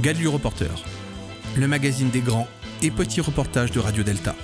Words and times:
Gadu 0.00 0.26
Reporter, 0.26 0.70
le 1.56 1.68
magazine 1.68 2.10
des 2.10 2.20
grands 2.20 2.48
et 2.82 2.90
petits 2.90 3.20
reportages 3.20 3.70
de 3.70 3.78
Radio 3.78 4.02
Delta. 4.02 4.34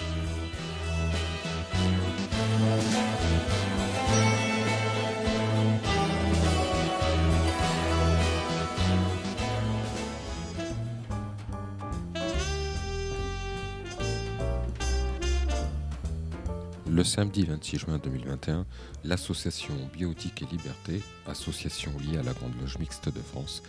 Samedi 17.10 17.44
26 17.44 17.78
juin 17.78 17.98
2021, 17.98 18.66
l'association 19.02 19.74
Biotique 19.92 20.42
et 20.42 20.46
Liberté, 20.46 21.02
association 21.26 21.90
liée 21.98 22.18
à 22.18 22.22
la 22.22 22.32
Grande 22.32 22.52
Loge 22.60 22.78
Mixte 22.78 23.12
de 23.12 23.18
France, 23.18 23.64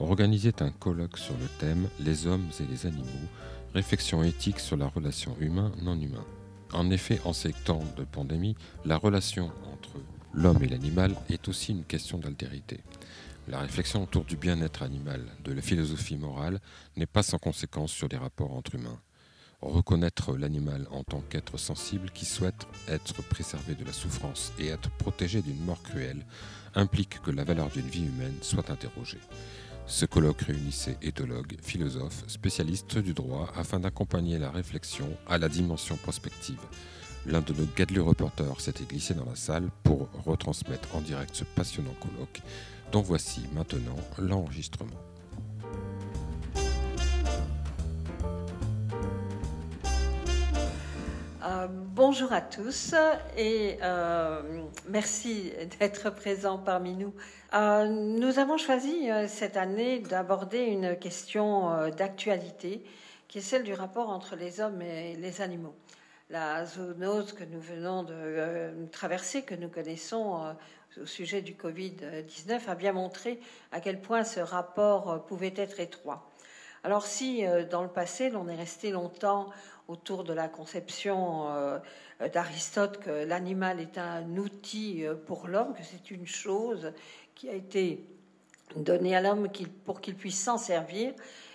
organisait 0.00 0.62
un 0.62 0.70
colloque 0.70 1.18
sur 1.18 1.34
le 1.34 1.46
thème 1.58 1.90
Les 2.00 2.26
hommes 2.26 2.48
et 2.58 2.62
les 2.64 2.86
animaux, 2.86 3.28
réflexion 3.74 4.22
éthique 4.22 4.60
sur 4.60 4.78
la 4.78 4.86
relation 4.86 5.36
humain-non 5.40 6.00
humain. 6.00 6.24
En 6.72 6.90
effet, 6.90 7.20
en 7.26 7.34
ces 7.34 7.52
temps 7.52 7.84
de 7.98 8.04
pandémie, 8.04 8.56
la 8.86 8.96
relation 8.96 9.52
entre 9.70 10.00
l'homme 10.32 10.62
et 10.62 10.68
l'animal 10.68 11.14
est 11.28 11.48
aussi 11.48 11.72
une 11.72 11.84
question 11.84 12.16
d'altérité. 12.16 12.80
La 13.46 13.58
réflexion 13.58 14.04
autour 14.04 14.24
du 14.24 14.36
bien-être 14.36 14.82
animal, 14.82 15.20
de 15.44 15.52
la 15.52 15.60
philosophie 15.60 16.16
morale, 16.16 16.60
n'est 16.96 17.04
pas 17.04 17.22
sans 17.22 17.38
conséquence 17.38 17.92
sur 17.92 18.08
les 18.08 18.16
rapports 18.16 18.54
entre 18.54 18.74
humains. 18.74 18.98
Reconnaître 19.62 20.36
l'animal 20.36 20.86
en 20.90 21.02
tant 21.02 21.22
qu'être 21.22 21.56
sensible 21.56 22.10
qui 22.10 22.26
souhaite 22.26 22.66
être 22.88 23.22
préservé 23.22 23.74
de 23.74 23.84
la 23.84 23.92
souffrance 23.92 24.52
et 24.58 24.68
être 24.68 24.90
protégé 24.90 25.40
d'une 25.40 25.64
mort 25.64 25.82
cruelle 25.82 26.26
implique 26.74 27.22
que 27.22 27.30
la 27.30 27.44
valeur 27.44 27.70
d'une 27.70 27.88
vie 27.88 28.04
humaine 28.04 28.36
soit 28.42 28.70
interrogée. 28.70 29.20
Ce 29.86 30.04
colloque 30.04 30.42
réunissait 30.42 30.98
éthologues, 31.00 31.56
philosophes, 31.62 32.24
spécialistes 32.26 32.98
du 32.98 33.14
droit 33.14 33.50
afin 33.56 33.80
d'accompagner 33.80 34.38
la 34.38 34.50
réflexion 34.50 35.08
à 35.26 35.38
la 35.38 35.48
dimension 35.48 35.96
prospective. 35.96 36.60
L'un 37.24 37.40
de 37.40 37.52
nos 37.54 37.66
Gadlu 37.76 38.00
reporters 38.00 38.60
s'était 38.60 38.84
glissé 38.84 39.14
dans 39.14 39.24
la 39.24 39.36
salle 39.36 39.70
pour 39.84 40.08
retransmettre 40.24 40.94
en 40.94 41.00
direct 41.00 41.34
ce 41.34 41.44
passionnant 41.44 41.94
colloque, 42.00 42.42
dont 42.92 43.00
voici 43.00 43.42
maintenant 43.54 43.96
l'enregistrement. 44.18 45.00
Euh, 51.46 51.68
bonjour 51.70 52.32
à 52.32 52.40
tous 52.40 52.92
et 53.36 53.78
euh, 53.80 54.42
merci 54.88 55.52
d'être 55.78 56.10
présents 56.10 56.58
parmi 56.58 56.94
nous. 56.94 57.14
Euh, 57.54 57.86
nous 57.86 58.40
avons 58.40 58.56
choisi 58.56 59.08
cette 59.28 59.56
année 59.56 60.00
d'aborder 60.00 60.64
une 60.64 60.96
question 60.98 61.88
d'actualité 61.90 62.82
qui 63.28 63.38
est 63.38 63.42
celle 63.42 63.62
du 63.62 63.74
rapport 63.74 64.08
entre 64.08 64.34
les 64.34 64.60
hommes 64.60 64.82
et 64.82 65.14
les 65.14 65.40
animaux. 65.40 65.76
La 66.30 66.66
zoonose 66.66 67.32
que 67.32 67.44
nous 67.44 67.60
venons 67.60 68.02
de 68.02 68.72
traverser, 68.90 69.42
que 69.42 69.54
nous 69.54 69.68
connaissons 69.68 70.56
au 71.00 71.06
sujet 71.06 71.42
du 71.42 71.52
Covid-19, 71.52 72.66
a 72.66 72.74
bien 72.74 72.92
montré 72.92 73.38
à 73.70 73.80
quel 73.80 74.00
point 74.00 74.24
ce 74.24 74.40
rapport 74.40 75.24
pouvait 75.26 75.54
être 75.56 75.78
étroit. 75.78 76.28
Alors 76.82 77.06
si 77.06 77.44
dans 77.70 77.82
le 77.82 77.88
passé 77.88 78.30
l'on 78.30 78.48
est 78.48 78.56
resté 78.56 78.90
longtemps 78.90 79.48
autour 79.88 80.24
de 80.24 80.32
la 80.32 80.48
conception 80.48 81.48
euh, 81.48 81.78
d'Aristote 82.32 82.98
que 82.98 83.24
l'animal 83.24 83.80
est 83.80 83.98
un 83.98 84.36
outil 84.36 85.04
euh, 85.04 85.14
pour 85.14 85.48
l'homme, 85.48 85.74
que 85.74 85.82
c'est 85.82 86.10
une 86.10 86.26
chose 86.26 86.92
qui 87.34 87.48
a 87.48 87.54
été 87.54 88.04
donnée 88.74 89.14
à 89.14 89.20
l'homme 89.20 89.48
pour 89.84 90.00
qu'il 90.00 90.16
puisse 90.16 90.42
s'en 90.42 90.58
servir. 90.58 91.12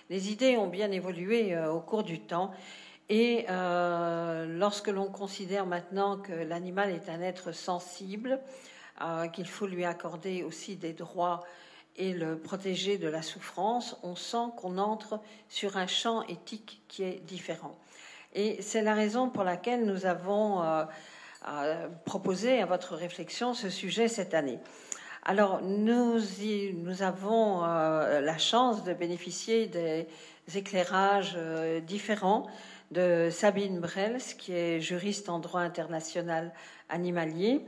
Les 0.08 0.30
idées 0.30 0.56
ont 0.56 0.68
bien 0.68 0.90
évolué 0.90 1.54
euh, 1.54 1.70
au 1.70 1.80
cours 1.80 2.02
du 2.02 2.20
temps. 2.20 2.52
Et 3.08 3.44
lorsque 3.48 4.88
l'on 4.88 5.10
considère 5.10 5.66
maintenant 5.66 6.16
que 6.16 6.32
l'animal 6.32 6.90
est 6.90 7.10
un 7.10 7.20
être 7.20 7.52
sensible, 7.52 8.40
qu'il 9.34 9.46
faut 9.46 9.66
lui 9.66 9.84
accorder 9.84 10.42
aussi 10.44 10.76
des 10.76 10.94
droits 10.94 11.42
et 11.96 12.14
le 12.14 12.38
protéger 12.38 12.96
de 12.96 13.08
la 13.08 13.20
souffrance, 13.20 13.98
on 14.02 14.16
sent 14.16 14.52
qu'on 14.56 14.78
entre 14.78 15.20
sur 15.50 15.76
un 15.76 15.86
champ 15.86 16.22
éthique 16.22 16.80
qui 16.88 17.02
est 17.02 17.20
différent. 17.20 17.76
Et 18.34 18.62
c'est 18.62 18.82
la 18.82 18.94
raison 18.94 19.28
pour 19.28 19.44
laquelle 19.44 19.84
nous 19.84 20.06
avons 20.06 20.62
euh, 20.62 20.84
euh, 21.48 21.88
proposé 22.06 22.62
à 22.62 22.66
votre 22.66 22.94
réflexion 22.94 23.52
ce 23.52 23.68
sujet 23.68 24.08
cette 24.08 24.32
année. 24.32 24.58
Alors, 25.24 25.60
nous, 25.62 26.18
avons 27.00 27.62
euh, 27.62 28.20
la 28.20 28.38
chance 28.38 28.84
de 28.84 28.94
bénéficier 28.94 29.66
des 29.66 30.06
éclairages 30.54 31.38
différents 31.86 32.46
de 32.90 33.28
Sabine 33.30 33.78
Brels, 33.80 34.22
qui 34.38 34.52
est 34.52 34.80
juriste 34.80 35.28
en 35.28 35.38
droit 35.38 35.60
international 35.60 36.52
animalier, 36.88 37.64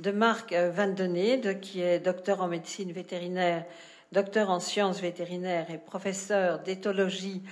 de 0.00 0.10
Marc 0.10 0.52
Van 0.52 0.88
Denede, 0.88 1.60
qui 1.60 1.80
est 1.80 2.00
docteur 2.00 2.42
en 2.42 2.48
médecine 2.48 2.90
vétérinaire, 2.90 3.64
docteur 4.12 4.50
en 4.50 4.60
sciences 4.60 5.00
vétérinaires 5.00 5.70
et 5.70 5.78
professeur 5.78 6.58
d'éthologie 6.58 7.42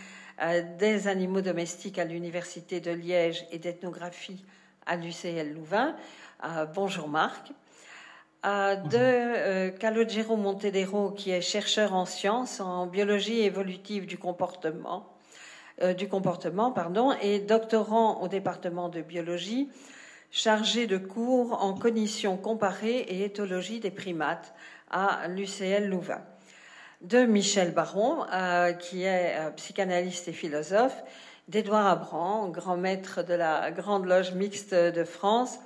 des 0.79 1.09
animaux 1.09 1.41
domestiques 1.41 1.99
à 1.99 2.05
l'Université 2.05 2.81
de 2.81 2.91
Liège 2.91 3.47
et 3.51 3.59
d'ethnographie 3.59 4.45
à 4.87 4.97
l'UCL 4.97 5.53
Louvain. 5.55 5.97
Euh, 6.45 6.67
bonjour 6.67 7.09
Marc. 7.09 7.53
Euh, 8.45 8.77
de 8.77 9.71
Calogero 9.79 10.37
Montedero, 10.37 11.11
qui 11.11 11.31
est 11.31 11.41
chercheur 11.41 11.95
en 11.95 12.05
sciences, 12.05 12.61
en 12.61 12.87
biologie 12.87 13.41
évolutive 13.41 14.07
du 14.07 14.19
comportement, 14.19 15.17
du 15.97 16.09
comportement 16.09 16.71
pardon, 16.71 17.13
et 17.23 17.39
doctorant 17.41 18.21
au 18.21 18.29
département 18.29 18.89
de 18.89 19.01
biologie, 19.01 19.71
chargé 20.31 20.87
de 20.87 20.99
cours 20.99 21.63
en 21.63 21.75
cognition 21.75 22.37
comparée 22.37 22.99
et 22.99 23.25
éthologie 23.25 23.81
des 23.81 23.91
primates 23.91 24.53
à 24.91 25.27
l'UCL 25.29 25.89
Louvain 25.89 26.21
de 27.05 27.27
Michel 27.27 27.73
Baron, 27.73 28.25
euh, 28.33 28.73
qui 28.73 29.03
est 29.03 29.37
euh, 29.37 29.51
psychanalyste 29.51 30.29
et 30.29 30.33
philosophe, 30.33 31.05
d'Édouard 31.49 31.87
Abran, 31.87 32.49
grand 32.49 32.79
maître 32.79 33.23
de 33.23 33.35
la 33.35 33.71
Grande 33.71 34.07
Loge 34.07 34.33
mixte 34.33 34.75
de 34.75 35.05
France, 35.05 35.59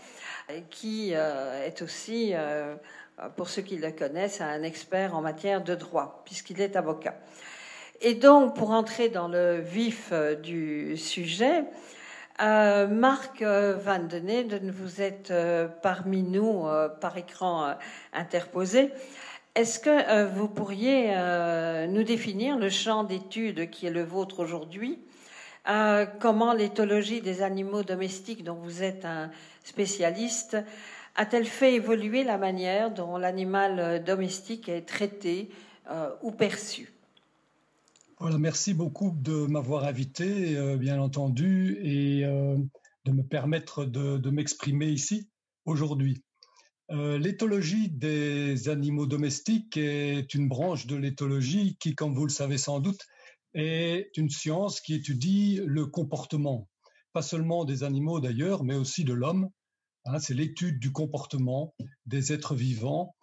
qui 0.71 1.12
euh, 1.15 1.65
est 1.65 1.82
aussi, 1.82 2.34
pour 3.37 3.49
ceux 3.49 3.62
qui 3.62 3.76
le 3.76 3.93
connaissent, 3.93 4.41
un 4.41 4.65
expert 4.65 5.15
en 5.15 5.21
matière 5.21 5.62
de 5.62 5.76
droit, 5.76 6.22
puisqu'il 6.25 6.60
est 6.60 6.75
avocat. 6.75 7.15
Et 8.00 8.15
donc, 8.15 8.56
pour 8.56 8.70
entrer 8.70 9.09
dans 9.09 9.28
le 9.28 9.60
vif 9.60 10.12
du 10.43 10.97
sujet, 10.97 11.65
Marc 12.41 13.43
Van 13.43 14.00
Deneden, 14.00 14.70
vous 14.70 15.00
êtes 15.00 15.32
parmi 15.82 16.22
nous 16.25 16.66
par 17.00 17.16
écran 17.16 17.75
interposé. 18.12 18.91
Est-ce 19.55 19.81
que 19.81 19.91
euh, 19.91 20.27
vous 20.27 20.49
pourriez 20.49 21.17
euh, 21.17 21.87
nous 21.87 22.05
définir 22.05 22.59
le 22.59 22.71
champ 22.71 23.05
d'études 23.05 23.71
qui 23.71 23.87
est 23.87 23.91
le 23.91 24.05
vôtre 24.05 24.41
aujourd'hui? 24.41 24.99
Euh, 25.69 26.07
Comment 26.21 26.53
l'éthologie 26.53 27.21
des 27.21 27.43
animaux 27.43 27.83
domestiques, 27.83 28.45
dont 28.45 28.55
vous 28.55 28.83
êtes 28.83 29.05
un 29.05 29.31
spécialiste, 29.65 30.57
a-t-elle 31.17 31.45
fait 31.45 31.75
évoluer 31.75 32.23
la 32.25 32.39
manière 32.39 32.93
dont 32.93 33.17
l'animal 33.17 34.05
domestique 34.05 34.69
est 34.69 34.83
traité 34.83 35.51
ou 36.23 36.31
perçu? 36.31 36.93
Merci 38.21 38.73
beaucoup 38.73 39.11
de 39.11 39.47
m'avoir 39.47 39.85
invité, 39.85 40.57
bien 40.77 41.01
entendu, 41.01 41.79
et 41.83 42.23
de 42.23 43.13
me 43.13 43.23
permettre 43.23 43.85
de 43.85 44.31
m'exprimer 44.31 44.87
ici 44.87 45.29
aujourd'hui. 45.65 46.23
Euh, 46.90 47.19
l'éthologie 47.19 47.90
des 47.90 48.69
animaux 48.70 49.06
domestiques 49.06 49.76
est 49.76 50.32
une 50.35 50.49
branche 50.49 50.87
de 50.87 50.96
l'éthologie 50.96 51.76
qui, 51.81 51.94
comme 51.94 52.14
vous 52.14 52.25
le 52.25 52.31
savez 52.31 52.56
sans 52.56 52.81
doute, 52.81 53.00
est 53.52 54.17
une 54.17 54.31
science 54.31 54.81
qui 54.81 54.94
étudie 54.94 55.61
le 55.67 55.87
comportement, 55.87 56.69
pas 57.12 57.23
seulement 57.23 57.67
des 57.67 57.82
animaux 57.82 58.20
d'ailleurs, 58.20 58.64
mais 58.64 58.75
aussi 58.75 59.05
de 59.05 59.12
l'homme. 59.12 59.50
Hein, 60.06 60.19
c'est 60.19 60.32
l'étude 60.32 60.79
du 60.79 60.90
comportement 60.90 61.75
des 62.06 62.32
êtres 62.32 62.55
vivants, 62.55 63.14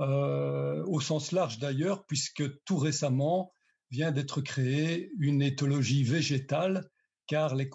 euh, 0.00 0.84
au 0.86 1.00
sens 1.00 1.32
large 1.32 1.58
d'ailleurs, 1.58 2.04
puisque 2.06 2.42
tout 2.64 2.76
récemment 2.76 3.52
vient 3.90 4.12
d'être 4.12 4.42
créée 4.42 5.10
une 5.18 5.40
éthologie 5.40 6.04
végétale, 6.04 6.90
car 7.26 7.54
les, 7.54 7.70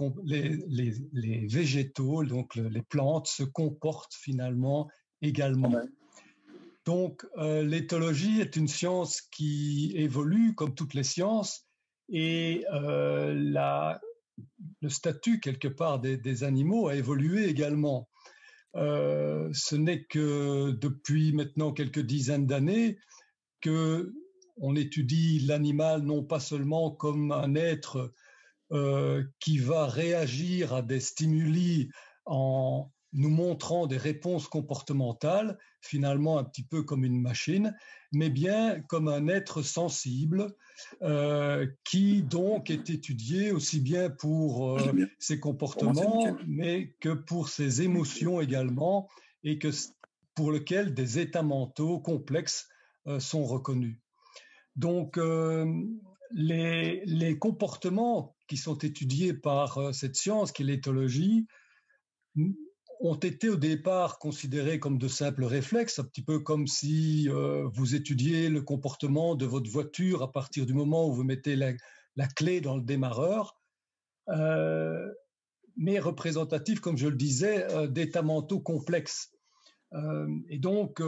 les 0.67 1.47
végétaux, 1.47 2.23
donc 2.23 2.55
les 2.55 2.83
plantes, 2.83 3.25
se 3.25 3.41
comportent 3.41 4.13
finalement 4.13 4.87
également. 5.21 5.73
Donc, 6.85 7.25
euh, 7.37 7.61
l'éthologie 7.61 8.41
est 8.41 8.55
une 8.55 8.67
science 8.67 9.21
qui 9.21 9.91
évolue 9.95 10.55
comme 10.55 10.73
toutes 10.73 10.93
les 10.93 11.03
sciences 11.03 11.67
et 12.11 12.65
euh, 12.73 13.99
le 14.81 14.89
statut 14.89 15.39
quelque 15.39 15.67
part 15.67 15.99
des, 15.99 16.43
animaux 16.43 16.87
a 16.87 16.95
évolué 16.95 17.47
également. 17.47 18.09
Euh, 18.75 19.49
ce 19.53 19.75
n'est 19.75 20.05
que 20.05 20.71
depuis 20.71 21.33
maintenant 21.33 21.73
quelques 21.73 21.99
dizaines 21.99 22.47
d'années 22.47 22.97
que 23.61 24.13
on 24.57 24.75
étudie 24.75 25.39
l'animal 25.41 26.01
non 26.01 26.23
pas 26.23 26.39
seulement 26.39 26.91
comme 26.91 27.31
un 27.31 27.53
être 27.55 28.13
qui 29.39 29.57
va 29.57 29.87
réagir 29.87 30.73
à 30.73 30.81
des 30.81 30.99
stimuli 30.99 31.89
en 32.25 32.91
nous 33.13 33.29
montrant 33.29 33.87
des 33.87 33.97
réponses 33.97 34.47
comportementales, 34.47 35.57
finalement 35.81 36.37
un 36.37 36.43
petit 36.43 36.63
peu 36.63 36.83
comme 36.83 37.03
une 37.03 37.21
machine, 37.21 37.75
mais 38.11 38.29
bien 38.29 38.81
comme 38.81 39.07
un 39.07 39.27
être 39.27 39.61
sensible 39.61 40.55
euh, 41.01 41.67
qui 41.83 42.21
donc 42.21 42.69
est 42.69 42.89
étudié 42.89 43.51
aussi 43.51 43.79
bien 43.79 44.09
pour 44.09 44.77
euh, 44.77 45.07
ses 45.17 45.39
comportements, 45.39 46.37
mais 46.47 46.95
que 46.99 47.09
pour 47.09 47.49
ses 47.49 47.81
émotions 47.81 48.41
également, 48.41 49.09
et 49.43 49.57
que 49.57 49.69
pour 50.35 50.51
lequel 50.51 50.93
des 50.93 51.19
états 51.19 51.43
mentaux 51.43 51.99
complexes 51.99 52.69
sont 53.17 53.43
reconnus. 53.43 53.97
Donc, 54.75 55.17
les, 56.31 57.03
les, 57.05 57.39
comportements 57.39 58.35
qui 58.47 58.57
sont 58.57 58.77
étudiés 58.77 59.33
par 59.33 59.77
euh, 59.77 59.91
cette 59.91 60.15
science 60.15 60.51
qui 60.51 60.63
est 60.63 60.65
l'éthologie 60.65 61.47
ont 62.99 63.15
été 63.15 63.49
au 63.49 63.55
départ 63.55 64.19
considérés 64.19 64.79
comme 64.79 64.97
de 64.97 65.07
simples 65.07 65.45
réflexes, 65.45 65.99
un 65.99 66.03
petit 66.03 66.21
peu 66.21 66.39
comme 66.39 66.67
si 66.67 67.29
euh, 67.29 67.67
vous 67.71 67.95
étudiez 67.95 68.49
le 68.49 68.61
comportement 68.61 69.35
de 69.35 69.45
votre 69.45 69.69
voiture 69.69 70.21
à 70.21 70.31
partir 70.31 70.65
du 70.65 70.73
moment 70.73 71.07
où 71.07 71.13
vous 71.13 71.23
mettez 71.23 71.55
la, 71.55 71.73
clé 72.35 72.59
dans 72.59 72.75
le 72.75 72.83
démarreur, 72.83 73.55
euh, 74.27 75.07
mais 75.77 75.99
représentatif, 75.99 76.81
comme 76.81 76.97
je 76.97 77.07
le 77.07 77.15
disais, 77.15 77.65
d'états 77.87 78.21
mentaux 78.21 78.59
complexes. 78.59 79.31
et 80.49 80.59
donc, 80.59 81.01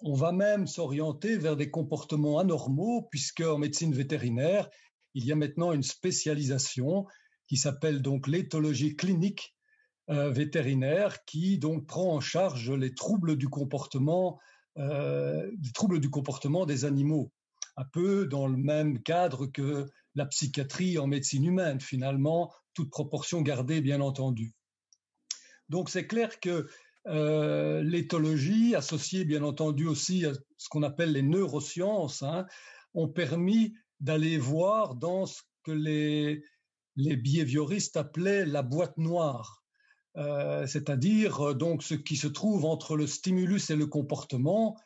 on 0.00 0.14
va 0.14 0.32
même 0.32 0.66
s'orienter 0.66 1.36
vers 1.36 1.56
des 1.56 1.70
comportements 1.70 2.38
anormaux, 2.38 3.08
puisque 3.10 3.40
en 3.40 3.58
médecine 3.58 3.94
vétérinaire, 3.94 4.70
il 5.14 5.24
y 5.24 5.32
a 5.32 5.36
maintenant 5.36 5.72
une 5.72 5.82
spécialisation 5.82 7.06
qui 7.46 7.56
s'appelle 7.56 8.02
donc 8.02 8.26
l'éthologie 8.26 8.96
clinique 8.96 9.53
euh, 10.10 10.30
vétérinaire, 10.30 11.24
qui 11.24 11.58
donc 11.58 11.86
prend 11.86 12.14
en 12.14 12.20
charge 12.20 12.70
les 12.70 12.94
troubles 12.94 13.36
du 13.36 13.48
comportement, 13.48 14.38
euh, 14.76 15.50
les 15.62 15.72
troubles 15.72 16.00
du 16.00 16.10
comportement 16.10 16.66
des 16.66 16.84
animaux, 16.84 17.32
un 17.76 17.84
peu 17.84 18.26
dans 18.26 18.46
le 18.46 18.56
même 18.56 19.02
cadre 19.02 19.46
que 19.46 19.86
la 20.14 20.26
psychiatrie 20.26 20.98
en 20.98 21.06
médecine 21.06 21.44
humaine, 21.44 21.80
finalement, 21.80 22.52
toute 22.74 22.90
proportion 22.90 23.40
gardée, 23.40 23.80
bien 23.80 24.00
entendu. 24.00 24.52
Donc 25.68 25.88
c'est 25.88 26.06
clair 26.06 26.38
que 26.40 26.68
euh, 27.06 27.82
l'éthologie, 27.82 28.74
associée 28.74 29.24
bien 29.24 29.42
entendu 29.42 29.86
aussi 29.86 30.24
à 30.26 30.32
ce 30.56 30.68
qu'on 30.68 30.82
appelle 30.82 31.12
les 31.12 31.22
neurosciences, 31.22 32.22
hein, 32.22 32.46
ont 32.94 33.08
permis 33.08 33.74
d'aller 34.00 34.38
voir 34.38 34.94
dans 34.94 35.26
ce 35.26 35.42
que 35.62 35.72
les, 35.72 36.42
les 36.96 37.16
appelaient 37.94 38.44
la 38.44 38.62
boîte 38.62 38.98
noire. 38.98 39.63
Euh, 40.16 40.66
c'est-à-dire 40.66 41.48
euh, 41.48 41.54
donc 41.54 41.82
ce 41.82 41.94
qui 41.94 42.16
se 42.16 42.28
trouve 42.28 42.64
entre 42.64 42.96
le 42.96 43.06
stimulus 43.06 43.70
et 43.70 43.76
le 43.76 43.86
comportement, 43.86 44.76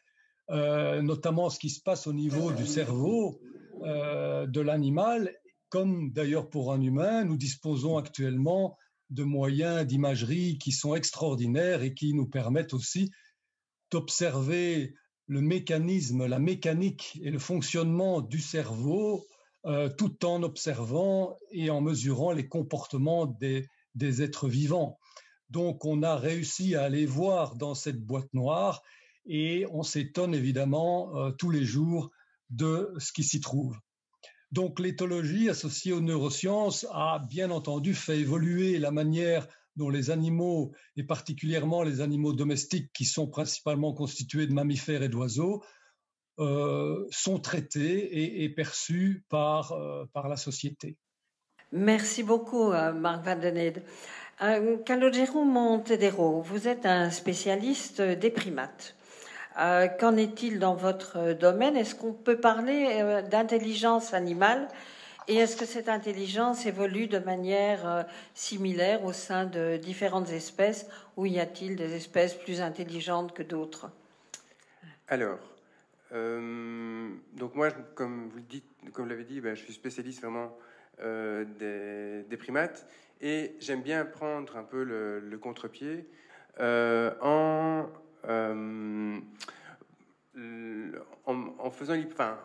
euh, 0.51 1.03
notamment 1.03 1.51
ce 1.51 1.59
qui 1.59 1.69
se 1.69 1.83
passe 1.83 2.07
au 2.07 2.13
niveau 2.13 2.53
du 2.53 2.67
cerveau 2.67 3.41
de 3.81 4.61
l'animal, 4.61 5.33
comme 5.69 6.11
d'ailleurs 6.11 6.51
pour 6.51 6.73
un 6.73 6.81
humain, 6.81 7.25
nous 7.25 7.37
disposons 7.37 7.97
actuellement 7.97 8.77
de 9.11 9.23
moyens 9.23 9.87
d'imagerie 9.87 10.59
qui 10.59 10.73
sont 10.73 10.97
extraordinaires 10.97 11.83
et 11.83 11.95
qui 11.95 12.13
nous 12.13 12.27
permettent 12.27 12.75
aussi 12.75 13.13
d'observer 13.93 14.95
le 15.29 15.41
mécanisme, 15.41 16.27
la 16.27 16.41
mécanique 16.41 17.21
et 17.23 17.31
le 17.31 17.39
fonctionnement 17.39 18.21
du 18.21 18.41
cerveau 18.41 19.25
tout 19.97 20.25
en 20.27 20.43
observant 20.43 21.37
et 21.53 21.71
en 21.71 21.81
mesurant 21.81 22.33
les 22.33 22.49
comportements 22.49 23.27
des, 23.27 23.69
êtres 24.23 24.49
vivants. 24.49 24.99
Donc 25.51 25.85
on 25.85 26.03
a 26.03 26.17
réussi 26.17 26.75
à 26.75 26.85
aller 26.85 27.07
voir 27.07 27.57
dans 27.57 27.75
cette 27.75 28.01
boîte 28.01 28.33
noire 28.35 28.83
et 29.27 29.67
on 29.71 29.83
s'étonne 29.83 30.35
évidemment 30.35 31.17
euh, 31.17 31.31
tous 31.31 31.51
les 31.51 31.65
jours 31.65 32.11
de 32.51 32.93
ce 32.99 33.13
qui 33.13 33.25
s'y 33.25 33.41
trouve. 33.41 33.79
Donc 34.53 34.81
l'éthologie 34.81 35.51
associée 35.51 35.93
aux 35.93 36.01
neurosciences 36.01 36.87
a 36.93 37.21
bien 37.29 37.51
entendu 37.51 37.95
fait 37.95 38.19
évoluer 38.19 38.79
la 38.79 38.91
manière 38.91 39.47
dont 39.77 39.91
les 39.91 40.11
animaux, 40.11 40.73
et 40.97 41.05
particulièrement 41.05 41.83
les 41.83 42.01
animaux 42.01 42.33
domestiques 42.33 42.91
qui 42.93 43.05
sont 43.05 43.29
principalement 43.29 43.93
constitués 43.93 44.47
de 44.47 44.53
mammifères 44.53 45.03
et 45.03 45.09
d'oiseaux, 45.09 45.63
euh, 46.41 47.07
sont 47.11 47.39
traités 47.39 48.43
et, 48.43 48.49
perçus 48.49 49.25
par, 49.29 49.73
euh, 49.73 50.05
par 50.13 50.29
la 50.29 50.37
société. 50.37 50.97
Merci 51.71 52.23
beaucoup, 52.23 52.71
Marc 52.71 53.25
Vandenede. 53.25 53.83
Calogero 54.39 55.43
Montedero, 55.43 56.43
vous 56.43 56.69
êtes 56.69 56.87
un 56.87 57.11
spécialiste 57.11 58.01
des 58.01 58.31
primates. 58.31 58.95
Euh, 59.59 59.89
qu'en 59.89 60.17
est-il 60.17 60.61
dans 60.61 60.77
votre 60.77 61.33
domaine? 61.33 61.77
Est-ce 61.77 61.97
qu'on 61.97 62.13
peut 62.13 62.39
parler 62.39 63.01
euh, 63.03 63.23
d'intelligence 63.23 64.15
animale? 64.15 64.69
Et 65.27 65.35
est-ce 65.35 65.57
que 65.57 65.65
cette 65.65 65.89
intelligence 65.89 66.67
évolue 66.67 67.09
de 67.09 67.19
manière 67.19 67.89
euh, 67.89 68.03
similaire 68.35 69.05
au 69.05 69.13
sein 69.13 69.45
de 69.45 69.77
différentes 69.77 70.31
espèces 70.31 70.87
ou 71.17 71.27
y 71.27 71.41
a-t-il 71.41 71.75
des 71.75 71.97
espèces 71.97 72.35
plus 72.35 72.61
intelligentes 72.61 73.35
que 73.35 73.43
d'autres? 73.43 73.91
Alors, 75.09 75.41
donc 76.13 77.55
moi, 77.55 77.71
comme 77.95 78.31
vous 78.31 79.05
l'avez 79.05 79.25
dit, 79.25 79.41
ben, 79.41 79.57
je 79.57 79.65
suis 79.65 79.73
spécialiste 79.73 80.23
vraiment 80.23 80.53
des, 80.99 82.37
primates 82.39 82.87
et 83.21 83.57
j'aime 83.61 83.83
bien 83.83 84.05
prendre 84.05 84.57
un 84.57 84.65
peu 84.65 84.83
le, 84.85 85.39
contre-pied 85.39 86.09
en 86.61 87.87
euh, 90.39 90.93
en, 91.27 91.71
faisant, 91.71 91.95
enfin, 92.07 92.39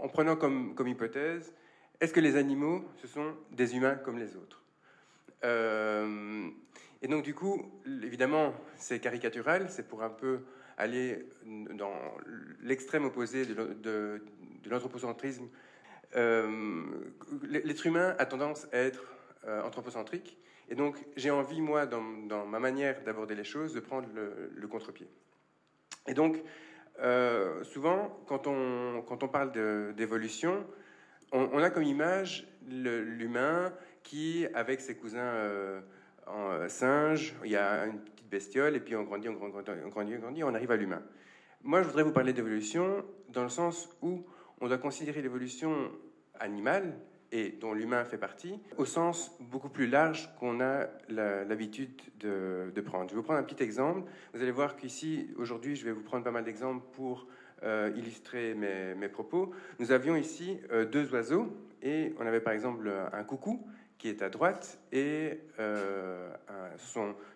en 0.00 0.08
prenant 0.08 0.36
comme, 0.36 0.74
comme 0.74 0.88
hypothèse, 0.88 1.52
est-ce 2.00 2.12
que 2.12 2.20
les 2.20 2.36
animaux, 2.36 2.84
ce 2.96 3.08
sont 3.08 3.34
des 3.50 3.76
humains 3.76 3.96
comme 3.96 4.18
les 4.18 4.36
autres? 4.36 4.62
Euh, 5.44 6.48
Et 7.02 7.08
donc, 7.08 7.24
du 7.24 7.34
coup, 7.34 7.70
évidemment, 8.02 8.54
c'est 8.76 9.00
caricatural, 9.00 9.68
c'est 9.68 9.88
pour 9.88 10.02
un 10.02 10.10
peu 10.10 10.40
aller 10.76 11.28
dans 11.44 11.94
l'extrême 12.62 13.04
opposé 13.04 13.46
de, 13.46 13.74
de, 13.74 14.22
l'anthropocentrisme. 14.66 15.48
Euh, 16.16 16.84
l'être 17.42 17.86
humain 17.86 18.14
a 18.18 18.26
tendance 18.26 18.66
à 18.72 18.78
être 18.78 19.02
anthropocentrique, 19.46 20.38
et 20.70 20.74
donc, 20.74 20.96
j'ai 21.16 21.30
envie, 21.30 21.60
moi, 21.60 21.86
dans, 21.86 22.00
ma 22.00 22.58
manière 22.58 23.02
d'aborder 23.02 23.34
les 23.34 23.44
choses, 23.44 23.72
de 23.72 23.80
prendre 23.80 24.08
le, 24.14 24.68
contre-pied. 24.68 25.08
Et 26.06 26.14
donc, 26.14 26.42
euh, 27.00 27.64
souvent, 27.64 28.22
quand 28.26 28.46
on, 28.46 29.02
quand 29.06 29.22
on 29.22 29.28
parle 29.28 29.52
d'évolution, 29.94 30.66
on, 31.32 31.58
a 31.58 31.70
comme 31.70 31.84
image 31.84 32.46
l'humain 32.66 33.72
qui, 34.02 34.46
avec 34.54 34.80
ses 34.80 34.96
cousins 34.96 35.18
euh, 35.18 35.80
en, 36.26 36.50
euh, 36.50 36.68
singes, 36.68 37.34
il 37.44 37.50
y 37.50 37.56
a 37.56 37.86
une 37.86 38.00
petite 38.00 38.28
bestiole, 38.28 38.76
et 38.76 38.80
puis 38.80 38.94
on 38.94 39.04
grandit, 39.04 39.28
on 39.28 39.34
grandit, 39.34 39.70
on 39.84 39.88
grandit, 39.88 40.14
on, 40.16 40.20
grandit, 40.20 40.44
on 40.44 40.54
arrive 40.54 40.70
à 40.70 40.76
l'humain. 40.76 41.02
Moi, 41.62 41.82
je 41.82 41.86
voudrais 41.86 42.02
vous 42.02 42.12
parler 42.12 42.34
d'évolution 42.34 43.04
dans 43.30 43.42
le 43.42 43.48
sens 43.48 43.88
où 44.02 44.26
on 44.60 44.68
doit 44.68 44.78
considérer 44.78 45.22
l'évolution 45.22 45.90
animale 46.38 46.94
et 47.32 47.50
dont 47.60 47.74
l'humain 47.74 48.04
fait 48.04 48.18
partie, 48.18 48.58
au 48.76 48.84
sens 48.84 49.36
beaucoup 49.40 49.68
plus 49.68 49.86
large 49.86 50.30
qu'on 50.38 50.60
a 50.60 50.86
l'habitude 51.08 51.90
de, 52.20 52.80
prendre. 52.80 53.08
Je 53.08 53.14
vais 53.14 53.16
vous 53.16 53.22
prendre 53.22 53.40
un 53.40 53.44
petit 53.44 53.62
exemple. 53.62 54.08
Vous 54.32 54.42
allez 54.42 54.50
voir 54.50 54.76
qu'ici, 54.76 55.28
aujourd'hui, 55.36 55.76
je 55.76 55.84
vais 55.84 55.92
vous 55.92 56.02
prendre 56.02 56.24
pas 56.24 56.30
mal 56.30 56.44
d'exemples 56.44 56.84
pour 56.92 57.26
euh, 57.64 57.90
illustrer 57.96 58.54
mes, 58.54 59.08
propos. 59.08 59.52
Nous 59.78 59.92
avions 59.92 60.16
ici 60.16 60.58
euh, 60.70 60.84
deux 60.84 61.12
oiseaux, 61.12 61.52
et 61.82 62.14
on 62.18 62.26
avait 62.26 62.40
par 62.40 62.52
exemple 62.52 62.90
un 63.12 63.24
coucou 63.24 63.66
qui 63.98 64.08
est 64.08 64.22
à 64.22 64.28
droite 64.28 64.78
et 64.92 65.40
euh, 65.58 66.30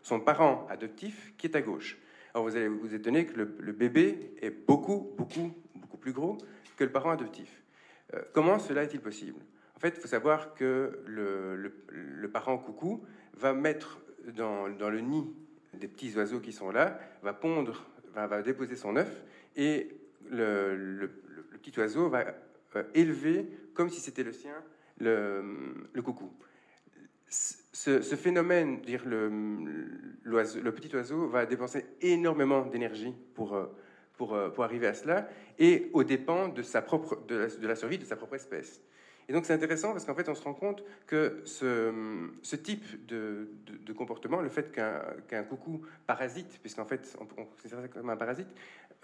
son, 0.02 0.20
parent 0.20 0.66
adoptif 0.70 1.34
qui 1.36 1.48
est 1.48 1.56
à 1.56 1.60
gauche. 1.60 1.98
Alors 2.34 2.48
vous 2.48 2.56
allez 2.56 2.68
vous 2.68 2.94
étonner 2.94 3.26
que 3.26 3.36
le, 3.36 3.72
bébé 3.72 4.32
est 4.40 4.50
beaucoup, 4.50 5.12
beaucoup, 5.16 5.52
beaucoup 5.74 5.96
plus 5.96 6.12
gros 6.12 6.38
que 6.76 6.84
le 6.84 6.90
parent 6.90 7.10
adoptif. 7.10 7.62
comment 8.32 8.58
cela 8.58 8.84
est-il 8.84 9.00
possible? 9.00 9.40
Fait, 9.82 9.96
il 9.96 10.00
faut 10.00 10.08
savoir 10.08 10.54
que 10.54 11.00
le, 11.06 12.28
parent 12.32 12.56
coucou 12.56 13.04
va 13.34 13.52
mettre 13.52 14.00
dans, 14.34 14.66
le 14.68 15.00
nid 15.00 15.34
des 15.74 15.88
petits 15.88 16.16
oiseaux 16.16 16.40
qui 16.40 16.52
sont 16.52 16.70
là, 16.70 16.98
va 17.22 17.32
pondre, 17.32 17.90
va, 18.14 18.42
déposer 18.42 18.76
son 18.76 18.96
œuf, 18.96 19.22
et 19.56 19.88
le, 20.30 21.10
petit 21.60 21.78
oiseau 21.78 22.08
va 22.08 22.34
euh, 22.76 22.84
élever, 22.94 23.48
comme 23.74 23.90
si 23.90 24.00
c'était 24.00 24.22
le 24.22 24.32
sien, 24.32 24.54
le, 24.98 25.42
coucou. 26.02 26.32
Ce, 27.28 28.00
phénomène, 28.16 28.80
le, 29.04 30.70
petit 30.70 30.94
oiseau 30.94 31.26
va 31.26 31.44
dépenser 31.44 31.86
énormément 32.00 32.64
d'énergie 32.66 33.14
pour, 33.34 33.54
euh, 33.54 33.66
pour, 34.16 34.38
pour 34.54 34.64
arriver 34.64 34.86
à 34.86 34.94
cela, 34.94 35.28
et 35.58 35.90
aux 35.92 36.04
dépens 36.04 36.48
de, 36.48 36.62
sa 36.62 36.82
propre, 36.82 37.20
de, 37.26 37.48
la, 37.66 37.74
survie 37.74 37.98
de 37.98 38.04
sa 38.04 38.16
propre 38.16 38.36
espèce. 38.36 38.80
Et 39.28 39.32
donc 39.32 39.46
c'est 39.46 39.54
intéressant 39.54 39.92
parce 39.92 40.04
qu'en 40.04 40.14
fait 40.14 40.28
on 40.28 40.34
se 40.34 40.42
rend 40.42 40.54
compte 40.54 40.84
que 41.06 41.42
ce, 41.44 42.56
type 42.56 43.06
de, 43.06 43.48
comportement, 43.96 44.40
le 44.40 44.48
fait 44.48 44.72
qu'un 44.72 45.42
coucou 45.44 45.82
parasite, 46.06 46.58
puisqu'en 46.60 46.84
fait 46.84 47.16
on, 47.20 47.40
on 47.40 47.44
considère 47.44 47.80
ça 47.80 47.88
comme 47.88 48.10
un 48.10 48.16
parasite, 48.16 48.48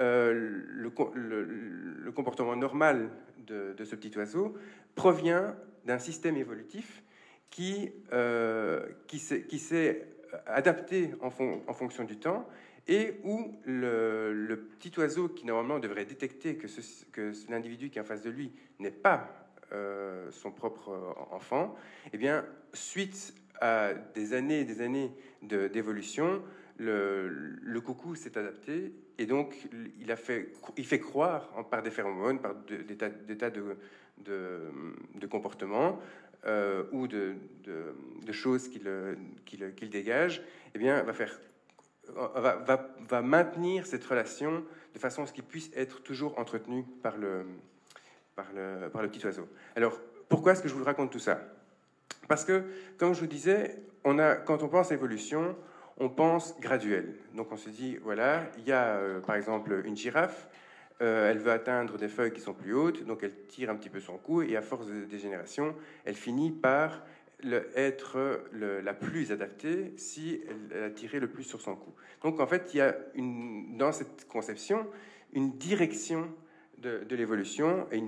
euh, 0.01 0.33
le, 0.33 2.13
comportement 2.13 2.55
normal 2.55 3.11
de, 3.47 3.75
ce 3.85 3.97
petit 3.97 4.17
oiseau 4.17 4.57
provient 4.95 5.57
d'un 5.87 5.99
système 5.99 6.37
évolutif 6.37 7.03
qui, 7.51 7.91
euh, 8.13 8.87
qui 9.09 9.19
s'est 9.19 10.09
adapté 10.47 11.11
en, 11.21 11.31
fonction 11.31 12.05
du 12.05 12.17
temps 12.17 12.49
et 12.87 13.19
où 13.25 13.59
le, 13.65 14.69
petit 14.79 14.93
oiseau 14.99 15.29
qui 15.29 15.47
normalement 15.47 15.81
devrait 15.81 16.05
détecter 16.05 16.57
que 16.57 17.33
l'individu 17.51 17.91
qui 17.91 17.99
est 17.99 18.03
en 18.03 18.05
face 18.05 18.23
de 18.23 18.31
lui 18.31 18.53
n'est 18.79 18.93
pas 18.93 19.48
euh, 19.73 20.31
son 20.31 20.51
propre 20.51 21.17
enfant, 21.31 21.75
eh 22.13 22.19
bien, 22.19 22.45
suite 22.73 23.35
à 23.61 23.93
des 24.15 24.35
années 24.35 24.61
et 24.61 24.65
des 24.65 24.81
années 24.81 25.13
d'évolution, 25.43 26.43
le, 26.79 27.81
coucou 27.85 28.15
s'est 28.15 28.39
adapté 28.39 28.93
et 29.19 29.27
donc 29.27 29.69
il, 30.01 30.13
a 30.13 30.17
fait, 30.17 30.53
croire 31.01 31.69
par 31.71 31.83
des 31.83 31.91
phéromones, 31.91 32.41
par 32.41 32.55
des 32.55 32.97
tas, 32.97 33.51
de, 33.51 33.77
de, 34.19 34.61
de 35.15 35.27
comportements 35.27 35.99
euh, 36.47 36.85
ou 36.93 37.09
de, 37.09 37.35
de, 37.65 38.33
choses 38.33 38.69
qu'il 38.69 39.91
dégage, 39.91 40.43
eh 40.75 40.79
bien, 40.79 41.03
va, 41.03 41.13
faire, 41.13 41.41
va, 42.15 43.23
maintenir 43.23 43.87
cette 43.87 44.05
relation 44.05 44.65
de 44.95 44.99
façon 44.99 45.23
à 45.23 45.27
ce 45.27 45.33
qu'il 45.33 45.45
puisse 45.45 45.71
être 45.75 46.03
toujours 46.03 46.39
entretenu 46.39 46.85
par 47.03 47.17
le, 47.17 47.45
par 48.39 49.03
le, 49.03 49.09
petit 49.09 49.25
oiseau. 49.27 49.49
Alors, 49.75 49.99
pourquoi 50.29 50.53
est-ce 50.53 50.63
que 50.63 50.69
je 50.69 50.75
vous 50.75 50.85
raconte 50.85 51.11
tout 51.11 51.19
ça? 51.19 51.41
Parce 52.29 52.45
que, 52.45 52.65
comme 52.97 53.15
je 53.15 53.21
vous 53.21 53.27
disais, 53.27 53.83
quand 54.03 54.63
on 54.63 54.69
pense 54.69 54.93
à 54.93 54.95
évolution, 54.95 55.57
on 55.99 56.09
pense 56.09 56.55
graduel. 56.61 57.15
Donc 57.35 57.51
on 57.51 57.57
se 57.57 57.71
dit, 57.71 57.97
voilà, 57.97 58.45
il 58.59 58.65
y 58.65 58.73
a 58.73 58.97
euh, 58.97 59.21
par 59.21 59.35
exemple 59.35 59.83
une 59.85 59.97
girafe, 59.97 60.49
euh, 61.03 61.31
elle 61.31 61.39
veut 61.39 61.51
atteindre 61.51 61.99
des 61.99 62.09
feuilles 62.09 62.33
qui 62.33 62.41
sont 62.41 62.55
plus 62.55 62.75
hautes, 62.75 63.05
donc 63.05 63.23
elle 63.23 63.35
tire 63.49 63.71
un 63.71 63.75
petit 63.75 63.89
peu 63.89 64.01
son 64.01 64.17
cou, 64.17 64.43
et 64.43 64.57
à 64.57 64.63
force 64.63 64.87
de 64.87 65.05
dégénération, 65.05 65.75
elle 66.05 66.15
finit 66.15 66.53
par 66.53 67.03
être 67.77 68.41
la 68.53 68.95
plus 68.95 69.31
adaptée 69.31 69.93
si 69.97 70.41
elle, 70.73 70.83
a 70.83 70.91
tiré 70.91 71.21
le 71.21 71.29
plus 71.29 71.45
sur 71.45 71.61
son 71.61 71.77
cou. 71.77 71.95
Donc 72.23 72.41
en 72.41 72.47
fait, 72.49 72.71
il 72.75 72.79
y 72.79 72.81
a 72.81 72.97
dans 73.77 73.93
cette 73.93 74.27
conception 74.27 74.87
une 75.33 75.53
direction 75.53 76.29
de, 76.83 77.17
l'évolution, 77.17 77.87
et 77.93 78.03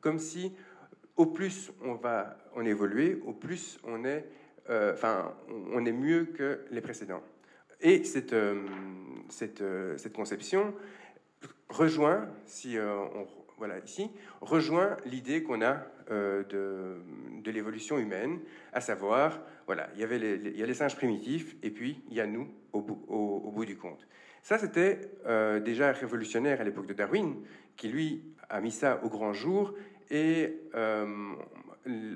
comme 0.00 0.18
si 0.18 0.52
au 1.16 1.26
plus 1.26 1.72
on 1.82 1.94
va 1.94 2.38
en 2.54 2.64
évoluer, 2.64 3.20
au 3.26 3.32
plus 3.32 3.78
on 3.84 4.04
est 4.04 4.26
euh, 4.70 4.94
on 5.72 5.84
est 5.84 5.92
mieux 5.92 6.26
que 6.26 6.60
les 6.70 6.80
précédents. 6.80 7.22
Et 7.80 8.04
cette, 8.04 8.32
euh, 8.32 8.62
euh, 9.60 9.98
cette, 9.98 10.12
conception 10.12 10.72
rejoint, 11.68 12.28
si 12.46 12.76
on, 12.78 13.26
voilà, 13.58 13.78
ici, 13.80 14.10
rejoint 14.40 14.96
l'idée 15.04 15.42
qu'on 15.42 15.62
a 15.62 15.84
de, 16.10 16.96
de 17.42 17.50
l'évolution 17.50 17.98
humaine, 17.98 18.38
à 18.72 18.80
savoir, 18.80 19.40
voilà, 19.66 19.88
il 19.94 20.00
y, 20.00 20.04
avait 20.04 20.18
les, 20.18 20.34
il 20.34 20.58
y 20.58 20.62
a 20.62 20.66
les 20.66 20.74
singes 20.74 20.96
primitifs, 20.96 21.56
et 21.62 21.70
puis 21.70 22.02
il 22.08 22.14
y 22.14 22.20
a 22.20 22.26
nous 22.26 22.48
au 22.72 22.80
au, 23.08 23.50
bout 23.50 23.64
du 23.64 23.76
compte. 23.76 24.06
Ça, 24.42 24.58
c'était 24.58 24.98
déjà 25.64 25.92
révolutionnaire 25.92 26.60
à 26.60 26.64
l'époque 26.64 26.86
de 26.86 26.94
Darwin, 26.94 27.36
qui 27.76 27.88
lui 27.88 28.24
a 28.50 28.60
mis 28.60 28.72
ça 28.72 29.00
au 29.04 29.08
grand 29.08 29.32
jour, 29.32 29.74
et 30.10 30.58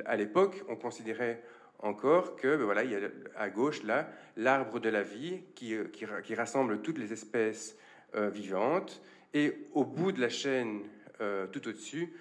à 0.05 0.17
l'époque, 0.17 0.65
on 0.69 0.77
considérait 0.77 1.41
encore 1.81 2.37
que 2.37 2.57
ben 2.57 2.65
voilà, 2.65 2.85
il 2.85 2.91
y 2.91 2.97
a 2.97 3.01
à 3.37 3.51
gauche 3.51 3.83
là 3.83 4.09
l'arbre 4.37 4.81
de 4.81 4.89
la 4.89 5.03
vie 5.03 5.41
qui, 5.55 5.75
euh, 5.75 5.87
rassemble 6.37 6.81
toutes 6.83 6.99
les 6.99 7.13
espèces 7.13 7.77
euh, 8.15 8.31
vivantes 8.31 9.03
et 9.35 9.67
au 9.73 9.85
bout 9.85 10.13
de 10.13 10.21
la 10.21 10.29
chaîne 10.29 10.83
euh, 11.21 11.47
tout 11.47 11.69
au-dessus 11.69 12.13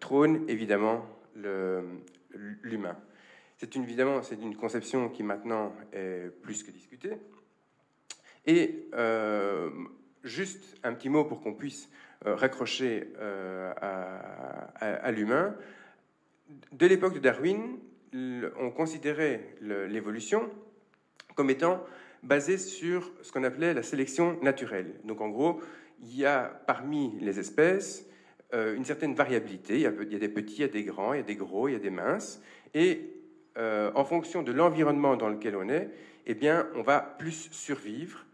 trône 0.00 0.44
évidemment 0.48 1.06
l'humain. 2.62 2.96
C'est 3.58 3.76
évidemment 3.76 4.22
c'est 4.22 4.40
une 4.40 4.56
conception 4.56 5.08
qui 5.08 5.22
maintenant 5.22 5.74
est 5.92 6.30
plus 6.42 6.62
que 6.62 6.70
discutée. 6.70 7.18
Et 8.46 8.88
juste 10.22 10.76
un 10.82 10.94
petit 10.94 11.08
mot 11.08 11.24
pour 11.24 11.40
qu'on 11.40 11.54
puisse 11.54 11.88
raccrocher 12.24 13.08
à, 13.20 14.16
à 14.80 15.10
l'humain. 15.12 15.54
De 16.72 16.86
l'époque 16.86 17.14
de 17.14 17.18
Darwin, 17.18 17.78
on 18.58 18.70
considérait 18.70 19.56
l'évolution 19.60 20.50
comme 21.34 21.50
étant 21.50 21.84
basée 22.22 22.58
sur 22.58 23.12
ce 23.22 23.32
qu'on 23.32 23.44
appelait 23.44 23.74
la 23.74 23.82
sélection 23.82 24.38
naturelle. 24.42 24.94
Donc 25.04 25.20
en 25.20 25.28
gros, 25.28 25.60
il 26.00 26.16
y 26.16 26.24
a 26.24 26.44
parmi 26.66 27.18
les 27.20 27.38
espèces 27.38 28.06
euh, 28.54 28.76
une 28.76 28.84
certaine 28.84 29.14
variabilité. 29.14 29.74
Il 29.74 29.80
y, 29.80 29.86
a, 29.86 29.90
des 29.90 30.28
petits, 30.28 30.56
il 30.56 30.60
y 30.60 30.64
a 30.64 30.68
des 30.68 30.84
grands, 30.84 31.12
il 31.12 31.16
y 31.16 31.20
a 31.20 31.24
des 31.24 31.34
gros, 31.34 31.68
il 31.68 31.72
y 31.72 31.76
a 31.76 31.80
des 31.80 31.90
minces. 31.90 32.40
Et 32.72 33.10
euh, 33.58 33.90
en 33.94 34.04
fonction 34.04 34.42
de 34.42 34.52
l'environnement 34.52 35.16
dans 35.16 35.28
lequel 35.28 35.56
on 35.56 35.68
est, 35.68 35.90
eh 36.26 36.34
bien, 36.34 36.68
on 36.74 36.82
va 36.82 37.00
plus 37.00 37.48
survivre 37.50 38.24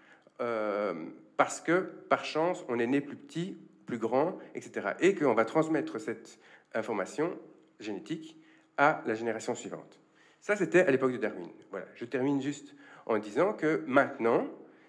euh, 0.40 0.94
parce 1.36 1.60
que, 1.60 1.80
par 2.08 2.24
chance, 2.24 2.64
on 2.68 2.78
est 2.78 2.86
né 2.86 3.00
plus 3.00 3.16
petit, 3.16 3.58
plus 3.86 3.98
grand, 3.98 4.38
etc. 4.54 4.90
Et 5.00 5.14
qu'on 5.14 5.34
va 5.34 5.44
transmettre 5.44 6.00
cette 6.00 6.38
information 6.74 7.36
génétique 7.78 8.38
à 8.76 9.02
la 9.06 9.14
génération 9.14 9.54
suivante. 9.54 10.00
Ça, 10.40 10.56
c'était 10.56 10.80
à 10.80 10.90
l'époque 10.90 11.12
de 11.12 11.18
Darwin. 11.18 11.48
Voilà. 11.70 11.86
Je 11.94 12.04
termine 12.04 12.40
juste 12.40 12.74
en 13.06 13.18
disant 13.18 13.52
que 13.52 13.84
maintenant, 13.86 14.46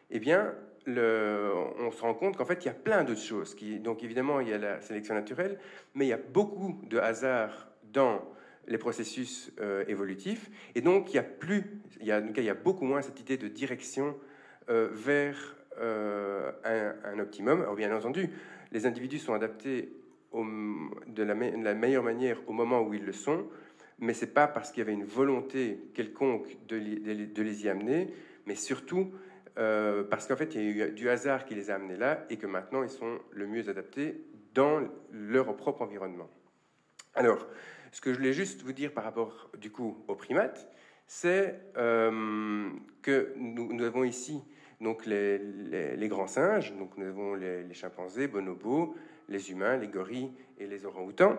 eh 0.10 0.20
bien, 0.20 0.54
on 0.88 1.92
se 1.92 2.02
rend 2.02 2.14
compte 2.14 2.38
qu'en 2.38 2.46
fait, 2.46 2.64
il 2.64 2.68
y 2.68 2.72
a 2.72 2.74
plein 2.74 3.04
d'autres 3.04 3.22
choses. 3.22 3.56
Donc, 3.80 4.04
évidemment, 4.04 4.40
il 4.40 4.50
y 4.50 4.54
a 4.54 4.58
la 4.58 4.82
sélection 4.82 5.14
naturelle, 5.14 5.60
mais 5.94 6.06
il 6.06 6.10
y 6.10 6.14
a 6.14 6.18
beaucoup 6.18 6.80
de 6.84 6.98
hasard 6.98 7.70
dans 7.84 8.22
les 8.68 8.78
processus 8.78 9.52
euh, 9.60 9.84
évolutifs. 9.88 10.50
Et 10.76 10.82
donc, 10.82 11.14
il 11.14 11.22
y 12.04 12.50
a 12.50 12.54
beaucoup 12.54 12.86
moins 12.86 13.02
cette 13.02 13.20
idée 13.20 13.38
de 13.38 13.48
direction 13.48 14.16
vers 14.92 15.56
euh, 15.80 16.52
un, 17.04 17.20
optimum. 17.20 17.62
Alors, 17.62 17.76
bien 17.76 17.96
entendu, 17.96 18.30
les 18.72 18.86
individus 18.86 19.20
sont 19.20 19.34
adaptés 19.34 19.94
de, 20.34 21.24
la, 21.24 21.34
de 21.34 21.74
meilleure 21.74 22.04
manière 22.04 22.38
au 22.48 22.54
moment 22.54 22.82
où 22.82 22.94
ils 22.94 23.06
le 23.06 23.14
sont 23.14 23.48
mais 24.02 24.14
c'est 24.14 24.34
pas 24.34 24.48
parce 24.48 24.72
qu'il 24.72 24.80
y 24.80 24.82
avait 24.82 24.94
une 24.94 25.06
volonté 25.06 25.80
quelconque 25.94 26.58
de, 26.68 26.76
les 26.76 27.66
y 27.66 27.70
amener, 27.70 28.14
mais 28.48 28.56
surtout 28.56 29.12
euh, 29.58 30.04
parce 30.04 30.28
qu'en 30.28 30.36
fait, 30.36 30.56
il 30.56 30.62
y 30.62 30.82
a 30.82 30.88
eu 30.88 30.92
du 30.92 31.10
hasard 31.10 31.46
qui 31.46 31.56
les 31.56 31.70
a 31.70 31.76
amenés 31.76 31.98
là 31.98 32.26
et 32.30 32.38
que 32.38 32.48
maintenant, 32.48 32.84
ils 32.84 32.90
sont 32.90 33.20
le 33.32 33.48
mieux 33.48 33.70
adaptés 33.70 34.26
dans 34.54 34.82
leur 35.12 35.56
propre 35.56 35.84
environnement. 35.84 36.30
Alors, 37.14 37.48
ce 37.92 38.02
que 38.02 38.12
je 38.12 38.18
voulais 38.18 38.34
juste 38.34 38.64
vous 38.64 38.74
dire 38.74 38.92
par 38.92 39.04
rapport, 39.04 39.52
du 39.58 39.72
coup, 39.72 40.04
aux 40.08 40.16
primates, 40.16 40.68
c'est 41.06 41.60
euh, 41.78 42.70
que 43.02 43.34
nous, 43.36 43.84
avons 43.84 44.04
ici 44.04 44.42
donc 44.82 45.06
les, 45.06 46.08
grands 46.10 46.28
singes, 46.28 46.74
donc 46.78 46.98
nous 46.98 47.06
avons 47.06 47.36
les, 47.36 47.64
les 47.64 47.74
chimpanzés, 47.74 48.28
bonobos, 48.28 48.96
les 49.30 49.52
humains, 49.52 49.78
les 49.78 49.88
gorilles 49.88 50.32
et 50.60 50.68
les 50.68 50.86
orang-outans. 50.86 51.38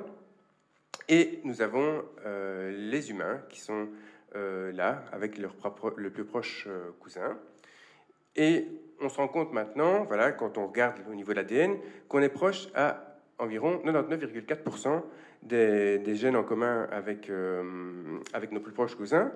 Et 1.09 1.41
nous 1.45 1.63
avons 1.63 2.05
euh, 2.25 2.71
les 2.91 3.11
humains 3.11 3.43
qui 3.49 3.61
sont 3.61 3.89
euh, 4.35 4.73
là 4.73 5.05
avec 5.13 5.39
leur 5.39 5.55
le 5.97 6.11
plus 6.11 6.25
proche 6.25 6.67
euh, 6.69 6.91
cousin. 7.01 7.39
Et 8.37 8.67
on 9.01 9.09
se 9.09 9.17
rend 9.17 9.29
compte 9.29 9.53
maintenant, 9.53 10.05
voilà, 10.05 10.33
quand 10.33 10.57
on 10.59 10.69
regarde 10.69 11.01
au 11.11 11.15
niveau 11.15 11.33
de 11.33 11.37
l'ADN, 11.37 11.77
qu'on 12.09 12.21
est 12.21 12.29
proche 12.29 12.69
à 12.75 13.19
environ 13.39 13.83
99,4% 13.85 15.03
des, 15.43 15.99
des, 15.99 16.15
gènes 16.15 16.37
en 16.37 16.45
commun 16.45 16.89
avec, 16.93 17.31
avec 18.33 18.53
nos 18.53 18.61
plus 18.61 18.73
proches 18.73 18.95
cousins. 18.95 19.33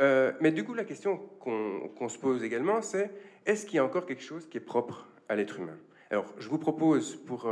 Mais 0.00 0.52
du 0.52 0.64
coup, 0.64 0.74
la 0.74 0.84
question 0.84 1.16
qu'on 1.40 2.08
se 2.08 2.18
pose 2.18 2.44
également, 2.44 2.82
c'est 2.82 3.10
est-ce 3.46 3.66
qu'il 3.66 3.76
y 3.76 3.78
a 3.78 3.84
encore 3.84 4.06
quelque 4.06 4.22
chose 4.22 4.48
qui 4.48 4.58
est 4.58 4.60
propre 4.60 5.08
à 5.28 5.36
l'être 5.36 5.58
humain? 5.58 5.78
Alors, 6.10 6.26
je 6.38 6.48
vous 6.48 6.58
propose, 6.58 7.16
pour, 7.16 7.48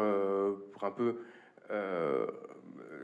pour 0.72 0.84
un 0.84 0.90
peu 0.90 1.16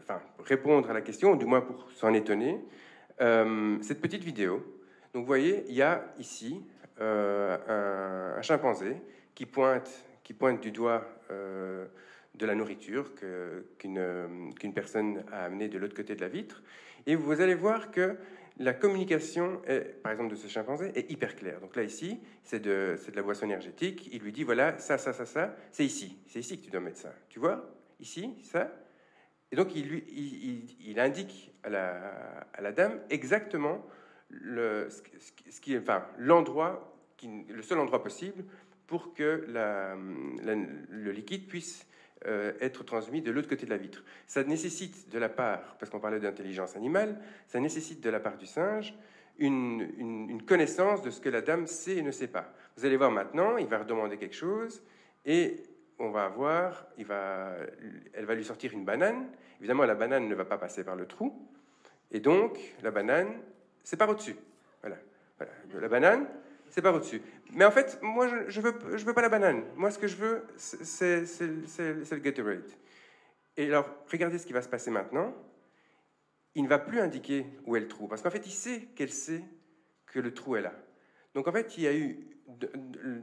enfin, 0.01 0.21
répondre 0.45 0.91
à 0.91 0.93
la 0.93 1.01
question, 1.01 1.37
du 1.37 1.47
moins 1.47 1.61
pour 1.61 1.91
s'en 1.93 2.13
étonner, 2.13 2.59
euh, 3.21 3.77
cette 3.83 4.01
petite 4.01 4.25
vidéo. 4.25 4.65
Donc 5.13 5.23
vous 5.23 5.27
voyez, 5.27 5.65
il 5.69 5.75
y 5.75 5.83
a 5.83 6.05
ici 6.19 6.65
euh, 7.01 8.37
un, 8.39 8.43
chimpanzé 8.43 8.97
qui 9.35 9.47
pointe, 9.47 9.91
qui 10.23 10.33
pointe 10.33 10.61
du 10.61 10.71
doigt 10.71 11.07
euh, 11.31 11.87
de 12.35 12.47
la 12.47 12.55
nourriture 12.55 13.13
qu'une 13.79 14.73
personne 14.75 15.23
a 15.33 15.45
amené 15.45 15.69
de 15.69 15.79
l'autre 15.79 15.97
côté 15.97 16.15
de 16.15 16.21
la 16.21 16.29
vitre. 16.29 16.63
Et 17.07 17.15
vous 17.15 17.41
allez 17.41 17.55
voir 17.55 17.91
que 17.91 18.17
la 18.61 18.75
communication, 18.75 19.63
par 20.03 20.13
exemple, 20.13 20.31
de 20.31 20.37
ce 20.37 20.47
chimpanzé 20.47 20.93
est 20.95 21.11
hyper 21.11 21.35
claire. 21.35 21.61
Donc 21.61 21.75
là, 21.77 21.83
ici, 21.83 22.21
c'est 22.45 22.61
de, 22.61 22.95
de, 23.09 23.17
la 23.17 23.23
boisson 23.23 23.47
énergétique. 23.47 24.11
Il 24.13 24.21
lui 24.21 24.33
dit, 24.33 24.45
voilà, 24.45 24.79
ça, 24.79 24.99
ça, 24.99 25.15
ça, 25.15 25.25
ça, 25.25 25.57
c'est 25.73 25.85
ici. 25.85 26.19
C'est 26.27 26.41
ici 26.41 26.59
que 26.59 26.65
tu 26.65 26.71
dois 26.71 26.81
mettre 26.81 26.99
ça. 26.99 27.15
Tu 27.31 27.39
vois? 27.39 27.75
Ici, 28.01 28.35
ça. 28.43 28.71
Et 29.51 29.57
donc, 29.57 29.75
il, 29.75 29.89
lui, 29.89 30.05
il, 30.11 30.91
il, 30.91 31.01
indique 31.01 31.55
à 31.63 31.71
la, 31.71 32.47
à 32.53 32.61
la, 32.61 32.73
dame 32.73 33.01
exactement 33.09 33.83
le, 34.29 34.89
ce, 34.91 35.61
qui 35.61 35.75
est, 35.75 35.79
enfin, 35.79 36.07
l'endroit, 36.19 36.95
le 37.23 37.63
seul 37.63 37.79
endroit 37.79 38.03
possible 38.03 38.45
pour 38.87 39.15
que 39.15 39.47
la, 39.49 39.97
le 39.97 41.13
liquide 41.13 41.49
puisse 41.49 41.87
euh, 42.27 42.53
être 42.61 42.85
transmis 42.85 43.23
de 43.23 43.31
l'autre 43.31 43.49
côté 43.49 43.65
de 43.65 43.71
la 43.71 43.77
vitre. 43.77 44.05
Ça 44.27 44.45
nécessite 44.45 45.11
de 45.11 45.19
la 45.19 45.29
part, 45.29 45.77
parce 45.79 45.91
qu'on 45.91 46.01
parlait 46.01 46.21
d'intelligence 46.21 46.77
animale, 46.77 47.19
ça 47.47 47.61
nécessite 47.61 48.03
de 48.03 48.11
la 48.11 48.21
part 48.21 48.37
du 48.37 48.47
singe 48.47 48.95
une, 49.41 50.43
connaissance 50.47 51.03
de 51.03 51.11
ce 51.11 51.21
que 51.21 51.29
la 51.29 51.41
dame 51.41 51.67
sait 51.67 51.97
et 51.97 52.03
ne 52.03 52.11
sait 52.11 52.29
pas. 52.29 52.53
Vous 52.77 52.85
allez 52.85 52.97
voir 52.97 53.11
maintenant, 53.11 53.57
il 53.57 53.67
va 53.67 53.79
redemander 53.79 54.17
quelque 54.17 54.37
chose 54.37 54.83
et 55.25 55.63
on 55.99 56.11
va 56.11 56.25
avoir, 56.25 56.87
il 56.99 57.05
va, 57.05 57.53
elle 58.13 58.25
va 58.25 58.35
lui 58.35 58.45
sortir 58.45 58.73
une 58.73 58.85
banane. 58.85 59.27
Évidemment, 59.59 59.85
la 59.85 59.95
banane 59.95 60.29
ne 60.29 60.35
va 60.35 60.45
pas 60.45 60.59
passer 60.59 60.85
par 60.85 60.97
le 60.97 61.07
trou. 61.07 61.49
Et 62.11 62.21
donc, 62.21 62.59
la 62.83 62.91
banane, 62.91 63.41
c'est 63.83 63.97
par 63.97 64.09
au-dessus. 64.09 64.37
Voilà. 64.81 64.97
voilà. 65.39 65.53
La 65.81 65.89
banane, 65.89 66.27
c'est 66.69 66.83
par 66.83 66.95
au-dessus. 66.95 67.23
Mais 67.55 67.65
en 67.65 67.71
fait, 67.71 67.99
moi, 68.03 68.29
je, 68.29 68.49
je 68.49 68.61
veux, 68.61 69.15
pas 69.15 69.23
la 69.23 69.29
banane. 69.29 69.65
Moi, 69.77 69.91
ce 69.91 69.99
que 69.99 70.07
je 70.07 70.17
veux, 70.17 70.47
c'est 70.57 71.25
le 71.41 72.19
Gatorade. 72.19 72.71
Et 73.57 73.67
alors, 73.67 73.89
regardez 74.11 74.39
ce 74.39 74.47
qui 74.47 74.53
va 74.53 74.63
se 74.63 74.69
passer 74.69 74.91
maintenant. 74.91 75.35
Il 76.55 76.65
ne 76.65 76.69
va 76.69 76.79
plus 76.79 77.01
indiquer 77.01 77.47
où 77.67 77.77
est 77.77 77.81
le 77.81 77.89
trou, 77.89 78.09
parce 78.09 78.23
qu'en 78.23 78.31
fait, 78.31 78.47
il 78.47 78.53
sait 78.53 78.89
qu'elle 78.97 79.13
sait 79.13 79.45
que 80.07 80.19
le 80.19 80.35
trou 80.35 80.57
est 80.57 80.63
là. 80.63 80.73
Donc, 81.35 81.47
en 81.47 81.53
fait, 81.53 81.77
il 81.77 81.85
y 81.85 81.87
a 81.87 81.95
eu 81.95 82.27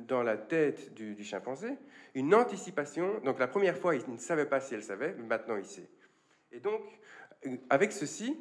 dans 0.07 0.23
la 0.23 0.37
tête 0.37 0.93
du, 0.93 1.21
chimpanzé 1.23 1.69
une 2.15 2.33
anticipation. 2.33 3.19
Donc, 3.25 3.39
la 3.39 3.47
première 3.47 3.77
fois, 3.77 3.95
il 3.95 4.09
ne 4.09 4.17
savait 4.17 4.45
pas 4.45 4.59
si 4.59 4.73
elle 4.73 4.83
savait, 4.83 5.13
mais 5.17 5.25
maintenant, 5.25 5.57
il 5.57 5.65
sait. 5.65 5.89
Et 6.51 6.59
donc, 6.59 6.81
avec 7.69 7.91
ceci, 7.91 8.37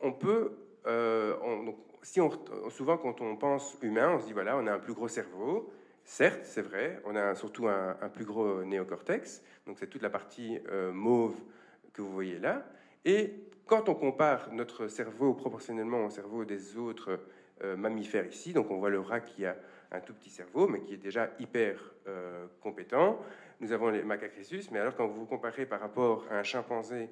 on 0.00 0.12
peut, 0.12 0.56
euh, 0.86 1.36
si 2.02 2.20
on, 2.20 2.30
souvent 2.70 2.96
quand 2.96 3.20
on 3.20 3.36
pense 3.36 3.76
humain, 3.82 4.14
on 4.14 4.20
se 4.20 4.26
dit 4.26 4.32
voilà, 4.32 4.56
on 4.56 4.66
a 4.66 4.72
un 4.72 4.78
plus 4.78 4.94
gros 4.94 5.08
cerveau. 5.08 5.72
Certes, 6.04 6.40
c'est 6.44 6.62
vrai, 6.62 7.00
on 7.04 7.14
a 7.14 7.34
surtout 7.34 7.68
un, 7.68 7.94
plus 8.12 8.24
gros 8.24 8.64
néocortex, 8.64 9.42
donc 9.66 9.78
c'est 9.78 9.86
toute 9.86 10.02
la 10.02 10.10
partie 10.10 10.58
euh, 10.70 10.92
mauve 10.92 11.36
que 11.92 12.02
vous 12.02 12.10
voyez 12.10 12.38
là. 12.38 12.64
Et 13.04 13.34
quand 13.66 13.88
on 13.88 13.94
compare 13.94 14.52
notre 14.52 14.88
cerveau 14.88 15.34
proportionnellement 15.34 16.04
au 16.06 16.10
cerveau 16.10 16.44
des 16.44 16.76
autres 16.76 17.20
euh, 17.62 17.76
mammifères 17.76 18.26
ici, 18.26 18.52
donc 18.52 18.70
on 18.70 18.78
voit 18.78 18.90
le 18.90 19.00
rat 19.00 19.20
qui 19.20 19.46
a 19.46 19.56
un 19.92 20.00
tout 20.00 20.14
petit 20.14 20.30
cerveau, 20.30 20.66
mais 20.68 20.80
qui 20.80 20.94
est 20.94 20.98
déjà 20.98 21.30
hyper 21.38 21.94
euh, 22.06 22.46
compétent. 22.60 23.20
Nous 23.60 23.72
avons 23.72 23.90
les 23.90 24.02
macaques 24.02 24.32
mais 24.72 24.78
alors 24.78 24.96
quand 24.96 25.06
vous 25.06 25.20
vous 25.20 25.26
comparez 25.26 25.66
par 25.66 25.80
rapport 25.80 26.26
à 26.30 26.38
un 26.38 26.42
chimpanzé 26.42 27.10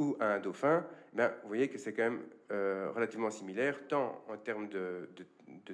ou 0.00 0.16
à 0.18 0.34
un 0.34 0.40
dauphin, 0.40 0.86
ben, 1.12 1.30
vous 1.42 1.48
voyez 1.48 1.68
que 1.68 1.76
c'est 1.76 1.92
quand 1.92 2.04
même 2.04 2.22
euh, 2.50 2.90
relativement 2.94 3.30
similaire, 3.30 3.86
tant 3.86 4.24
en 4.28 4.38
termes 4.38 4.68
de, 4.68 5.10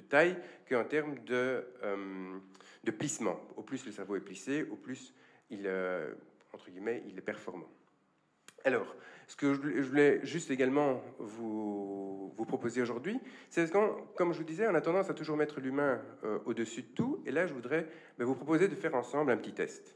taille 0.09 0.37
qu'en 0.69 0.83
termes 0.83 1.17
de, 1.19 1.65
euh, 1.83 2.37
de, 2.83 2.91
plissement. 2.91 3.39
Au 3.55 3.63
plus 3.63 3.85
le 3.85 3.93
cerveau 3.93 4.17
est 4.17 4.21
plissé, 4.21 4.63
au 4.63 4.75
plus 4.75 5.13
il, 5.49 5.61
euh, 5.65 6.13
entre 6.51 6.69
guillemets, 6.69 7.03
il 7.07 7.17
est 7.17 7.21
performant. 7.21 7.69
Alors, 8.65 8.97
ce 9.27 9.37
que 9.37 9.53
je 9.53 9.87
voulais 9.87 10.19
juste 10.23 10.51
également 10.51 11.01
vous, 11.19 12.33
vous 12.35 12.45
proposer 12.45 12.81
aujourd'hui, 12.81 13.17
c'est 13.49 13.71
que, 13.71 14.13
comme 14.15 14.33
je 14.33 14.39
vous 14.39 14.43
disais, 14.43 14.67
on 14.67 14.75
a 14.75 14.81
tendance 14.81 15.09
à 15.09 15.13
toujours 15.13 15.37
mettre 15.37 15.61
l'humain 15.61 16.01
au-dessus 16.45 16.81
de 16.81 16.87
tout. 16.87 17.23
Et 17.25 17.31
là, 17.31 17.47
je 17.47 17.53
voudrais 17.53 17.87
ben, 18.17 18.25
vous 18.25 18.35
proposer 18.35 18.67
de 18.67 18.75
faire 18.75 18.95
ensemble 18.95 19.31
un 19.31 19.37
petit 19.37 19.53
test. 19.53 19.95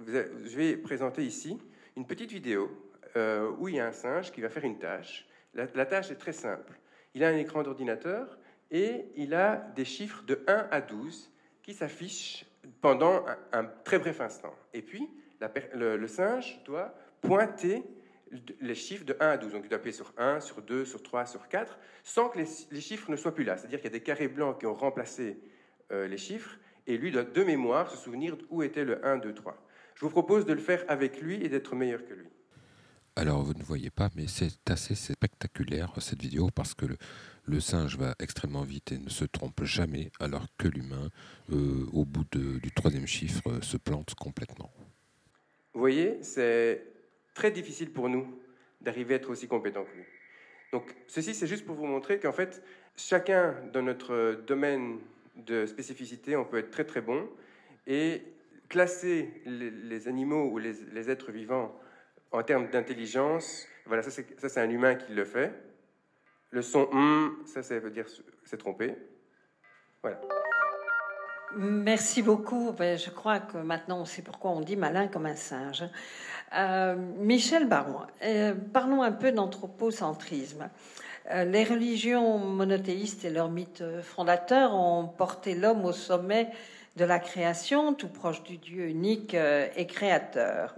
Je 0.00 0.56
vais 0.56 0.76
présenter 0.76 1.22
ici 1.24 1.58
une 1.96 2.06
petite 2.06 2.32
vidéo 2.32 2.89
euh, 3.16 3.50
où 3.58 3.68
il 3.68 3.76
y 3.76 3.80
a 3.80 3.86
un 3.86 3.92
singe 3.92 4.32
qui 4.32 4.40
va 4.40 4.48
faire 4.48 4.64
une 4.64 4.78
tâche. 4.78 5.26
La, 5.54 5.66
tâche 5.86 6.10
est 6.10 6.16
très 6.16 6.32
simple. 6.32 6.78
Il 7.14 7.24
a 7.24 7.28
un 7.28 7.36
écran 7.36 7.62
d'ordinateur 7.62 8.38
et 8.70 9.06
il 9.16 9.34
a 9.34 9.56
des 9.74 9.84
chiffres 9.84 10.22
de 10.24 10.44
1 10.46 10.68
à 10.70 10.80
12 10.80 11.32
qui 11.62 11.74
s'affichent 11.74 12.46
pendant 12.80 13.24
un, 13.52 13.64
très 13.64 13.98
bref 13.98 14.20
instant. 14.20 14.54
Et 14.72 14.82
puis, 14.82 15.08
le, 15.74 16.06
singe 16.06 16.62
doit 16.64 16.94
pointer 17.20 17.82
les 18.60 18.74
chiffres 18.76 19.04
de 19.04 19.16
1 19.18 19.28
à 19.28 19.36
12. 19.36 19.52
Donc, 19.52 19.62
il 19.64 19.68
doit 19.68 19.78
appuyer 19.78 19.96
sur 19.96 20.12
1, 20.16 20.40
sur 20.40 20.62
2, 20.62 20.84
sur 20.84 21.02
3, 21.02 21.26
sur 21.26 21.48
4, 21.48 21.78
sans 22.04 22.28
que 22.28 22.38
les, 22.38 22.80
chiffres 22.80 23.10
ne 23.10 23.16
soient 23.16 23.34
plus 23.34 23.44
là. 23.44 23.56
C'est-à-dire 23.56 23.80
qu'il 23.80 23.90
y 23.90 23.94
a 23.94 23.98
des 23.98 24.04
carrés 24.04 24.28
blancs 24.28 24.60
qui 24.60 24.66
ont 24.66 24.74
remplacé 24.74 25.40
euh, 25.90 26.06
les 26.06 26.18
chiffres, 26.18 26.58
et 26.86 26.96
lui 26.96 27.10
doit 27.10 27.24
de 27.24 27.44
mémoire 27.44 27.90
se 27.90 27.96
souvenir 27.96 28.36
où 28.50 28.62
était 28.62 28.84
le 28.84 29.04
1, 29.04 29.18
2, 29.18 29.34
3. 29.34 29.56
Je 29.94 30.04
vous 30.04 30.10
propose 30.10 30.46
de 30.46 30.52
le 30.52 30.60
faire 30.60 30.84
avec 30.88 31.20
lui 31.20 31.44
et 31.44 31.48
d'être 31.48 31.74
meilleur 31.74 32.04
que 32.04 32.14
lui. 32.14 32.29
Alors 33.20 33.42
vous 33.42 33.52
ne 33.52 33.62
voyez 33.62 33.90
pas, 33.90 34.08
mais 34.16 34.24
c'est 34.26 34.70
assez 34.70 34.94
spectaculaire 34.94 35.92
cette 36.00 36.22
vidéo 36.22 36.48
parce 36.54 36.72
que 36.72 36.86
le, 37.44 37.60
singe 37.60 37.98
va 37.98 38.14
extrêmement 38.18 38.62
vite 38.62 38.92
et 38.92 38.98
ne 38.98 39.10
se 39.10 39.26
trompe 39.26 39.62
jamais, 39.62 40.10
alors 40.20 40.46
que 40.56 40.68
l'humain, 40.68 41.10
euh, 41.52 41.84
au 41.92 42.06
bout 42.06 42.24
du 42.32 42.72
troisième 42.72 43.06
chiffre, 43.06 43.42
euh, 43.48 43.60
se 43.60 43.76
plante 43.76 44.14
complètement. 44.14 44.72
Vous 45.74 45.80
voyez, 45.80 46.16
c'est 46.22 46.82
très 47.34 47.50
difficile 47.50 47.92
pour 47.92 48.08
nous 48.08 48.26
d'arriver 48.80 49.12
à 49.12 49.16
être 49.18 49.28
aussi 49.28 49.46
compétent 49.46 49.84
que 49.84 49.98
lui. 49.98 50.04
Donc 50.72 50.96
ceci, 51.06 51.34
c'est 51.34 51.46
juste 51.46 51.66
pour 51.66 51.76
vous 51.76 51.84
montrer 51.86 52.20
qu'en 52.20 52.32
fait, 52.32 52.62
chacun 52.96 53.54
dans 53.74 53.82
notre 53.82 54.40
domaine 54.46 54.98
de 55.36 55.66
spécificité, 55.66 56.36
on 56.36 56.46
peut 56.46 56.56
être 56.56 56.70
très 56.70 56.84
très 56.84 57.02
bon 57.02 57.28
et 57.86 58.22
classer 58.70 59.42
les, 59.44 60.08
animaux 60.08 60.50
ou 60.50 60.56
les 60.56 61.10
êtres 61.10 61.32
vivants 61.32 61.78
en 62.32 62.42
termes 62.42 62.68
d'intelligence, 62.68 63.66
voilà, 63.86 64.02
ça 64.02 64.10
c'est 64.10 64.60
un 64.60 64.70
humain 64.70 64.94
qui 64.94 65.12
le 65.12 65.24
fait. 65.24 65.52
Le 66.50 66.62
son 66.62 66.88
ça, 67.46 67.62
ça 67.62 67.78
veut 67.78 67.90
dire 67.90 68.06
c'est 68.44 68.58
trompé. 68.58 68.96
Voilà. 70.02 70.20
Merci 71.56 72.22
beaucoup. 72.22 72.72
Ben, 72.72 72.96
je 72.96 73.10
crois 73.10 73.40
que 73.40 73.58
maintenant 73.58 74.00
on 74.00 74.04
sait 74.04 74.22
pourquoi 74.22 74.52
on 74.52 74.60
dit 74.60 74.76
malin 74.76 75.08
comme 75.08 75.26
un 75.26 75.36
singe. 75.36 75.84
Euh, 76.56 76.96
Michel 76.96 77.68
Baron, 77.68 78.00
euh, 78.24 78.54
parlons 78.72 79.02
un 79.02 79.12
peu 79.12 79.32
d'anthropocentrisme. 79.32 80.68
Euh, 81.30 81.44
les 81.44 81.64
religions 81.64 82.38
monothéistes 82.38 83.24
et 83.24 83.30
leurs 83.30 83.50
mythes 83.50 83.84
fondateurs 84.02 84.74
ont 84.74 85.06
porté 85.06 85.54
l'homme 85.54 85.84
au 85.84 85.92
sommet 85.92 86.50
de 86.96 87.04
la 87.04 87.18
création, 87.18 87.94
tout 87.94 88.08
proche 88.08 88.42
du 88.42 88.56
Dieu 88.56 88.86
unique 88.86 89.34
et 89.34 89.86
créateur. 89.86 90.74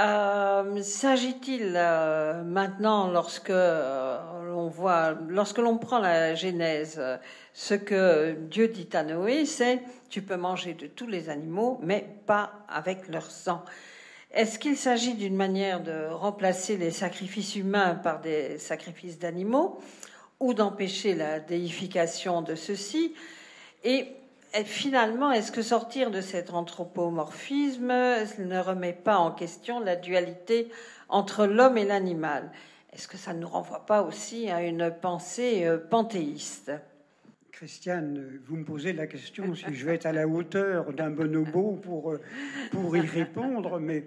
Euh, 0.00 0.80
s'agit-il 0.80 1.74
euh, 1.74 2.44
maintenant, 2.44 3.10
lorsque 3.10 3.50
euh, 3.50 4.18
l'on 4.44 4.68
voit, 4.68 5.14
lorsque 5.28 5.58
l'on 5.58 5.76
prend 5.76 5.98
la 5.98 6.36
Genèse, 6.36 7.02
ce 7.52 7.74
que 7.74 8.36
Dieu 8.48 8.68
dit 8.68 8.88
à 8.92 9.02
Noé, 9.02 9.44
c'est 9.44 9.82
tu 10.08 10.22
peux 10.22 10.36
manger 10.36 10.74
de 10.74 10.86
tous 10.86 11.08
les 11.08 11.28
animaux, 11.30 11.80
mais 11.82 12.06
pas 12.26 12.52
avec 12.68 13.08
leur 13.08 13.28
sang. 13.28 13.64
Est-ce 14.30 14.60
qu'il 14.60 14.76
s'agit 14.76 15.14
d'une 15.14 15.34
manière 15.34 15.82
de 15.82 16.06
remplacer 16.10 16.76
les 16.76 16.92
sacrifices 16.92 17.56
humains 17.56 17.96
par 17.96 18.20
des 18.20 18.58
sacrifices 18.58 19.18
d'animaux, 19.18 19.80
ou 20.38 20.54
d'empêcher 20.54 21.16
la 21.16 21.40
déification 21.40 22.42
de 22.42 22.54
ceux-ci? 22.54 23.14
Et 23.82 24.12
finalement, 24.64 25.30
est-ce 25.32 25.52
que 25.52 25.62
sortir 25.62 26.10
de 26.10 26.20
cet 26.20 26.52
anthropomorphisme 26.52 27.88
ne 27.88 28.58
remet 28.58 28.92
pas 28.92 29.18
en 29.18 29.30
question 29.30 29.80
la 29.80 29.96
dualité 29.96 30.70
entre 31.08 31.46
l'homme 31.46 31.78
et 31.78 31.84
l'animal? 31.84 32.50
Est-ce 32.92 33.08
que 33.08 33.16
ça 33.16 33.34
ne 33.34 33.40
nous 33.40 33.48
renvoie 33.48 33.84
pas 33.86 34.02
aussi 34.02 34.50
à 34.50 34.62
une 34.62 34.90
pensée 34.90 35.66
euh, 35.66 35.78
panthéiste? 35.78 36.72
Christiane, 37.52 38.40
vous 38.46 38.56
me 38.56 38.64
posez 38.64 38.92
la 38.92 39.06
question 39.06 39.54
si 39.54 39.74
je 39.74 39.84
vais 39.84 39.96
être 39.96 40.06
à 40.06 40.12
la 40.12 40.28
hauteur 40.28 40.92
d'un 40.92 41.10
bonobo 41.10 41.72
pour, 41.82 42.12
euh, 42.12 42.20
pour 42.70 42.96
y 42.96 43.00
répondre, 43.00 43.78
mais 43.80 44.04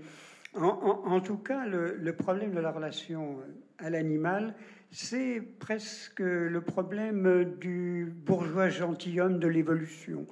en, 0.56 1.22
tout 1.22 1.38
cas, 1.38 1.66
le, 1.66 2.14
problème 2.14 2.54
de 2.54 2.60
la 2.60 2.72
relation 2.72 3.40
à 3.78 3.90
l'animal, 3.90 4.54
c'est 4.92 5.42
presque 5.60 6.20
le 6.20 6.62
problème 6.62 7.56
du 7.60 8.14
bourgeois 8.14 8.70
gentilhomme 8.70 9.40
de 9.40 9.48
l'évolution. 9.48 10.28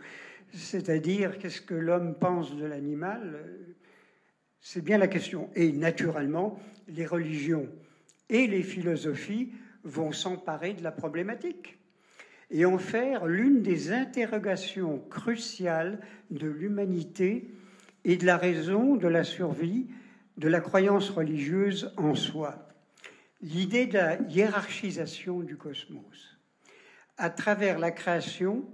C'est-à-dire, 0.52 1.38
qu'est-ce 1.38 1.62
que 1.62 1.76
l'homme 1.76 2.15
pense 2.15 2.56
de 2.56 2.65
l'animal? 2.65 3.45
C'est 4.60 4.84
bien 4.84 4.98
la 4.98 5.08
question. 5.08 5.50
Et 5.56 5.72
naturellement, 5.72 6.60
les 6.89 7.06
religions 7.06 7.69
et 8.30 8.48
les 8.48 8.63
philosophies 8.63 9.54
vont 9.84 10.12
s'emparer 10.12 10.74
de 10.74 10.84
la 10.84 10.91
problématique 10.91 11.80
et 12.52 12.65
en 12.65 12.78
faire 12.78 13.28
l'une 13.28 13.62
des 13.62 13.91
interrogations 13.91 15.00
cruciales 15.10 16.00
de 16.32 16.48
l'humanité 16.48 17.50
et 18.04 18.17
de 18.17 18.26
la 18.26 18.38
raison 18.38 18.95
de 18.95 19.08
la 19.08 19.24
survie 19.24 19.88
de 20.38 20.48
la 20.48 20.62
croyance 20.62 21.10
religieuse 21.10 21.93
en 21.98 22.15
soi. 22.15 22.68
L'idée 23.41 23.86
de 23.86 23.93
la 23.93 24.21
hiérarchisation 24.21 25.39
du 25.39 25.58
cosmos 25.58 26.38
à 27.17 27.30
travers 27.30 27.80
la 27.80 27.91
création 27.91 28.65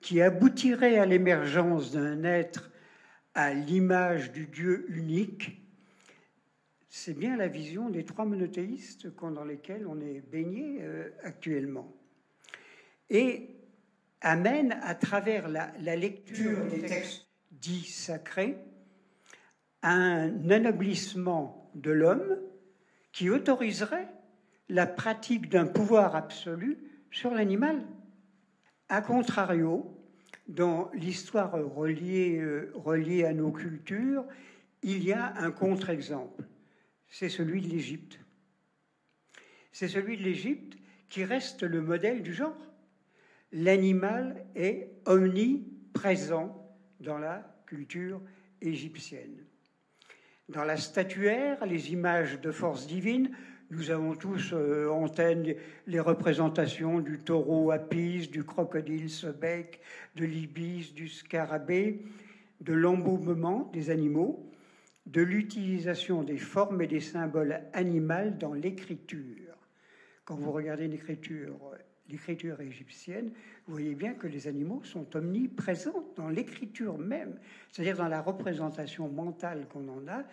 qui 0.00 0.20
aboutirait 0.20 0.98
à 0.98 1.06
l'émergence 1.06 1.92
d'un 1.92 2.24
être 2.24 2.70
à 3.34 3.54
l'image 3.54 4.32
du 4.32 4.46
Dieu 4.46 4.84
unique, 4.90 5.62
c'est 6.88 7.14
bien 7.14 7.36
la 7.36 7.48
vision 7.48 7.88
des 7.88 8.04
trois 8.04 8.24
monothéistes 8.24 9.06
dans 9.06 9.44
lesquels 9.44 9.86
on 9.86 10.00
est 10.00 10.20
baigné 10.20 10.78
euh, 10.82 11.08
actuellement. 11.22 11.96
Et 13.08 13.56
amène 14.20 14.78
à 14.82 14.94
travers 14.94 15.48
la, 15.48 15.72
la 15.80 15.96
lecture 15.96 16.66
des 16.66 16.82
textes 16.82 17.26
dits 17.50 17.86
sacrés 17.86 18.58
un 19.82 20.50
anoblissement 20.50 21.70
de 21.74 21.90
l'homme 21.90 22.36
qui 23.12 23.30
autoriserait 23.30 24.08
la 24.68 24.86
pratique 24.86 25.48
d'un 25.48 25.66
pouvoir 25.66 26.16
absolu 26.16 26.78
sur 27.10 27.32
l'animal. 27.32 27.86
A 28.88 29.02
contrario, 29.02 29.98
dans 30.48 30.90
l'histoire 30.92 31.52
reliée, 31.52 32.38
euh, 32.38 32.72
reliée 32.74 33.24
à 33.24 33.32
nos 33.32 33.52
cultures, 33.52 34.24
il 34.82 35.04
y 35.04 35.12
a 35.12 35.34
un 35.36 35.50
contre-exemple. 35.50 36.44
C'est 37.08 37.28
celui 37.28 37.60
de 37.60 37.68
l'Égypte. 37.68 38.18
C'est 39.70 39.88
celui 39.88 40.16
de 40.16 40.22
l'Égypte 40.22 40.78
qui 41.08 41.24
reste 41.24 41.62
le 41.62 41.80
modèle 41.80 42.22
du 42.22 42.34
genre. 42.34 42.56
L'animal 43.52 44.46
est 44.54 44.90
omniprésent 45.04 46.74
dans 47.00 47.18
la 47.18 47.62
culture 47.66 48.20
égyptienne. 48.60 49.44
Dans 50.48 50.64
la 50.64 50.76
statuaire, 50.76 51.64
les 51.66 51.92
images 51.92 52.40
de 52.40 52.50
force 52.50 52.86
divine, 52.86 53.30
nous 53.70 53.90
avons 53.90 54.14
tous 54.14 54.52
euh, 54.52 54.88
en 54.90 55.08
tête 55.08 55.56
les 55.86 56.00
représentations 56.00 57.00
du 57.00 57.18
taureau 57.18 57.70
Apis, 57.70 58.28
du 58.28 58.44
crocodile 58.44 59.08
Sebek, 59.08 59.80
de 60.14 60.26
l'ibis, 60.26 60.92
du 60.92 61.08
scarabée, 61.08 62.02
de 62.60 62.74
l'embaumement 62.74 63.70
des 63.72 63.88
animaux, 63.88 64.50
de 65.06 65.22
l'utilisation 65.22 66.22
des 66.22 66.36
formes 66.36 66.82
et 66.82 66.86
des 66.86 67.00
symboles 67.00 67.62
animaux 67.72 68.30
dans 68.38 68.52
l'écriture. 68.52 69.56
Quand 70.24 70.36
vous 70.36 70.52
regardez 70.52 70.86
l'écriture, 70.86 71.56
l'écriture 72.08 72.60
égyptienne, 72.60 73.30
vous 73.66 73.72
voyez 73.72 73.94
bien 73.94 74.14
que 74.14 74.26
les 74.26 74.48
animaux 74.48 74.82
sont 74.84 75.16
omniprésents 75.16 76.04
dans 76.16 76.28
l'écriture 76.28 76.98
même, 76.98 77.38
c'est-à-dire 77.70 77.96
dans 77.96 78.08
la 78.08 78.20
représentation 78.20 79.08
mentale 79.08 79.66
qu'on 79.68 79.88
en 79.88 80.06
a, 80.08 80.24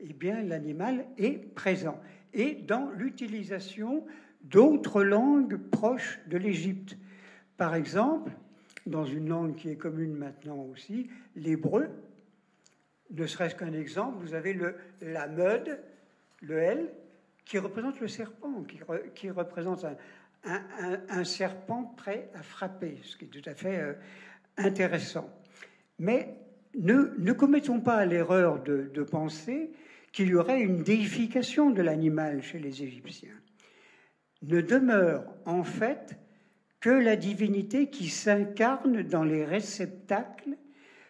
eh 0.00 0.12
bien 0.12 0.42
l'animal 0.42 1.06
est 1.16 1.54
présent. 1.54 2.00
Et 2.32 2.54
dans 2.54 2.90
l'utilisation 2.90 4.04
d'autres 4.42 5.02
langues 5.02 5.56
proches 5.56 6.20
de 6.26 6.36
l'Égypte. 6.36 6.96
Par 7.56 7.74
exemple, 7.74 8.32
dans 8.86 9.04
une 9.04 9.28
langue 9.28 9.56
qui 9.56 9.68
est 9.68 9.76
commune 9.76 10.14
maintenant 10.14 10.62
aussi, 10.72 11.10
l'hébreu, 11.36 11.88
ne 13.10 13.26
serait-ce 13.26 13.54
qu'un 13.54 13.72
exemple, 13.72 14.18
vous 14.20 14.34
avez 14.34 14.52
le 14.52 14.76
la 15.00 15.26
meud, 15.26 15.80
le 16.40 16.58
L, 16.58 16.92
qui 17.44 17.58
représente 17.58 18.00
le 18.00 18.08
serpent, 18.08 18.62
qui, 18.64 18.78
qui 19.14 19.30
représente 19.30 19.84
un, 19.84 19.96
un, 20.44 21.24
serpent 21.24 21.84
prêt 21.96 22.30
à 22.34 22.42
frapper, 22.42 22.98
ce 23.02 23.16
qui 23.16 23.24
est 23.24 23.28
tout 23.28 23.48
à 23.48 23.54
fait 23.54 23.80
euh, 23.80 23.94
intéressant. 24.56 25.28
Mais 25.98 26.36
ne, 26.74 27.32
commettons 27.32 27.80
pas 27.80 28.04
l'erreur 28.06 28.62
de 28.62 29.02
penser 29.02 29.72
qu'il 30.12 30.28
y 30.28 30.34
aurait 30.34 30.60
une 30.60 30.82
déification 30.82 31.70
de 31.70 31.82
l'animal 31.82 32.42
chez 32.42 32.58
les 32.58 32.82
Égyptiens. 32.82 33.38
Ne 34.42 34.60
demeure 34.60 35.24
en 35.44 35.64
fait 35.64 36.18
que 36.80 36.90
la 36.90 37.16
divinité 37.16 37.90
qui 37.90 38.08
s'incarne 38.08 39.02
dans 39.02 39.24
les 39.24 39.44
réceptacles 39.44 40.56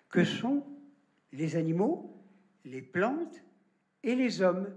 que 0.09 0.25
sont 0.25 0.65
les 1.33 1.57
animaux, 1.57 2.17
les 2.65 2.81
plantes 2.81 3.43
et 4.03 4.15
les 4.15 4.41
hommes. 4.41 4.69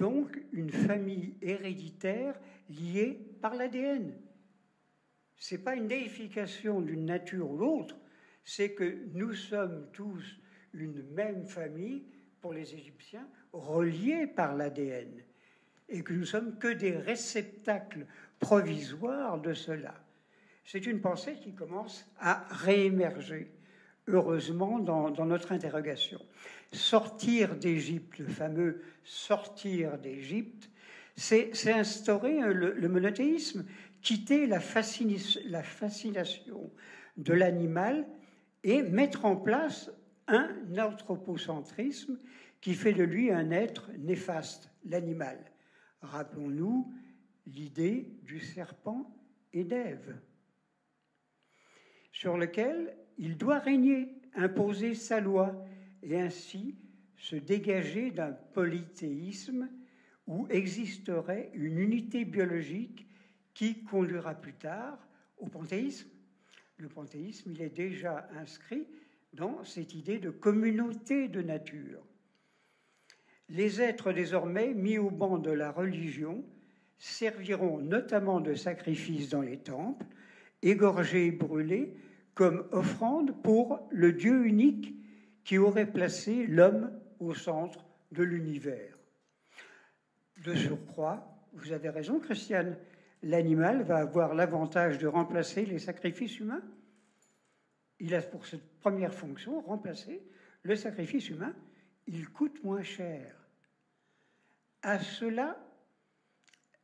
Donc 0.00 0.40
une 0.54 0.70
famille 0.70 1.34
héréditaire 1.42 2.40
liée 2.70 3.20
par 3.42 3.54
l'ADN. 3.54 4.14
Ce 5.36 5.54
n'est 5.54 5.60
pas 5.60 5.74
une 5.74 5.88
déification 5.88 6.80
d'une 6.80 7.04
nature 7.04 7.50
ou 7.50 7.58
l'autre, 7.58 7.98
c'est 8.42 8.72
que 8.72 9.02
nous 9.12 9.34
sommes 9.34 9.88
tous 9.92 10.40
une 10.72 11.02
même 11.12 11.44
famille, 11.44 12.06
pour 12.40 12.54
les 12.54 12.74
Égyptiens, 12.74 13.28
reliés 13.52 14.26
par 14.26 14.56
l'ADN, 14.56 15.22
et 15.90 16.02
que 16.02 16.14
nous 16.14 16.24
sommes 16.24 16.58
que 16.58 16.72
des 16.72 16.96
réceptacles 16.96 18.06
provisoires 18.38 19.38
de 19.38 19.52
cela. 19.52 20.02
C'est 20.64 20.86
une 20.86 21.02
pensée 21.02 21.34
qui 21.34 21.52
commence 21.52 22.10
à 22.18 22.46
réémerger, 22.48 23.50
heureusement, 24.10 24.78
dans, 24.78 25.10
notre 25.26 25.52
interrogation. 25.52 26.20
Sortir 26.72 27.56
d'Égypte, 27.56 28.18
le 28.18 28.28
fameux 28.28 28.82
sortir 29.04 29.98
d'Égypte, 29.98 30.70
c'est 31.16 31.52
instaurer 31.72 32.40
le, 32.40 32.72
le, 32.72 32.88
monothéisme, 32.88 33.66
quitter 34.02 34.46
la, 34.46 34.60
la 35.46 35.62
fascination 35.62 36.70
de 37.16 37.32
l'animal 37.32 38.06
et 38.64 38.82
mettre 38.82 39.24
en 39.24 39.36
place 39.36 39.90
un 40.28 40.54
anthropocentrisme 40.78 42.18
qui 42.60 42.74
fait 42.74 42.92
de 42.92 43.02
lui 43.02 43.30
un 43.30 43.50
être 43.50 43.90
néfaste, 43.98 44.70
l'animal. 44.84 45.38
Rappelons-nous 46.02 46.92
l'idée 47.46 48.18
du 48.22 48.40
serpent 48.40 49.10
et 49.52 49.64
d'Ève, 49.64 50.18
sur 52.12 52.36
lequel 52.36 52.96
il 53.20 53.36
doit 53.36 53.58
régner, 53.58 54.08
imposer 54.34 54.94
sa 54.94 55.20
loi, 55.20 55.62
et 56.02 56.18
ainsi 56.18 56.74
se 57.16 57.36
dégager 57.36 58.10
d'un 58.10 58.32
polythéisme 58.32 59.68
où 60.26 60.46
existerait 60.48 61.50
une 61.52 61.78
unité 61.78 62.24
biologique 62.24 63.06
qui 63.52 63.84
conduira 63.84 64.34
plus 64.34 64.54
tard 64.54 65.06
au 65.36 65.46
panthéisme. 65.46 66.08
Le 66.78 66.88
panthéisme, 66.88 67.52
il 67.52 67.60
est 67.60 67.76
déjà 67.76 68.26
inscrit 68.36 68.86
dans 69.34 69.62
cette 69.64 69.94
idée 69.94 70.18
de 70.18 70.30
communauté 70.30 71.28
de 71.28 71.42
nature. 71.42 72.02
Les 73.50 73.82
êtres 73.82 74.12
désormais 74.12 74.72
mis 74.72 74.96
au 74.96 75.10
banc 75.10 75.36
de 75.36 75.50
la 75.50 75.70
religion 75.70 76.42
serviront 76.96 77.80
notamment 77.80 78.40
de 78.40 78.54
sacrifices 78.54 79.28
dans 79.28 79.42
les 79.42 79.58
temples, 79.58 80.06
égorgés 80.62 81.26
et 81.26 81.32
brûlés 81.32 81.94
comme 82.40 82.66
offrande 82.72 83.42
pour 83.42 83.86
le 83.90 84.14
Dieu 84.14 84.46
unique 84.46 84.94
qui 85.44 85.58
aurait 85.58 85.92
placé 85.92 86.46
l'homme 86.46 86.90
au 87.18 87.34
centre 87.34 87.84
de 88.12 88.22
l'univers. 88.22 88.96
De 90.42 90.54
surcroît, 90.54 91.38
vous 91.52 91.72
avez 91.72 91.90
raison, 91.90 92.18
Christiane, 92.18 92.78
l'animal 93.22 93.82
va 93.82 93.98
avoir 93.98 94.34
l'avantage 94.34 94.96
de 94.96 95.06
remplacer 95.06 95.66
les 95.66 95.78
sacrifices 95.78 96.40
humains. 96.40 96.62
Il 97.98 98.14
a 98.14 98.22
pour 98.22 98.46
cette 98.46 98.78
première 98.78 99.12
fonction 99.12 99.60
remplacer 99.60 100.22
le 100.62 100.76
sacrifice 100.76 101.28
humain. 101.28 101.54
Il 102.06 102.30
coûte 102.30 102.64
moins 102.64 102.82
cher. 102.82 103.36
À 104.80 104.98
cela, 104.98 105.62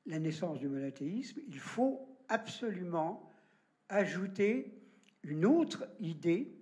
la 0.05 0.19
naissance 0.19 0.59
du 0.59 0.69
monothéisme, 0.69 1.40
il 1.49 1.59
faut 1.59 2.14
absolument 2.29 3.33
ajouter 3.88 4.75
une 5.26 5.44
autre 5.44 5.88
idée, 5.98 6.56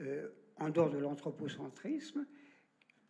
euh, 0.00 0.28
en 0.56 0.70
dehors 0.70 0.90
de 0.90 0.98
l'anthropocentrisme, 0.98 2.26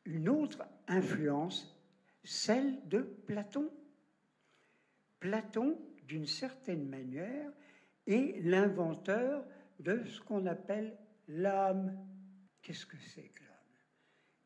une 0.05 0.29
autre 0.29 0.63
influence 0.87 1.75
celle 2.23 2.87
de 2.89 3.01
Platon. 3.01 3.71
Platon, 5.19 5.79
d'une 6.07 6.27
certaine 6.27 6.87
manière, 6.87 7.51
est 8.07 8.41
l'inventeur 8.43 9.45
de 9.81 10.05
ce 10.05 10.21
qu'on 10.21 10.45
appelle 10.47 10.97
l'âme. 11.27 11.97
Qu'est-ce 12.63 12.85
que 12.85 12.99
c'est 12.99 13.29
que 13.29 13.45
l'âme? 13.45 13.53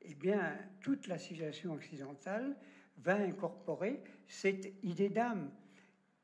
Eh 0.03 0.15
bien, 0.15 0.57
toute 0.81 1.09
la 1.09 1.19
civilisation 1.19 1.73
occidentale 1.73 2.57
va 2.99 3.15
incorporer 3.15 4.03
cette 4.29 4.73
idée 4.85 5.09
d'âme 5.09 5.51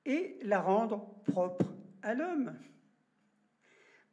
et 0.05 0.39
la 0.43 0.61
rendre 0.61 1.23
propre 1.25 1.75
à 2.03 2.15
l'homme. 2.15 2.57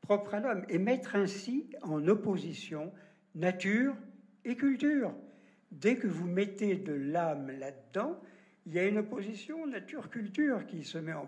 Propre 0.03 0.35
à 0.35 0.39
l'homme, 0.39 0.65
et 0.69 0.77
mettre 0.77 1.15
ainsi 1.15 1.69
en 1.81 2.07
opposition 2.07 2.93
nature 3.35 3.95
et 4.45 4.55
culture. 4.55 5.13
Dès 5.71 5.95
que 5.95 6.07
vous 6.07 6.27
mettez 6.27 6.75
de 6.75 6.93
l'âme 6.93 7.49
là-dedans, 7.51 8.21
il 8.65 8.73
y 8.73 8.79
a 8.79 8.85
une 8.85 8.99
opposition 8.99 9.65
nature-culture 9.65 10.65
qui, 10.67 10.83
se 10.83 10.97
met 10.97 11.13
en 11.13 11.25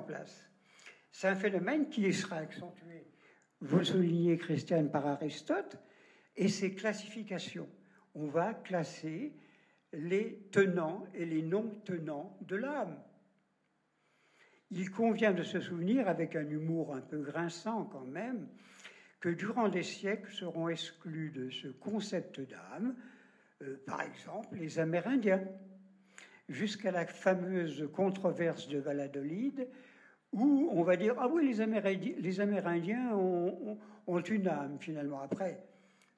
place. 0.00 0.50
C'est 1.10 1.28
un 1.28 1.34
phénomène 1.34 1.88
qui 1.88 2.12
sera 2.12 2.36
accentué, 2.36 3.06
vous 3.60 3.82
soulignez, 3.82 4.36
Christiane, 4.36 4.90
par 4.90 5.06
Aristote, 5.06 5.78
et 6.36 6.48
ses 6.48 6.74
classifications. 6.74 7.68
On 8.14 8.26
va 8.26 8.54
classer 8.54 9.32
les 9.92 10.48
tenants 10.50 11.06
et 11.14 11.24
les 11.24 11.42
non-tenants 11.42 12.36
de 12.42 12.56
l'âme. 12.56 12.98
Il 14.70 14.90
convient 14.90 15.32
de 15.32 15.42
se 15.42 15.60
souvenir, 15.60 16.08
avec 16.08 16.36
un 16.36 16.48
humour 16.48 16.94
un 16.94 17.00
peu 17.00 17.18
grinçant 17.18 17.84
quand 17.84 18.06
même, 18.06 18.48
que 19.20 19.28
durant 19.28 19.68
des 19.68 19.82
siècles 19.82 20.30
seront 20.32 20.68
exclus 20.68 21.30
de 21.30 21.50
ce 21.50 21.68
concept 21.68 22.40
d'âme, 22.40 22.94
euh, 23.62 23.76
par 23.86 24.02
exemple, 24.02 24.56
les 24.56 24.78
Amérindiens, 24.78 25.42
jusqu'à 26.48 26.90
la 26.90 27.06
fameuse 27.06 27.88
controverse 27.92 28.68
de 28.68 28.78
Valladolid, 28.78 29.66
où 30.32 30.68
on 30.72 30.82
va 30.82 30.96
dire 30.96 31.14
Ah 31.18 31.28
oui, 31.28 31.46
les 31.46 32.40
Amérindiens, 32.40 33.14
ont, 33.14 33.78
une 34.20 34.48
âme, 34.48 34.76
finalement. 34.80 35.20
Après 35.20 35.64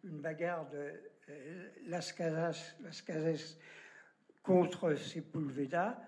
une 0.02 0.20
bagarre 0.20 0.68
de 0.70 0.92
euh, 1.28 1.68
Las 1.86 2.12
Casas, 2.12 2.74
Las 2.82 3.02
Casas 3.02 3.56
contre 4.42 4.94
Sepulveda, 4.94 6.00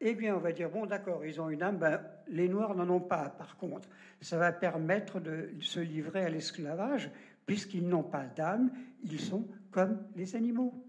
eh 0.00 0.14
bien, 0.14 0.34
on 0.34 0.40
va 0.40 0.52
dire, 0.52 0.70
bon, 0.70 0.86
d'accord, 0.86 1.24
ils 1.24 1.40
ont 1.40 1.50
une 1.50 1.62
âme, 1.62 1.78
ben, 1.78 2.02
les 2.28 2.48
Noirs 2.48 2.74
n'en 2.74 2.88
ont 2.88 3.00
pas. 3.00 3.28
Par 3.28 3.56
contre, 3.56 3.88
ça 4.20 4.38
va 4.38 4.50
permettre 4.52 5.20
de 5.20 5.50
se 5.60 5.80
livrer 5.80 6.24
à 6.24 6.30
l'esclavage, 6.30 7.10
puisqu'ils 7.44 7.86
n'ont 7.86 8.02
pas 8.02 8.26
d'âme, 8.26 8.70
ils 9.02 9.20
sont 9.20 9.46
comme 9.70 10.06
les 10.16 10.36
animaux. 10.36 10.86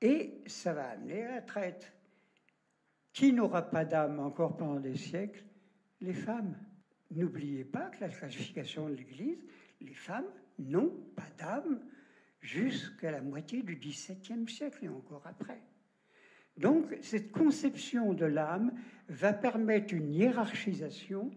Et 0.00 0.42
ça 0.46 0.72
va 0.72 0.88
amener 0.90 1.24
à 1.24 1.34
la 1.36 1.42
traite. 1.42 1.92
Qui 3.12 3.32
n'aura 3.32 3.62
pas 3.62 3.84
d'âme 3.84 4.18
encore 4.18 4.56
pendant 4.56 4.80
des 4.80 4.96
siècles? 4.96 5.44
Les 6.00 6.14
femmes. 6.14 6.56
N'oubliez 7.10 7.64
pas 7.64 7.90
que 7.90 8.00
la 8.00 8.08
classification 8.08 8.88
de 8.88 8.94
l'Église, 8.94 9.44
les 9.80 9.94
femmes 9.94 10.30
n'ont 10.58 10.94
pas 11.16 11.28
d'âme 11.36 11.80
jusqu'à 12.40 13.10
la 13.10 13.20
moitié 13.20 13.62
du 13.62 13.76
XVIIe 13.76 14.48
siècle 14.48 14.84
et 14.84 14.88
encore 14.88 15.26
après. 15.26 15.60
Donc 16.56 16.96
cette 17.00 17.32
conception 17.32 18.12
de 18.12 18.26
l'âme 18.26 18.72
va 19.08 19.32
permettre 19.32 19.94
une 19.94 20.12
hiérarchisation 20.12 21.30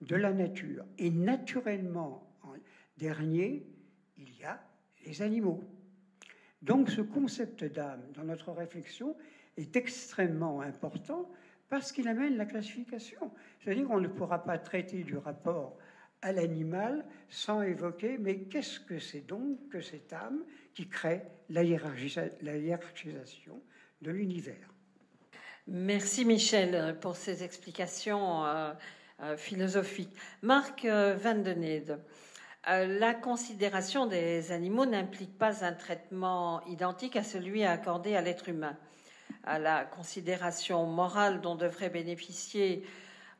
de 0.00 0.16
la 0.16 0.32
nature. 0.32 0.84
Et 0.98 1.10
naturellement, 1.10 2.28
en 2.42 2.54
dernier, 2.96 3.66
il 4.16 4.36
y 4.38 4.44
a 4.44 4.60
les 5.06 5.22
animaux. 5.22 5.62
Donc 6.62 6.90
ce 6.90 7.00
concept 7.00 7.64
d'âme 7.64 8.02
dans 8.14 8.24
notre 8.24 8.52
réflexion 8.52 9.16
est 9.56 9.76
extrêmement 9.76 10.60
important 10.60 11.30
parce 11.68 11.92
qu'il 11.92 12.08
amène 12.08 12.36
la 12.36 12.46
classification. 12.46 13.32
C'est-à-dire 13.60 13.86
qu'on 13.86 14.00
ne 14.00 14.08
pourra 14.08 14.44
pas 14.44 14.58
traiter 14.58 15.02
du 15.02 15.16
rapport 15.16 15.76
à 16.22 16.32
l'animal 16.32 17.04
sans 17.28 17.62
évoquer, 17.62 18.16
mais 18.18 18.44
qu'est-ce 18.44 18.80
que 18.80 18.98
c'est 18.98 19.20
donc 19.20 19.68
que 19.68 19.80
cette 19.80 20.12
âme 20.12 20.44
qui 20.72 20.88
crée 20.88 21.22
la, 21.50 21.62
hiérarchisation 21.62 23.62
Merci 25.66 26.26
Michel 26.26 26.98
pour 27.00 27.16
ces 27.16 27.42
explications 27.42 28.44
euh, 28.44 28.72
euh, 29.22 29.36
philosophiques. 29.36 30.12
Marc 30.42 30.84
euh, 30.84 31.16
Van 31.16 31.36
den 31.36 31.98
la 32.66 33.14
considération 33.14 34.06
des 34.06 34.52
animaux 34.52 34.86
n'implique 34.86 35.36
pas 35.38 35.64
un 35.64 35.72
traitement 35.72 36.62
identique 36.66 37.16
à 37.16 37.22
celui 37.22 37.64
accordé 37.64 38.14
à 38.16 38.22
l'être 38.22 38.48
humain. 38.48 38.76
À 39.44 39.58
la 39.58 39.84
considération 39.84 40.86
morale 40.86 41.40
dont 41.40 41.56
devrait 41.56 41.90
bénéficier 41.90 42.82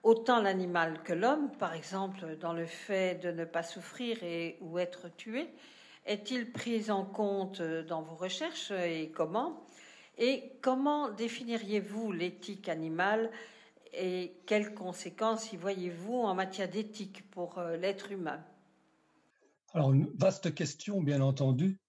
autant 0.03 0.40
l'animal 0.40 1.03
que 1.05 1.14
l'homme, 1.14 1.50
par 1.59 1.74
exemple 1.74 2.37
dans 2.38 2.53
le 2.53 2.66
fait 2.66 3.22
de 3.22 3.31
ne 3.31 3.44
pas 3.44 3.62
souffrir 3.62 4.22
et 4.22 4.59
ou 4.61 4.79
être 4.79 5.09
tué, 5.16 5.48
est-il 6.07 6.53
pris 6.53 6.90
en 6.90 7.05
compte 7.05 7.62
dans 7.62 8.03
vos 8.03 8.16
recherches 8.16 8.70
et 8.70 9.11
comment 9.14 9.64
Et 10.18 10.53
comment 10.61 11.11
définiriez-vous 11.11 12.12
l'éthique 12.12 12.68
animale 12.68 13.31
et 13.92 14.33
quelles 14.46 14.74
conséquences 14.74 15.53
y 15.53 15.57
voyez-vous 15.57 16.14
en 16.14 16.35
matière 16.35 16.70
d'éthique 16.70 17.29
pour 17.31 17.59
euh, 17.59 17.77
l'être 17.77 18.12
humain? 18.12 18.44
Alors, 19.72 19.92
une 19.92 20.09
vaste 20.16 20.55
question, 20.55 21.03
bien 21.03 21.20
entendu, 21.20 21.81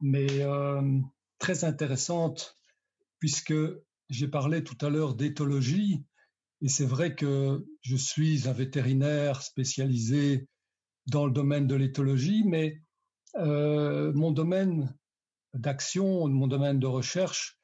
mais 0.00 0.42
euh, 0.42 0.98
très 1.38 1.64
intéressante, 1.64 2.58
puisque 3.20 3.54
j'ai 4.10 4.28
parlé 4.28 4.64
tout 4.64 4.84
à 4.84 4.90
l'heure 4.90 5.14
d'éthologie, 5.14 6.04
et 6.60 6.68
c'est 6.68 6.86
vrai 6.86 7.14
que 7.14 7.64
je 7.82 7.96
suis 7.96 8.48
un 8.48 8.52
vétérinaire 8.52 9.42
spécialisé 9.42 10.48
dans 11.06 11.26
le 11.26 11.32
domaine 11.32 11.66
de 11.66 11.74
l'éthologie, 11.74 12.44
mais 12.46 12.80
euh, 13.36 14.12
mon 14.12 14.32
domaine 14.32 14.94
d'action, 15.54 16.28
mon 16.28 16.46
domaine 16.46 16.78
de 16.78 16.86
recherche 16.86 17.58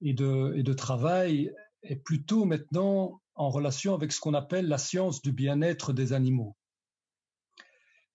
et 0.00 0.14
de, 0.14 0.54
et 0.56 0.62
de 0.62 0.72
travail 0.72 1.52
est 1.82 1.96
plutôt 1.96 2.44
maintenant 2.44 3.20
en 3.34 3.50
relation 3.50 3.94
avec 3.94 4.12
ce 4.12 4.20
qu'on 4.20 4.34
appelle 4.34 4.66
la 4.66 4.78
science 4.78 5.22
du 5.22 5.32
bien-être 5.32 5.92
des 5.92 6.12
animaux. 6.12 6.56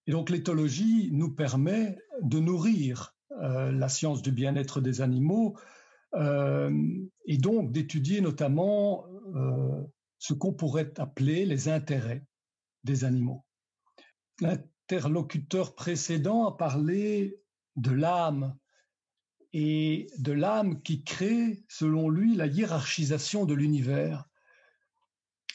Et 0.06 0.12
donc 0.12 0.30
l'éthologie 0.30 1.10
nous 1.12 1.34
permet 1.34 1.97
de 2.21 2.39
nourrir 2.39 3.15
euh, 3.41 3.71
la 3.71 3.89
science 3.89 4.21
du 4.21 4.32
bien-être 4.32 4.82
des 4.82 5.02
animaux 5.02 5.58
euh, 6.15 6.71
et 7.26 7.38
donc 7.38 7.71
d'étudier 7.71 8.21
notamment 8.21 9.06
euh, 9.36 9.82
ce 10.19 10.34
qu'on 10.34 10.54
pourrait 10.54 10.91
appeler 10.99 11.45
les 11.45 11.69
intérêts 11.69 12.26
des 12.84 13.06
animaux. 13.06 13.45
L'interlocuteur 14.41 15.73
précédent 15.73 16.47
a 16.47 16.58
parlé 16.58 17.39
de 17.78 17.91
l'âme 17.91 18.56
et 19.53 20.07
de 20.17 20.31
l'âme 20.31 20.81
qui 20.81 21.03
crée, 21.03 21.63
selon 21.69 22.09
lui, 22.09 22.35
la 22.35 22.47
hiérarchisation 22.47 23.45
de 23.45 23.53
l'univers. 23.53 24.25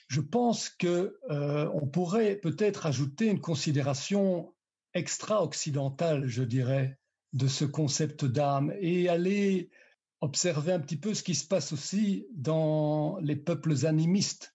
Je 0.07 0.21
pense 0.21 0.71
que 0.71 1.19
euh, 1.31 1.69
on 1.75 1.87
pourrait 1.87 2.37
peut-être 2.37 2.87
ajouter 2.87 3.27
une 3.27 3.41
considération 3.41 4.55
extra-occidentale, 4.95 6.27
je 6.27 6.45
dirais, 6.45 6.99
de 7.33 7.49
ce 7.49 7.65
concept 7.65 8.25
d'âme 8.25 8.73
et 8.81 9.09
aller 9.09 9.71
observer 10.21 10.73
un 10.73 10.81
petit 10.81 10.97
peu 10.97 11.13
ce 11.13 11.23
qui 11.23 11.35
se 11.35 11.47
passe 11.47 11.73
aussi 11.73 12.27
dans 12.33 13.19
les 13.21 13.37
peuples 13.37 13.87
animistes 13.87 14.55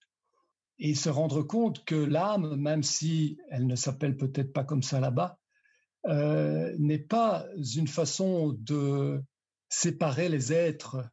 et 0.80 0.96
se 0.96 1.10
rendre 1.10 1.44
compte 1.44 1.86
que 1.86 1.96
l'âme, 1.96 2.56
même 2.56 2.84
si 2.84 3.38
elle 3.50 3.68
ne 3.68 3.76
s'appelle 3.76 4.18
peut-être 4.18 4.54
pas 4.54 4.64
comme 4.64 4.84
ça 4.84 5.00
là-bas, 5.00 5.40
euh, 6.08 6.76
n'est 6.80 6.98
pas 6.98 7.46
une 7.76 7.88
façon 7.88 8.58
de 8.60 9.24
séparer 9.74 10.30
les 10.30 10.54
êtres, 10.54 11.04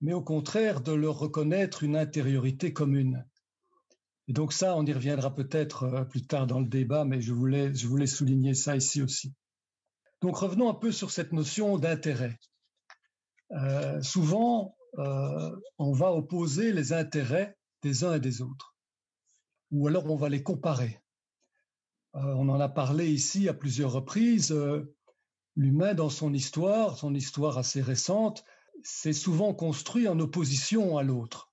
mais 0.00 0.12
au 0.12 0.22
contraire 0.22 0.80
de 0.80 0.92
leur 0.92 1.18
reconnaître 1.18 1.82
une 1.82 1.96
intériorité 1.96 2.72
commune. 2.72 3.26
Et 4.28 4.32
donc 4.32 4.52
ça, 4.52 4.76
on 4.76 4.84
y 4.84 4.92
reviendra 4.92 5.34
peut-être 5.34 5.84
euh, 5.84 6.04
plus 6.04 6.26
tard 6.26 6.46
dans 6.46 6.60
le 6.60 6.68
débat, 6.68 7.04
mais 7.04 7.20
je 7.20 7.32
voulais, 7.32 7.74
je 7.74 7.86
voulais 7.86 8.06
souligner 8.06 8.54
ça 8.54 8.76
ici 8.76 9.02
aussi. 9.02 9.34
Donc 10.20 10.36
revenons 10.36 10.68
un 10.70 10.74
peu 10.74 10.92
sur 10.92 11.10
cette 11.10 11.32
notion 11.32 11.78
d'intérêt. 11.78 12.38
Euh, 13.52 14.00
souvent, 14.02 14.76
on 15.78 15.92
va 15.92 16.12
opposer 16.12 16.70
les 16.70 16.92
intérêts 16.92 17.56
des 17.82 18.04
uns 18.04 18.16
et 18.16 18.20
des 18.20 18.42
autres 18.42 18.72
ou 19.72 19.88
alors 19.88 20.08
on 20.08 20.16
va 20.16 20.28
les 20.28 20.42
comparer. 20.42 21.00
Euh, 22.14 22.34
on 22.36 22.48
en 22.50 22.60
a 22.60 22.68
parlé 22.68 23.10
ici 23.10 23.48
à 23.48 23.54
plusieurs 23.54 23.92
reprises. 23.92 24.52
L'humain, 25.56 25.94
dans 25.94 26.08
son 26.08 26.32
histoire, 26.32 26.96
son 26.96 27.14
histoire 27.14 27.58
assez 27.58 27.82
récente, 27.82 28.44
s'est 28.82 29.12
souvent 29.12 29.54
construit 29.54 30.08
en 30.08 30.18
opposition 30.18 30.96
à 30.96 31.02
l'autre, 31.02 31.52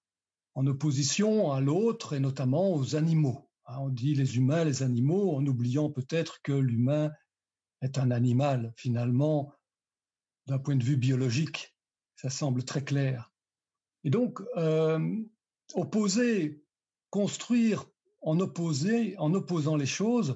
en 0.55 0.65
opposition 0.67 1.51
à 1.51 1.61
l'autre 1.61 2.13
et 2.13 2.19
notamment 2.19 2.73
aux 2.73 2.95
animaux. 2.95 3.49
Hein, 3.65 3.77
on 3.81 3.89
dit 3.89 4.15
les 4.15 4.37
humains, 4.37 4.63
les 4.63 4.83
animaux, 4.83 5.35
en 5.35 5.45
oubliant 5.45 5.89
peut-être 5.89 6.41
que 6.41 6.53
l'humain 6.53 7.11
est 7.81 7.97
un 7.97 8.11
animal, 8.11 8.73
finalement, 8.75 9.53
d'un 10.47 10.59
point 10.59 10.75
de 10.75 10.83
vue 10.83 10.97
biologique. 10.97 11.75
Ça 12.15 12.29
semble 12.29 12.63
très 12.63 12.83
clair. 12.83 13.31
Et 14.03 14.09
donc, 14.09 14.41
euh, 14.57 14.99
opposer, 15.75 16.63
construire 17.09 17.85
en, 18.21 18.39
opposé, 18.39 19.17
en 19.17 19.33
opposant 19.33 19.75
les 19.75 19.85
choses. 19.85 20.35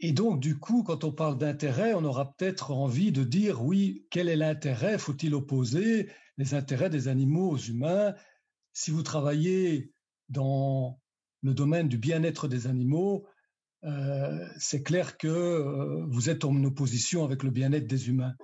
Et 0.00 0.12
donc, 0.12 0.40
du 0.40 0.58
coup, 0.58 0.84
quand 0.84 1.02
on 1.02 1.12
parle 1.12 1.38
d'intérêt, 1.38 1.92
on 1.94 2.04
aura 2.04 2.32
peut-être 2.34 2.70
envie 2.70 3.10
de 3.10 3.24
dire, 3.24 3.64
oui, 3.64 4.06
quel 4.10 4.28
est 4.28 4.36
l'intérêt? 4.36 4.96
Faut-il 4.96 5.34
opposer 5.34 6.08
les 6.36 6.54
intérêts 6.54 6.90
des 6.90 7.08
animaux 7.08 7.50
aux 7.50 7.58
humains? 7.58 8.14
Si 8.72 8.92
vous 8.92 9.02
travaillez 9.02 9.92
dans 10.28 11.00
le 11.42 11.52
domaine 11.52 11.88
du 11.88 11.98
bien-être 11.98 12.46
des 12.46 12.68
animaux, 12.68 13.26
euh, 13.84 14.46
c'est 14.56 14.84
clair 14.84 15.18
que 15.18 15.26
euh, 15.26 16.04
vous 16.08 16.30
êtes 16.30 16.44
en 16.44 16.62
opposition 16.62 17.24
avec 17.24 17.42
le 17.42 17.50
bien-être 17.50 17.88
des 17.88 18.08
humains. 18.08 18.34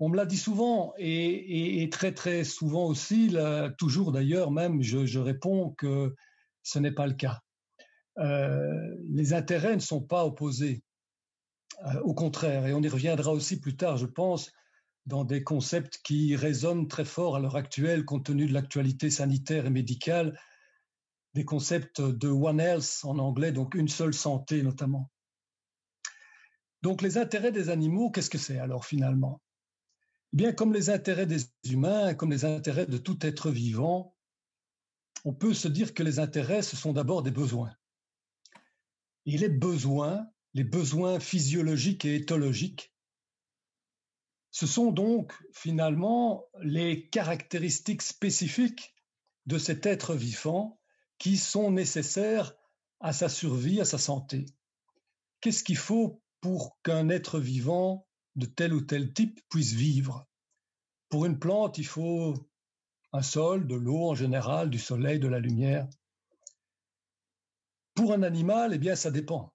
On 0.00 0.08
me 0.08 0.16
l'a 0.16 0.26
dit 0.26 0.38
souvent 0.38 0.94
et, 0.98 1.88
très 1.92 2.12
très 2.12 2.42
souvent 2.42 2.86
aussi, 2.86 3.34
toujours 3.78 4.12
d'ailleurs 4.12 4.50
même, 4.50 4.82
je 4.82 5.18
réponds 5.18 5.70
que 5.78 6.14
ce 6.62 6.78
n'est 6.78 6.92
pas 6.92 7.06
le 7.06 7.14
cas. 7.14 7.43
Euh, 8.18 8.96
les 9.08 9.32
intérêts 9.32 9.74
ne 9.74 9.80
sont 9.80 10.02
pas 10.02 10.24
opposés. 10.24 10.82
Euh, 11.86 12.00
au 12.02 12.14
contraire, 12.14 12.66
et 12.66 12.74
on 12.74 12.82
y 12.82 12.88
reviendra 12.88 13.32
aussi 13.32 13.60
plus 13.60 13.76
tard, 13.76 13.96
je 13.96 14.06
pense, 14.06 14.52
dans 15.06 15.24
des 15.24 15.42
concepts 15.42 16.00
qui 16.02 16.36
résonnent 16.36 16.88
très 16.88 17.04
fort 17.04 17.36
à 17.36 17.40
l'heure 17.40 17.56
actuelle 17.56 18.04
compte 18.04 18.26
tenu 18.26 18.46
de 18.46 18.52
l'actualité 18.52 19.10
sanitaire 19.10 19.66
et 19.66 19.70
médicale, 19.70 20.38
des 21.34 21.44
concepts 21.44 22.00
de 22.00 22.28
One 22.28 22.60
Health 22.60 23.00
en 23.02 23.18
anglais, 23.18 23.52
donc 23.52 23.74
une 23.74 23.88
seule 23.88 24.14
santé 24.14 24.62
notamment. 24.62 25.10
Donc 26.82 27.02
les 27.02 27.18
intérêts 27.18 27.52
des 27.52 27.70
animaux, 27.70 28.10
qu'est-ce 28.10 28.30
que 28.30 28.38
c'est 28.38 28.58
alors 28.58 28.84
finalement? 28.84 29.42
Eh 30.32 30.36
Bien 30.36 30.52
comme 30.52 30.72
les 30.72 30.90
intérêts 30.90 31.26
des 31.26 31.40
humains, 31.64 32.14
comme 32.14 32.30
les 32.30 32.44
intérêts 32.44 32.86
de 32.86 32.98
tout 32.98 33.18
être 33.26 33.50
vivant, 33.50 34.14
on 35.24 35.32
peut 35.32 35.54
se 35.54 35.68
dire 35.68 35.94
que 35.94 36.02
les 36.02 36.18
intérêts, 36.18 36.62
ce 36.62 36.76
sont 36.76 36.92
d'abord 36.92 37.22
des 37.22 37.30
besoins. 37.30 37.74
Et 39.26 39.38
les 39.38 39.48
besoins, 39.48 40.26
les 40.52 40.64
besoins 40.64 41.18
physiologiques 41.20 42.04
et 42.04 42.16
éthologiques, 42.16 42.94
ce 44.50 44.66
sont 44.66 44.92
donc 44.92 45.32
finalement 45.52 46.44
les 46.62 47.08
caractéristiques 47.08 48.02
spécifiques 48.02 48.94
de 49.46 49.58
cet 49.58 49.84
être 49.84 50.14
vivant 50.14 50.80
qui 51.18 51.36
sont 51.36 51.70
nécessaires 51.70 52.54
à 53.00 53.12
sa 53.12 53.28
survie, 53.28 53.80
à 53.80 53.84
sa 53.84 53.98
santé. 53.98 54.46
Qu'est-ce 55.40 55.64
qu'il 55.64 55.76
faut 55.76 56.22
pour 56.40 56.78
qu'un 56.82 57.08
être 57.08 57.40
vivant 57.40 58.06
de 58.36 58.46
tel 58.46 58.72
ou 58.74 58.80
tel 58.80 59.12
type 59.12 59.40
puisse 59.48 59.72
vivre? 59.72 60.28
Pour 61.08 61.26
une 61.26 61.38
plante, 61.38 61.78
il 61.78 61.86
faut 61.86 62.34
un 63.12 63.22
sol, 63.22 63.66
de 63.66 63.74
l'eau 63.74 64.10
en 64.10 64.14
général, 64.14 64.70
du 64.70 64.78
soleil, 64.78 65.18
de 65.18 65.28
la 65.28 65.38
lumière. 65.38 65.88
Pour 67.94 68.12
un 68.12 68.22
animal, 68.22 68.72
eh 68.74 68.78
bien, 68.78 68.96
ça 68.96 69.10
dépend 69.10 69.54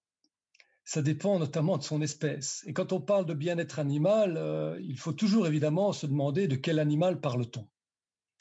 ça 0.90 1.04
dépend 1.04 1.38
notamment 1.38 1.78
de 1.78 1.84
son 1.84 2.02
espèce. 2.02 2.64
Et 2.66 2.74
quand 2.74 2.94
on 2.94 3.00
parle 3.00 3.28
de 3.28 3.36
bien-être 3.36 3.78
animal, 3.78 4.38
euh, 4.38 4.76
il 4.82 4.98
faut 4.98 5.14
toujours 5.14 5.46
évidemment 5.46 5.94
se 5.94 6.08
demander 6.08 6.48
de 6.48 6.56
quel 6.56 6.80
animal 6.80 7.22
parle-t-on. 7.22 7.70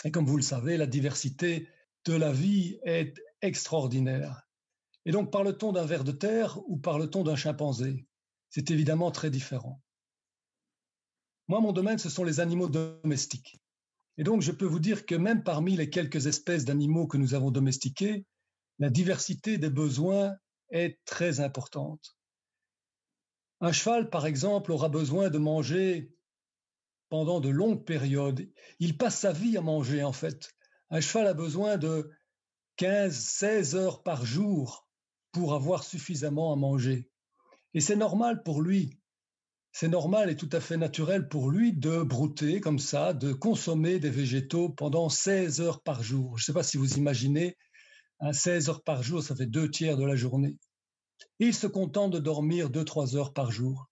Et 0.03 0.11
comme 0.11 0.25
vous 0.25 0.39
le 0.39 0.43
savez, 0.43 0.79
la 0.79 0.87
diversité 0.87 1.69
de 2.07 2.15
la 2.15 2.33
vie 2.33 2.79
est 2.85 3.13
extraordinaire. 3.43 4.49
Et 5.05 5.13
donc 5.13 5.31
parle-t-on 5.31 5.73
d'un 5.73 5.85
ver 5.85 6.05
de 6.05 6.13
terre 6.13 6.59
ou 6.67 6.79
parle-t-on 6.79 7.23
d'un 7.23 7.37
chimpanzé? 7.37 8.07
C'est 8.49 8.71
évidemment 8.71 9.11
très 9.11 9.29
différent. 9.29 9.83
Moi, 11.49 11.61
mon 11.61 11.73
domaine, 11.73 11.99
ce 11.99 12.09
sont 12.09 12.25
les 12.25 12.41
animaux 12.41 12.71
domestiques. 12.71 13.61
Et 14.17 14.25
donc, 14.25 14.41
je 14.41 14.53
peux 14.53 14.65
vous 14.65 14.81
dire 14.81 15.05
que 15.05 15.15
même 15.15 15.43
parmi 15.43 15.77
les 15.77 15.91
quelques 15.91 16.27
espèces 16.27 16.65
d'animaux 16.65 17.07
que 17.07 17.19
nous 17.19 17.35
avons 17.35 17.51
domestiqués, 17.51 18.25
la 18.79 18.91
diversité 18.91 19.59
des 19.59 19.71
besoins 19.71 20.37
est 20.71 20.99
très 21.05 21.41
importante. 21.41 22.17
Un 23.61 23.73
cheval, 23.73 24.09
par 24.09 24.27
exemple, 24.27 24.71
aura 24.71 24.89
besoin 24.89 25.31
de 25.31 25.39
manger 25.39 26.13
pendant 27.09 27.41
de 27.41 27.49
longues 27.49 27.85
périodes. 27.85 28.49
Il 28.79 28.97
passe 28.97 29.21
sa 29.21 29.33
vie 29.33 29.57
à 29.57 29.61
manger, 29.61 30.05
en 30.05 30.13
fait. 30.13 30.55
Un 30.91 31.01
cheval 31.01 31.27
a 31.27 31.35
besoin 31.35 31.77
de 31.77 32.11
15, 32.77 33.15
16 33.15 33.75
heures 33.75 34.03
par 34.03 34.25
jour 34.25 34.89
pour 35.33 35.55
avoir 35.55 35.83
suffisamment 35.83 36.53
à 36.53 36.57
manger. 36.57 37.11
Et 37.75 37.81
c'est 37.81 37.97
normal 37.97 38.43
pour 38.43 38.63
lui. 38.63 38.99
C'est 39.73 39.89
normal 39.89 40.31
et 40.31 40.37
tout 40.37 40.49
à 40.53 40.61
fait 40.61 40.77
naturel 40.77 41.29
pour 41.29 41.51
lui 41.51 41.73
de 41.73 42.03
brouter 42.03 42.61
comme 42.61 42.79
ça, 42.79 43.13
de 43.13 43.33
consommer 43.33 43.99
des 43.99 44.11
végétaux 44.11 44.71
pendant 44.71 45.09
16 45.09 45.61
heures 45.61 45.83
par 45.83 46.03
jour. 46.03 46.39
Je 46.39 46.43
ne 46.43 46.47
sais 46.47 46.53
pas 46.53 46.63
si 46.63 46.79
vous 46.79 46.97
imaginez, 46.97 47.57
16 48.33 48.69
heures 48.69 48.83
par 48.83 49.03
jour, 49.03 49.23
ça 49.23 49.37
fait 49.37 49.47
deux 49.47 49.71
tiers 49.71 49.97
de 49.97 50.05
la 50.05 50.17
journée 50.17 50.59
il 51.39 51.55
se 51.55 51.67
contente 51.67 52.13
de 52.13 52.19
dormir 52.19 52.71
deux, 52.71 52.85
trois 52.85 53.17
heures 53.17 53.33
par 53.33 53.51
jour. 53.51 53.89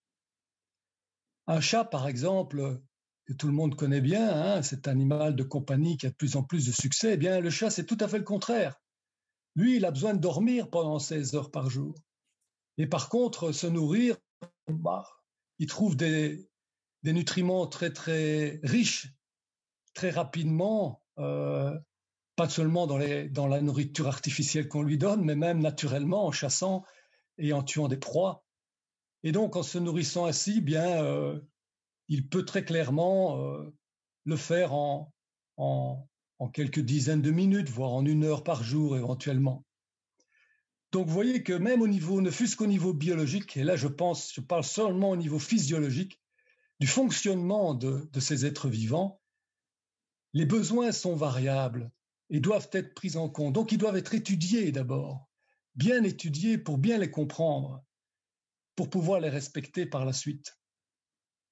Un 1.46 1.60
chat, 1.60 1.84
par 1.84 2.08
exemple, 2.08 2.80
que 3.24 3.32
tout 3.32 3.46
le 3.46 3.52
monde 3.52 3.76
connaît 3.76 4.00
bien, 4.00 4.28
hein, 4.28 4.62
cet 4.62 4.88
animal 4.88 5.36
de 5.36 5.44
compagnie 5.44 5.96
qui 5.96 6.06
a 6.06 6.10
de 6.10 6.14
plus 6.14 6.36
en 6.36 6.42
plus 6.42 6.66
de 6.66 6.72
succès, 6.72 7.14
eh 7.14 7.16
bien, 7.16 7.40
le 7.40 7.50
chat, 7.50 7.70
c'est 7.70 7.86
tout 7.86 7.98
à 8.00 8.08
fait 8.08 8.18
le 8.18 8.24
contraire. 8.24 8.74
Lui, 9.54 9.76
il 9.76 9.84
a 9.84 9.90
besoin 9.90 10.14
de 10.14 10.20
dormir 10.20 10.68
pendant 10.68 10.98
16 10.98 11.34
heures 11.34 11.50
par 11.50 11.70
jour. 11.70 11.94
Et 12.78 12.86
par 12.86 13.08
contre, 13.08 13.52
se 13.52 13.66
nourrir, 13.66 14.16
bah, 14.68 15.06
il 15.58 15.66
trouve 15.66 15.96
des, 15.96 16.48
nutriments 17.04 17.66
très, 17.68 17.92
très 17.92 18.60
riches, 18.64 19.14
très 19.94 20.10
rapidement, 20.10 21.02
euh, 21.18 21.78
pas 22.36 22.48
seulement 22.50 22.86
dans, 22.86 22.98
la 22.98 23.60
nourriture 23.62 24.06
artificielle 24.06 24.68
qu'on 24.68 24.82
lui 24.82 24.98
donne, 24.98 25.24
mais 25.24 25.34
même 25.34 25.60
naturellement 25.60 26.26
en 26.26 26.32
chassant 26.32 26.84
et 27.38 27.54
en 27.54 27.62
tuant 27.62 27.88
des 27.88 27.96
proies. 27.96 28.44
Et 29.22 29.32
donc, 29.32 29.56
en 29.56 29.62
se 29.62 29.78
nourrissant 29.78 30.26
ainsi, 30.26 30.60
bien, 30.60 31.02
euh, 31.02 31.40
il 32.08 32.28
peut 32.28 32.44
très 32.44 32.64
clairement 32.64 33.40
euh, 33.40 33.74
le 34.26 34.36
faire 34.36 34.74
en, 34.74 35.12
quelques 36.52 36.80
dizaines 36.80 37.22
de 37.22 37.30
minutes, 37.30 37.70
voire 37.70 37.92
en 37.92 38.04
une 38.04 38.24
heure 38.24 38.44
par 38.44 38.62
jour 38.62 38.96
éventuellement. 38.96 39.64
Donc, 40.92 41.06
vous 41.08 41.14
voyez 41.14 41.42
que 41.42 41.54
même 41.54 41.80
au 41.80 41.88
niveau, 41.88 42.20
ne 42.20 42.30
fût-ce 42.30 42.56
qu'au 42.56 42.66
niveau 42.66 42.92
biologique, 42.92 43.56
et 43.56 43.64
là, 43.64 43.76
je 43.76 43.88
pense, 43.88 44.32
je 44.34 44.42
parle 44.42 44.62
seulement 44.62 45.10
au 45.10 45.16
niveau 45.16 45.38
physiologique, 45.38 46.20
du 46.80 46.86
fonctionnement 46.86 47.74
de 47.74 48.20
ces 48.20 48.44
êtres 48.44 48.68
vivants, 48.68 49.20
les 50.34 50.44
besoins 50.44 50.92
sont 50.92 51.16
variables 51.16 51.90
et 52.30 52.40
doivent 52.40 52.70
être 52.72 52.94
pris 52.94 53.16
en 53.16 53.28
compte. 53.28 53.54
Donc, 53.54 53.72
ils 53.72 53.78
doivent 53.78 53.96
être 53.96 54.14
étudiés 54.14 54.72
d'abord 54.72 55.26
bien 55.76 56.02
étudiés 56.02 56.58
pour 56.58 56.78
bien 56.78 56.98
les 56.98 57.10
comprendre, 57.10 57.84
pour 58.74 58.90
pouvoir 58.90 59.20
les 59.20 59.28
respecter 59.28 59.86
par 59.86 60.04
la 60.04 60.12
suite. 60.12 60.58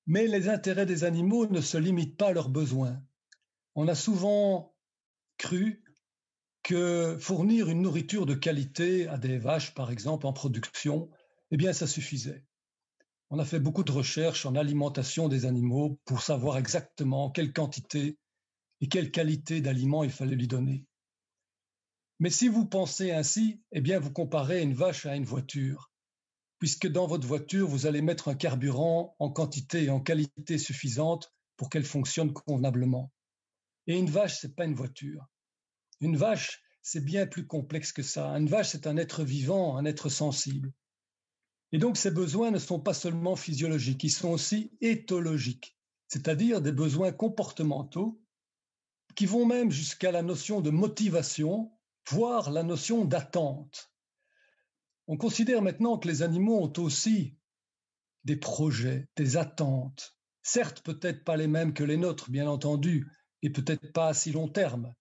Mais 0.06 0.26
les 0.26 0.48
intérêts 0.48 0.86
des 0.86 1.04
animaux 1.04 1.46
ne 1.46 1.60
se 1.60 1.78
limitent 1.78 2.16
pas 2.16 2.28
à 2.28 2.32
leurs 2.32 2.48
besoins. 2.48 3.02
On 3.74 3.88
a 3.88 3.94
souvent 3.94 4.74
cru 5.38 5.82
que 6.62 7.16
fournir 7.20 7.68
une 7.68 7.82
nourriture 7.82 8.26
de 8.26 8.34
qualité 8.34 9.06
à 9.08 9.18
des 9.18 9.38
vaches, 9.38 9.74
par 9.74 9.90
exemple, 9.90 10.26
en 10.26 10.32
production, 10.32 11.10
eh 11.50 11.56
bien, 11.56 11.72
ça 11.72 11.86
suffisait. 11.86 12.46
On 13.30 13.38
a 13.38 13.44
fait 13.44 13.60
beaucoup 13.60 13.84
de 13.84 13.92
recherches 13.92 14.46
en 14.46 14.54
alimentation 14.54 15.28
des 15.28 15.44
animaux 15.44 16.00
pour 16.04 16.22
savoir 16.22 16.56
exactement 16.56 17.30
quelle 17.30 17.52
quantité 17.52 18.18
et 18.80 18.88
quelle 18.88 19.10
qualité 19.10 19.60
d'aliments 19.60 20.04
il 20.04 20.10
fallait 20.10 20.36
lui 20.36 20.48
donner. 20.48 20.84
Mais 22.20 22.30
si 22.30 22.48
vous 22.48 22.66
pensez 22.66 23.10
ainsi, 23.10 23.60
eh 23.72 23.80
bien, 23.80 23.98
vous 23.98 24.12
comparez 24.12 24.62
une 24.62 24.74
vache 24.74 25.06
à 25.06 25.16
une 25.16 25.24
voiture, 25.24 25.90
puisque 26.58 26.86
dans 26.86 27.06
votre 27.06 27.26
voiture, 27.26 27.68
vous 27.68 27.86
allez 27.86 28.02
mettre 28.02 28.28
un 28.28 28.34
carburant 28.34 29.16
en 29.18 29.30
quantité 29.30 29.84
et 29.84 29.90
en 29.90 30.00
qualité 30.00 30.58
suffisante 30.58 31.34
pour 31.56 31.68
qu'elle 31.68 31.84
fonctionne 31.84 32.32
convenablement. 32.32 33.12
Et 33.86 33.98
une 33.98 34.10
vache, 34.10 34.38
c'est 34.40 34.54
pas 34.54 34.64
une 34.64 34.74
voiture. 34.74 35.26
Une 36.00 36.16
vache, 36.16 36.62
c'est 36.82 37.04
bien 37.04 37.26
plus 37.26 37.46
complexe 37.46 37.92
que 37.92 38.02
ça. 38.02 38.30
Une 38.30 38.48
vache, 38.48 38.70
c'est 38.70 38.86
un 38.86 38.96
être 38.96 39.24
vivant, 39.24 39.76
un 39.76 39.84
être 39.84 40.08
sensible. 40.08 40.72
Et 41.72 41.78
donc, 41.78 41.96
ces 41.96 42.10
besoins 42.10 42.50
ne 42.50 42.58
sont 42.58 42.80
pas 42.80 42.94
seulement 42.94 43.36
physiologiques, 43.36 44.04
ils 44.04 44.10
sont 44.10 44.30
aussi 44.30 44.70
éthologiques, 44.80 45.76
c'est-à-dire 46.08 46.62
des 46.62 46.72
besoins 46.72 47.10
comportementaux 47.10 48.20
qui 49.14 49.26
vont 49.26 49.46
même 49.46 49.70
jusqu'à 49.70 50.12
la 50.12 50.22
notion 50.22 50.60
de 50.60 50.70
motivation 50.70 51.72
voire 52.08 52.50
la 52.50 52.62
notion 52.62 53.04
d'attente. 53.04 53.90
On 55.06 55.16
considère 55.16 55.62
maintenant 55.62 55.98
que 55.98 56.08
les 56.08 56.22
animaux 56.22 56.62
ont 56.62 56.72
aussi 56.82 57.36
des 58.24 58.36
projets, 58.36 59.08
des 59.16 59.36
attentes, 59.36 60.16
certes 60.42 60.82
peut-être 60.82 61.24
pas 61.24 61.36
les 61.36 61.46
mêmes 61.46 61.74
que 61.74 61.84
les 61.84 61.96
nôtres, 61.96 62.30
bien 62.30 62.48
entendu, 62.48 63.10
et 63.42 63.50
peut-être 63.50 63.92
pas 63.92 64.08
à 64.08 64.14
si 64.14 64.32
long 64.32 64.48
terme, 64.48 64.94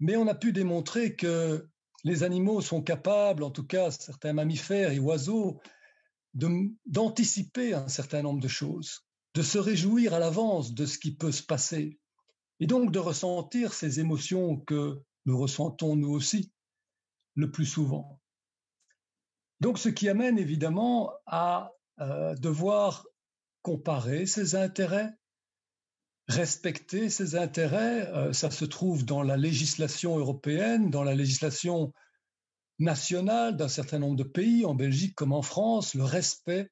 mais 0.00 0.16
on 0.16 0.26
a 0.26 0.34
pu 0.34 0.52
démontrer 0.52 1.16
que 1.16 1.68
les 2.04 2.22
animaux 2.22 2.60
sont 2.60 2.82
capables, 2.82 3.42
en 3.42 3.50
tout 3.50 3.66
cas 3.66 3.90
certains 3.90 4.32
mammifères 4.32 4.92
et 4.92 4.98
oiseaux, 4.98 5.60
d'anticiper 6.34 7.74
un 7.74 7.88
certain 7.88 8.22
nombre 8.22 8.40
de 8.40 8.48
choses, 8.48 9.06
de 9.34 9.42
se 9.42 9.58
réjouir 9.58 10.14
à 10.14 10.18
l'avance 10.18 10.74
de 10.74 10.84
ce 10.84 10.98
qui 10.98 11.14
peut 11.14 11.32
se 11.32 11.42
passer, 11.42 11.98
et 12.64 12.66
donc 12.66 12.92
de 12.92 12.98
ressentir 12.98 13.74
ces 13.74 14.00
émotions 14.00 14.56
que 14.56 15.02
nous 15.26 15.38
ressentons 15.38 15.96
nous 15.96 16.08
aussi 16.08 16.50
le 17.34 17.50
plus 17.50 17.66
souvent. 17.66 18.22
Donc 19.60 19.78
ce 19.78 19.90
qui 19.90 20.08
amène 20.08 20.38
évidemment 20.38 21.12
à 21.26 21.72
euh, 22.00 22.34
devoir 22.36 23.06
comparer 23.60 24.24
ses 24.24 24.54
intérêts, 24.54 25.12
respecter 26.26 27.10
ses 27.10 27.36
intérêts. 27.36 28.08
Euh, 28.14 28.32
ça 28.32 28.50
se 28.50 28.64
trouve 28.64 29.04
dans 29.04 29.22
la 29.22 29.36
législation 29.36 30.16
européenne, 30.16 30.88
dans 30.88 31.04
la 31.04 31.14
législation 31.14 31.92
nationale 32.78 33.58
d'un 33.58 33.68
certain 33.68 33.98
nombre 33.98 34.16
de 34.16 34.22
pays, 34.22 34.64
en 34.64 34.74
Belgique 34.74 35.14
comme 35.14 35.34
en 35.34 35.42
France, 35.42 35.94
le 35.94 36.04
respect 36.04 36.70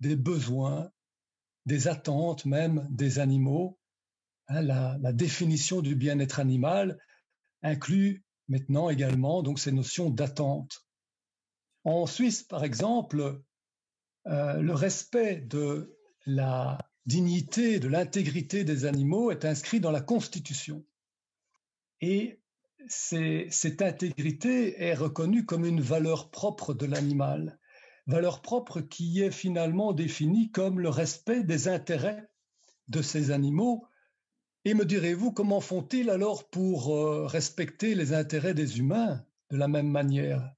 des 0.00 0.16
besoins, 0.16 0.90
des 1.66 1.86
attentes 1.86 2.46
même 2.46 2.88
des 2.90 3.20
animaux, 3.20 3.79
hein, 4.50 4.62
la, 4.62 5.12
définition 5.12 5.80
du 5.80 5.94
bien-être 5.94 6.38
animal 6.38 6.98
inclut 7.62 8.24
maintenant 8.48 8.90
également 8.90 9.42
donc 9.42 9.58
ces 9.58 9.72
notions 9.72 10.10
d'attente. 10.10 10.86
En 11.84 12.06
Suisse, 12.06 12.42
par 12.42 12.64
exemple, 12.64 13.40
euh, 14.26 14.60
le 14.60 14.74
respect 14.74 15.36
de 15.36 15.96
la 16.26 16.78
dignité, 17.06 17.80
de 17.80 17.88
l'intégrité 17.88 18.64
des 18.64 18.84
animaux 18.84 19.30
est 19.30 19.44
inscrit 19.44 19.80
dans 19.80 19.90
la 19.90 20.02
Constitution. 20.02 20.84
Et 22.00 22.40
cette 22.88 23.82
intégrité 23.82 24.82
est 24.82 24.94
reconnue 24.94 25.44
comme 25.44 25.64
une 25.64 25.80
valeur 25.80 26.30
propre 26.30 26.74
de 26.74 26.86
l'animal, 26.86 27.58
valeur 28.06 28.42
propre 28.42 28.80
qui 28.80 29.20
est 29.20 29.30
finalement 29.30 29.92
définie 29.92 30.50
comme 30.50 30.80
le 30.80 30.88
respect 30.88 31.44
des 31.44 31.68
intérêts 31.68 32.28
de 32.88 33.02
ces 33.02 33.30
animaux. 33.30 33.86
Et 34.64 34.74
me 34.74 34.84
direz-vous, 34.84 35.32
comment 35.32 35.60
font-ils 35.60 36.10
alors 36.10 36.50
pour 36.50 36.94
euh, 36.94 37.26
respecter 37.26 37.94
les 37.94 38.12
intérêts 38.12 38.52
des 38.52 38.78
humains 38.78 39.24
de 39.50 39.56
la 39.56 39.68
même 39.68 39.88
manière? 39.88 40.52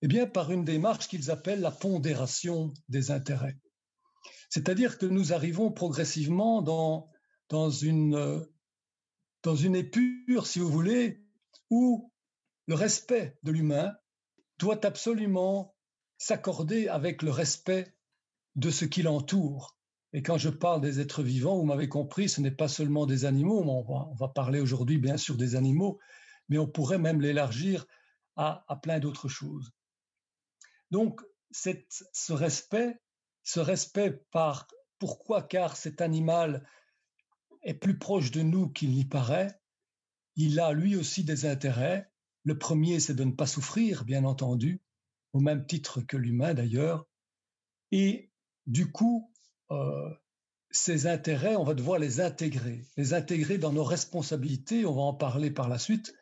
Eh 0.00 0.08
bien, 0.08 0.26
par 0.26 0.52
une 0.52 0.64
démarche 0.64 1.08
qu'ils 1.08 1.30
appellent 1.30 1.60
la 1.60 1.72
pondération 1.72 2.72
des 2.88 3.10
intérêts. 3.10 3.58
C'est-à-dire 4.48 4.98
que 4.98 5.06
nous 5.06 5.32
arrivons 5.32 5.72
progressivement 5.72 6.62
dans, 6.62 7.10
une, 7.70 8.46
dans 9.42 9.56
une 9.56 9.76
épure, 9.76 10.46
si 10.46 10.58
vous 10.58 10.68
voulez, 10.68 11.24
où 11.70 12.12
le 12.66 12.74
respect 12.74 13.38
de 13.42 13.50
l'humain 13.50 13.92
doit 14.58 14.84
absolument 14.86 15.74
s'accorder 16.18 16.86
avec 16.88 17.22
le 17.22 17.30
respect 17.30 17.96
de 18.54 18.70
ce 18.70 18.84
qui 18.84 19.02
l'entoure. 19.02 19.76
Et 20.12 20.22
quand 20.22 20.38
je 20.38 20.50
parle 20.50 20.80
des 20.80 21.00
êtres 21.00 21.22
vivants, 21.22 21.56
vous 21.56 21.64
m'avez 21.64 21.88
compris, 21.88 22.28
ce 22.28 22.40
n'est 22.40 22.50
pas 22.50 22.68
seulement 22.68 23.06
des 23.06 23.24
animaux, 23.24 23.62
on 23.62 23.82
va, 23.82 24.08
on 24.10 24.14
va 24.14 24.28
parler 24.28 24.60
aujourd'hui 24.60 24.98
bien 24.98 25.16
sûr 25.16 25.36
des 25.36 25.54
animaux, 25.54 25.98
mais 26.48 26.58
on 26.58 26.66
pourrait 26.66 26.98
même 26.98 27.20
l'élargir 27.20 27.86
à, 28.36 28.64
plein 28.82 28.98
d'autres 28.98 29.28
choses. 29.28 29.72
Donc, 30.90 31.20
ce 31.50 32.32
respect 32.32 32.98
ce 33.42 33.60
respect 33.60 34.24
par 34.30 34.68
pourquoi 34.98 35.42
Car 35.42 35.76
cet 35.76 36.00
animal 36.00 36.66
est 37.62 37.74
plus 37.74 37.98
proche 37.98 38.30
de 38.30 38.42
nous 38.42 38.68
qu'il 38.68 38.90
n'y 38.90 39.04
paraît. 39.04 39.60
Il 40.36 40.60
a 40.60 40.72
lui 40.72 40.96
aussi 40.96 41.24
des 41.24 41.44
intérêts. 41.44 42.10
Le 42.44 42.58
premier, 42.58 43.00
c'est 43.00 43.14
de 43.14 43.24
ne 43.24 43.32
pas 43.32 43.46
souffrir, 43.46 44.04
bien 44.04 44.24
entendu, 44.24 44.80
au 45.32 45.40
même 45.40 45.66
titre 45.66 46.02
que 46.02 46.16
l'humain 46.16 46.54
d'ailleurs. 46.54 47.06
Et 47.90 48.30
du 48.66 48.90
coup, 48.90 49.31
euh, 49.72 50.10
ces 50.70 51.06
intérêts, 51.06 51.56
on 51.56 51.64
va 51.64 51.74
devoir 51.74 51.98
les 51.98 52.20
intégrer, 52.20 52.86
les 52.96 53.14
intégrer 53.14 53.58
dans 53.58 53.72
nos 53.72 53.84
responsabilités. 53.84 54.86
On 54.86 54.94
va 54.94 55.02
en 55.02 55.14
parler 55.14 55.50
par 55.50 55.68
la 55.68 55.78
suite 55.78 56.14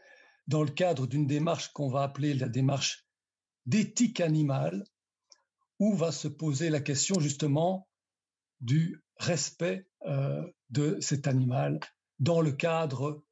dans 0.46 0.62
le 0.64 0.70
cadre 0.70 1.06
d'une 1.06 1.26
démarche 1.26 1.72
qu'on 1.72 1.88
va 1.88 2.02
appeler 2.02 2.34
la 2.34 2.48
démarche 2.48 3.06
d'éthique 3.66 4.20
animale, 4.20 4.84
où 5.78 5.94
va 5.94 6.10
se 6.12 6.28
poser 6.28 6.70
la 6.70 6.80
question 6.80 7.20
justement 7.20 7.88
du 8.60 9.02
respect 9.16 9.86
euh, 10.06 10.44
de 10.70 10.98
cet 11.00 11.26
animal 11.26 11.80
dans 12.18 12.40
le 12.40 12.52
cadre 12.52 13.24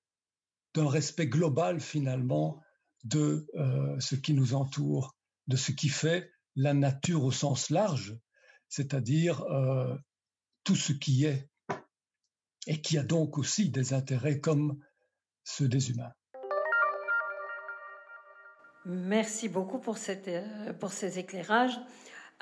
d'un 0.75 0.89
respect 0.89 1.27
global 1.27 1.81
finalement 1.81 2.62
de 3.05 3.47
euh, 3.55 3.99
ce 4.01 4.14
qui 4.14 4.35
nous 4.35 4.55
entoure, 4.55 5.16
de 5.47 5.57
ce 5.57 5.73
qui 5.73 5.89
fait 5.89 6.31
la 6.57 6.75
nature 6.75 7.25
au 7.25 7.33
sens 7.33 7.71
large, 7.71 8.19
c'est-à-dire 8.69 9.43
tout 10.69 10.77
ce 10.77 10.93
qui 10.93 11.25
est 11.25 11.49
et 12.66 12.83
qui 12.83 12.99
a 12.99 13.03
donc 13.03 13.39
aussi 13.39 13.71
des 13.71 13.95
intérêts 13.95 14.39
comme 14.39 14.79
ceux 15.43 15.66
des 15.66 15.91
humains. 15.91 16.12
Merci 18.85 19.49
beaucoup 19.49 19.79
pour, 19.79 19.97
pour 20.79 20.93
ces 20.93 21.19
éclairages. 21.19 21.81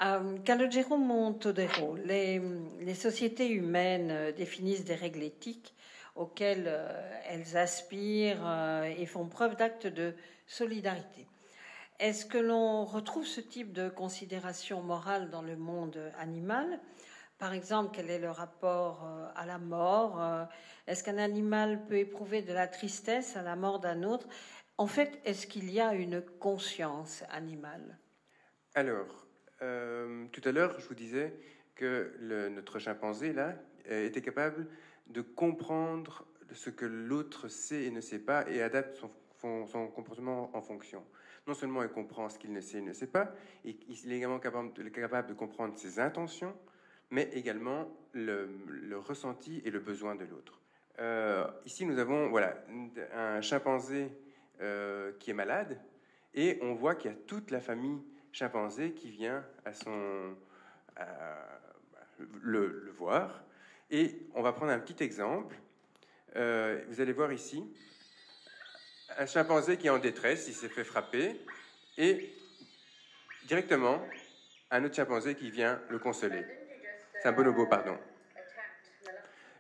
Euh, 0.03 0.39
Calogero 0.39 0.97
Montodero, 0.97 1.95
les, 2.05 2.43
les, 2.81 2.95
sociétés 2.97 3.49
humaines 3.49 4.11
euh, 4.11 4.33
définissent 4.33 4.85
des 4.85 4.97
règles 4.97 5.23
éthiques 5.23 5.73
auxquelles 6.17 6.67
euh, 6.67 7.21
elles 7.29 7.57
aspirent 7.57 8.45
et 8.99 9.07
font 9.07 9.29
preuve 9.29 9.55
d'actes 9.55 9.87
de 9.87 10.17
solidarité. 10.49 11.29
Est-ce 12.01 12.27
que 12.27 12.39
l'on 12.39 12.85
retrouve 12.85 13.25
ce 13.25 13.41
type 13.41 13.73
de 13.73 13.89
considération 13.89 14.83
morale 14.83 15.31
dans 15.31 15.43
le 15.43 15.57
monde 15.57 16.13
animal? 16.19 16.81
Par 17.39 17.53
exemple, 17.53 17.91
quel 17.93 18.11
est 18.11 18.19
le 18.19 18.31
rapport 18.31 19.07
à 19.35 19.45
la 19.45 19.59
mort 19.59 20.49
Est-ce 20.87 21.05
qu'un 21.05 21.19
animal 21.19 21.85
peut 21.87 21.99
éprouver 21.99 22.43
de 22.43 22.53
la 22.53 22.67
tristesse 22.67 23.37
à 23.37 23.43
la 23.43 23.57
mort 23.57 23.79
d'un 23.79 24.03
autre? 24.05 24.27
En 24.79 24.87
fait, 24.87 25.21
est-ce 25.25 25.47
qu'il 25.47 25.71
y 25.71 25.81
a 25.81 25.95
une 25.95 26.23
conscience 26.23 27.25
animale? 27.31 27.99
Alors, 28.75 29.27
euh, 29.63 30.27
tout 30.33 30.43
à 30.45 30.53
l'heure, 30.53 30.79
je 30.79 30.87
vous 30.87 30.95
disais 30.95 31.33
que 31.75 32.15
notre 32.49 32.79
chimpanzé, 32.79 33.33
là, 33.33 33.55
euh, 33.91 34.07
était 34.07 34.21
capable 34.21 34.67
de 35.07 35.23
comprendre 35.23 36.27
ce 36.53 36.69
que 36.69 36.85
l'autre 36.85 37.49
sait 37.49 37.85
et 37.85 37.91
ne 37.91 38.03
sait 38.03 38.19
pas 38.19 38.49
et 38.51 38.61
adapte 38.61 38.97
son, 39.41 39.89
comportement 39.95 40.51
en 40.55 40.61
fonction. 40.61 41.05
Non 41.47 41.55
seulement 41.55 41.83
il 41.83 41.89
comprend 41.89 42.29
ce 42.29 42.39
qu'il 42.39 42.53
ne 42.53 42.61
sait 42.61 42.79
et 42.79 42.83
ne 42.83 42.93
sait 42.93 43.07
pas, 43.07 43.33
il 43.65 43.77
est 44.13 44.17
également 44.17 44.41
capable 44.41 44.73
de 44.75 45.35
comprendre 45.35 45.77
ses 45.79 46.01
intentions, 46.01 46.55
mais 47.11 47.31
également 47.35 47.89
le, 48.13 48.49
ressenti 48.99 49.63
et 49.65 49.71
le 49.71 49.81
besoin 49.81 50.15
de 50.15 50.25
l'autre. 50.25 50.61
Euh, 50.99 51.47
ici, 51.65 51.85
nous 51.85 51.99
avons 51.99 52.29
voilà, 52.29 52.57
un 53.15 53.41
chimpanzé 53.41 54.11
qui 55.19 55.31
est 55.31 55.35
malade, 55.35 55.79
et 56.35 56.59
on 56.63 56.75
voit 56.75 56.95
qu'il 56.95 57.11
y 57.11 57.15
a 57.15 57.17
toute 57.27 57.51
la 57.51 57.61
famille 57.61 58.03
chimpanzé 58.33 58.93
qui 58.93 59.11
vient 59.11 59.45
le, 62.43 62.91
voir. 62.97 63.43
Et 63.91 64.27
on 64.35 64.43
va 64.43 64.53
prendre 64.53 64.73
un 64.73 64.79
petit 64.79 65.03
exemple. 65.03 65.57
Euh, 66.37 66.83
vous 66.89 67.01
allez 67.01 67.13
voir 67.13 67.33
ici 67.33 67.65
un 69.19 69.27
chimpanzé 69.27 69.79
qui 69.79 69.87
est 69.87 69.91
en 69.91 69.99
détresse, 69.99 70.47
il 70.49 70.55
s'est 70.55 70.69
fait 70.69 70.85
frapper, 70.85 71.41
et 71.97 72.35
directement 73.47 74.03
un 74.71 74.85
autre 74.85 74.95
chimpanzé 74.95 75.35
qui 75.35 75.51
vient 75.51 75.81
le 75.89 75.99
consoler. 75.99 76.45
Bonobo, 77.33 77.67
pardon. 77.67 77.97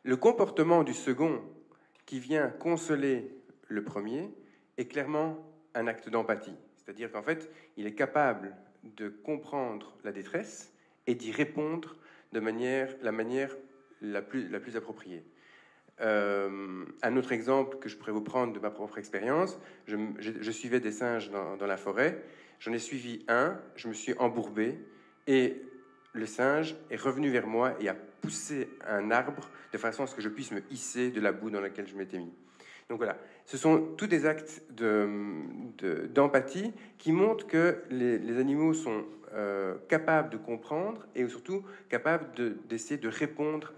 Le 0.05 0.17
comportement 0.17 0.85
du 0.85 0.95
second 0.95 1.43
qui 2.05 2.21
vient 2.21 2.49
consoler 2.49 3.35
le 3.69 3.83
premier 3.83 4.31
est 4.79 4.87
clairement 4.87 5.45
un 5.75 5.87
acte 5.87 6.09
d'empathie. 6.09 6.55
C'est-à-dire 6.77 7.11
qu'en 7.11 7.23
fait, 7.23 7.51
il 7.77 7.87
est 7.87 7.95
capable 7.95 8.55
de 8.85 9.09
comprendre 9.09 9.97
la 10.05 10.13
détresse 10.13 10.73
et 11.07 11.15
d'y 11.15 11.33
répondre 11.33 11.97
de 12.33 12.41
manière, 12.41 12.95
la 13.03 13.13
manière 13.13 13.57
la 14.01 14.23
plus, 14.23 14.49
la 14.49 14.61
plus 14.61 14.77
appropriée. 14.77 15.25
Euh, 16.01 16.85
un 17.03 17.17
autre 17.17 17.33
exemple 17.33 17.79
que 17.79 17.89
je 17.89 17.97
pourrais 17.97 18.13
vous 18.13 18.23
prendre 18.23 18.53
de 18.53 18.61
ma 18.61 18.71
propre 18.71 18.99
expérience, 18.99 19.59
je, 19.87 20.51
suivais 20.51 20.79
des 20.79 20.93
singes 20.93 21.31
dans, 21.31 21.57
dans 21.57 21.67
la 21.67 21.79
forêt, 21.79 22.23
j'en 22.61 22.73
ai 22.73 22.79
suivi 22.79 23.25
un, 23.29 23.59
je 23.77 23.89
me 23.89 23.95
suis 23.95 24.15
embourbé 24.19 24.79
et 25.27 25.63
le 26.17 26.27
singe 26.27 26.77
est 26.91 27.01
revenu 27.01 27.31
vers 27.31 27.47
moi 27.47 27.75
et 27.81 27.89
a 27.89 27.95
poussé 27.95 28.69
un 28.87 29.11
arbre 29.11 29.49
de 29.73 29.79
façon 29.79 30.03
à 30.05 30.07
ce 30.07 30.15
que 30.15 30.23
je 30.23 30.29
puisse 30.29 30.53
me 30.53 30.63
hisser 30.71 31.11
de 31.11 31.21
la 31.21 31.33
boue 31.33 31.51
dans 31.51 31.61
laquelle 31.61 31.87
je 31.87 31.97
m'étais 31.97 32.19
mis. 32.19 32.33
Donc 32.89 32.99
voilà, 32.99 33.17
ce 33.47 33.57
sont 33.57 33.95
tous 33.97 34.07
des 34.07 34.27
actes 34.27 34.63
d'empathie 36.15 36.69
de, 36.69 36.73
qui 36.99 37.11
montrent 37.13 37.47
que 37.47 37.83
les, 37.91 38.39
animaux 38.39 38.75
sont 38.75 39.05
euh, 39.35 39.75
capables 39.89 40.31
de 40.31 40.37
comprendre 40.37 41.05
et 41.17 41.27
surtout 41.29 41.65
capables 41.89 42.27
d'essayer 42.69 42.97
de, 42.97 43.09
répondre 43.09 43.73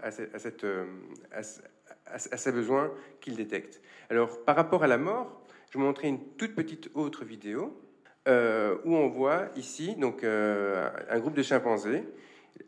euh, 0.63 0.85
à, 1.31 2.19
ces 2.19 2.51
besoins 2.51 2.91
qu'ils 3.19 3.35
détectent. 3.35 3.81
Alors 4.11 4.45
par 4.45 4.55
rapport 4.55 4.83
à 4.83 4.87
la 4.87 4.99
mort, 4.99 5.41
je 5.71 5.77
vous 5.79 5.83
montrer 5.83 6.07
une 6.07 6.23
toute 6.37 6.53
petite 6.53 6.91
autre 6.93 7.25
vidéo 7.25 7.79
euh, 8.27 8.77
où 8.85 8.95
on 8.95 9.07
voit 9.07 9.49
ici 9.55 9.95
donc, 9.95 10.23
un 10.23 11.19
groupe 11.19 11.35
de 11.35 11.43
chimpanzés. 11.43 12.03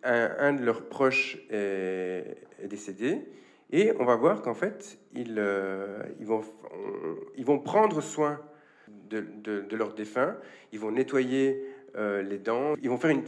Un, 0.04 0.54
de 0.54 0.64
leurs 0.64 0.90
proches 0.90 1.38
est 1.50 2.38
décédé. 2.68 3.22
Et 3.72 3.94
on 4.00 4.06
va 4.06 4.16
voir 4.16 4.42
qu'en 4.42 4.54
fait, 4.54 5.00
ils, 5.14 5.36
euh, 5.38 6.04
ils, 6.20 6.26
vont, 6.26 6.42
ils 7.38 7.46
vont 7.46 7.60
prendre 7.60 8.02
soin 8.02 8.40
de, 9.10 9.24
de, 9.44 9.76
leurs 9.76 9.94
défunts, 9.94 10.38
ils 10.72 10.80
vont 10.80 10.92
nettoyer 10.92 11.64
euh, 11.96 12.22
les 12.22 12.38
dents, 12.38 12.76
ils 12.82 12.90
vont 12.90 12.98
faire 12.98 13.12
une, 13.12 13.24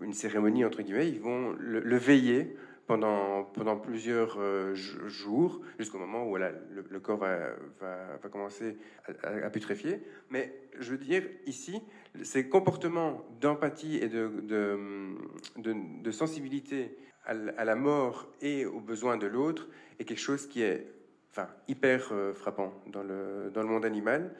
une, 0.00 0.12
cérémonie, 0.12 0.64
entre 0.64 0.82
guillemets, 0.82 1.08
ils 1.08 1.20
vont 1.20 1.54
le, 1.58 1.96
veiller 1.96 2.56
pendant, 2.86 3.44
pendant 3.44 3.76
plusieurs 3.76 4.38
euh, 4.38 4.74
jours, 4.74 5.60
jusqu'au 5.78 5.98
moment 5.98 6.28
où 6.28 6.36
le, 6.36 7.00
corps 7.00 7.18
va, 7.18 7.54
va, 7.80 8.16
va 8.22 8.28
commencer 8.28 8.76
à, 9.22 9.50
putréfier. 9.50 10.02
Mais 10.30 10.52
je 10.78 10.90
veux 10.90 10.98
dire, 10.98 11.22
ici, 11.46 11.80
ces 12.22 12.48
comportements 12.48 13.24
d'empathie 13.40 13.96
et 13.96 14.08
de, 14.08 14.30
de, 14.42 15.74
de 16.02 16.10
sensibilité 16.10 16.96
à 17.24 17.64
la 17.64 17.76
mort 17.76 18.28
et 18.40 18.66
aux 18.66 18.80
besoins 18.80 19.16
de 19.16 19.26
l'autre 19.26 19.68
est 19.98 20.04
quelque 20.04 20.18
chose 20.18 20.48
qui 20.48 20.62
est 20.62 20.86
enfin, 21.30 21.48
hyper 21.68 22.08
euh, 22.12 22.34
frappant 22.34 22.72
dans 22.86 23.02
le, 23.02 23.50
dans 23.52 23.62
le 23.62 23.68
monde 23.68 23.84
animal 23.84 24.34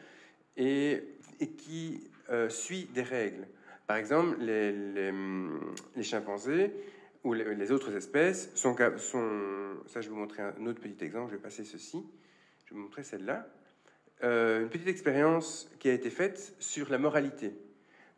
et, 0.57 1.03
et 1.41 1.49
qui 1.51 2.11
euh, 2.31 2.49
suit 2.49 2.89
des 2.93 3.03
règles. 3.03 3.47
Par 3.87 3.97
exemple, 3.97 4.37
les, 4.41 4.73
les, 4.73 6.03
chimpanzés 6.03 6.73
ou 7.25 7.35
les 7.35 7.71
autres 7.71 7.95
espèces 7.95 8.51
sont, 8.55 8.77
sont, 8.97 9.31
ça 9.87 10.01
je 10.01 10.09
vais 10.09 10.15
vous 10.15 10.21
montrer 10.21 10.43
un 10.43 10.67
autre 10.67 10.81
petit 10.81 11.05
exemple, 11.05 11.31
je 11.31 11.37
vais 11.37 11.43
passer 11.43 11.65
ceci, 11.65 12.05
je 12.65 12.71
vais 12.71 12.77
vous 12.77 12.83
montrer 12.83 13.03
celle-là, 13.03 13.47
euh, 14.25 14.63
une 14.63 14.69
petite 14.69 14.89
expérience 14.89 15.71
qui 15.79 15.89
a 15.89 15.93
été 15.93 16.11
faite 16.11 16.55
sur 16.59 16.91
la 16.91 16.99
moralité. 16.99 17.53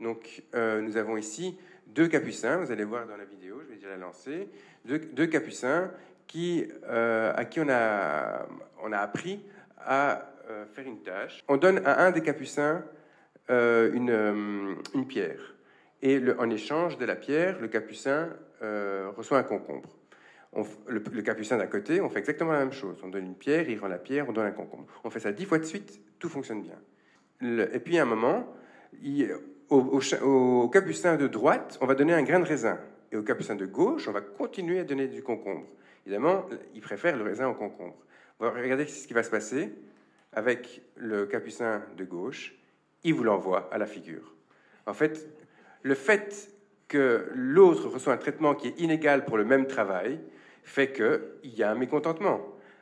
Donc 0.01 0.43
euh, 0.55 0.81
nous 0.81 0.97
avons 0.97 1.17
ici 1.17 1.59
deux 1.87 2.09
capucins, 2.09 2.57
vous 2.57 2.73
allez 2.73 2.85
voir 2.85 3.07
dans 3.07 3.17
la 3.17 3.25
vidéo, 3.25 3.61
je 3.63 3.69
vais 3.69 3.77
déjà 3.77 3.91
la 3.91 3.99
lancer, 3.99 4.49
deux, 4.87 5.27
capucins 5.27 5.91
qui, 6.27 6.67
euh, 6.85 7.33
à 7.37 7.45
qui 7.45 7.61
on 7.61 7.69
a, 7.69 8.47
on 8.83 8.93
a 8.93 8.99
appris 8.99 9.41
à 9.79 10.31
faire 10.75 10.87
une 10.87 11.03
tâche. 11.03 11.43
On 11.49 11.57
donne 11.57 11.79
à 11.87 12.05
un 12.05 12.11
des 12.11 12.21
capucins 12.21 12.85
une, 13.49 14.77
une 14.95 15.07
pierre. 15.07 15.55
Et 16.03 16.21
en 16.39 16.51
échange 16.51 16.99
de 16.99 17.07
la 17.07 17.17
pierre, 17.17 17.59
le 17.61 17.69
capucin 17.69 18.31
euh, 18.63 19.11
reçoit 19.17 19.39
un 19.39 19.43
concombre. 19.43 19.89
le, 20.87 21.23
capucin 21.23 21.57
d'à 21.57 21.67
côté, 21.67 22.01
on 22.01 22.09
fait 22.09 22.21
exactement 22.21 22.53
la 22.53 22.61
même 22.61 22.73
chose. 22.73 22.99
On 23.03 23.09
donne 23.09 23.27
une 23.27 23.35
pierre, 23.35 23.69
il 23.69 23.79
rend 23.79 23.89
la 23.89 23.99
pierre, 23.99 24.29
on 24.29 24.33
donne 24.33 24.47
un 24.47 24.53
concombre. 24.53 24.87
On 25.03 25.11
fait 25.11 25.21
ça 25.21 25.33
dix 25.33 25.45
fois 25.45 25.59
de 25.59 25.65
suite, 25.65 26.01
tout 26.19 26.29
fonctionne 26.29 26.63
bien. 26.63 27.67
et 27.73 27.81
puis 27.81 27.99
à 27.99 28.03
un 28.03 28.07
moment, 28.07 28.47
au, 29.69 30.69
capucin 30.69 31.17
de 31.17 31.27
droite, 31.27 31.79
on 31.81 31.87
va 31.87 31.95
donner 31.95 32.15
un 32.15 32.23
grain 32.23 32.41
de 32.41 32.47
raisin. 32.47 32.79
Et 33.13 33.17
au 33.17 33.23
capucin 33.23 33.55
de 33.55 33.67
gauche, 33.67 34.09
on 34.09 34.13
va 34.13 34.21
continuer 34.21 34.81
à 34.81 34.85
donner 34.85 35.09
du 35.09 35.23
concombre. 35.23 35.67
Évidemment, 36.07 36.47
il 36.75 36.81
préfère 36.81 37.17
le 37.17 37.25
raisin 37.25 37.49
au 37.49 37.55
concombre. 37.55 37.97
Regardez 38.41 38.87
ce 38.87 39.07
qui 39.07 39.15
va 39.15 39.23
se 39.23 39.31
passer 39.31 39.73
avec 40.33 40.83
le 40.97 41.27
capucin 41.27 41.83
de 41.97 42.05
gauche. 42.05 42.55
Il 43.05 43.15
vous 43.15 43.25
l'envoie 43.25 43.69
à 43.73 43.79
la 43.79 43.87
figure. 43.87 44.35
En 44.87 44.95
fait, 44.95 45.29
le 45.83 45.95
fait 45.95 46.51
que 46.89 47.29
l'autre 47.35 47.89
reçoit 47.89 48.13
un 48.13 48.19
traitement 48.19 48.55
qui 48.55 48.69
est 48.69 48.81
inégal 48.81 49.25
pour 49.25 49.37
le 49.37 49.45
même 49.45 49.67
travail 49.67 50.21
fait 50.63 50.93
qu'il 50.93 51.55
y 51.55 51.63
a 51.63 51.71
un 51.71 51.75
mécontentement. 51.75 52.41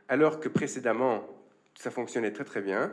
Alors 0.09 0.41
que 0.41 0.49
précédemment, 0.49 1.27
ça 1.75 1.91
fonctionnait 1.91 2.33
très 2.33 2.45
très 2.45 2.61
bien. 2.61 2.93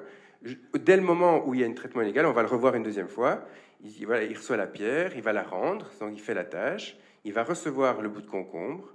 Dès 0.74 0.96
le 0.96 1.04
moment 1.04 1.46
où 1.48 1.54
il 1.54 1.62
y 1.62 1.64
a 1.64 1.68
un 1.68 1.74
traitement 1.74 2.02
inégal, 2.02 2.26
on 2.26 2.32
va 2.32 2.42
le 2.42 2.48
revoir 2.48 2.76
une 2.76 2.84
deuxième 2.84 3.08
fois. 3.08 3.46
Il, 3.84 4.06
voilà, 4.06 4.24
il 4.24 4.36
reçoit 4.36 4.58
la 4.58 4.68
pierre, 4.68 5.16
il 5.16 5.22
va 5.22 5.34
la 5.34 5.44
rendre, 5.44 5.90
donc 6.00 6.12
il 6.14 6.20
fait 6.20 6.34
la 6.34 6.46
tâche, 6.46 6.98
il 7.24 7.34
va 7.34 7.44
recevoir 7.44 8.02
le 8.02 8.10
bout 8.10 8.22
de 8.22 8.28
concombre, 8.28 8.94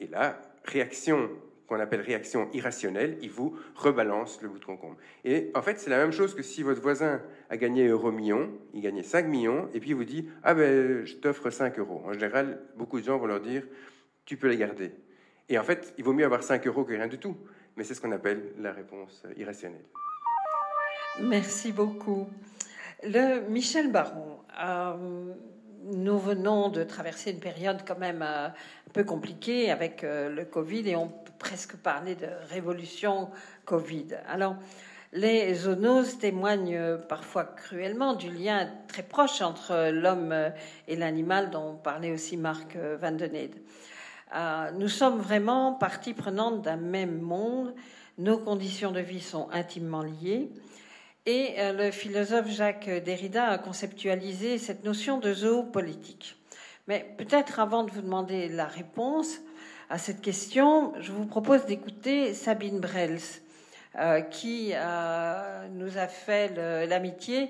et 0.00 0.06
là, 0.06 0.40
réaction 0.64 1.30
qu'on 1.66 1.80
appelle 1.80 2.00
réaction 2.00 2.48
irrationnelle, 2.52 3.16
il 3.22 3.30
vous 3.30 3.56
rebalance 3.74 4.42
le 4.42 4.48
bout 4.48 4.58
de 4.58 4.64
concombre. 4.64 4.96
Et 5.24 5.50
en 5.54 5.62
fait, 5.62 5.78
c'est 5.78 5.90
la 5.90 5.98
même 5.98 6.12
chose 6.12 6.34
que 6.34 6.42
si 6.42 6.62
votre 6.62 6.80
voisin 6.80 7.22
a 7.48 7.56
gagné 7.56 7.86
euro 7.86 8.12
million, 8.12 8.50
il 8.74 8.82
gagnait 8.82 9.02
5 9.02 9.26
millions, 9.26 9.68
et 9.72 9.80
puis 9.80 9.90
il 9.90 9.96
vous 9.96 10.04
dit 10.04 10.28
Ah 10.42 10.54
ben, 10.54 11.04
je 11.04 11.14
t'offre 11.14 11.50
5 11.50 11.78
euros. 11.78 12.02
En 12.04 12.12
général, 12.12 12.60
beaucoup 12.76 13.00
de 13.00 13.04
gens 13.04 13.18
vont 13.18 13.26
leur 13.26 13.40
dire 13.40 13.66
Tu 14.24 14.36
peux 14.36 14.48
les 14.48 14.56
garder. 14.56 14.92
Et 15.48 15.58
en 15.58 15.64
fait, 15.64 15.94
il 15.98 16.04
vaut 16.04 16.12
mieux 16.12 16.24
avoir 16.24 16.42
5 16.42 16.66
euros 16.66 16.84
que 16.84 16.92
rien 16.92 17.06
du 17.06 17.18
tout. 17.18 17.36
Mais 17.76 17.84
c'est 17.84 17.94
ce 17.94 18.00
qu'on 18.00 18.12
appelle 18.12 18.52
la 18.58 18.72
réponse 18.72 19.24
irrationnelle. 19.36 19.84
Merci 21.20 21.72
beaucoup. 21.72 22.28
Le 23.02 23.48
Michel 23.48 23.90
Baron. 23.90 24.38
Euh, 24.62 25.34
nous 25.84 26.18
venons 26.18 26.68
de 26.68 26.82
traverser 26.82 27.30
une 27.30 27.40
période 27.40 27.82
quand 27.86 27.98
même 27.98 28.22
euh, 28.22 28.48
un 28.48 28.92
peu 28.92 29.04
compliquée 29.04 29.70
avec 29.70 30.02
euh, 30.02 30.30
le 30.30 30.44
Covid 30.44 30.88
et 30.88 30.96
on 30.96 31.08
peut 31.08 31.32
presque 31.38 31.76
parler 31.76 32.14
de 32.14 32.28
révolution 32.48 33.30
Covid. 33.64 34.08
Alors, 34.28 34.56
les 35.12 35.54
zoonoses 35.54 36.18
témoignent 36.18 36.98
parfois 37.08 37.44
cruellement 37.44 38.14
du 38.14 38.30
lien 38.30 38.68
très 38.88 39.04
proche 39.04 39.42
entre 39.42 39.90
l'homme 39.90 40.34
et 40.88 40.96
l'animal 40.96 41.50
dont 41.50 41.76
parlait 41.76 42.10
aussi 42.10 42.36
Marc 42.36 42.76
Van 42.76 43.12
den 43.12 43.30
euh, 44.34 44.70
Nous 44.72 44.88
sommes 44.88 45.18
vraiment 45.18 45.74
partie 45.74 46.14
prenante 46.14 46.62
d'un 46.62 46.76
même 46.76 47.20
monde. 47.20 47.74
Nos 48.18 48.38
conditions 48.38 48.90
de 48.90 49.00
vie 49.00 49.20
sont 49.20 49.48
intimement 49.52 50.02
liées. 50.02 50.50
Et 51.26 51.54
euh, 51.56 51.72
le 51.72 51.90
philosophe 51.90 52.50
Jacques 52.50 52.90
Derrida 53.02 53.46
a 53.46 53.56
conceptualisé 53.56 54.58
cette 54.58 54.84
notion 54.84 55.18
de 55.18 55.32
zoopolitique. 55.32 56.36
Mais 56.86 57.14
peut-être 57.16 57.60
avant 57.60 57.82
de 57.82 57.90
vous 57.90 58.02
demander 58.02 58.50
la 58.50 58.66
réponse 58.66 59.40
à 59.88 59.96
cette 59.96 60.20
question, 60.20 60.92
je 61.00 61.12
vous 61.12 61.24
propose 61.24 61.64
d'écouter 61.64 62.34
Sabine 62.34 62.78
Brels, 62.78 63.20
euh, 63.98 64.20
qui 64.20 64.72
euh, 64.74 65.66
nous 65.68 65.96
a 65.96 66.08
fait 66.08 66.86
l'amitié 66.86 67.48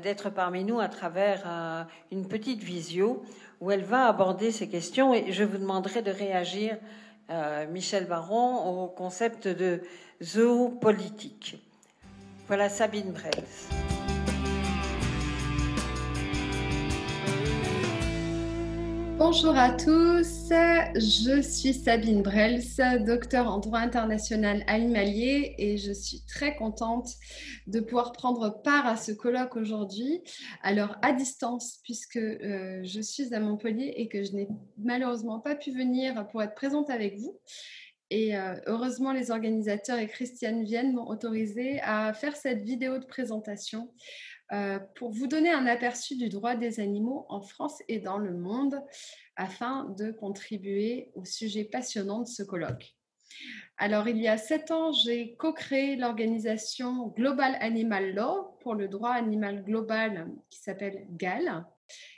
d'être 0.00 0.30
parmi 0.30 0.62
nous 0.62 0.78
à 0.78 0.86
travers 0.86 1.88
une 2.12 2.28
petite 2.28 2.62
visio 2.62 3.24
où 3.60 3.72
elle 3.72 3.84
va 3.84 4.06
aborder 4.06 4.52
ces 4.52 4.68
questions 4.68 5.12
et 5.12 5.32
je 5.32 5.42
vous 5.42 5.58
demanderai 5.58 6.02
de 6.02 6.10
réagir, 6.10 6.76
Michel 7.70 8.06
Baron, 8.06 8.84
au 8.84 8.88
concept 8.88 9.46
de 9.46 9.82
zoopolitique. 10.22 11.67
Voilà 12.48 12.70
Sabine 12.70 13.12
Brels. 13.12 13.44
Bonjour 19.18 19.54
à 19.54 19.72
tous, 19.72 20.48
je 20.94 21.42
suis 21.42 21.74
Sabine 21.74 22.22
Brels, 22.22 22.62
docteur 23.04 23.48
en 23.48 23.58
droit 23.58 23.80
international 23.80 24.64
animalier 24.66 25.56
et 25.58 25.76
je 25.76 25.92
suis 25.92 26.22
très 26.26 26.56
contente 26.56 27.10
de 27.66 27.80
pouvoir 27.80 28.12
prendre 28.12 28.62
part 28.62 28.86
à 28.86 28.96
ce 28.96 29.12
colloque 29.12 29.56
aujourd'hui. 29.56 30.22
Alors 30.62 30.96
à 31.02 31.12
distance 31.12 31.80
puisque 31.82 32.16
euh, 32.16 32.80
je 32.82 33.00
suis 33.02 33.34
à 33.34 33.40
Montpellier 33.40 33.92
et 33.96 34.08
que 34.08 34.22
je 34.22 34.32
n'ai 34.32 34.48
malheureusement 34.78 35.40
pas 35.40 35.54
pu 35.54 35.70
venir 35.70 36.26
pour 36.28 36.42
être 36.42 36.54
présente 36.54 36.88
avec 36.88 37.18
vous. 37.18 37.38
Et 38.10 38.36
euh, 38.36 38.54
heureusement, 38.66 39.12
les 39.12 39.30
organisateurs 39.30 39.98
et 39.98 40.06
Christiane 40.06 40.64
Vienne 40.64 40.94
m'ont 40.94 41.08
autorisé 41.08 41.80
à 41.82 42.12
faire 42.14 42.36
cette 42.36 42.62
vidéo 42.62 42.98
de 42.98 43.04
présentation 43.04 43.92
euh, 44.52 44.78
pour 44.96 45.10
vous 45.10 45.26
donner 45.26 45.50
un 45.50 45.66
aperçu 45.66 46.16
du 46.16 46.30
droit 46.30 46.54
des 46.54 46.80
animaux 46.80 47.26
en 47.28 47.42
France 47.42 47.82
et 47.86 47.98
dans 47.98 48.16
le 48.18 48.32
monde 48.32 48.80
afin 49.36 49.84
de 49.98 50.10
contribuer 50.10 51.12
au 51.14 51.24
sujet 51.26 51.64
passionnant 51.64 52.20
de 52.20 52.26
ce 52.26 52.42
colloque. 52.42 52.94
Alors, 53.76 54.08
il 54.08 54.16
y 54.16 54.26
a 54.26 54.38
sept 54.38 54.70
ans, 54.70 54.90
j'ai 54.90 55.36
co-créé 55.36 55.96
l'organisation 55.96 57.08
Global 57.08 57.56
Animal 57.60 58.14
Law 58.14 58.56
pour 58.60 58.74
le 58.74 58.88
droit 58.88 59.10
animal 59.10 59.62
global 59.62 60.28
qui 60.50 60.58
s'appelle 60.58 61.06
GAL. 61.10 61.66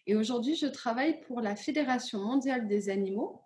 Et 0.06 0.16
aujourd'hui, 0.16 0.54
je 0.54 0.66
travaille 0.66 1.20
pour 1.22 1.40
la 1.40 1.56
Fédération 1.56 2.20
mondiale 2.20 2.68
des 2.68 2.88
animaux 2.88 3.42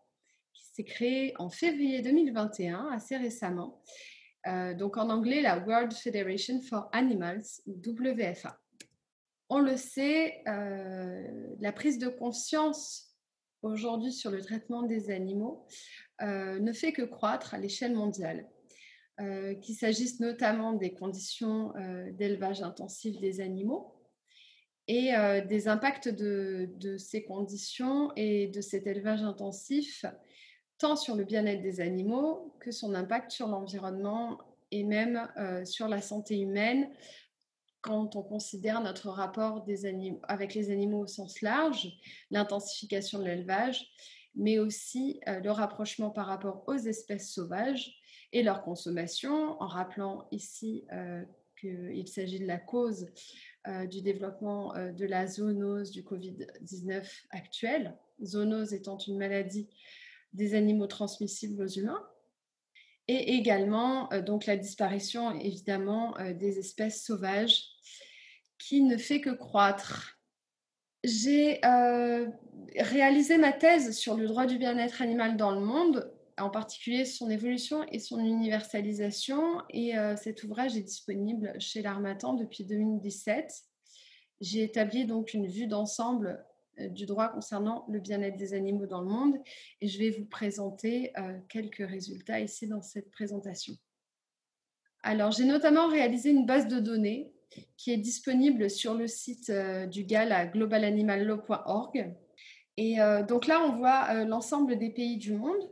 c'est 0.74 0.84
créé 0.84 1.34
en 1.38 1.50
février 1.50 2.02
2021, 2.02 2.88
assez 2.92 3.16
récemment. 3.16 3.80
Euh, 4.48 4.74
donc 4.74 4.96
en 4.96 5.08
anglais, 5.08 5.40
la 5.40 5.64
World 5.64 5.92
Federation 5.92 6.60
for 6.62 6.88
Animals, 6.92 7.44
WFA. 7.66 8.58
On 9.48 9.60
le 9.60 9.76
sait, 9.76 10.42
euh, 10.48 11.22
la 11.60 11.70
prise 11.70 11.98
de 11.98 12.08
conscience 12.08 13.16
aujourd'hui 13.62 14.12
sur 14.12 14.32
le 14.32 14.42
traitement 14.42 14.82
des 14.82 15.12
animaux 15.12 15.64
euh, 16.22 16.58
ne 16.58 16.72
fait 16.72 16.92
que 16.92 17.02
croître 17.02 17.54
à 17.54 17.58
l'échelle 17.58 17.94
mondiale. 17.94 18.48
qu'il 19.62 19.76
s'agisse 19.76 20.18
notamment 20.18 20.72
des 20.72 20.92
conditions 20.92 21.72
d'élevage 22.18 22.62
intensif 22.62 23.20
des 23.20 23.40
animaux 23.40 23.94
et 24.88 25.12
des 25.48 25.68
impacts 25.68 26.08
de, 26.08 26.96
ces 26.98 27.22
conditions 27.22 28.10
et 28.16 28.48
de 28.48 28.60
cet 28.60 28.88
élevage 28.88 29.22
intensif 29.22 30.04
tant 30.78 30.96
sur 30.96 31.14
le 31.14 31.24
bien-être 31.24 31.62
des 31.62 31.80
animaux 31.80 32.54
que 32.60 32.70
son 32.70 32.94
impact 32.94 33.30
sur 33.30 33.48
l'environnement 33.48 34.38
et 34.70 34.82
même 34.82 35.28
euh, 35.36 35.64
sur 35.64 35.88
la 35.88 36.00
santé 36.00 36.40
humaine 36.40 36.90
quand 37.80 38.16
on 38.16 38.22
considère 38.22 38.80
notre 38.80 39.10
rapport 39.10 39.62
des 39.64 39.86
avec 40.22 40.54
les 40.54 40.70
animaux 40.70 41.00
au 41.00 41.06
sens 41.06 41.42
large, 41.42 41.92
l'intensification 42.30 43.18
de 43.18 43.24
l'élevage, 43.24 43.86
mais 44.34 44.58
aussi 44.58 45.20
euh, 45.28 45.40
le 45.40 45.50
rapprochement 45.50 46.10
par 46.10 46.26
rapport 46.26 46.64
aux 46.66 46.76
espèces 46.76 47.30
sauvages 47.30 47.94
et 48.32 48.42
leur 48.42 48.62
consommation, 48.62 49.60
en 49.60 49.66
rappelant 49.66 50.26
ici 50.30 50.86
euh, 50.92 51.22
qu'il 51.60 52.08
s'agit 52.08 52.40
de 52.40 52.46
la 52.46 52.58
cause 52.58 53.06
du 53.88 54.02
développement 54.02 54.74
de 54.74 55.06
la 55.06 55.26
zoonose 55.26 55.90
du 55.90 56.02
Covid-19 56.02 57.06
actuel, 57.30 57.96
zoonose 58.22 58.74
étant 58.74 58.98
une 58.98 59.16
maladie 59.16 59.70
des 60.34 60.54
animaux 60.54 60.86
transmissibles 60.86 61.62
aux 61.62 61.68
humains 61.68 62.04
et 63.08 63.34
également 63.34 64.12
euh, 64.12 64.22
donc 64.22 64.46
la 64.46 64.56
disparition 64.56 65.32
évidemment 65.38 66.18
euh, 66.18 66.32
des 66.32 66.58
espèces 66.58 67.04
sauvages 67.04 67.64
qui 68.58 68.82
ne 68.82 68.96
fait 68.96 69.20
que 69.20 69.30
croître. 69.30 70.18
J'ai 71.02 71.64
euh, 71.66 72.26
réalisé 72.78 73.36
ma 73.36 73.52
thèse 73.52 73.94
sur 73.96 74.16
le 74.16 74.26
droit 74.26 74.46
du 74.46 74.56
bien-être 74.56 75.02
animal 75.02 75.36
dans 75.36 75.50
le 75.50 75.60
monde, 75.60 76.10
en 76.38 76.48
particulier 76.48 77.04
son 77.04 77.28
évolution 77.28 77.84
et 77.92 77.98
son 77.98 78.20
universalisation, 78.20 79.60
et 79.68 79.92
cet 80.16 80.44
ouvrage 80.44 80.76
est 80.76 80.82
disponible 80.82 81.52
chez 81.60 81.82
l'Armatan 81.82 82.32
depuis 82.32 82.64
2017. 82.64 83.52
J'ai 84.40 84.62
établi 84.62 85.04
donc 85.04 85.34
une 85.34 85.46
vue 85.46 85.66
d'ensemble 85.66 86.42
du 86.90 87.06
droit 87.06 87.28
concernant 87.28 87.84
le 87.88 88.00
bien-être 88.00 88.36
des 88.36 88.54
animaux 88.54 88.86
dans 88.86 89.00
le 89.00 89.08
monde 89.08 89.36
et 89.80 89.88
je 89.88 89.98
vais 89.98 90.10
vous 90.10 90.26
présenter 90.26 91.12
quelques 91.48 91.86
résultats 91.88 92.40
ici 92.40 92.66
dans 92.66 92.82
cette 92.82 93.10
présentation. 93.10 93.74
Alors, 95.02 95.30
j'ai 95.30 95.44
notamment 95.44 95.88
réalisé 95.88 96.30
une 96.30 96.46
base 96.46 96.66
de 96.66 96.80
données 96.80 97.32
qui 97.76 97.92
est 97.92 97.98
disponible 97.98 98.70
sur 98.70 98.94
le 98.94 99.06
site 99.06 99.52
du 99.90 100.04
GAL 100.04 100.32
à 100.32 100.46
globalanimalaw.org. 100.46 102.14
Et 102.76 102.96
donc 103.28 103.46
là, 103.46 103.62
on 103.62 103.76
voit 103.76 104.24
l'ensemble 104.24 104.78
des 104.78 104.90
pays 104.90 105.18
du 105.18 105.34
monde. 105.34 105.70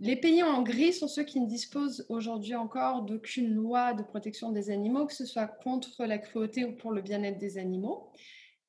Les 0.00 0.16
pays 0.16 0.42
en 0.42 0.62
gris 0.62 0.92
sont 0.92 1.06
ceux 1.06 1.22
qui 1.22 1.40
ne 1.40 1.46
disposent 1.46 2.04
aujourd'hui 2.08 2.56
encore 2.56 3.02
d'aucune 3.02 3.54
loi 3.54 3.94
de 3.94 4.02
protection 4.02 4.50
des 4.50 4.70
animaux, 4.70 5.06
que 5.06 5.14
ce 5.14 5.24
soit 5.24 5.46
contre 5.46 6.04
la 6.04 6.18
cruauté 6.18 6.64
ou 6.64 6.72
pour 6.72 6.90
le 6.90 7.00
bien-être 7.00 7.38
des 7.38 7.58
animaux. 7.58 8.10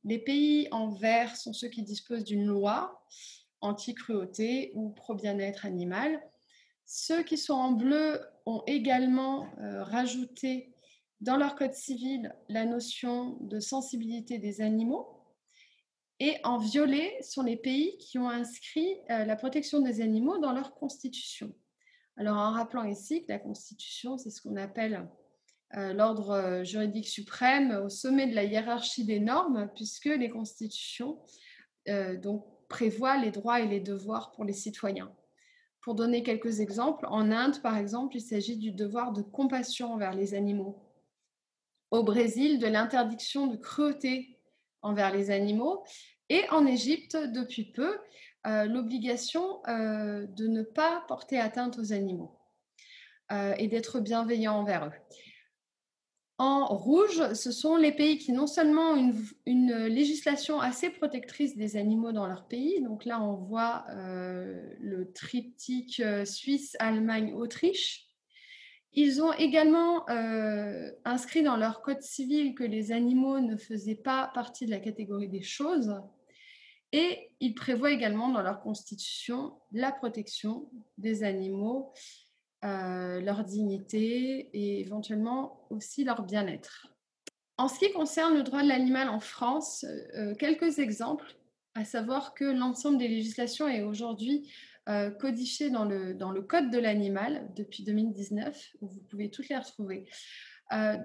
Les 0.06 0.20
pays 0.20 0.68
en 0.72 0.90
vert 0.90 1.36
sont 1.36 1.52
ceux 1.52 1.68
qui 1.68 1.82
disposent 1.82 2.24
d'une 2.24 2.46
loi 2.46 3.04
anti-cruauté 3.62 4.72
ou 4.76 4.92
pro-bien-être 4.92 5.66
animal. 5.66 6.22
Ceux 6.86 7.24
qui 7.24 7.40
sont 7.40 7.56
en 7.56 7.72
bleu 7.72 8.22
ont 8.46 8.62
également 8.68 9.48
euh, 9.60 9.84
rajouté 9.84 10.72
dans 11.22 11.38
leur 11.38 11.56
code 11.56 11.74
civil 11.74 12.36
la 12.50 12.66
notion 12.66 13.38
de 13.42 13.60
sensibilité 13.60 14.38
des 14.38 14.62
animaux. 14.62 15.08
Et 16.20 16.36
en 16.44 16.60
violet 16.60 17.18
sont 17.24 17.42
les 17.42 17.58
pays 17.58 17.98
qui 17.98 18.20
ont 18.20 18.30
inscrit 18.30 18.96
euh, 19.10 19.26
la 19.26 19.36
protection 19.36 19.80
des 19.80 20.02
animaux 20.02 20.38
dans 20.38 20.54
leur 20.54 20.76
constitution. 20.76 21.52
Alors 22.16 22.38
en 22.38 22.52
rappelant 22.52 22.84
ici 22.84 23.24
que 23.24 23.32
la 23.32 23.40
constitution, 23.40 24.20
c'est 24.20 24.30
ce 24.30 24.42
qu'on 24.42 24.56
appelle 24.56 25.10
l'ordre 25.72 26.32
euh, 26.32 26.64
juridique 26.64 27.08
suprême 27.08 27.72
au 27.84 27.90
sommet 27.90 28.28
de 28.28 28.36
la 28.36 28.44
hiérarchie 28.44 29.06
des 29.06 29.20
normes, 29.20 29.70
puisque 29.76 30.06
les 30.06 30.30
constitutions 30.30 31.20
donc, 31.88 32.44
prévoient 32.68 33.18
les 33.18 33.30
droits 33.30 33.60
et 33.60 33.68
les 33.68 33.80
devoirs 33.80 34.32
pour 34.32 34.44
les 34.44 34.54
citoyens. 34.54 35.14
Pour 35.82 35.94
donner 35.94 36.24
quelques 36.24 36.62
exemples, 36.62 37.06
en 37.10 37.32
Inde, 37.32 37.62
par 37.62 37.78
exemple, 37.78 38.16
il 38.18 38.22
s'agit 38.22 38.58
du 38.58 38.72
devoir 38.72 39.12
de 39.12 39.22
compassion 39.22 39.94
envers 39.94 40.16
les 40.16 40.34
animaux. 40.34 40.82
Au 41.92 42.04
Brésil, 42.04 42.58
de 42.58 42.66
l'interdiction 42.66 43.46
de 43.46 43.56
cruauté 43.56 44.40
envers 44.82 45.14
les 45.14 45.30
animaux. 45.32 45.84
Et 46.30 46.50
en 46.50 46.66
Égypte, 46.66 47.16
depuis 47.16 47.72
peu, 47.72 48.00
euh, 48.48 48.66
l'obligation 48.66 49.62
euh, 49.68 50.26
de 50.28 50.48
ne 50.48 50.62
pas 50.62 51.04
porter 51.08 51.40
atteinte 51.40 51.80
aux 51.80 51.94
animaux 51.94 52.40
euh, 53.32 53.56
et 53.58 53.68
d'être 53.68 54.00
bienveillant 54.00 54.54
envers 54.54 54.86
eux. 54.86 55.16
En 56.38 56.66
rouge, 56.66 57.34
ce 57.34 57.52
sont 57.52 57.78
les 57.78 57.94
pays 57.94 58.18
qui 58.18 58.34
non 58.34 58.46
seulement 58.46 58.92
ont 58.92 59.14
une, 59.46 59.86
législation 59.86 60.60
assez 60.60 60.90
protectrice 60.90 61.56
des 61.56 61.78
animaux 61.78 62.12
dans 62.12 62.28
leur 62.28 62.48
pays, 62.48 62.82
donc 62.82 63.06
là 63.06 63.22
on 63.22 63.36
voit 63.36 63.86
le 63.90 65.12
triptyque 65.14 66.04
Suisse, 66.26 66.76
Allemagne, 66.80 67.34
Autriche, 67.34 68.06
ils 68.98 69.22
ont 69.22 69.34
également 69.34 70.10
euh, 70.10 70.90
inscrit 71.04 71.44
dans 71.44 71.58
leur 71.58 71.82
code 71.82 72.02
civil 72.02 72.56
que 72.56 72.64
les 72.64 72.94
animaux 72.94 73.42
ne 73.42 73.58
faisaient 73.58 73.94
pas 73.94 74.32
partie 74.34 74.66
de 74.66 74.72
la 74.72 74.80
catégorie 74.80 75.28
des 75.28 75.42
choses. 75.42 75.94
Et 76.94 77.30
ils 77.42 77.56
prévoient 77.56 77.92
également 77.92 78.30
dans 78.30 78.42
leur 78.42 78.62
constitution 78.62 79.60
la 79.74 79.92
protection 79.92 80.70
des 80.98 81.24
animaux, 81.24 81.92
euh, 82.66 83.22
leur 83.22 83.44
dignité 83.44 84.50
et 84.54 84.80
éventuellement 84.80 85.68
aussi 85.70 86.04
leur 86.04 86.24
bien-être. 86.24 86.88
En 87.58 87.70
ce 87.70 87.80
qui 87.80 87.92
concerne 87.94 88.36
le 88.36 88.44
droit 88.44 88.64
de 88.64 88.68
l'animal 88.68 89.08
en 89.08 89.22
France, 89.22 89.86
euh, 90.16 90.36
quelques 90.36 90.80
exemples, 90.80 91.38
à 91.74 91.86
savoir 91.86 92.34
que 92.34 92.44
l'ensemble 92.44 92.98
des 92.98 93.08
législations 93.08 93.68
est 93.68 93.82
aujourd'hui 93.82 94.52
euh, 94.90 95.10
codifiées 95.10 95.70
dans 95.70 95.86
le, 95.86 96.14
dans 96.14 96.32
le 96.32 96.42
Code 96.42 96.70
de 96.70 96.78
l'animal 96.78 97.50
depuis 97.56 97.84
2019, 97.84 98.76
où 98.82 98.88
vous 98.88 99.00
pouvez 99.10 99.32
toutes 99.32 99.48
les 99.48 99.58
retrouver. 99.58 100.06
Euh, 100.74 100.98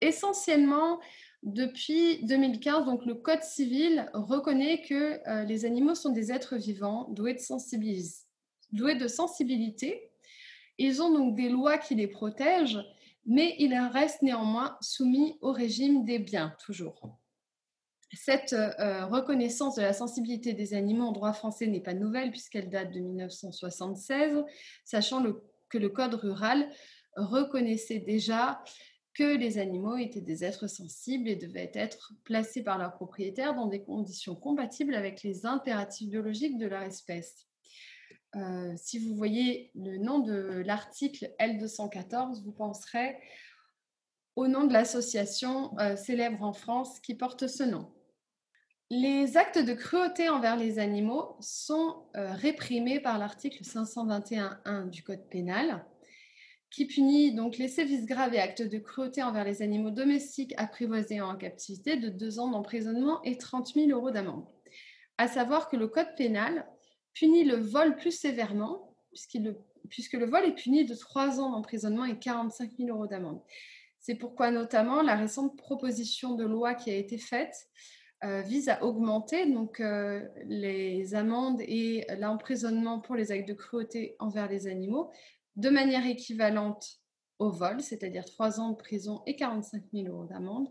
essentiellement, 0.00 1.00
depuis 1.42 2.24
2015, 2.24 2.86
donc 2.86 3.04
le 3.04 3.14
Code 3.14 3.42
civil 3.42 4.08
reconnaît 4.14 4.82
que 4.82 5.44
les 5.44 5.64
animaux 5.64 5.94
sont 5.94 6.10
des 6.10 6.32
êtres 6.32 6.56
vivants 6.56 7.08
doués 7.10 7.34
de 7.34 7.38
sensibilité. 9.08 10.10
Ils 10.78 11.02
ont 11.02 11.12
donc 11.12 11.34
des 11.34 11.48
lois 11.48 11.78
qui 11.78 11.94
les 11.94 12.06
protègent, 12.06 12.84
mais 13.24 13.56
ils 13.58 13.74
restent 13.74 14.22
néanmoins 14.22 14.76
soumis 14.80 15.36
au 15.40 15.52
régime 15.52 16.04
des 16.04 16.18
biens, 16.18 16.54
toujours. 16.64 17.18
Cette 18.12 18.52
euh, 18.52 19.06
reconnaissance 19.06 19.74
de 19.74 19.82
la 19.82 19.92
sensibilité 19.92 20.52
des 20.52 20.74
animaux 20.74 21.06
en 21.06 21.12
droit 21.12 21.32
français 21.32 21.66
n'est 21.66 21.80
pas 21.80 21.94
nouvelle 21.94 22.30
puisqu'elle 22.30 22.70
date 22.70 22.92
de 22.92 23.00
1976, 23.00 24.44
sachant 24.84 25.24
que 25.68 25.78
le 25.78 25.88
Code 25.88 26.14
rural 26.14 26.70
reconnaissait 27.16 27.98
déjà 27.98 28.62
que 29.12 29.36
les 29.36 29.58
animaux 29.58 29.96
étaient 29.96 30.20
des 30.20 30.44
êtres 30.44 30.66
sensibles 30.66 31.28
et 31.28 31.36
devaient 31.36 31.72
être 31.74 32.12
placés 32.22 32.62
par 32.62 32.78
leurs 32.78 32.92
propriétaires 32.92 33.54
dans 33.54 33.66
des 33.66 33.82
conditions 33.82 34.36
compatibles 34.36 34.94
avec 34.94 35.22
les 35.22 35.46
impératifs 35.46 36.10
biologiques 36.10 36.58
de 36.58 36.66
leur 36.66 36.82
espèce. 36.82 37.46
Euh, 38.34 38.74
si 38.76 38.98
vous 38.98 39.14
voyez 39.14 39.70
le 39.74 39.98
nom 39.98 40.18
de 40.18 40.62
l'article 40.66 41.32
L214, 41.40 42.42
vous 42.42 42.52
penserez 42.52 43.16
au 44.34 44.48
nom 44.48 44.64
de 44.64 44.72
l'association 44.72 45.78
euh, 45.78 45.96
célèbre 45.96 46.42
en 46.42 46.52
France 46.52 47.00
qui 47.00 47.14
porte 47.14 47.46
ce 47.46 47.62
nom. 47.62 47.90
Les 48.90 49.36
actes 49.36 49.58
de 49.58 49.72
cruauté 49.72 50.28
envers 50.28 50.56
les 50.56 50.78
animaux 50.78 51.36
sont 51.40 52.04
euh, 52.16 52.32
réprimés 52.32 53.00
par 53.00 53.18
l'article 53.18 53.64
521.1 53.64 54.90
du 54.90 55.02
Code 55.02 55.28
pénal, 55.28 55.84
qui 56.70 56.86
punit 56.86 57.34
donc 57.34 57.56
les 57.56 57.68
sévices 57.68 58.06
graves 58.06 58.34
et 58.34 58.38
actes 58.38 58.62
de 58.62 58.78
cruauté 58.78 59.22
envers 59.22 59.44
les 59.44 59.62
animaux 59.62 59.90
domestiques 59.90 60.54
apprivoisés 60.56 61.20
en 61.20 61.34
captivité 61.36 61.96
de 61.96 62.10
deux 62.10 62.38
ans 62.38 62.50
d'emprisonnement 62.50 63.22
et 63.22 63.38
30 63.38 63.74
000 63.74 63.88
euros 63.90 64.10
d'amende. 64.10 64.46
À 65.18 65.26
savoir 65.26 65.68
que 65.68 65.76
le 65.76 65.88
Code 65.88 66.14
pénal 66.16 66.66
punit 67.18 67.44
le 67.44 67.56
vol 67.56 67.96
plus 67.96 68.12
sévèrement, 68.12 68.94
puisque 69.88 70.14
le 70.14 70.26
vol 70.26 70.44
est 70.44 70.54
puni 70.54 70.84
de 70.84 70.94
trois 70.94 71.40
ans 71.40 71.50
d'emprisonnement 71.50 72.04
et 72.04 72.18
45 72.18 72.72
000 72.78 72.90
euros 72.90 73.06
d'amende. 73.06 73.40
C'est 73.98 74.14
pourquoi 74.14 74.50
notamment 74.50 75.02
la 75.02 75.16
récente 75.16 75.56
proposition 75.56 76.34
de 76.34 76.44
loi 76.44 76.74
qui 76.74 76.90
a 76.90 76.94
été 76.94 77.18
faite 77.18 77.54
euh, 78.24 78.42
vise 78.42 78.68
à 78.68 78.82
augmenter 78.84 79.46
donc, 79.46 79.80
euh, 79.80 80.26
les 80.44 81.14
amendes 81.14 81.60
et 81.62 82.06
l'emprisonnement 82.18 83.00
pour 83.00 83.14
les 83.14 83.32
actes 83.32 83.48
de 83.48 83.54
cruauté 83.54 84.16
envers 84.18 84.48
les 84.48 84.68
animaux 84.68 85.10
de 85.56 85.70
manière 85.70 86.06
équivalente 86.06 87.00
au 87.38 87.50
vol, 87.50 87.80
c'est-à-dire 87.80 88.24
3 88.24 88.60
ans 88.60 88.70
de 88.70 88.76
prison 88.76 89.22
et 89.26 89.36
45 89.36 89.82
000 89.92 90.08
euros 90.08 90.26
d'amende, 90.26 90.68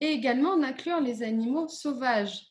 et 0.00 0.06
également 0.06 0.56
d'inclure 0.56 1.00
les 1.00 1.22
animaux 1.22 1.68
sauvages 1.68 2.50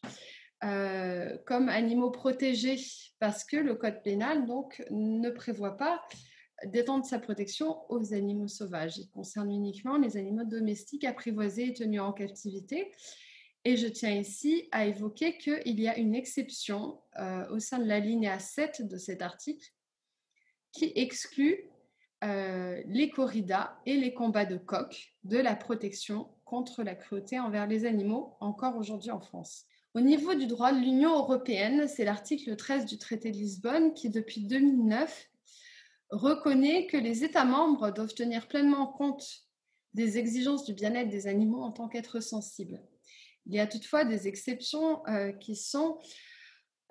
euh, 0.64 1.38
comme 1.46 1.70
animaux 1.70 2.12
protégés, 2.12 2.78
parce 3.20 3.44
que 3.44 3.58
le 3.58 3.76
code 3.76 4.04
pénal 4.04 4.46
donc, 4.46 4.84
ne 4.92 5.30
prévoit 5.30 5.78
pas 5.78 6.02
d'étendre 6.66 7.06
sa 7.06 7.20
protection 7.20 7.78
aux 7.90 8.14
animaux 8.14 8.48
sauvages. 8.48 8.98
Il 8.98 9.10
concerne 9.10 9.52
uniquement 9.52 9.98
les 9.98 10.18
animaux 10.18 10.44
domestiques 10.44 11.04
apprivoisés 11.04 11.70
et 11.70 11.74
tenus 11.74 12.02
en 12.02 12.14
captivité. 12.14 12.92
Et 13.66 13.78
je 13.78 13.88
tiens 13.88 14.16
ici 14.16 14.68
à 14.72 14.86
évoquer 14.86 15.38
qu'il 15.38 15.80
y 15.80 15.88
a 15.88 15.98
une 15.98 16.16
exception 16.16 17.00
euh, 17.20 17.48
au 17.50 17.60
sein 17.60 17.80
de 17.80 17.86
la 17.86 18.00
ligne 18.00 18.30
7 18.38 18.88
de 18.88 18.98
cet 18.98 19.22
article 19.22 19.68
qui 20.72 20.92
exclut 20.96 21.70
euh, 22.24 22.82
les 22.86 23.10
corridas 23.10 23.76
et 23.86 23.98
les 23.98 24.14
combats 24.14 24.46
de 24.46 24.58
coq 24.58 25.14
de 25.24 25.38
la 25.38 25.56
protection 25.56 26.30
contre 26.46 26.84
la 26.84 26.96
cruauté 26.96 27.40
envers 27.40 27.68
les 27.68 27.86
animaux, 27.86 28.36
encore 28.40 28.78
aujourd'hui 28.78 29.12
en 29.12 29.20
France. 29.20 29.66
Au 29.94 30.00
niveau 30.00 30.34
du 30.36 30.48
droit 30.48 30.72
de 30.72 30.80
l'Union 30.80 31.18
européenne, 31.18 31.88
c'est 31.88 32.06
l'article 32.06 32.56
13 32.56 32.86
du 32.86 32.98
traité 32.98 33.32
de 33.32 33.38
Lisbonne 33.38 33.94
qui, 33.94 34.10
depuis 34.10 34.42
2009, 34.42 35.30
reconnaît 36.12 36.88
que 36.88 36.96
les 36.96 37.26
États 37.26 37.44
membres 37.44 37.92
doivent 37.92 38.14
tenir 38.14 38.48
pleinement 38.48 38.88
compte 38.88 39.44
des 39.94 40.18
exigences 40.18 40.64
du 40.64 40.74
bien-être 40.74 41.10
des 41.10 41.28
animaux 41.28 41.62
en 41.62 41.72
tant 41.72 41.90
qu'êtres 41.90 42.22
sensibles. 42.22 42.82
Il 43.48 43.54
y 43.54 43.60
a 43.60 43.68
toutefois 43.68 44.06
des 44.06 44.30
exceptions 44.30 45.06
euh, 45.08 45.34
qui 45.34 45.58
sont 45.58 45.98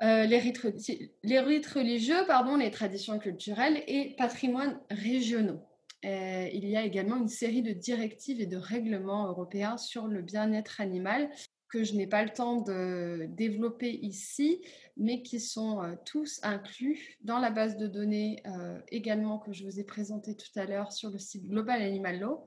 euh, 0.02 0.24
les, 0.24 0.38
rites, 0.38 0.58
religieux, 0.58 2.26
pardon, 2.26 2.56
les 2.56 2.70
traditions 2.70 3.18
culturelles 3.18 3.82
et 3.86 4.14
patrimoines 4.16 4.78
régionaux. 4.90 5.60
Euh, 6.04 6.48
il 6.52 6.66
y 6.66 6.76
a 6.76 6.84
également 6.84 7.16
une 7.16 7.28
série 7.28 7.62
de 7.62 7.72
directives 7.72 8.40
et 8.40 8.46
de 8.46 8.56
règlements 8.56 9.26
européens 9.26 9.76
sur 9.76 10.06
le 10.06 10.22
bien-être 10.22 10.80
animal 10.80 11.30
que 11.70 11.84
je 11.84 11.94
n'ai 11.94 12.06
pas 12.06 12.22
le 12.24 12.30
temps 12.30 12.60
de 12.60 13.26
développer 13.30 13.90
ici, 14.02 14.60
mais 14.96 15.22
qui 15.22 15.40
sont 15.40 15.96
tous 16.04 16.40
inclus 16.42 17.16
dans 17.22 17.38
la 17.38 17.50
base 17.50 17.76
de 17.76 17.86
données 17.86 18.42
également 18.88 19.38
que 19.38 19.52
je 19.52 19.64
vous 19.64 19.78
ai 19.78 19.84
présentée 19.84 20.36
tout 20.36 20.58
à 20.58 20.66
l'heure 20.66 20.92
sur 20.92 21.10
le 21.10 21.18
site 21.18 21.46
Global 21.46 21.80
Animal 21.80 22.20
Law 22.20 22.44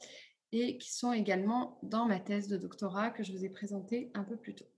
et 0.51 0.77
qui 0.77 0.93
sont 0.93 1.13
également 1.13 1.79
dans 1.81 2.05
ma 2.05 2.19
thèse 2.19 2.47
de 2.47 2.57
doctorat 2.57 3.09
que 3.09 3.23
je 3.23 3.31
vous 3.31 3.43
ai 3.43 3.49
présentée 3.49 4.11
un 4.13 4.23
peu 4.23 4.35
plus 4.35 4.53
tôt. 4.53 4.69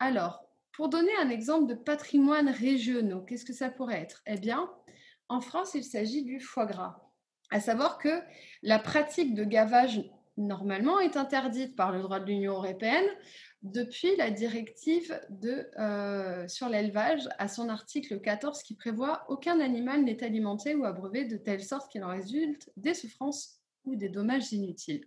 Alors, 0.00 0.44
pour 0.72 0.88
donner 0.88 1.14
un 1.20 1.28
exemple 1.28 1.68
de 1.68 1.74
patrimoine 1.74 2.48
régionaux, 2.48 3.20
qu'est-ce 3.20 3.44
que 3.44 3.52
ça 3.52 3.68
pourrait 3.68 4.00
être? 4.00 4.22
Eh 4.26 4.38
bien, 4.38 4.68
en 5.28 5.40
France, 5.40 5.74
il 5.74 5.84
s'agit 5.84 6.24
du 6.24 6.40
foie 6.40 6.66
gras. 6.66 6.98
À 7.50 7.60
savoir 7.60 7.98
que 7.98 8.22
la 8.62 8.78
pratique 8.78 9.34
de 9.34 9.44
gavage 9.44 10.02
normalement 10.36 10.98
est 11.00 11.16
interdite 11.16 11.76
par 11.76 11.92
le 11.92 12.02
droit 12.02 12.20
de 12.20 12.26
l'Union 12.26 12.54
européenne 12.54 13.08
depuis 13.62 14.16
la 14.16 14.30
directive 14.30 15.20
de, 15.30 15.68
euh, 15.78 16.48
sur 16.48 16.68
l'élevage 16.68 17.28
à 17.38 17.48
son 17.48 17.68
article 17.68 18.20
14 18.20 18.62
qui 18.62 18.74
prévoit 18.74 19.24
aucun 19.28 19.60
animal 19.60 20.02
n'est 20.04 20.24
alimenté 20.24 20.74
ou 20.74 20.84
abreuvé 20.84 21.26
de 21.26 21.36
telle 21.36 21.62
sorte 21.62 21.90
qu'il 21.90 22.02
en 22.02 22.08
résulte 22.08 22.70
des 22.76 22.94
souffrances 22.94 23.60
ou 23.84 23.94
des 23.94 24.08
dommages 24.08 24.52
inutiles. 24.52 25.06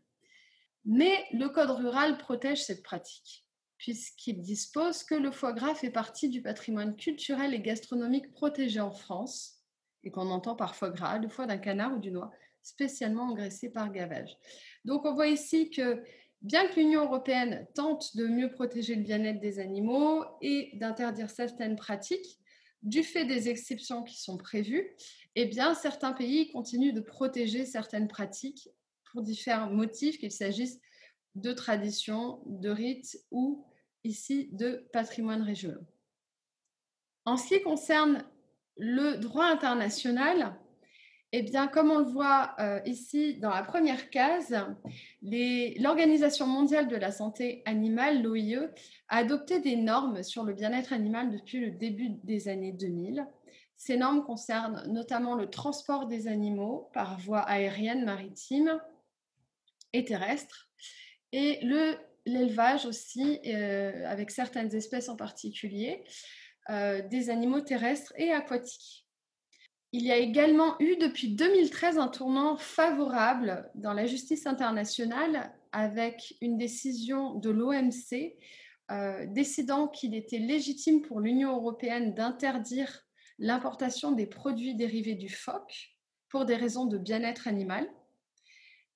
Mais 0.85 1.25
le 1.33 1.49
Code 1.49 1.71
rural 1.71 2.17
protège 2.17 2.63
cette 2.63 2.83
pratique 2.83 3.45
puisqu'il 3.77 4.41
dispose 4.41 5.03
que 5.03 5.15
le 5.15 5.31
foie 5.31 5.53
gras 5.53 5.75
fait 5.75 5.89
partie 5.89 6.29
du 6.29 6.41
patrimoine 6.41 6.95
culturel 6.95 7.53
et 7.53 7.61
gastronomique 7.61 8.31
protégé 8.31 8.79
en 8.79 8.91
France 8.91 9.61
et 10.03 10.11
qu'on 10.11 10.29
entend 10.29 10.55
par 10.55 10.75
foie 10.75 10.91
gras, 10.91 11.17
le 11.17 11.27
foie 11.27 11.47
d'un 11.47 11.57
canard 11.57 11.93
ou 11.93 11.99
d'une 11.99 12.17
oie, 12.17 12.31
spécialement 12.65 13.29
engraissé 13.29 13.69
par 13.69 13.91
gavage. 13.91 14.37
Donc 14.83 15.05
on 15.05 15.13
voit 15.13 15.27
ici 15.27 15.69
que 15.69 16.03
bien 16.41 16.67
que 16.67 16.79
l'Union 16.79 17.03
européenne 17.05 17.67
tente 17.75 18.15
de 18.17 18.27
mieux 18.27 18.51
protéger 18.51 18.95
le 18.95 19.03
bien-être 19.03 19.39
des 19.39 19.59
animaux 19.59 20.25
et 20.41 20.71
d'interdire 20.73 21.29
certaines 21.29 21.75
pratiques, 21.75 22.39
du 22.81 23.03
fait 23.03 23.25
des 23.25 23.49
exceptions 23.49 24.03
qui 24.03 24.21
sont 24.21 24.37
prévues, 24.37 24.95
eh 25.35 25.45
bien, 25.45 25.73
certains 25.73 26.13
pays 26.13 26.51
continuent 26.51 26.93
de 26.93 27.01
protéger 27.01 27.65
certaines 27.65 28.07
pratiques 28.07 28.69
pour 29.11 29.21
différents 29.21 29.71
motifs, 29.71 30.19
qu'il 30.19 30.31
s'agisse 30.31 30.79
de 31.33 31.51
traditions, 31.51 32.41
de 32.45 32.69
rites 32.69 33.19
ou 33.31 33.65
ici 34.03 34.49
de 34.51 34.87
patrimoine 34.93 35.41
régional. 35.41 35.83
En 37.25 37.37
ce 37.37 37.47
qui 37.47 37.61
concerne 37.63 38.23
le 38.77 39.17
droit 39.17 39.45
international, 39.45 40.55
eh 41.37 41.41
bien, 41.41 41.67
comme 41.67 41.91
on 41.91 41.99
le 41.99 42.05
voit 42.05 42.55
euh, 42.59 42.79
ici 42.85 43.35
dans 43.35 43.49
la 43.49 43.61
première 43.61 44.09
case, 44.09 44.55
l'Organisation 45.21 46.47
mondiale 46.47 46.87
de 46.87 46.95
la 46.95 47.11
santé 47.11 47.61
animale, 47.65 48.21
l'OIE, 48.21 48.69
a 49.09 49.17
adopté 49.17 49.59
des 49.59 49.75
normes 49.75 50.23
sur 50.23 50.43
le 50.43 50.53
bien-être 50.53 50.93
animal 50.93 51.31
depuis 51.31 51.59
le 51.59 51.71
début 51.71 52.09
des 52.23 52.47
années 52.47 52.71
2000. 52.71 53.27
Ces 53.75 53.97
normes 53.97 54.23
concernent 54.23 54.83
notamment 54.87 55.35
le 55.35 55.49
transport 55.49 56.07
des 56.07 56.29
animaux 56.29 56.89
par 56.93 57.19
voie 57.19 57.41
aérienne, 57.41 58.05
maritime 58.05 58.79
et 59.91 60.05
terrestre, 60.05 60.69
et 61.33 61.59
l'élevage 62.25 62.85
aussi, 62.85 63.41
euh, 63.45 64.05
avec 64.05 64.31
certaines 64.31 64.73
espèces 64.73 65.09
en 65.09 65.17
particulier, 65.17 66.05
euh, 66.69 67.01
des 67.01 67.29
animaux 67.29 67.59
terrestres 67.61 68.13
et 68.15 68.31
aquatiques. 68.31 69.04
Il 69.97 70.03
y 70.03 70.11
a 70.11 70.17
également 70.17 70.75
eu 70.81 70.97
depuis 70.97 71.29
2013 71.29 71.99
un 71.99 72.09
tournant 72.09 72.57
favorable 72.57 73.71
dans 73.75 73.93
la 73.93 74.05
justice 74.05 74.45
internationale 74.45 75.53
avec 75.71 76.35
une 76.41 76.57
décision 76.57 77.35
de 77.35 77.49
l'OMC 77.49 78.35
euh, 78.91 79.25
décidant 79.27 79.87
qu'il 79.87 80.13
était 80.13 80.37
légitime 80.37 81.01
pour 81.01 81.21
l'Union 81.21 81.55
européenne 81.55 82.13
d'interdire 82.13 83.05
l'importation 83.39 84.11
des 84.11 84.25
produits 84.25 84.75
dérivés 84.75 85.15
du 85.15 85.29
phoque 85.29 85.95
pour 86.27 86.43
des 86.43 86.57
raisons 86.57 86.87
de 86.87 86.97
bien-être 86.97 87.47
animal. 87.47 87.89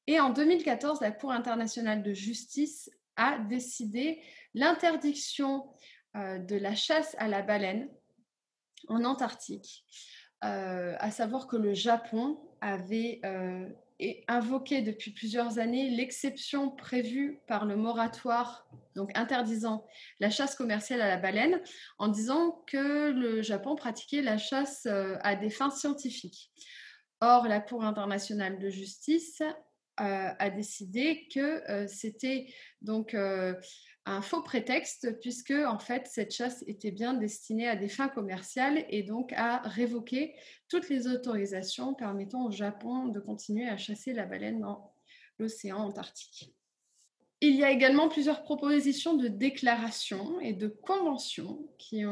Et 0.05 0.19
en 0.19 0.31
2014, 0.31 0.99
la 0.99 1.11
Cour 1.11 1.31
internationale 1.31 2.03
de 2.03 2.13
justice 2.13 2.91
a 3.15 3.39
décidé 3.39 4.21
l'interdiction 4.53 5.65
euh, 6.17 6.39
de 6.39 6.57
la 6.57 6.75
chasse 6.75 7.15
à 7.19 7.29
la 7.29 7.41
baleine 7.41 7.87
en 8.89 9.05
Antarctique. 9.05 9.85
Euh, 10.45 10.95
à 10.99 11.11
savoir 11.11 11.47
que 11.47 11.57
le 11.57 11.73
Japon 11.73 12.39
avait 12.61 13.19
euh, 13.25 13.67
invoqué 14.29 14.81
depuis 14.81 15.11
plusieurs 15.11 15.59
années 15.59 15.89
l'exception 15.89 16.69
prévue 16.69 17.41
par 17.45 17.65
le 17.65 17.75
moratoire, 17.75 18.65
donc 18.95 19.11
interdisant 19.17 19.85
la 20.21 20.29
chasse 20.29 20.55
commerciale 20.55 21.01
à 21.01 21.09
la 21.09 21.17
baleine, 21.17 21.59
en 21.97 22.07
disant 22.07 22.63
que 22.67 23.11
le 23.11 23.41
Japon 23.41 23.75
pratiquait 23.75 24.21
la 24.21 24.37
chasse 24.37 24.85
euh, 24.85 25.17
à 25.23 25.35
des 25.35 25.49
fins 25.49 25.71
scientifiques. 25.71 26.51
Or, 27.19 27.49
la 27.49 27.59
Cour 27.59 27.83
internationale 27.83 28.59
de 28.59 28.69
justice 28.69 29.41
a 29.97 30.49
décidé 30.49 31.27
que 31.27 31.61
c'était 31.89 32.47
donc 32.81 33.13
un 34.09 34.21
faux 34.21 34.41
prétexte 34.41 35.19
puisque 35.19 35.51
en 35.51 35.77
fait 35.77 36.07
cette 36.07 36.33
chasse 36.33 36.63
était 36.67 36.91
bien 36.91 37.13
destinée 37.13 37.67
à 37.67 37.75
des 37.75 37.89
fins 37.89 38.09
commerciales 38.09 38.85
et 38.89 39.03
donc 39.03 39.33
à 39.33 39.59
révoquer 39.59 40.35
toutes 40.67 40.89
les 40.89 41.07
autorisations 41.07 41.93
permettant 41.93 42.45
au 42.45 42.51
Japon 42.51 43.07
de 43.07 43.19
continuer 43.19 43.67
à 43.67 43.77
chasser 43.77 44.13
la 44.13 44.25
baleine 44.25 44.61
dans 44.61 44.91
l'océan 45.37 45.77
Antarctique. 45.77 46.53
Il 47.41 47.55
y 47.55 47.63
a 47.63 47.71
également 47.71 48.09
plusieurs 48.09 48.43
propositions 48.43 49.15
de 49.15 49.27
déclarations 49.29 50.41
et 50.41 50.53
de 50.53 50.67
conventions 50.67 51.59
qui, 51.77 52.03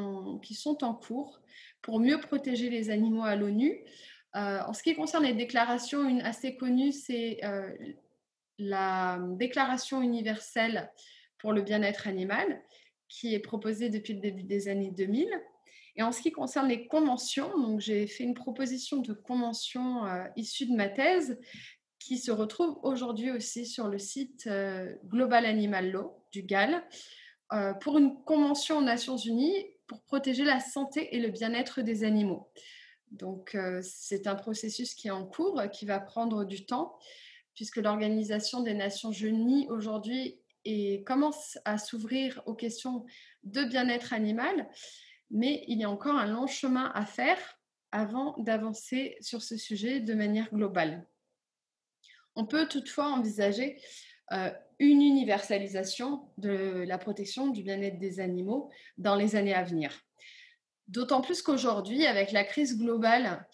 sont 0.53 0.83
en 0.83 0.93
cours 0.93 1.41
pour 1.81 1.99
mieux 1.99 2.19
protéger 2.19 2.69
les 2.69 2.89
animaux 2.89 3.23
à 3.23 3.35
l'ONU. 3.35 3.77
Euh, 4.35 4.59
en 4.65 4.73
ce 4.73 4.83
qui 4.83 4.95
concerne 4.95 5.25
les 5.25 5.33
déclarations, 5.33 6.07
une 6.07 6.21
assez 6.21 6.55
connue, 6.55 6.93
c'est 6.93 7.43
euh, 7.43 7.69
la 8.57 9.19
Déclaration 9.37 10.01
universelle 10.01 10.89
pour 11.39 11.53
le 11.53 11.61
bien-être 11.61 12.07
animal, 12.07 12.61
qui 13.07 13.33
est 13.33 13.39
proposé 13.39 13.89
depuis 13.89 14.13
le 14.13 14.19
début 14.19 14.43
des 14.43 14.67
années 14.67 14.91
2000. 14.91 15.29
Et 15.95 16.03
en 16.03 16.11
ce 16.11 16.21
qui 16.21 16.31
concerne 16.31 16.67
les 16.67 16.87
conventions, 16.87 17.57
donc 17.57 17.79
j'ai 17.79 18.05
fait 18.05 18.23
une 18.23 18.35
proposition 18.35 18.97
de 18.97 19.13
convention 19.13 20.05
euh, 20.05 20.25
issue 20.35 20.67
de 20.67 20.75
ma 20.75 20.89
thèse 20.89 21.39
qui 21.99 22.19
se 22.19 22.31
retrouve 22.31 22.77
aujourd'hui 22.83 23.31
aussi 23.31 23.65
sur 23.65 23.87
le 23.87 23.97
site 23.97 24.45
euh, 24.45 24.95
Global 25.05 25.45
Animal 25.45 25.91
Law 25.91 26.13
du 26.31 26.43
GAL 26.43 26.83
euh, 27.53 27.73
pour 27.73 27.97
une 27.97 28.23
convention 28.23 28.77
aux 28.77 28.83
Nations 28.83 29.17
Unies 29.17 29.55
pour 29.87 30.01
protéger 30.03 30.43
la 30.43 30.59
santé 30.59 31.15
et 31.15 31.19
le 31.19 31.29
bien-être 31.29 31.81
des 31.81 32.03
animaux. 32.03 32.51
Donc 33.11 33.57
c'est 33.81 34.27
un 34.27 34.35
processus 34.35 34.93
qui 34.93 35.07
est 35.07 35.11
en 35.11 35.25
cours, 35.25 35.61
qui 35.71 35.85
va 35.85 36.01
prendre 36.01 36.43
du 36.43 36.65
temps, 36.65 36.99
puisque 37.55 37.77
l'Organisation 37.77 38.59
des 38.59 38.73
Nations 38.73 39.13
Unies 39.13 39.65
aujourd'hui 39.69 40.41
et 40.67 41.01
commence 41.03 41.57
à 41.63 41.77
s'ouvrir 41.77 42.41
aux 42.45 42.53
questions 42.53 43.05
de 43.43 43.63
bien-être 43.63 44.11
animal, 44.11 44.69
mais 45.31 45.63
il 45.67 45.79
y 45.79 45.85
a 45.85 45.89
encore 45.89 46.15
un 46.15 46.25
long 46.25 46.45
chemin 46.45 46.91
à 46.93 47.05
faire 47.05 47.37
avant 47.93 48.35
d'avancer 48.37 49.15
sur 49.21 49.41
ce 49.41 49.55
sujet 49.55 50.01
de 50.01 50.13
manière 50.13 50.53
globale. 50.53 51.07
On 52.35 52.45
peut 52.45 52.67
toutefois 52.67 53.07
envisager 53.07 53.81
euh, 54.33 54.51
une 54.79 55.01
universalisation 55.01 56.29
de 56.37 56.83
la 56.85 56.97
protection 56.97 57.47
du 57.47 57.63
bien-être 57.63 57.97
des 57.97 58.19
animaux 58.19 58.69
dans 58.97 59.15
les 59.15 59.37
années 59.37 59.53
à 59.53 59.63
venir. 59.63 60.03
D'autant 60.89 61.21
plus 61.21 61.41
qu'aujourd'hui, 61.41 62.05
avec 62.05 62.33
la 62.33 62.43
crise 62.43 62.77
globale, 62.77 63.47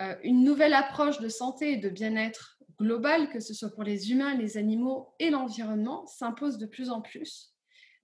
euh, 0.00 0.16
une 0.24 0.42
nouvelle 0.42 0.74
approche 0.74 1.20
de 1.20 1.28
santé 1.28 1.74
et 1.74 1.76
de 1.76 1.88
bien-être 1.88 2.55
global, 2.78 3.30
que 3.30 3.40
ce 3.40 3.54
soit 3.54 3.74
pour 3.74 3.84
les 3.84 4.10
humains, 4.10 4.34
les 4.34 4.56
animaux 4.56 5.14
et 5.18 5.30
l'environnement, 5.30 6.06
s'impose 6.06 6.58
de 6.58 6.66
plus 6.66 6.90
en 6.90 7.00
plus, 7.00 7.54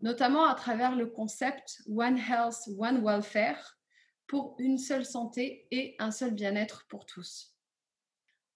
notamment 0.00 0.44
à 0.44 0.54
travers 0.54 0.96
le 0.96 1.06
concept 1.06 1.82
One 1.88 2.18
Health, 2.18 2.68
One 2.78 3.04
Welfare 3.04 3.78
pour 4.26 4.56
une 4.58 4.78
seule 4.78 5.04
santé 5.04 5.66
et 5.70 5.94
un 5.98 6.10
seul 6.10 6.32
bien-être 6.32 6.86
pour 6.88 7.04
tous. 7.06 7.54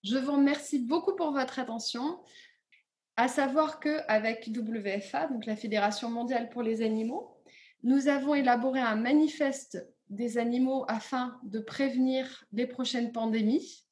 Je 0.05 0.17
vous 0.17 0.33
remercie 0.33 0.79
beaucoup 0.79 1.17
pour 1.17 1.33
votre 1.33 1.59
attention. 1.59 2.21
À 3.17 3.29
savoir 3.29 3.81
qu'avec 3.81 4.49
WFA, 4.49 5.27
donc 5.29 5.47
la 5.47 5.57
Fédération 5.57 6.11
mondiale 6.11 6.49
pour 6.49 6.63
les 6.63 6.83
animaux, 6.83 7.37
nous 7.83 8.09
avons 8.09 8.35
élaboré 8.35 8.81
un 8.81 8.97
manifeste 8.97 9.87
des 10.09 10.39
animaux 10.39 10.85
afin 10.89 11.39
de 11.45 11.61
prévenir 11.61 12.45
les 12.53 12.67
prochaines 12.67 13.13
pandémies 13.13 13.86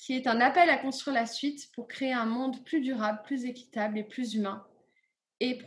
qui 0.00 0.14
est 0.14 0.26
un 0.26 0.40
appel 0.40 0.70
à 0.70 0.78
construire 0.78 1.14
la 1.14 1.26
suite 1.26 1.70
pour 1.74 1.86
créer 1.86 2.14
un 2.14 2.24
monde 2.24 2.64
plus 2.64 2.80
durable, 2.80 3.20
plus 3.22 3.44
équitable 3.44 3.98
et 3.98 4.02
plus 4.02 4.34
humain 4.34 4.66
et, 5.40 5.58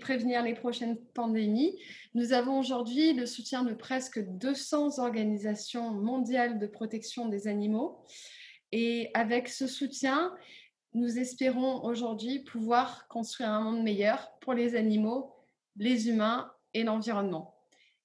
prévenir 0.00 0.42
les 0.42 0.54
prochaines 0.54 0.96
pandémies. 1.14 1.78
Nous 2.14 2.32
avons 2.32 2.58
aujourd'hui 2.58 3.12
le 3.12 3.24
soutien 3.24 3.62
de 3.62 3.74
presque 3.74 4.18
200 4.18 4.98
organisations 4.98 5.92
mondiales 5.92 6.58
de 6.58 6.66
protection 6.66 7.28
des 7.28 7.46
animaux. 7.46 8.04
Et 8.72 9.10
avec 9.14 9.48
ce 9.48 9.68
soutien, 9.68 10.34
nous 10.92 11.18
espérons 11.18 11.84
aujourd'hui 11.84 12.40
pouvoir 12.40 13.06
construire 13.06 13.50
un 13.50 13.60
monde 13.60 13.82
meilleur 13.82 14.32
pour 14.40 14.54
les 14.54 14.74
animaux, 14.74 15.34
les 15.76 16.08
humains 16.08 16.50
et 16.74 16.82
l'environnement. 16.82 17.54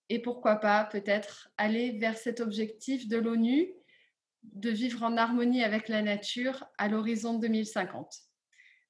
Et 0.10 0.20
pourquoi 0.20 0.58
pas 0.58 0.84
peut-être 0.86 1.50
aller 1.58 1.98
vers 1.98 2.18
cet 2.18 2.42
objectif 2.42 3.08
de 3.08 3.18
l'ONU 3.18 3.74
de 4.44 4.70
vivre 4.70 5.04
en 5.04 5.18
harmonie 5.18 5.64
avec 5.64 5.88
la 5.88 6.02
nature 6.02 6.66
à 6.78 6.88
l'horizon 6.88 7.40
2050. 7.40 8.14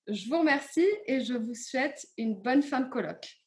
Je 0.08 0.28
vous 0.28 0.40
remercie 0.40 0.88
et 1.06 1.22
je 1.22 1.34
vous 1.34 1.56
souhaite 1.56 2.06
une 2.18 2.42
bonne 2.42 2.62
fin 2.62 2.82
de 2.82 2.90
colloque. 2.90 3.44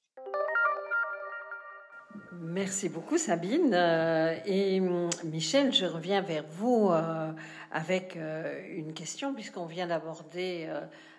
Merci 2.33 2.89
beaucoup 2.89 3.19
Sabine. 3.19 3.73
Euh, 3.75 4.35
et 4.47 4.81
hum, 4.81 5.11
Michel, 5.25 5.73
je 5.73 5.85
reviens 5.85 6.23
vers 6.23 6.45
vous 6.49 6.89
euh, 6.91 7.33
avec 7.71 8.17
euh, 8.17 8.61
une 8.71 8.95
question 8.95 9.35
puisqu'on 9.35 9.67
vient 9.67 9.87
d'aborder 9.87 10.69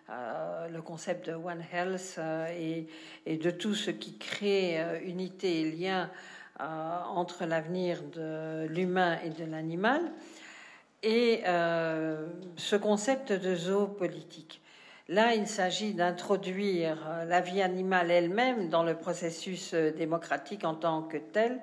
le 0.09 0.79
concept 0.81 1.29
de 1.29 1.33
One 1.33 1.63
Health 1.73 2.17
et, 2.57 3.37
de 3.37 3.51
tout 3.51 3.75
ce 3.75 3.91
qui 3.91 4.17
crée 4.17 4.79
unité 5.03 5.61
et 5.61 5.71
lien 5.71 6.09
entre 6.59 7.45
l'avenir 7.45 8.01
de 8.03 8.67
l'humain 8.67 9.19
et 9.25 9.29
de 9.31 9.43
l'animal. 9.43 10.01
Et 11.09 11.41
ce 12.57 12.75
concept 12.75 13.31
de 13.31 13.55
zoopolitique. 13.55 14.61
Là, 15.09 15.35
il 15.35 15.47
s'agit 15.47 15.93
d'introduire 15.93 16.97
euh, 17.07 17.23
la 17.23 17.39
vie 17.39 17.61
animale 17.61 18.11
elle-même 18.11 18.67
dans 18.67 18.83
le 18.83 18.93
processus 18.93 19.73
euh, 19.73 19.89
démocratique 19.91 20.65
en 20.65 20.75
tant 20.75 21.01
que 21.01 21.15
tel, 21.15 21.61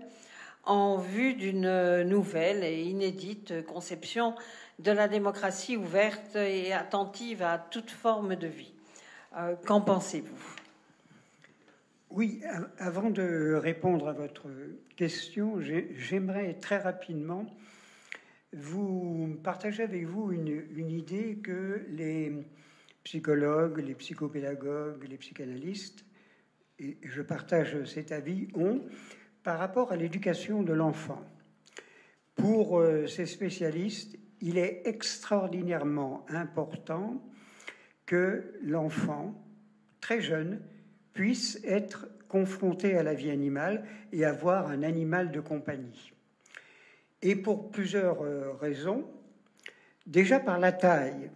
en 0.64 0.96
vue 0.96 1.34
d'une 1.34 2.04
nouvelle 2.04 2.64
et 2.64 2.84
inédite 2.84 3.66
conception 3.66 4.34
de 4.78 4.90
la 4.90 5.08
démocratie 5.08 5.76
ouverte 5.76 6.36
et 6.36 6.72
attentive 6.72 7.42
à 7.42 7.58
toute 7.58 7.90
forme 7.90 8.34
de 8.34 8.46
vie. 8.46 8.72
Euh, 9.36 9.56
qu'en 9.66 9.82
pensez-vous? 9.82 10.56
Oui, 12.08 12.40
avant 12.78 13.10
de 13.10 13.58
répondre 13.60 14.08
à 14.08 14.14
votre 14.14 14.46
question, 14.96 15.60
j'aimerais 15.60 16.54
très 16.54 16.78
rapidement 16.78 17.44
vous 18.54 19.36
partager 19.42 19.82
avec 19.82 20.04
vous 20.04 20.32
une 20.32 20.90
idée 20.90 21.36
que 21.36 21.84
les 21.90 22.32
psychologues, 23.04 23.78
les 23.78 23.94
psychopédagogues, 23.94 25.06
les 25.08 25.18
psychanalystes, 25.18 26.04
et 26.78 26.98
je 27.02 27.22
partage 27.22 27.84
cet 27.84 28.10
avis, 28.12 28.48
ont 28.54 28.82
par 29.42 29.58
rapport 29.58 29.92
à 29.92 29.96
l'éducation 29.96 30.62
de 30.62 30.72
l'enfant. 30.72 31.22
Pour 32.34 32.80
euh, 32.80 33.06
ces 33.06 33.26
spécialistes, 33.26 34.18
il 34.40 34.58
est 34.58 34.82
extraordinairement 34.86 36.26
important 36.28 37.22
que 38.06 38.54
l'enfant, 38.62 39.34
très 40.00 40.20
jeune, 40.20 40.60
puisse 41.12 41.60
être 41.64 42.08
confronté 42.28 42.96
à 42.96 43.02
la 43.02 43.14
vie 43.14 43.30
animale 43.30 43.86
et 44.12 44.24
avoir 44.24 44.68
un 44.68 44.82
animal 44.82 45.30
de 45.30 45.40
compagnie. 45.40 46.13
Et 47.24 47.36
pour 47.36 47.70
plusieurs 47.70 48.22
euh, 48.22 48.52
raisons, 48.60 49.04
déjà 50.06 50.38
par 50.38 50.58
la 50.58 50.72
taille, 50.72 51.30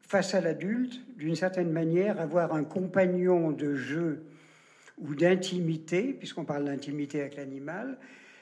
face 0.00 0.34
à 0.34 0.40
l'adulte, 0.40 1.00
d'une 1.18 1.36
certaine 1.36 1.70
manière, 1.70 2.18
avoir 2.18 2.54
un 2.54 2.64
compagnon 2.64 3.52
de 3.52 3.74
jeu 3.74 4.24
ou 4.96 5.14
d'intimité, 5.14 6.14
puisqu'on 6.14 6.46
parle 6.46 6.64
d'intimité 6.64 7.20
avec 7.20 7.36
l'animal, 7.36 7.98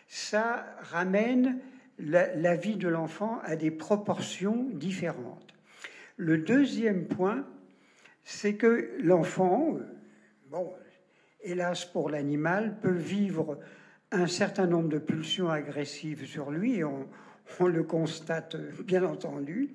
ça 0.07 0.65
ramène 0.81 1.59
la, 1.99 2.55
vie 2.55 2.77
de 2.77 2.87
l'enfant 2.87 3.41
à 3.43 3.57
des 3.57 3.73
proportions 3.73 4.69
différentes. 4.73 5.55
Le 6.17 6.39
deuxième 6.39 7.07
point, 7.07 7.45
c'est 8.23 8.55
que 8.55 8.93
l'enfant, 9.01 9.77
bon, 10.51 10.73
hélas 11.43 11.85
pour 11.85 12.11
l'animal, 12.11 12.79
peut 12.81 12.97
vivre 12.97 13.59
un 14.11 14.27
certain 14.27 14.67
nombre 14.67 14.89
de 14.89 14.99
pulsions 14.99 15.51
agressives 15.51 16.27
sur 16.27 16.51
lui, 16.51 16.83
on 16.85 17.07
le 17.67 17.83
constate 17.83 18.57
bien 18.85 19.05
entendu, 19.05 19.71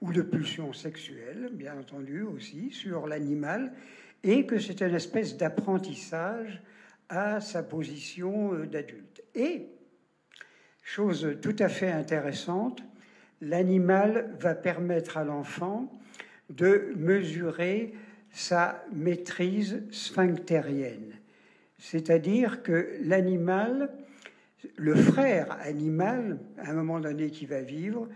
ou 0.00 0.12
de 0.12 0.22
pulsions 0.22 0.72
sexuelles, 0.72 1.50
bien 1.52 1.78
entendu 1.78 2.22
aussi, 2.22 2.70
sur 2.70 3.06
l'animal, 3.06 3.72
et 4.22 4.46
que 4.46 4.58
c'est 4.58 4.80
une 4.80 4.94
espèce 4.94 5.36
d'apprentissage 5.36 6.62
à 7.08 7.40
sa 7.40 7.62
position 7.62 8.54
euh, 8.54 8.66
d'adulte. 8.66 9.22
Et, 9.34 9.68
chose 10.82 11.36
tout 11.40 11.56
à 11.58 11.68
fait 11.68 11.90
intéressante, 11.90 12.82
l'animal 13.40 14.34
va 14.38 14.54
permettre 14.54 15.16
à 15.16 15.24
l'enfant 15.24 15.92
de 16.50 16.92
mesurer 16.96 17.94
sa 18.30 18.84
maîtrise 18.92 19.82
sphinctérienne. 19.90 21.17
C'est-à-dire 21.78 22.62
que 22.62 22.98
l'animal, 23.02 23.90
le 24.76 24.94
frère 24.96 25.56
animal, 25.62 26.38
à 26.58 26.70
un 26.70 26.74
moment 26.74 27.00
donné 27.00 27.30
qui 27.30 27.46
va 27.46 27.60
vivre, 27.60 28.08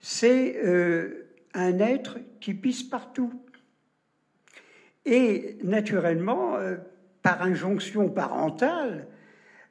c'est 0.00 0.56
euh, 0.64 1.26
un 1.54 1.78
être 1.78 2.18
qui 2.40 2.54
pisse 2.54 2.82
partout. 2.82 3.32
Et 5.06 5.58
naturellement, 5.62 6.56
euh, 6.56 6.76
par 7.22 7.42
injonction 7.42 8.08
parentale, 8.08 9.06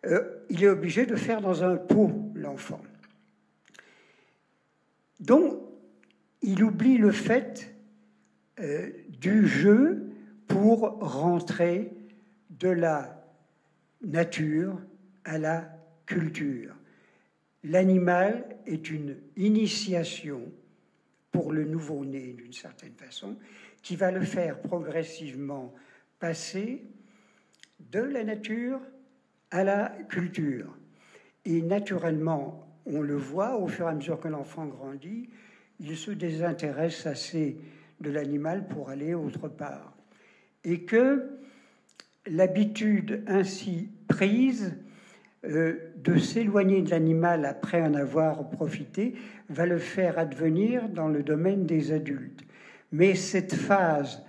euh, 0.06 0.22
il 0.50 0.64
est 0.64 0.70
obligé 0.70 1.06
de 1.06 1.16
faire 1.16 1.42
dans 1.42 1.64
un 1.64 1.76
pot 1.76 2.32
l'enfant. 2.36 2.82
Donc, 5.20 5.60
il 6.42 6.64
oublie 6.64 6.98
le 6.98 7.12
fait 7.12 7.74
du 9.22 9.48
jeu 9.48 10.12
pour 10.48 11.00
rentrer 11.00 11.94
de 12.50 12.68
la 12.68 13.23
nature 14.04 14.80
à 15.24 15.38
la 15.38 15.70
culture. 16.06 16.76
L'animal 17.64 18.58
est 18.66 18.90
une 18.90 19.18
initiation 19.38 20.52
pour 21.32 21.52
le 21.52 21.64
nouveau-né 21.64 22.34
d'une 22.34 22.54
certaine 22.54 22.94
façon, 22.94 23.38
qui 23.82 23.96
va 23.96 24.12
le 24.12 24.22
faire 24.22 24.62
progressivement 24.62 25.74
passer 26.20 26.84
de 27.92 28.00
la 28.00 28.24
nature 28.24 28.80
à 29.52 29.64
la 29.64 29.90
culture. 30.10 30.78
Et 31.46 31.62
naturellement, 31.62 32.68
on 32.86 33.02
le 33.02 33.16
voit 33.16 33.58
au 33.58 33.68
fur 33.68 33.88
et 33.88 33.90
à 33.90 33.94
mesure 33.94 34.20
que 34.20 34.28
l'enfant 34.28 34.66
grandit, 34.66 35.30
il 35.80 35.98
se 35.98 36.12
désintéresse 36.12 37.06
assez 37.06 37.58
de 38.00 38.10
l'animal 38.10 38.68
pour 38.68 38.90
aller 38.90 39.14
autre 39.14 39.48
part. 39.48 39.94
Et 40.64 40.84
que 40.86 41.43
l'habitude 42.28 43.24
ainsi 43.28 43.90
prise 44.08 44.76
euh, 45.46 45.76
de 46.04 46.18
s'éloigner 46.18 46.82
de 46.82 46.90
l'animal 46.90 47.46
après 47.46 47.82
en 47.82 47.94
avoir 47.94 48.50
profité 48.50 49.16
va 49.50 49.66
le 49.66 49.78
faire 49.78 50.18
advenir 50.18 50.90
dans 50.90 51.08
le 51.08 51.24
domaine 51.24 51.66
des 51.66 51.92
adultes. 51.92 52.44
Mais 52.92 53.16
cette 53.16 53.54
phase 53.54 54.24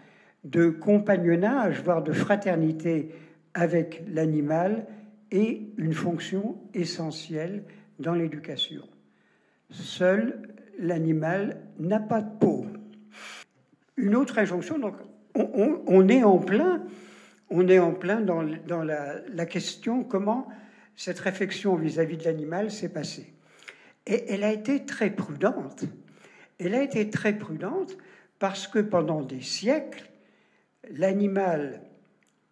de 0.44 0.68
compagnonnage, 0.68 1.82
voire 1.82 2.02
de 2.02 2.12
fraternité 2.12 3.10
avec 3.54 4.02
l'animal, 4.12 4.86
est 5.30 5.62
une 5.78 5.94
fonction 5.94 6.56
essentielle 6.74 7.64
dans 7.98 8.14
l'éducation. 8.14 8.82
Seul 9.70 10.40
l'animal 10.78 11.60
n'a 11.78 12.00
pas 12.00 12.20
de 12.20 12.38
peau. 12.38 12.66
Une 13.96 14.14
autre 14.14 14.38
injonction, 14.38 14.78
donc 14.78 14.94
on, 15.34 16.08
est 16.08 16.22
en 16.22 16.38
plein, 16.38 16.82
on 17.50 17.68
est 17.68 17.78
en 17.78 17.92
plein 17.92 18.20
dans, 18.20 18.42
la, 18.42 19.46
question 19.46 20.04
comment 20.04 20.48
cette 20.96 21.18
réflexion 21.18 21.76
vis-à-vis 21.76 22.16
de 22.16 22.24
l'animal 22.24 22.70
s'est 22.70 22.88
passée. 22.88 23.32
Et 24.06 24.24
elle 24.32 24.44
a 24.44 24.52
été 24.52 24.84
très 24.84 25.10
prudente. 25.10 25.84
Elle 26.58 26.74
a 26.74 26.82
été 26.82 27.10
très 27.10 27.36
prudente 27.36 27.96
parce 28.38 28.68
que 28.68 28.78
pendant 28.78 29.22
des 29.22 29.40
siècles, 29.40 30.10
l'animal, 30.90 31.80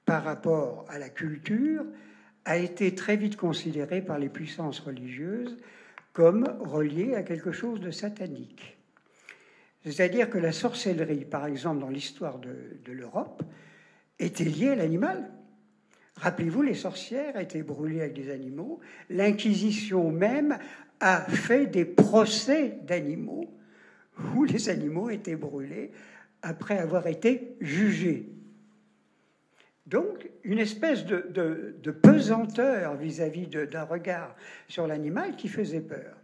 par 0.04 0.24
rapport 0.24 0.84
à 0.88 0.98
la 0.98 1.08
culture, 1.08 1.84
a 2.44 2.56
été 2.56 2.94
très 2.94 3.16
vite 3.16 3.36
considéré 3.36 4.02
par 4.02 4.18
les 4.18 4.28
puissances 4.28 4.80
religieuses 4.80 5.56
comme 6.12 6.44
relié 6.60 7.14
à 7.14 7.22
quelque 7.22 7.52
chose 7.52 7.80
de 7.80 7.90
satanique. 7.90 8.76
C'est-à-dire 9.84 10.28
que 10.28 10.38
la 10.38 10.52
sorcellerie, 10.52 11.24
par 11.24 11.46
exemple, 11.46 11.80
dans 11.80 11.88
l'histoire 11.88 12.38
de 12.38 12.92
l'Europe, 12.92 13.42
était 14.24 14.44
liée 14.44 14.70
à 14.70 14.74
l'animal. 14.76 15.30
Rappelez-vous, 16.16 16.62
les 16.62 16.74
sorcières 16.74 17.38
étaient 17.38 17.62
brûlées 17.62 18.00
avec 18.00 18.14
des 18.14 18.30
animaux. 18.30 18.80
L'Inquisition 19.10 20.10
même 20.10 20.58
a 21.00 21.22
fait 21.22 21.66
des 21.66 21.84
procès 21.84 22.78
d'animaux 22.82 23.52
où 24.34 24.44
les 24.44 24.68
animaux 24.68 25.10
étaient 25.10 25.36
brûlés 25.36 25.90
après 26.42 26.78
avoir 26.78 27.06
été 27.06 27.56
jugés. 27.60 28.28
Donc, 29.86 30.30
une 30.44 30.58
espèce 30.58 31.04
de, 31.04 31.90
pesanteur 32.02 32.96
vis-à-vis 32.96 33.46
d'un 33.48 33.84
regard 33.84 34.36
sur 34.68 34.86
l'animal 34.86 35.36
qui 35.36 35.48
faisait 35.48 35.80
peur. 35.80 36.16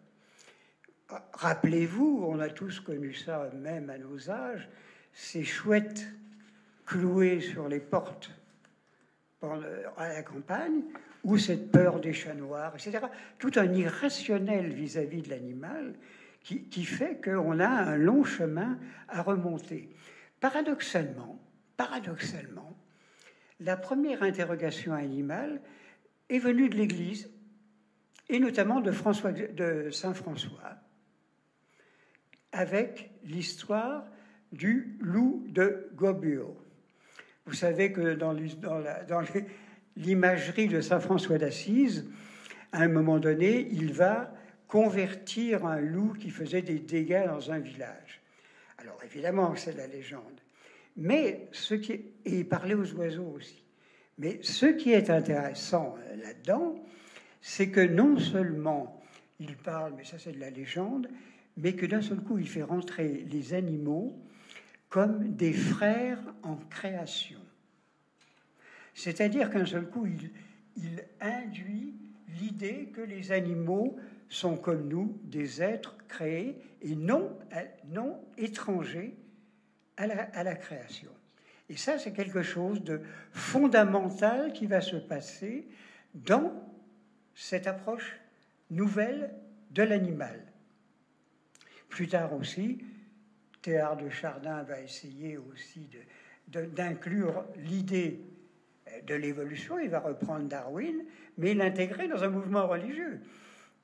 Rappelez-vous, 1.32 2.24
on 2.28 2.38
a 2.38 2.50
tous 2.50 2.80
connu 2.80 3.14
ça, 3.14 3.50
même 3.54 3.90
à 3.90 3.98
nos 3.98 4.30
âges, 4.30 4.68
ces 5.12 5.42
chouettes 5.42 6.06
clouées 6.88 7.40
sur 7.40 7.68
les 7.68 7.80
portes 7.80 8.30
à 9.42 10.08
la 10.08 10.22
campagne, 10.22 10.82
ou 11.22 11.36
cette 11.36 11.70
peur 11.70 12.00
des 12.00 12.12
chats 12.12 12.34
noirs, 12.34 12.74
etc. 12.74 13.06
Tout 13.38 13.52
un 13.56 13.72
irrationnel 13.72 14.72
vis-à-vis 14.72 15.22
de 15.22 15.30
l'animal 15.30 15.94
qui, 16.42 16.84
fait 16.84 17.22
qu'on 17.22 17.60
a 17.60 17.68
un 17.68 17.96
long 17.98 18.24
chemin 18.24 18.78
à 19.08 19.22
remonter. 19.22 19.94
Paradoxalement, 20.40 21.38
paradoxalement, 21.76 22.74
la 23.60 23.76
première 23.76 24.22
interrogation 24.22 24.94
animale 24.94 25.60
est 26.30 26.38
venu 26.38 26.70
de 26.70 26.76
l'Église, 26.76 27.30
et 28.30 28.40
notamment 28.40 28.80
de, 28.80 28.92
François, 28.92 29.32
de 29.32 29.90
Saint 29.90 30.14
François, 30.14 30.76
avec 32.52 33.10
l'histoire 33.24 34.06
du 34.52 34.96
loup 35.00 35.44
de 35.48 35.90
Gobio. 35.94 36.56
Vous 37.48 37.54
savez 37.54 37.92
que 37.92 38.12
dans 38.12 38.36
l'imagerie 39.96 40.68
de 40.68 40.82
Saint 40.82 41.00
François 41.00 41.38
d'Assise, 41.38 42.04
à 42.72 42.82
un 42.82 42.88
moment 42.88 43.18
donné, 43.18 43.68
il 43.72 43.94
va 43.94 44.34
convertir 44.66 45.64
un 45.64 45.80
loup 45.80 46.12
qui 46.12 46.28
faisait 46.28 46.60
des 46.60 46.78
dégâts 46.78 47.24
dans 47.24 47.50
un 47.50 47.58
village. 47.58 48.20
Alors 48.76 48.98
évidemment, 49.02 49.56
c'est 49.56 49.74
la 49.74 49.86
légende. 49.86 50.42
Mais 50.98 51.48
ce 51.52 51.74
qui 51.74 51.92
et 51.92 52.12
il 52.26 52.46
parlait 52.46 52.74
aux 52.74 52.92
oiseaux 52.92 53.32
aussi. 53.34 53.64
Mais 54.18 54.40
ce 54.42 54.66
qui 54.66 54.92
est 54.92 55.08
intéressant 55.08 55.96
euh, 56.00 56.16
là-dedans, 56.16 56.74
c'est 57.40 57.70
que 57.70 57.80
non 57.80 58.18
seulement 58.18 59.00
il 59.40 59.56
parle, 59.56 59.94
mais 59.96 60.04
ça 60.04 60.18
c'est 60.18 60.32
de 60.32 60.40
la 60.40 60.50
légende, 60.50 61.08
mais 61.56 61.72
que 61.72 61.86
d'un 61.86 62.02
seul 62.02 62.20
coup 62.20 62.36
il 62.36 62.46
fait 62.48 62.62
rentrer 62.62 63.24
les 63.30 63.54
animaux 63.54 64.14
comme 64.88 65.34
des 65.34 65.52
frères 65.52 66.20
en 66.42 66.56
création. 66.56 67.40
C'est-à-dire 68.94 69.50
qu'un 69.50 69.66
seul 69.66 69.88
coup, 69.88 70.06
il, 70.06 70.30
induit 71.20 71.94
l'idée 72.40 72.90
que 72.94 73.00
les 73.00 73.32
animaux 73.32 73.96
sont 74.28 74.56
comme 74.56 74.88
nous, 74.88 75.18
des 75.24 75.60
êtres 75.62 75.96
créés 76.06 76.56
et 76.82 76.94
non, 76.94 77.36
étrangers 78.36 79.16
à 79.96 80.06
la 80.44 80.54
création. 80.54 81.10
Et 81.68 81.76
ça, 81.76 81.98
c'est 81.98 82.12
quelque 82.12 82.42
chose 82.42 82.82
de 82.82 83.02
fondamental 83.32 84.52
qui 84.52 84.66
va 84.66 84.80
se 84.80 84.96
passer 84.96 85.68
dans 86.14 86.52
cette 87.34 87.66
approche 87.66 88.18
nouvelle 88.70 89.34
de 89.70 89.82
l'animal. 89.82 90.40
Plus 91.88 92.08
tard 92.08 92.32
aussi, 92.34 92.78
Théard 93.62 93.96
de 93.96 94.08
Chardin 94.08 94.62
va 94.62 94.80
essayer 94.80 95.36
aussi 95.36 95.88
d'inclure 96.48 97.44
l'idée 97.56 98.20
de 99.06 99.14
l'évolution, 99.14 99.78
il 99.78 99.90
va 99.90 100.00
reprendre 100.00 100.48
Darwin, 100.48 101.04
mais 101.36 101.54
l'intégrer 101.54 102.08
dans 102.08 102.24
un 102.24 102.28
mouvement 102.28 102.66
religieux. 102.66 103.20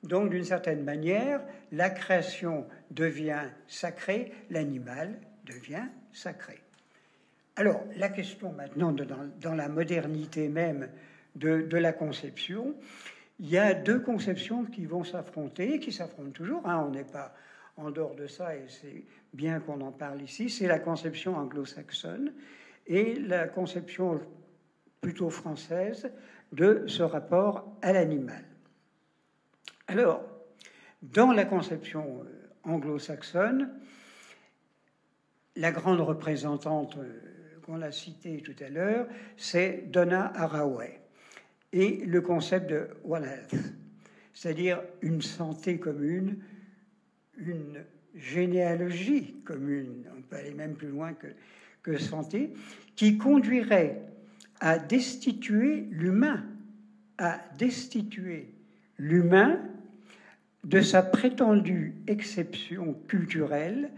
Donc, 0.03 0.29
d'une 0.29 0.43
certaine 0.43 0.83
manière, 0.83 1.41
la 1.71 1.89
création 1.89 2.67
devient 2.91 3.49
sacrée, 3.67 4.31
l'animal 4.49 5.19
devient 5.45 5.87
sacré. 6.11 6.59
Alors, 7.55 7.83
la 7.95 8.09
question 8.09 8.51
maintenant, 8.51 8.91
dans, 8.91 9.55
la 9.55 9.69
modernité 9.69 10.49
même 10.49 10.89
de, 11.35 11.77
la 11.77 11.93
conception, 11.93 12.75
il 13.39 13.49
y 13.49 13.57
a 13.57 13.73
deux 13.73 13.99
conceptions 13.99 14.65
qui 14.65 14.85
vont 14.85 15.03
s'affronter, 15.03 15.79
qui 15.79 15.91
s'affrontent 15.91 16.31
toujours. 16.31 16.67
Hein, 16.67 16.85
on 16.87 16.91
n'est 16.91 17.05
pas 17.05 17.33
en 17.77 17.91
dehors 17.91 18.15
de 18.15 18.27
ça, 18.27 18.55
et 18.55 18.65
c'est 18.67 19.03
bien 19.35 19.59
qu'on 19.59 19.81
en 19.81 19.91
parle 19.91 20.21
ici. 20.21 20.49
C'est 20.49 20.67
la 20.67 20.79
conception 20.79 21.35
anglo-saxonne 21.35 22.33
et 22.87 23.15
la 23.15 23.47
conception 23.47 24.21
plutôt 25.01 25.29
française 25.29 26.11
de 26.51 26.85
ce 26.87 27.03
rapport 27.03 27.77
à 27.81 27.93
l'animal. 27.93 28.43
Alors, 29.87 30.23
dans 31.01 31.31
la 31.31 31.45
conception 31.45 32.23
euh, 32.23 32.49
anglo-saxonne, 32.63 33.69
la 35.55 35.71
grande 35.71 36.01
représentante 36.01 36.97
euh, 36.97 37.21
qu'on 37.65 37.81
a 37.81 37.91
citée 37.91 38.41
tout 38.41 38.55
à 38.63 38.69
l'heure, 38.69 39.07
c'est 39.37 39.89
Donna 39.91 40.31
Haraway. 40.35 41.01
Et 41.71 42.05
le 42.05 42.21
concept 42.21 42.69
de 42.69 42.87
One 43.03 43.25
Health, 43.25 43.55
c'est-à-dire 44.33 44.81
une 45.01 45.21
santé 45.21 45.77
commune, 45.79 46.41
une 47.37 47.83
généalogie 48.15 49.35
commune, 49.45 50.03
on 50.17 50.21
peut 50.21 50.37
aller 50.37 50.53
même 50.53 50.73
plus 50.73 50.87
loin 50.87 51.13
que, 51.83 51.97
santé, 51.97 52.51
qui 52.95 53.17
conduirait 53.17 54.01
à 54.59 54.79
destituer 54.79 55.85
l'humain, 55.91 56.43
à 57.17 57.39
destituer 57.57 58.49
l'humain 58.97 59.59
de 60.63 60.81
sa 60.81 61.03
prétendue 61.03 61.93
exception 62.07 62.95
culturelle 63.07 63.91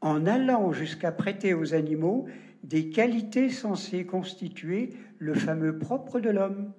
en 0.00 0.26
allant 0.26 0.72
jusqu'à 0.72 1.12
prêter 1.12 1.52
aux 1.52 1.74
animaux 1.74 2.26
des 2.62 2.88
qualités 2.88 3.50
censées 3.50 4.06
constituer 4.06 4.94
le 5.18 5.34
fameux 5.34 5.78
propre 5.78 6.20
de 6.20 6.30
l'homme, 6.30 6.72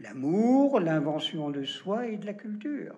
l'amour, 0.00 0.80
l'invention 0.80 1.50
de 1.50 1.64
soi 1.64 2.08
et 2.08 2.16
de 2.16 2.26
la 2.26 2.34
culture. 2.34 2.96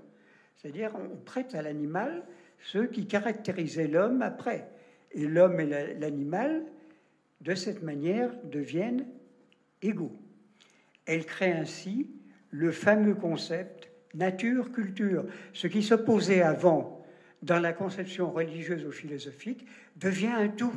C'est-à-dire 0.56 0.92
on 0.94 1.16
prête 1.16 1.54
à 1.54 1.62
l'animal 1.62 2.24
ce 2.64 2.78
qui 2.78 3.06
caractérisait 3.06 3.88
l'homme 3.88 4.22
après. 4.22 4.68
Et 5.12 5.26
l'homme 5.26 5.60
et 5.60 5.66
l'animal, 5.66 6.64
de 7.42 7.54
cette 7.54 7.82
manière, 7.82 8.30
deviennent 8.44 9.06
égaux. 9.82 10.16
Elle 11.06 11.26
crée 11.26 11.52
ainsi 11.52 12.08
le 12.50 12.72
fameux 12.72 13.14
concept 13.14 13.90
nature-culture. 14.14 15.26
Ce 15.52 15.66
qui 15.66 15.82
s'opposait 15.82 16.42
avant 16.42 17.04
dans 17.42 17.60
la 17.60 17.74
conception 17.74 18.30
religieuse 18.30 18.86
ou 18.86 18.90
philosophique 18.90 19.66
devient 19.96 20.32
un 20.34 20.48
tout. 20.48 20.74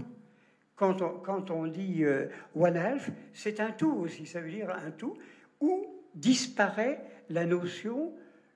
Quand 0.75 1.01
on, 1.01 1.19
quand 1.19 1.49
on 1.49 1.67
dit 1.67 2.03
euh, 2.03 2.27
one 2.53 2.75
half, 2.77 3.09
c'est 3.33 3.59
un 3.61 3.71
tout 3.71 3.93
aussi, 3.93 4.25
ça 4.25 4.41
veut 4.41 4.51
dire 4.51 4.69
un 4.69 4.91
tout, 4.91 5.17
où 5.61 5.87
disparaît 6.13 7.01
la 7.29 7.45
notion 7.45 8.13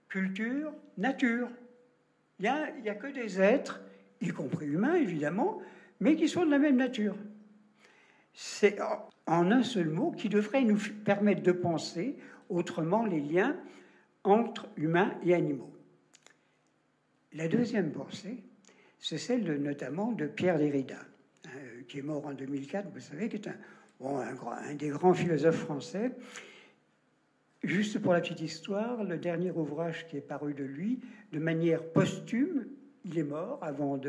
culture-nature. 0.10 1.48
Il 2.42 2.82
n'y 2.82 2.90
a, 2.90 2.96
que 2.96 3.06
des 3.06 3.40
êtres, 3.40 3.82
y 4.20 4.30
compris 4.30 4.66
humains 4.66 4.96
évidemment, 4.96 5.62
mais 6.00 6.16
qui 6.16 6.28
sont 6.28 6.44
de 6.44 6.50
la 6.50 6.58
même 6.58 6.78
nature. 6.78 7.16
C'est 8.34 8.80
en 9.28 9.52
un 9.52 9.62
seul 9.62 9.90
mot 9.90 10.10
qui 10.10 10.28
devrait 10.28 10.64
nous 10.64 10.80
permettre 11.06 11.44
de 11.44 11.52
penser 11.52 12.18
autrement 12.50 13.06
les 13.06 13.20
liens 13.20 13.56
entre 14.24 14.68
humains 14.76 15.14
et 15.24 15.36
animaux. 15.36 15.72
La 17.34 17.48
deuxième 17.48 17.92
pensée, 17.92 18.44
c'est 18.98 19.20
celle 19.20 19.62
notamment 19.62 20.12
de 20.12 20.26
Pierre 20.26 20.58
Derrida, 20.58 20.98
hein, 21.46 21.50
qui 21.88 22.00
est 22.00 22.04
mort 22.04 22.26
en 22.26 22.34
2004, 22.34 22.90
vous 22.92 23.00
savez, 23.00 23.30
qui 23.30 23.36
est 23.36 23.48
un, 23.48 24.74
des 24.74 24.90
grands 24.90 25.14
philosophes 25.14 25.64
français. 25.64 26.12
Juste 27.64 28.00
pour 28.00 28.14
la 28.14 28.22
petite 28.22 28.42
histoire, 28.42 29.04
le 29.04 29.18
dernier 29.18 29.52
ouvrage 29.52 30.08
qui 30.08 30.18
est 30.18 30.22
paru 30.22 30.54
de 30.54 30.64
lui, 30.64 31.00
de 31.32 31.40
manière 31.40 31.84
posthume, 31.84 32.66
il 33.06 33.18
est 33.20 33.24
mort 33.24 33.60
avant 33.62 34.00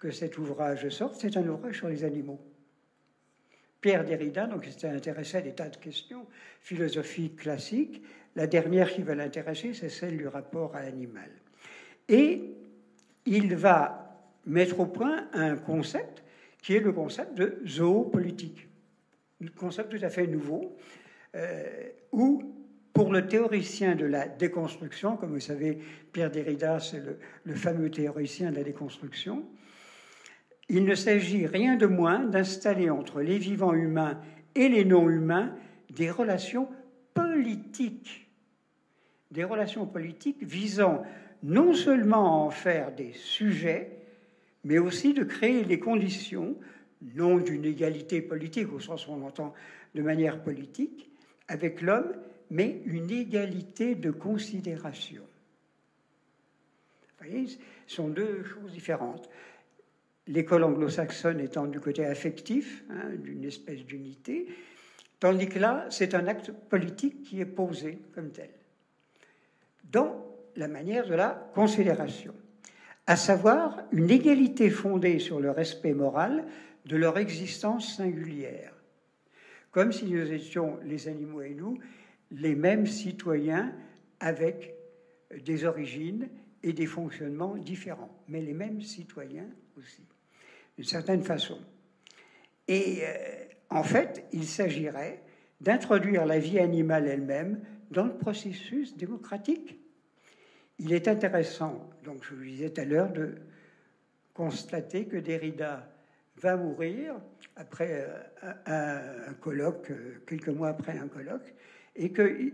que 0.00 0.10
cet 0.10 0.36
ouvrage 0.36 0.88
sorte, 0.90 1.16
c'est 1.18 1.36
un 1.36 1.48
ouvrage 1.48 1.78
sur 1.78 1.88
les 1.88 2.04
animaux. 2.04 2.40
Pierre 3.80 4.04
Derrida, 4.04 4.46
donc, 4.46 4.66
s'était 4.66 4.88
intéressé 4.88 5.38
à 5.38 5.40
des 5.40 5.52
tas 5.52 5.70
de 5.70 5.76
questions 5.76 6.26
philosophiques 6.60 7.36
classiques. 7.36 8.02
La 8.36 8.46
dernière 8.46 8.92
qui 8.92 9.02
va 9.02 9.14
l'intéresser, 9.14 9.72
c'est 9.72 9.88
celle 9.88 10.18
du 10.18 10.26
rapport 10.26 10.76
à 10.76 10.82
l'animal. 10.82 11.30
Et 12.08 12.54
il 13.24 13.54
va 13.56 14.28
mettre 14.46 14.80
au 14.80 14.86
point 14.86 15.28
un 15.32 15.56
concept 15.56 16.22
qui 16.60 16.74
est 16.74 16.80
le 16.80 16.92
concept 16.92 17.34
de 17.34 17.62
zoopolitique. 17.66 18.68
Un 19.42 19.48
concept 19.48 19.96
tout 19.96 20.04
à 20.04 20.10
fait 20.10 20.26
nouveau, 20.26 20.76
euh, 21.34 21.88
où, 22.12 22.59
pour 22.92 23.12
le 23.12 23.26
théoricien 23.26 23.94
de 23.94 24.04
la 24.04 24.26
déconstruction, 24.26 25.16
comme 25.16 25.32
vous 25.32 25.40
savez, 25.40 25.78
Pierre 26.12 26.30
Derrida, 26.30 26.80
c'est 26.80 27.02
le, 27.44 27.54
fameux 27.54 27.90
théoricien 27.90 28.50
de 28.50 28.56
la 28.56 28.64
déconstruction, 28.64 29.44
il 30.68 30.84
ne 30.84 30.94
s'agit 30.94 31.46
rien 31.46 31.76
de 31.76 31.86
moins 31.86 32.20
d'installer 32.20 32.90
entre 32.90 33.20
les 33.20 33.38
vivants 33.38 33.74
humains 33.74 34.20
et 34.54 34.68
les 34.68 34.84
non-humains 34.84 35.54
des 35.90 36.10
relations 36.10 36.68
politiques. 37.14 38.28
Des 39.30 39.44
relations 39.44 39.86
politiques 39.86 40.42
visant 40.42 41.02
non 41.42 41.72
seulement 41.72 42.24
à 42.24 42.46
en 42.46 42.50
faire 42.50 42.92
des 42.92 43.12
sujets, 43.12 43.98
mais 44.64 44.78
aussi 44.78 45.14
de 45.14 45.24
créer 45.24 45.64
les 45.64 45.78
conditions, 45.78 46.56
non 47.14 47.38
d'une 47.38 47.64
égalité 47.64 48.20
politique 48.20 48.72
au 48.72 48.80
sens 48.80 49.08
où 49.08 49.12
on 49.12 49.22
entend 49.22 49.54
de 49.94 50.02
manière 50.02 50.42
politique, 50.42 51.10
avec 51.48 51.80
l'homme, 51.80 52.12
mais 52.50 52.82
une 52.84 53.10
égalité 53.10 53.94
de 53.94 54.10
considération. 54.10 55.22
Vous 57.18 57.26
voyez, 57.26 57.46
ce 57.86 57.96
sont 57.96 58.08
deux 58.08 58.42
choses 58.44 58.72
différentes 58.72 59.28
l'école 60.30 60.64
anglo-saxonne 60.64 61.40
étant 61.40 61.66
du 61.66 61.80
côté 61.80 62.06
affectif, 62.06 62.84
hein, 62.90 63.10
d'une 63.18 63.44
espèce 63.44 63.84
d'unité, 63.84 64.46
tandis 65.18 65.48
que 65.48 65.58
là, 65.58 65.86
c'est 65.90 66.14
un 66.14 66.26
acte 66.28 66.52
politique 66.52 67.22
qui 67.22 67.40
est 67.40 67.46
posé 67.46 67.98
comme 68.14 68.30
tel, 68.30 68.50
dans 69.90 70.24
la 70.56 70.68
manière 70.68 71.06
de 71.06 71.14
la 71.14 71.50
considération, 71.54 72.34
à 73.06 73.16
savoir 73.16 73.82
une 73.92 74.10
égalité 74.10 74.70
fondée 74.70 75.18
sur 75.18 75.40
le 75.40 75.50
respect 75.50 75.94
moral 75.94 76.44
de 76.86 76.96
leur 76.96 77.18
existence 77.18 77.96
singulière, 77.96 78.72
comme 79.72 79.92
si 79.92 80.06
nous 80.06 80.32
étions, 80.32 80.78
les 80.84 81.08
animaux 81.08 81.42
et 81.42 81.54
nous, 81.54 81.78
les 82.30 82.54
mêmes 82.54 82.86
citoyens 82.86 83.74
avec 84.20 84.74
des 85.44 85.64
origines 85.64 86.28
et 86.62 86.72
des 86.72 86.86
fonctionnements 86.86 87.56
différents, 87.56 88.22
mais 88.28 88.40
les 88.40 88.52
mêmes 88.52 88.82
citoyens 88.82 89.48
aussi, 89.76 90.02
d'une 90.76 90.86
certaine 90.86 91.22
façon. 91.22 91.58
Et 92.68 93.00
euh, 93.02 93.44
en 93.70 93.82
fait, 93.82 94.24
il 94.32 94.46
s'agirait 94.46 95.22
d'introduire 95.60 96.26
la 96.26 96.38
vie 96.38 96.58
animale 96.58 97.06
elle-même 97.06 97.60
dans 97.90 98.04
le 98.04 98.16
processus 98.16 98.96
démocratique. 98.96 99.78
Il 100.78 100.92
est 100.92 101.08
intéressant, 101.08 101.90
donc 102.04 102.24
je 102.24 102.34
vous 102.34 102.44
disais 102.44 102.70
tout 102.70 102.80
à 102.80 102.84
l'heure, 102.84 103.12
de 103.12 103.34
constater 104.34 105.06
que 105.06 105.16
Derrida 105.16 105.88
va 106.36 106.56
mourir 106.56 107.14
après 107.56 108.06
euh, 108.42 109.28
un, 109.28 109.34
colloque, 109.34 109.90
euh, 109.90 110.22
quelques 110.26 110.48
mois 110.48 110.68
après 110.68 110.96
un 110.96 111.08
colloque, 111.08 111.54
et 111.96 112.12
que 112.12 112.52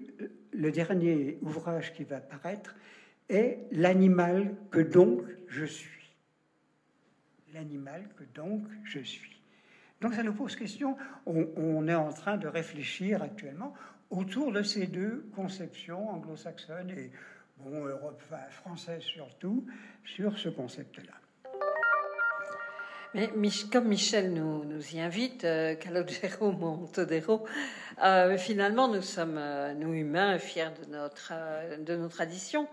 le 0.52 0.70
dernier 0.70 1.38
ouvrage 1.42 1.92
qui 1.92 2.04
va 2.04 2.20
paraître 2.20 2.74
est 3.28 3.66
L'animal 3.72 4.54
que 4.70 4.80
donc 4.80 5.22
je 5.48 5.64
suis. 5.64 6.14
L'animal 7.52 8.08
que 8.16 8.24
donc 8.34 8.62
je 8.84 9.00
suis. 9.00 9.40
Donc 10.00 10.14
ça 10.14 10.22
nous 10.22 10.34
pose 10.34 10.56
question. 10.56 10.96
On, 11.24 11.88
est 11.88 11.94
en 11.94 12.12
train 12.12 12.36
de 12.36 12.46
réfléchir 12.46 13.22
actuellement 13.22 13.74
autour 14.10 14.52
de 14.52 14.62
ces 14.62 14.86
deux 14.86 15.28
conceptions 15.34 16.08
anglo-saxonnes 16.10 16.90
et 16.90 17.10
bon, 17.58 17.86
Europe, 17.86 18.22
française 18.50 19.02
surtout, 19.02 19.66
sur 20.04 20.38
ce 20.38 20.48
concept-là. 20.48 21.14
Comme 23.72 23.88
Michel 23.88 24.34
nous, 24.34 24.64
nous 24.64 24.94
y 24.94 25.00
invite, 25.00 25.44
euh, 25.44 25.74
Calogero 25.76 26.50
Montodero, 26.58 27.46
euh, 28.02 28.36
finalement, 28.36 28.88
nous 28.88 29.00
sommes, 29.00 29.38
euh, 29.38 29.74
nous 29.74 29.94
humains, 29.94 30.38
fiers 30.38 30.70
de, 30.82 30.90
notre, 30.90 31.32
de 31.78 31.96
nos 31.96 32.08
traditions. 32.08 32.68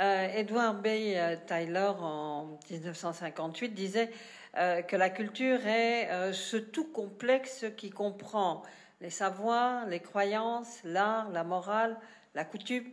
Edward 0.00 0.80
Bay 0.80 1.36
Taylor, 1.48 2.00
en 2.04 2.58
1958, 2.70 3.70
disait 3.70 4.10
que 4.54 4.94
la 4.94 5.10
culture 5.10 5.66
est 5.66 6.32
ce 6.32 6.56
tout 6.56 6.84
complexe 6.84 7.64
qui 7.76 7.90
comprend 7.90 8.62
les 9.00 9.10
savoirs, 9.10 9.86
les 9.86 9.98
croyances, 9.98 10.78
l'art, 10.84 11.30
la 11.30 11.42
morale, 11.42 11.96
la 12.36 12.44
coutume 12.44 12.84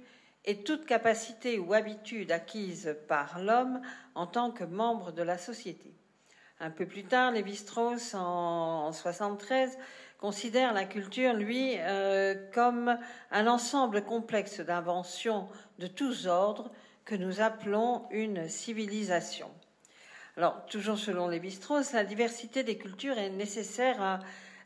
et 0.45 0.63
toute 0.63 0.87
capacité 0.87 1.59
ou 1.59 1.75
habitude 1.75 2.31
acquise 2.31 2.97
par 3.07 3.39
l'homme 3.39 3.81
en 4.15 4.25
tant 4.25 4.49
que 4.49 4.63
membre 4.63 5.11
de 5.11 5.21
la 5.21 5.37
société. 5.37 5.93
Un 6.61 6.69
peu 6.69 6.85
plus 6.85 7.03
tard, 7.03 7.31
Lévi-Strauss, 7.31 8.13
en, 8.13 8.89
1973, 8.91 9.77
considère 10.17 10.73
la 10.73 10.85
culture, 10.85 11.33
lui, 11.33 11.75
euh, 11.79 12.33
comme 12.53 12.97
un 13.31 13.47
ensemble 13.47 14.03
complexe 14.03 14.61
d'inventions 14.61 15.49
de 15.79 15.87
tous 15.87 16.27
ordres 16.27 16.71
que 17.03 17.15
nous 17.15 17.41
appelons 17.41 18.05
une 18.09 18.47
civilisation. 18.47 19.51
Alors, 20.37 20.65
toujours 20.67 20.97
selon 20.97 21.27
Lévi-Strauss, 21.27 21.91
la 21.91 22.05
diversité 22.05 22.63
des 22.63 22.77
cultures 22.77 23.17
est 23.17 23.29
nécessaire 23.29 24.01
à 24.01 24.19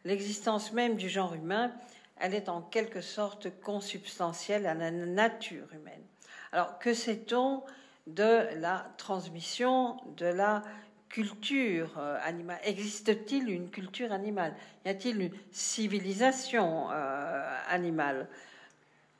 l'existence 0.06 0.72
même 0.74 0.96
du 0.96 1.10
genre 1.10 1.34
humain. 1.34 1.72
Elle 2.20 2.36
est 2.36 2.50
en 2.50 2.62
quelque 2.62 3.02
sorte 3.02 3.50
consubstantielle 3.62 4.68
à 4.68 4.76
la 4.76 4.92
nature 4.92 5.68
humaine. 5.74 6.04
Alors, 6.52 6.78
que 6.78 6.94
sait-on 6.94 7.64
de 8.06 8.48
la 8.60 8.92
transmission 8.98 9.98
de 10.18 10.26
la 10.28 10.64
culture 11.10 11.97
euh, 11.97 12.18
animale 12.22 12.60
Existe-t-il 12.64 13.49
une 13.49 13.70
culture 13.70 14.12
animale? 14.12 14.55
Y 14.86 14.89
a-t-il 14.89 15.22
une 15.22 15.32
civilisation 15.51 16.89
euh, 16.91 17.57
animale? 17.68 18.28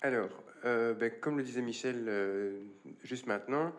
Alors, 0.02 0.30
euh, 0.66 0.94
ben, 0.94 1.12
comme 1.20 1.38
le 1.38 1.44
disait 1.44 1.62
Michel 1.62 2.10
juste 3.04 3.28
maintenant, 3.28 3.74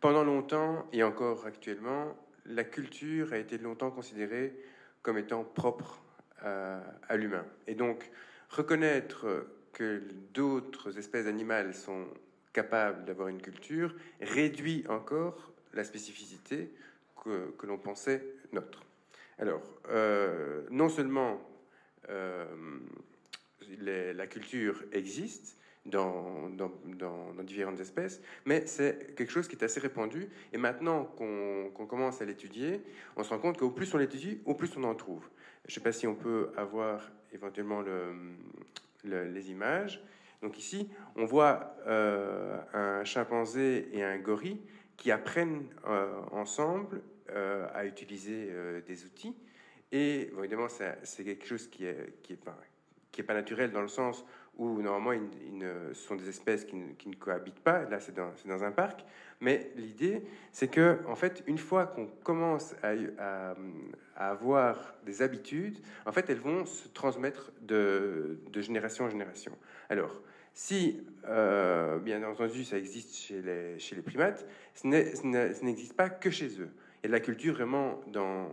pendant 0.00 0.22
longtemps 0.22 0.86
et 0.92 1.02
encore 1.02 1.46
actuellement, 1.46 2.16
la 2.44 2.64
culture 2.64 3.32
a 3.32 3.38
été 3.38 3.58
longtemps 3.58 3.90
considérée 3.90 4.54
comme 5.02 5.18
étant 5.18 5.42
propre 5.42 6.02
à 6.42 7.16
l'humain. 7.16 7.44
Et 7.66 7.74
donc, 7.74 8.08
reconnaître 8.50 9.46
que 9.72 10.02
d'autres 10.32 10.96
espèces 10.96 11.26
animales 11.26 11.74
sont 11.74 12.06
capables 12.52 13.04
d'avoir 13.04 13.28
une 13.28 13.42
culture 13.42 13.94
réduit 14.20 14.84
encore 14.88 15.52
la 15.74 15.82
spécificité 15.82 16.72
que, 17.58 17.66
l'on 17.66 17.78
pensait 17.78 18.22
notre. 18.52 18.82
Alors, 19.38 19.62
euh, 19.90 20.62
non 20.70 20.88
seulement 20.88 21.40
euh, 22.08 22.46
la 23.80 24.26
culture 24.26 24.82
existe 24.92 25.58
dans, 25.84 26.50
différentes 27.44 27.80
espèces, 27.80 28.20
mais 28.44 28.66
c'est 28.66 29.14
quelque 29.14 29.30
chose 29.30 29.46
qui 29.46 29.56
est 29.56 29.64
assez 29.64 29.80
répandu. 29.80 30.28
Et 30.52 30.58
maintenant 30.58 31.04
qu'on 31.04 31.86
commence 31.86 32.20
à 32.22 32.24
l'étudier, 32.24 32.80
on 33.16 33.22
se 33.22 33.30
rend 33.30 33.38
compte 33.38 33.58
qu'au 33.58 33.70
plus 33.70 33.92
on 33.94 33.98
l'étudie, 33.98 34.40
au 34.44 34.54
plus 34.54 34.76
on 34.76 34.84
en 34.84 34.94
trouve. 34.94 35.28
Je 35.66 35.70
ne 35.70 35.74
sais 35.74 35.80
pas 35.80 35.92
si 35.92 36.06
on 36.06 36.14
peut 36.14 36.50
avoir 36.56 37.10
éventuellement 37.32 37.82
le, 37.82 38.12
les 39.04 39.50
images. 39.50 40.02
Donc 40.42 40.58
ici, 40.58 40.88
on 41.14 41.24
voit 41.24 41.76
euh, 41.86 42.58
un 42.72 43.04
chimpanzé 43.04 43.88
et 43.92 44.02
un 44.02 44.18
gorille 44.18 44.60
qui 44.96 45.10
apprennent 45.10 45.66
ensemble 46.32 47.02
euh, 47.30 47.66
à 47.74 47.84
utiliser 47.84 48.48
euh, 48.50 48.80
des 48.82 49.04
outils. 49.04 49.34
Et 49.92 50.30
évidemment, 50.38 50.68
c'est 50.68 51.24
quelque 51.24 51.46
chose 51.46 51.68
qui 51.68 51.86
est, 51.86 52.22
qui 52.22 52.32
est, 52.32 52.36
pas, 52.36 52.58
pas 53.26 53.34
naturel 53.34 53.70
dans 53.70 53.82
le 53.82 53.88
sens 53.88 54.24
où 54.58 54.82
normalement, 54.82 55.22
ce 55.92 55.94
sont 55.94 56.16
des 56.16 56.28
espèces 56.28 56.64
qui 56.64 56.76
ne, 56.76 57.14
cohabitent 57.14 57.60
pas. 57.60 57.84
Là, 57.84 58.00
c'est 58.00 58.14
dans, 58.14 58.64
un 58.64 58.72
parc. 58.72 59.04
Mais 59.40 59.70
l'idée, 59.76 60.22
c'est 60.50 60.68
que, 60.68 60.98
en 61.06 61.14
fait, 61.14 61.44
une 61.46 61.58
fois 61.58 61.86
qu'on 61.86 62.06
commence 62.24 62.74
à, 62.82 62.94
à, 64.16 64.30
avoir 64.30 64.94
des 65.04 65.22
habitudes, 65.22 65.78
en 66.04 66.12
fait, 66.12 66.28
elles 66.30 66.40
vont 66.40 66.64
se 66.64 66.88
transmettre 66.88 67.52
de, 67.60 68.40
de 68.50 68.60
génération 68.60 69.04
en 69.04 69.10
génération. 69.10 69.52
Alors, 69.88 70.20
si, 70.58 71.06
euh, 71.28 71.98
bien 71.98 72.22
entendu, 72.26 72.64
ça 72.64 72.78
existe 72.78 73.14
chez 73.14 73.42
les, 73.42 73.78
chez 73.78 73.94
les 73.94 74.00
primates, 74.00 74.46
ce 74.74 74.86
n'existe 74.86 75.92
pas 75.92 76.08
que 76.08 76.30
chez 76.30 76.48
eux 76.60 76.70
et 77.06 77.08
la 77.08 77.20
culture 77.20 77.54
vraiment 77.54 78.00
dans 78.08 78.48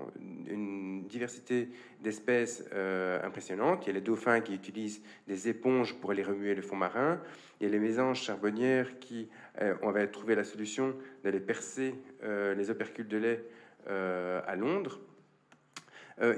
une 0.48 1.08
diversité 1.08 1.70
d'espèces 2.02 2.64
euh, 2.72 3.20
impressionnante. 3.24 3.84
Il 3.84 3.88
y 3.88 3.90
a 3.90 3.94
les 3.94 4.02
dauphins 4.02 4.42
qui 4.42 4.54
utilisent 4.54 5.02
des 5.28 5.50
éponges 5.50 5.96
pour 5.96 6.12
aller 6.12 6.22
remuer 6.22 6.54
le 6.54 6.62
fond 6.62 6.76
marin. 6.76 7.20
Il 7.60 7.66
y 7.66 7.68
a 7.68 7.72
les 7.72 7.80
mésanges 7.80 8.22
charbonnières 8.22 9.00
qui 9.00 9.28
euh, 9.60 9.74
ont 9.82 9.92
trouvé 10.12 10.36
la 10.36 10.44
solution 10.44 10.96
d'aller 11.24 11.40
percer 11.40 11.96
euh, 12.24 12.54
les 12.54 12.70
opercules 12.70 13.08
de 13.08 13.18
lait 13.18 13.44
à 13.88 14.56
Londres. 14.56 15.02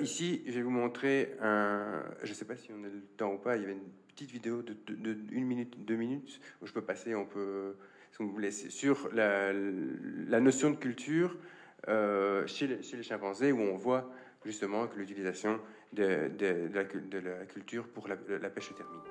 ici, 0.01 0.41
je 0.47 0.53
vais 0.53 0.63
vous 0.63 0.71
montrer 0.71 1.35
un. 1.41 2.01
Je 2.23 2.29
ne 2.29 2.33
sais 2.33 2.45
pas 2.45 2.55
si 2.55 2.71
on 2.71 2.83
a 2.83 2.87
le 2.87 3.01
temps 3.17 3.33
ou 3.33 3.37
pas. 3.37 3.55
Il 3.55 3.61
y 3.61 3.65
avait 3.65 3.73
une 3.73 3.91
petite 4.07 4.31
vidéo 4.31 4.63
de, 4.63 4.75
une 5.31 5.45
minute, 5.45 5.85
deux 5.85 5.95
minutes 5.95 6.39
où 6.61 6.65
je 6.65 6.73
peux 6.73 6.81
passer. 6.81 7.13
On 7.13 7.25
peut, 7.25 7.75
si 8.13 8.23
vous 8.23 8.31
voulez, 8.31 8.49
sur 8.49 9.09
la 9.13 9.53
notion 10.39 10.71
de 10.71 10.77
culture 10.77 11.37
euh, 11.87 12.47
chez, 12.47 12.67
les, 12.67 13.03
chimpanzés, 13.03 13.51
où 13.51 13.59
on 13.59 13.77
voit 13.77 14.09
justement 14.43 14.87
que 14.87 14.97
l'utilisation 14.97 15.59
de, 15.93 16.31
la, 16.73 16.83
culture 17.45 17.87
pour 17.87 18.07
la, 18.07 18.15
pêche 18.15 18.73
thermique. 18.75 19.01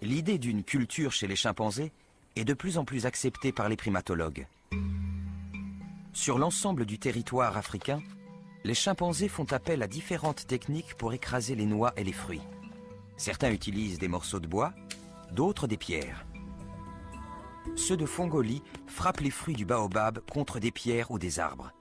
L'idée 0.00 0.38
d'une 0.38 0.62
culture 0.62 1.12
chez 1.12 1.26
les 1.26 1.36
chimpanzés 1.36 1.92
est 2.36 2.44
de 2.44 2.54
plus 2.54 2.78
en 2.78 2.84
plus 2.84 3.04
acceptée 3.04 3.52
par 3.52 3.68
les 3.68 3.76
primatologues. 3.76 4.46
Sur 6.12 6.38
l'ensemble 6.38 6.86
du 6.86 6.98
territoire 6.98 7.56
africain, 7.56 8.00
les 8.64 8.74
chimpanzés 8.74 9.28
font 9.28 9.46
appel 9.52 9.82
à 9.82 9.86
différentes 9.86 10.46
techniques 10.46 10.94
pour 10.94 11.12
écraser 11.12 11.54
les 11.54 11.66
noix 11.66 11.92
et 11.96 12.04
les 12.04 12.12
fruits. 12.12 12.42
Certains 13.16 13.50
utilisent 13.50 13.98
des 13.98 14.08
morceaux 14.08 14.40
de 14.40 14.46
bois, 14.46 14.72
d'autres 15.32 15.66
des 15.66 15.76
pierres 15.76 16.24
ceux 17.76 17.96
de 17.96 18.06
Fongolie 18.06 18.62
frappent 18.86 19.20
les 19.20 19.30
fruits 19.30 19.54
du 19.54 19.64
baobab 19.64 20.20
contre 20.30 20.58
des 20.58 20.70
pierres 20.70 21.10
ou 21.10 21.18
des 21.18 21.38
arbres. 21.38 21.72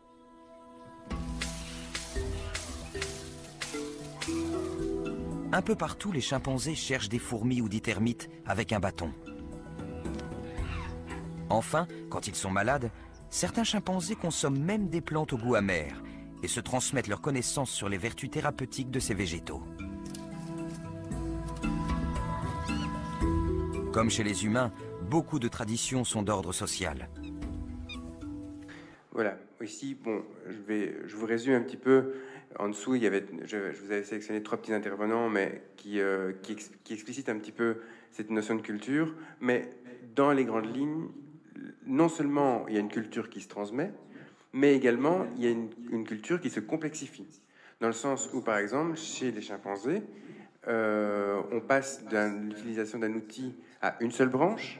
Un 5.52 5.62
peu 5.62 5.76
partout, 5.76 6.12
les 6.12 6.22
chimpanzés 6.22 6.76
cherchent 6.76 7.10
des 7.10 7.20
fourmis 7.20 7.62
ou 7.62 7.70
des 7.70 7.80
termites 7.80 8.30
avec 8.46 8.74
un 8.74 8.80
bâton. 8.80 9.12
Enfin, 11.50 11.88
quand 12.10 12.28
ils 12.28 12.36
sont 12.36 12.52
malades, 12.52 12.92
certains 13.30 13.64
chimpanzés 13.64 14.16
consomment 14.16 14.60
même 14.60 14.90
des 14.90 15.02
plantes 15.02 15.34
au 15.34 15.38
goût 15.38 15.56
amer 15.56 16.04
et 16.44 16.48
se 16.48 16.60
transmettent 16.60 17.08
leurs 17.08 17.22
connaissances 17.22 17.72
sur 17.72 17.90
les 17.90 17.98
vertus 17.98 18.30
thérapeutiques 18.30 18.92
de 18.92 19.00
ces 19.00 19.14
végétaux. 19.14 19.64
Comme 23.98 24.12
chez 24.12 24.24
les 24.24 24.46
humains, 24.46 24.72
beaucoup 25.10 25.40
de 25.40 25.48
traditions 25.48 26.04
sont 26.04 26.22
d'ordre 26.22 26.54
social. 26.54 27.10
Voilà, 29.12 29.40
ici, 29.60 29.96
bon, 29.96 30.24
je, 30.48 30.62
vais, 30.68 30.96
je 31.08 31.16
vous 31.16 31.26
résume 31.26 31.56
un 31.56 31.62
petit 31.62 31.78
peu 31.78 32.14
En 32.60 32.70
dessous, 32.70 32.94
il 32.94 33.02
y 33.02 33.08
avait, 33.08 33.26
je, 33.46 33.58
vous 33.58 33.92
avais 33.92 34.04
sélectionné 34.04 34.44
trois 34.44 34.60
petits 34.60 34.72
intervenants, 34.72 35.30
mais 35.30 35.64
qui, 35.78 36.00
euh, 36.00 36.34
qui, 36.44 36.58
qui, 36.84 36.94
explicitent 36.94 37.30
un 37.30 37.40
petit 37.40 37.52
peu 37.52 37.78
cette 38.12 38.30
notion 38.30 38.54
de 38.54 38.62
culture. 38.62 39.16
Mais 39.40 39.68
dans 40.16 40.32
les 40.32 40.46
grandes 40.46 40.72
lignes, 40.76 41.08
non 41.88 42.08
seulement 42.08 42.68
il 42.68 42.76
y 42.76 42.78
a 42.78 42.82
une 42.82 42.90
culture 42.90 43.32
qui 43.32 43.42
se 43.42 43.48
transmet, 43.48 43.92
mais 44.54 44.76
également 44.76 45.26
il 45.38 45.44
y 45.44 45.48
a 45.48 45.50
une, 45.50 46.04
culture 46.04 46.40
qui 46.40 46.52
se 46.52 46.60
complexifie. 46.60 47.26
Dans 47.82 47.88
le 47.88 47.94
sens 47.94 48.30
où, 48.32 48.42
par 48.42 48.60
exemple, 48.60 48.96
chez 48.96 49.32
les 49.32 49.42
chimpanzés, 49.42 50.04
euh, 50.68 51.42
on 51.52 51.62
passe 51.62 52.06
de 52.06 52.48
l'utilisation 52.48 53.00
d'un 53.00 53.14
outil 53.16 53.56
à 53.82 53.96
une 54.00 54.12
seule 54.12 54.30
branche 54.30 54.80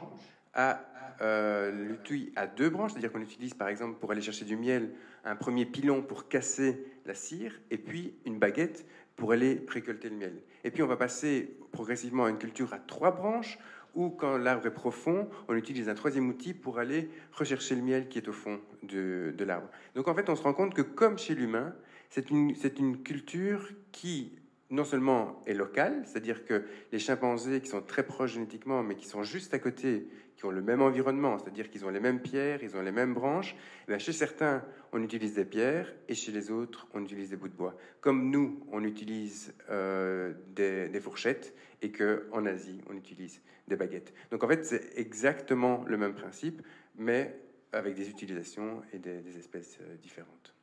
à 0.54 0.84
euh, 1.20 1.94
à 2.36 2.46
deux 2.46 2.70
branches, 2.70 2.92
c'est-à-dire 2.92 3.12
qu'on 3.12 3.20
utilise 3.20 3.54
par 3.54 3.68
exemple 3.68 3.98
pour 3.98 4.12
aller 4.12 4.20
chercher 4.20 4.44
du 4.44 4.56
miel 4.56 4.92
un 5.24 5.34
premier 5.34 5.66
pilon 5.66 6.02
pour 6.02 6.28
casser 6.28 6.84
la 7.06 7.14
cire 7.14 7.58
et 7.70 7.78
puis 7.78 8.14
une 8.24 8.38
baguette 8.38 8.86
pour 9.16 9.32
aller 9.32 9.64
récolter 9.68 10.10
le 10.10 10.16
miel. 10.16 10.34
Et 10.62 10.70
puis 10.70 10.82
on 10.82 10.86
va 10.86 10.96
passer 10.96 11.56
progressivement 11.72 12.26
à 12.26 12.30
une 12.30 12.38
culture 12.38 12.72
à 12.72 12.78
trois 12.78 13.10
branches 13.10 13.58
où 13.94 14.10
quand 14.10 14.38
l'arbre 14.38 14.66
est 14.66 14.72
profond, 14.72 15.28
on 15.48 15.56
utilise 15.56 15.88
un 15.88 15.94
troisième 15.94 16.28
outil 16.28 16.54
pour 16.54 16.78
aller 16.78 17.10
rechercher 17.32 17.74
le 17.74 17.82
miel 17.82 18.08
qui 18.08 18.18
est 18.18 18.28
au 18.28 18.32
fond 18.32 18.60
de, 18.84 19.34
de 19.36 19.44
l'arbre. 19.44 19.68
Donc 19.96 20.06
en 20.06 20.14
fait 20.14 20.28
on 20.30 20.36
se 20.36 20.42
rend 20.42 20.54
compte 20.54 20.72
que 20.72 20.82
comme 20.82 21.18
chez 21.18 21.34
l'humain, 21.34 21.74
c'est 22.10 22.30
une 22.30 23.02
culture 23.02 23.68
qui 23.90 24.38
non 24.70 24.84
seulement 24.84 25.40
est 25.46 25.54
locale, 25.54 26.02
c'est-à-dire 26.04 26.44
que 26.44 26.64
les 26.92 26.98
chimpanzés 26.98 27.60
qui 27.60 27.68
sont 27.68 27.80
très 27.80 28.02
proches 28.02 28.34
génétiquement, 28.34 28.82
mais 28.82 28.96
qui 28.96 29.06
sont 29.06 29.22
juste 29.22 29.54
à 29.54 29.58
côté, 29.58 30.08
qui 30.36 30.44
ont 30.44 30.50
le 30.50 30.60
même 30.60 30.82
environnement, 30.82 31.38
c'est-à-dire 31.38 31.70
qu'ils 31.70 31.84
ont 31.86 31.90
les 31.90 32.00
mêmes 32.00 32.20
pierres, 32.20 32.62
ils 32.62 32.76
ont 32.76 32.82
les 32.82 32.92
mêmes 32.92 33.14
branches, 33.14 33.56
eh 33.88 33.98
chez 33.98 34.12
certains, 34.12 34.62
on 34.92 35.02
utilise 35.02 35.34
des 35.34 35.46
pierres, 35.46 35.92
et 36.08 36.14
chez 36.14 36.32
les 36.32 36.50
autres, 36.50 36.86
on 36.92 37.02
utilise 37.02 37.30
des 37.30 37.36
bouts 37.36 37.48
de 37.48 37.54
bois. 37.54 37.76
Comme 38.00 38.30
nous, 38.30 38.60
on 38.70 38.84
utilise 38.84 39.54
euh, 39.70 40.34
des, 40.54 41.00
fourchettes, 41.00 41.54
et 41.80 41.90
qu'en 41.90 42.44
Asie, 42.44 42.82
on 42.90 42.94
utilise 42.94 43.40
des 43.68 43.76
baguettes. 43.76 44.12
Donc 44.30 44.44
en 44.44 44.48
fait, 44.48 44.64
c'est 44.64 44.98
exactement 44.98 45.84
le 45.86 45.96
même 45.96 46.14
principe, 46.14 46.62
mais 46.96 47.40
avec 47.72 47.94
des 47.94 48.08
utilisations 48.08 48.82
et 48.92 48.98
des 48.98 49.36
espèces 49.38 49.78
euh, 49.80 49.96
différentes. 49.96 50.54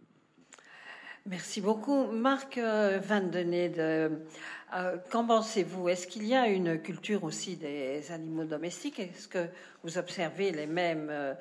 Merci 1.28 1.60
beaucoup. 1.60 2.06
Marc 2.12 2.60
euh, 2.60 3.00
Van 3.04 3.22
Denede, 3.22 3.80
euh, 3.80 4.98
qu'en 5.10 5.26
pensez-vous? 5.26 5.90
Est-ce 5.90 6.06
qu'il 6.06 6.28
y 6.28 6.36
a 6.36 6.48
une 6.48 6.80
culture 6.80 7.24
aussi 7.24 7.56
des 7.56 8.12
animaux 8.12 8.44
domestiques? 8.44 9.00
Est-ce 9.00 9.28
que 9.28 9.48
vous 9.82 9.98
observez 9.98 10.52
les 10.52 10.68
mêmes 10.68 11.08
euh, 11.10 11.34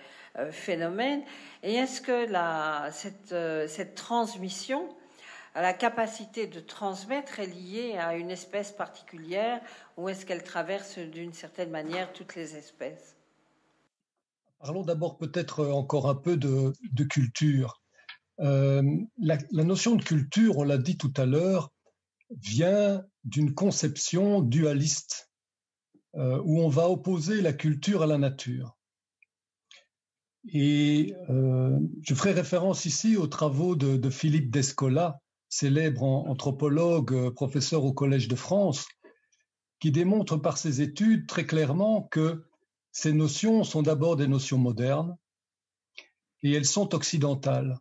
phénomènes? 0.50 1.22
Et 1.62 1.74
est-ce 1.74 2.00
que 2.00 2.26
cette, 3.68 3.94
transmission, 3.94 4.88
la 5.54 5.74
capacité 5.74 6.46
de 6.46 6.60
transmettre 6.60 7.40
est 7.40 7.46
liée 7.46 7.98
à 7.98 8.16
une 8.16 8.30
espèce 8.30 8.72
particulière 8.72 9.60
ou 9.98 10.08
est-ce 10.08 10.24
qu'elle 10.24 10.44
traverse 10.44 10.96
d'une 10.98 11.34
certaine 11.34 11.70
manière 11.70 12.10
toutes 12.14 12.36
les 12.36 12.56
espèces? 12.56 13.16
Parlons 14.60 14.82
d'abord 14.82 15.18
peut-être 15.18 15.66
encore 15.66 16.08
un 16.08 16.14
peu 16.14 16.38
de 16.38 17.04
culture. 17.04 17.83
Euh, 18.40 18.82
la, 19.18 19.38
notion 19.64 19.96
de 19.96 20.02
culture, 20.02 20.58
on 20.58 20.64
l'a 20.64 20.78
dit 20.78 20.96
tout 20.96 21.12
à 21.16 21.26
l'heure, 21.26 21.72
vient 22.30 23.04
d'une 23.24 23.54
conception 23.54 24.40
dualiste 24.40 25.30
euh, 26.16 26.40
où 26.44 26.60
on 26.60 26.68
va 26.68 26.88
opposer 26.88 27.40
la 27.40 27.52
culture 27.52 28.02
à 28.02 28.06
la 28.06 28.18
nature. 28.18 28.76
Et 30.52 31.14
euh, 31.30 31.78
je 32.02 32.14
ferai 32.14 32.32
référence 32.32 32.84
ici 32.84 33.16
aux 33.16 33.26
travaux 33.26 33.76
de, 33.76 34.10
Philippe 34.10 34.50
Descola, 34.50 35.20
célèbre 35.48 36.02
anthropologue, 36.02 37.30
professeur 37.34 37.84
au 37.84 37.92
Collège 37.92 38.28
de 38.28 38.36
France, 38.36 38.86
qui 39.80 39.90
démontre 39.90 40.36
par 40.36 40.58
ses 40.58 40.80
études 40.80 41.26
très 41.26 41.46
clairement 41.46 42.02
que 42.10 42.44
ces 42.92 43.12
notions 43.12 43.64
sont 43.64 43.82
d'abord 43.82 44.16
des 44.16 44.28
notions 44.28 44.58
modernes 44.58 45.16
et 46.42 46.52
elles 46.52 46.66
sont 46.66 46.94
occidentales. 46.94 47.78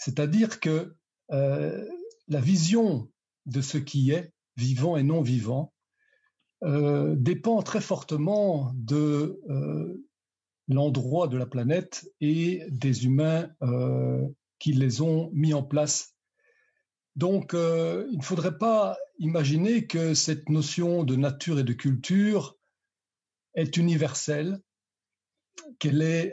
C'est-à-dire 0.00 0.60
que 0.60 0.96
euh, 1.30 1.86
la 2.26 2.40
vision 2.40 3.10
de 3.44 3.60
ce 3.60 3.76
qui 3.76 4.12
est, 4.12 4.32
vivant 4.56 4.96
et 4.96 5.02
non 5.02 5.20
vivant, 5.20 5.74
euh, 6.64 7.14
dépend 7.16 7.62
très 7.62 7.82
fortement 7.82 8.72
de 8.74 9.40
euh, 9.50 10.02
l'endroit 10.68 11.28
de 11.28 11.36
la 11.36 11.44
planète 11.44 12.10
et 12.20 12.64
des 12.70 13.04
humains 13.04 13.50
qui 14.58 14.72
les 14.72 15.02
ont 15.02 15.30
mis 15.34 15.52
en 15.52 15.62
place. 15.62 16.14
Donc, 17.16 17.52
il 17.52 18.16
ne 18.16 18.22
faudrait 18.22 18.56
pas 18.56 18.96
imaginer 19.18 19.86
que 19.86 20.14
cette 20.14 20.48
notion 20.48 21.02
de 21.02 21.16
nature 21.16 21.58
et 21.58 21.64
de 21.64 21.72
culture 21.72 22.56
est 23.54 23.76
universelle, 23.76 24.60
qu'elle 25.78 26.02
est 26.02 26.32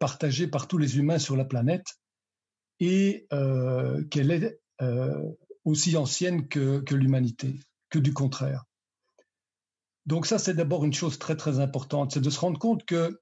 partagée 0.00 0.48
par 0.48 0.68
tous 0.68 0.78
les 0.78 0.98
humains 0.98 1.18
sur 1.18 1.36
la 1.36 1.44
planète 1.44 1.96
et 2.80 3.26
euh, 3.32 4.04
qu'elle 4.04 4.30
est 4.30 4.60
euh, 4.82 5.32
aussi 5.64 5.96
ancienne 5.96 6.48
que, 6.48 6.82
l'humanité, 6.94 7.54
que 7.90 7.98
du 7.98 8.12
contraire. 8.12 8.64
Donc 10.04 10.26
ça, 10.26 10.38
c'est 10.38 10.54
d'abord 10.54 10.84
une 10.84 10.94
chose 10.94 11.18
très 11.18 11.36
très 11.36 11.58
importante, 11.58 12.12
c'est 12.12 12.20
de 12.20 12.30
se 12.30 12.38
rendre 12.38 12.58
compte 12.58 12.84
que 12.84 13.20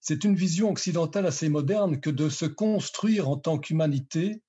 c'est 0.00 0.24
une 0.24 0.34
vision 0.34 0.70
occidentale 0.70 1.26
assez 1.26 1.48
moderne 1.48 2.00
que 2.00 2.10
de 2.10 2.28
se 2.28 2.44
construire 2.44 3.28
en 3.28 3.36
tant 3.36 3.58
qu'humanité 3.58 4.42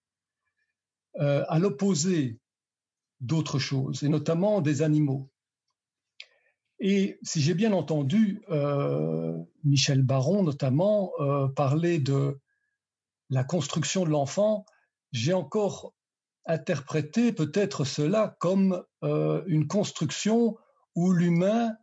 euh, 1.19 1.45
à 1.47 1.59
l'opposé 1.59 2.39
d'autres 3.21 3.59
choses, 3.59 4.03
et 4.03 4.09
notamment 4.09 4.61
des 4.61 4.81
animaux. 4.81 5.29
Et 6.79 7.17
si 7.21 7.39
j'ai 7.39 7.53
bien 7.53 7.71
entendu, 7.71 8.41
Michel 9.63 10.01
Baron 10.01 10.43
notamment 10.43 11.13
parler 11.55 11.99
de 11.99 12.37
la 13.33 13.43
construction 13.43 14.05
de 14.05 14.11
l'enfant, 14.11 14.63
j'ai 15.11 15.33
encore 15.33 15.95
interprété 16.45 17.33
peut-être 17.33 17.83
cela 17.83 18.37
comme 18.39 18.83
euh, 19.03 19.43
une 19.47 19.67
construction 19.67 20.55
où 20.95 21.11
l'humain 21.11 21.75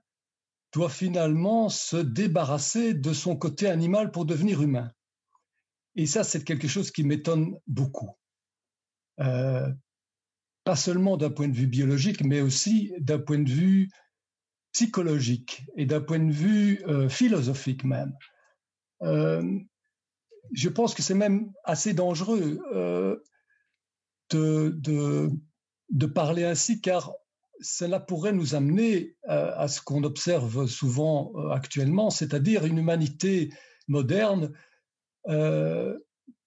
doit 0.72 0.88
finalement 0.88 1.68
se 1.68 1.96
débarrasser 1.96 2.94
de 2.94 3.12
son 3.12 3.36
côté 3.36 3.66
animal 3.66 4.12
pour 4.12 4.26
devenir 4.26 4.62
humain. 4.62 4.92
Et 5.96 6.06
ça, 6.06 6.22
c'est 6.22 6.44
quelque 6.44 6.68
chose 6.68 6.92
qui 6.92 7.02
m'étonne 7.02 7.58
beaucoup. 7.66 8.10
Euh, 9.18 9.68
pas 10.62 10.76
seulement 10.76 11.16
d'un 11.16 11.30
point 11.30 11.48
de 11.48 11.56
vue 11.56 11.66
biologique, 11.66 12.22
mais 12.22 12.40
aussi 12.40 12.92
d'un 13.00 13.18
point 13.18 13.40
de 13.40 13.50
vue 13.50 13.90
psychologique 14.70 15.64
et 15.76 15.84
d'un 15.84 16.00
point 16.00 16.20
de 16.20 16.30
vue 16.30 16.80
euh, 16.86 17.08
philosophique 17.08 17.82
même 17.82 18.12
je 20.52 20.68
pense 20.68 20.94
que 20.94 21.02
c'est 21.02 21.14
même 21.14 21.52
assez 21.64 21.94
dangereux 21.94 22.60
euh, 22.74 23.16
de, 24.30 26.06
parler 26.06 26.44
ainsi, 26.44 26.80
car 26.80 27.12
cela 27.60 28.00
pourrait 28.00 28.32
nous 28.32 28.54
amener 28.54 29.16
à, 29.24 29.68
ce 29.68 29.80
qu'on 29.80 30.02
observe 30.04 30.66
souvent 30.66 31.32
euh, 31.34 31.50
actuellement, 31.50 32.10
c'est-à-dire 32.10 32.64
une 32.64 32.78
humanité 32.78 33.50
moderne 33.88 34.52
euh, 35.28 35.98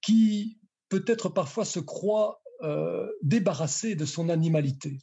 qui 0.01 0.59
peut-être 0.89 1.29
parfois 1.29 1.65
se 1.65 1.79
croit 1.79 2.39
débarrassée 3.21 3.93
de 3.93 4.05
son 4.05 4.29
animalité. 4.29 4.99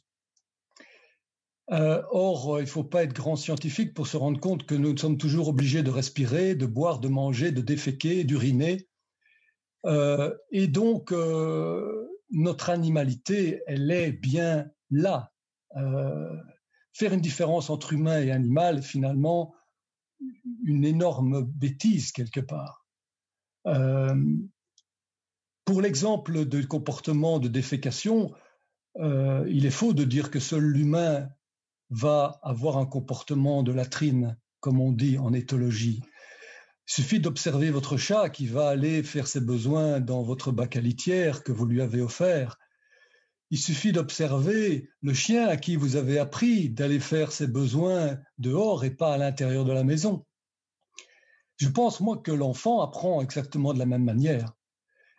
or, 1.67 2.57
il 2.57 2.63
ne 2.63 2.65
faut 2.65 2.83
pas 2.83 3.03
être 3.03 3.13
grand 3.13 3.35
scientifique 3.35 3.93
pour 3.93 4.07
se 4.07 4.17
rendre 4.17 4.39
compte 4.39 4.65
que 4.65 4.73
nous 4.73 4.97
sommes 4.97 5.19
toujours 5.19 5.49
obligés 5.49 5.83
de 5.83 5.91
respirer, 5.91 6.55
de 6.55 6.65
boire, 6.65 6.99
de 6.99 7.07
manger, 7.07 7.51
de 7.51 7.61
déféquer, 7.61 8.23
d'uriner. 8.23 8.89
Euh, 9.85 10.35
et 10.51 10.67
donc, 10.67 11.11
euh, 11.11 12.07
notre 12.29 12.69
animalité, 12.69 13.61
elle 13.67 13.91
est 13.91 14.11
bien 14.11 14.69
là. 14.89 15.31
Euh, 15.77 16.35
faire 16.93 17.13
une 17.13 17.21
différence 17.21 17.69
entre 17.69 17.93
humain 17.93 18.21
et 18.21 18.31
animal 18.31 18.83
finalement 18.83 19.55
une 20.63 20.83
énorme 20.83 21.43
bêtise 21.43 22.11
quelque 22.11 22.41
part. 22.41 22.85
pour 25.65 25.81
l'exemple 25.81 26.45
de 26.45 26.61
comportement 26.63 27.39
de 27.39 27.47
défécation, 27.47 28.33
il 28.99 29.65
est 29.65 29.71
faux 29.71 29.93
de 29.93 30.03
dire 30.03 30.29
que 30.29 30.39
seul 30.39 30.63
l'humain 30.63 31.29
va 31.89 32.39
avoir 32.43 32.77
un 32.77 32.85
comportement 32.85 33.63
de 33.63 33.71
latrine, 33.71 34.37
comme 34.59 34.81
on 34.81 34.91
dit 34.91 35.17
en 35.17 35.33
éthologie. 35.33 36.01
Il 36.87 36.93
suffit 36.93 37.19
d'observer 37.19 37.71
votre 37.71 37.97
chat 37.97 38.29
qui 38.29 38.47
va 38.47 38.67
aller 38.69 39.03
faire 39.03 39.27
ses 39.27 39.41
besoins 39.41 39.99
dans 39.99 40.23
votre 40.23 40.51
bac 40.51 40.75
à 40.75 40.81
litière 40.81 41.43
que 41.43 41.51
vous 41.51 41.65
lui 41.65 41.81
avez 41.81 42.01
offert. 42.01 42.57
Il 43.49 43.57
suffit 43.57 43.91
d'observer 43.91 44.89
le 45.01 45.13
chien 45.13 45.47
à 45.47 45.57
qui 45.57 45.75
vous 45.75 45.95
avez 45.95 46.19
appris 46.19 46.69
d'aller 46.69 46.99
faire 46.99 47.31
ses 47.31 47.47
besoins 47.47 48.17
dehors 48.37 48.83
et 48.83 48.91
pas 48.91 49.13
à 49.13 49.17
l'intérieur 49.17 49.65
de 49.65 49.73
la 49.73 49.83
maison. 49.83 50.25
Je 51.57 51.69
pense, 51.69 51.99
moi, 51.99 52.17
que 52.17 52.31
l'enfant 52.31 52.81
apprend 52.81 53.21
exactement 53.21 53.73
de 53.73 53.79
la 53.79 53.85
même 53.85 54.03
manière. 54.03 54.53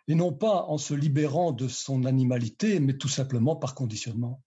et 0.07 0.15
non 0.15 0.33
pas 0.33 0.65
en 0.67 0.77
se 0.77 0.93
libérant 0.93 1.51
de 1.51 1.67
son 1.67 2.05
animalité, 2.05 2.79
mais 2.79 2.97
tout 2.97 3.07
simplement 3.07 3.55
par 3.55 3.75
conditionnement. 3.75 4.43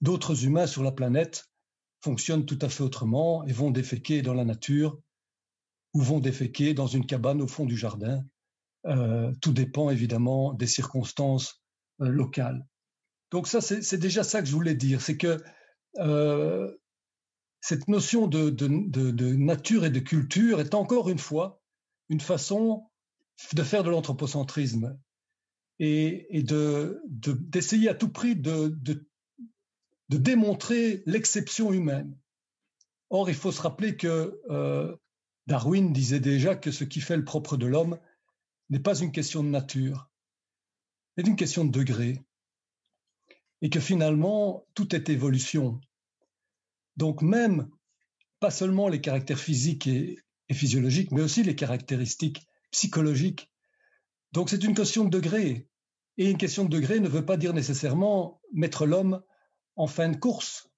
D'autres 0.00 0.44
humains 0.44 0.66
sur 0.66 0.82
la 0.82 0.92
planète 0.92 1.50
fonctionnent 2.00 2.46
tout 2.46 2.58
à 2.62 2.68
fait 2.68 2.82
autrement 2.82 3.44
et 3.46 3.52
vont 3.52 3.70
déféquer 3.70 4.22
dans 4.22 4.34
la 4.34 4.44
nature 4.44 5.00
ou 5.94 6.00
vont 6.00 6.20
déféquer 6.20 6.74
dans 6.74 6.86
une 6.86 7.06
cabane 7.06 7.42
au 7.42 7.46
fond 7.46 7.66
du 7.66 7.76
jardin. 7.76 8.24
Euh, 8.86 9.32
tout 9.40 9.52
dépend 9.52 9.90
évidemment 9.90 10.54
des 10.54 10.66
circonstances 10.66 11.62
euh, 12.00 12.08
locales. 12.08 12.66
Donc 13.30 13.46
ça, 13.46 13.60
c'est 13.60 13.96
déjà 13.96 14.24
ça 14.24 14.42
que 14.42 14.48
je 14.48 14.52
voulais 14.52 14.74
dire, 14.74 15.00
c'est 15.00 15.16
que 15.16 15.42
euh, 15.98 16.70
cette 17.60 17.88
notion 17.88 18.26
de, 18.26 18.50
nature 19.36 19.84
et 19.84 19.90
de 19.90 20.00
culture 20.00 20.60
est 20.60 20.74
encore 20.74 21.08
une 21.08 21.18
fois 21.18 21.62
une 22.08 22.20
façon 22.20 22.90
de 23.54 23.62
faire 23.62 23.84
de 23.84 23.90
l'anthropocentrisme 23.90 24.98
et, 25.78 26.44
d'essayer 27.08 27.88
à 27.88 27.94
tout 27.94 28.10
prix 28.10 28.36
de, 28.36 28.76
démontrer 30.10 31.02
l'exception 31.06 31.72
humaine. 31.72 32.14
Or, 33.08 33.30
il 33.30 33.36
faut 33.36 33.52
se 33.52 33.62
rappeler 33.62 33.96
que 33.96 34.38
Darwin 35.46 35.92
disait 35.92 36.20
déjà 36.20 36.54
que 36.54 36.70
ce 36.70 36.84
qui 36.84 37.00
fait 37.00 37.16
le 37.16 37.24
propre 37.24 37.56
de 37.56 37.66
l'homme 37.66 37.98
n'est 38.70 38.80
pas 38.80 38.98
une 38.98 39.12
question 39.12 39.42
de 39.42 39.48
nature, 39.48 40.08
mais 41.16 41.24
une 41.24 41.36
question 41.36 41.64
de 41.64 41.70
degré. 41.70 42.22
Et 43.60 43.70
que 43.70 43.80
finalement, 43.80 44.66
tout 44.74 44.94
est 44.94 45.08
évolution. 45.08 45.80
Donc 46.96 47.22
même, 47.22 47.70
pas 48.40 48.50
seulement 48.50 48.88
les 48.88 49.00
caractères 49.00 49.38
physiques 49.38 49.86
et, 49.86 50.18
physiologiques, 50.50 51.12
mais 51.12 51.22
aussi 51.22 51.42
les 51.42 51.56
caractéristiques 51.56 52.46
psychologiques. 52.70 53.50
Donc 54.32 54.50
c'est 54.50 54.64
une 54.64 54.74
question 54.74 55.04
de 55.04 55.10
degré. 55.10 55.68
Et 56.18 56.30
une 56.30 56.36
question 56.36 56.64
de 56.64 56.68
degré 56.68 57.00
ne 57.00 57.08
veut 57.08 57.24
pas 57.24 57.38
dire 57.38 57.54
nécessairement 57.54 58.40
mettre 58.52 58.84
l'homme 58.84 59.22
en 59.76 59.86
fin 59.86 60.10
de 60.10 60.16
course. 60.16 60.70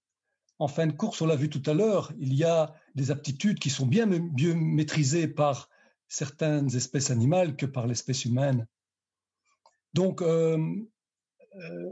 En 0.58 0.68
fin 0.68 0.86
de 0.86 0.92
course, 0.92 1.20
on 1.22 1.26
l'a 1.26 1.34
vu 1.34 1.50
tout 1.50 1.62
à 1.68 1.74
l'heure, 1.74 2.12
il 2.18 2.34
y 2.34 2.44
a 2.44 2.74
des 2.94 3.10
aptitudes 3.10 3.58
qui 3.58 3.70
sont 3.70 3.86
bien 3.86 4.06
mieux 4.06 4.54
maîtrisées 4.54 5.28
par 5.28 5.68
certaines 6.08 6.74
espèces 6.76 7.10
animales 7.10 7.56
que 7.56 7.66
par 7.66 7.86
l'espèce 7.86 8.24
humaine. 8.24 8.66
Donc, 9.94 10.22
euh, 10.22 10.58
euh, 11.56 11.90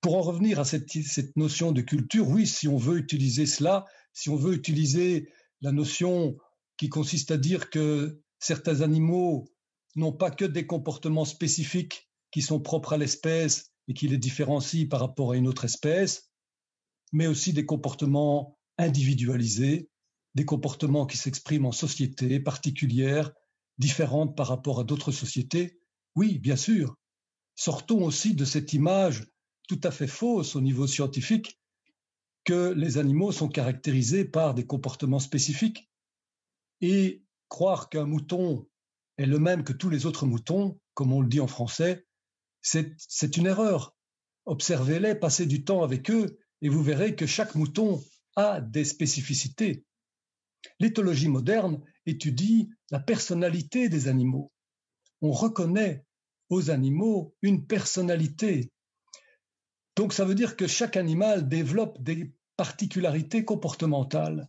pour 0.00 0.16
en 0.16 0.22
revenir 0.22 0.60
à 0.60 0.64
cette, 0.64 1.36
notion 1.36 1.72
de 1.72 1.80
culture, 1.80 2.28
oui, 2.28 2.46
si 2.46 2.68
on 2.68 2.76
veut 2.76 2.98
utiliser 2.98 3.46
cela, 3.46 3.84
si 4.12 4.28
on 4.28 4.36
veut 4.36 4.54
utiliser 4.54 5.32
la 5.60 5.72
notion 5.72 6.36
qui 6.76 6.88
consiste 6.88 7.30
à 7.30 7.36
dire 7.36 7.70
que 7.70 8.20
certains 8.38 8.82
animaux 8.82 9.48
n'ont 9.96 10.12
pas 10.12 10.30
que 10.30 10.44
des 10.44 10.66
comportements 10.66 11.24
spécifiques 11.24 12.10
qui 12.30 12.42
sont 12.42 12.60
propres 12.60 12.92
à 12.92 12.98
l'espèce 12.98 13.72
et 13.88 13.94
qui 13.94 14.08
les 14.08 14.18
différencient 14.18 14.88
par 14.88 15.00
rapport 15.00 15.32
à 15.32 15.36
une 15.36 15.46
autre 15.46 15.64
espèce, 15.64 16.30
mais 17.12 17.26
aussi 17.26 17.52
des 17.52 17.64
comportements 17.64 18.58
individualisés, 18.76 19.88
des 20.34 20.44
comportements 20.44 21.06
qui 21.06 21.16
s'expriment 21.16 21.66
en 21.66 21.72
sociétés 21.72 22.40
particulières, 22.40 23.32
différentes 23.78 24.36
par 24.36 24.48
rapport 24.48 24.80
à 24.80 24.84
d'autres 24.84 25.12
sociétés. 25.12 25.80
Oui, 26.16 26.38
bien 26.38 26.56
sûr. 26.56 26.96
Sortons 27.56 28.04
aussi 28.04 28.34
de 28.34 28.44
cette 28.44 28.72
image 28.72 29.26
tout 29.68 29.80
à 29.82 29.90
fait 29.90 30.06
fausse 30.06 30.56
au 30.56 30.60
niveau 30.60 30.86
scientifique 30.86 31.60
que 32.44 32.72
les 32.72 32.98
animaux 32.98 33.32
sont 33.32 33.48
caractérisés 33.48 34.24
par 34.24 34.54
des 34.54 34.66
comportements 34.66 35.18
spécifiques. 35.18 35.90
Et 36.80 37.24
croire 37.48 37.88
qu'un 37.88 38.04
mouton 38.04 38.68
est 39.16 39.26
le 39.26 39.38
même 39.38 39.64
que 39.64 39.72
tous 39.72 39.88
les 39.88 40.06
autres 40.06 40.26
moutons, 40.26 40.78
comme 40.92 41.12
on 41.12 41.20
le 41.20 41.28
dit 41.28 41.40
en 41.40 41.46
français, 41.46 42.06
c'est 42.60 43.36
une 43.36 43.46
erreur. 43.46 43.96
Observez-les, 44.46 45.14
passez 45.14 45.46
du 45.46 45.64
temps 45.64 45.82
avec 45.82 46.10
eux, 46.10 46.38
et 46.60 46.68
vous 46.68 46.82
verrez 46.82 47.14
que 47.14 47.26
chaque 47.26 47.54
mouton 47.54 48.02
a 48.36 48.60
des 48.60 48.84
spécificités. 48.84 49.84
L'éthologie 50.80 51.28
moderne 51.28 51.80
étudie 52.06 52.70
la 52.90 53.00
personnalité 53.00 53.88
des 53.88 54.08
animaux. 54.08 54.52
On 55.20 55.32
reconnaît 55.32 56.04
aux 56.50 56.70
animaux 56.70 57.34
une 57.42 57.66
personnalité, 57.66 58.70
donc 59.96 60.12
ça 60.12 60.24
veut 60.24 60.34
dire 60.34 60.56
que 60.56 60.66
chaque 60.66 60.96
animal 60.96 61.48
développe 61.48 62.02
des 62.02 62.32
particularités 62.56 63.44
comportementales. 63.44 64.48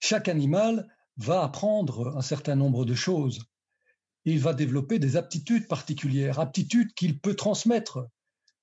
Chaque 0.00 0.28
animal 0.28 0.88
va 1.16 1.42
apprendre 1.42 2.16
un 2.16 2.22
certain 2.22 2.56
nombre 2.56 2.84
de 2.84 2.94
choses. 2.94 3.44
Il 4.24 4.38
va 4.38 4.54
développer 4.54 4.98
des 4.98 5.16
aptitudes 5.16 5.66
particulières, 5.66 6.38
aptitudes 6.38 6.92
qu'il 6.94 7.20
peut 7.20 7.34
transmettre. 7.34 8.06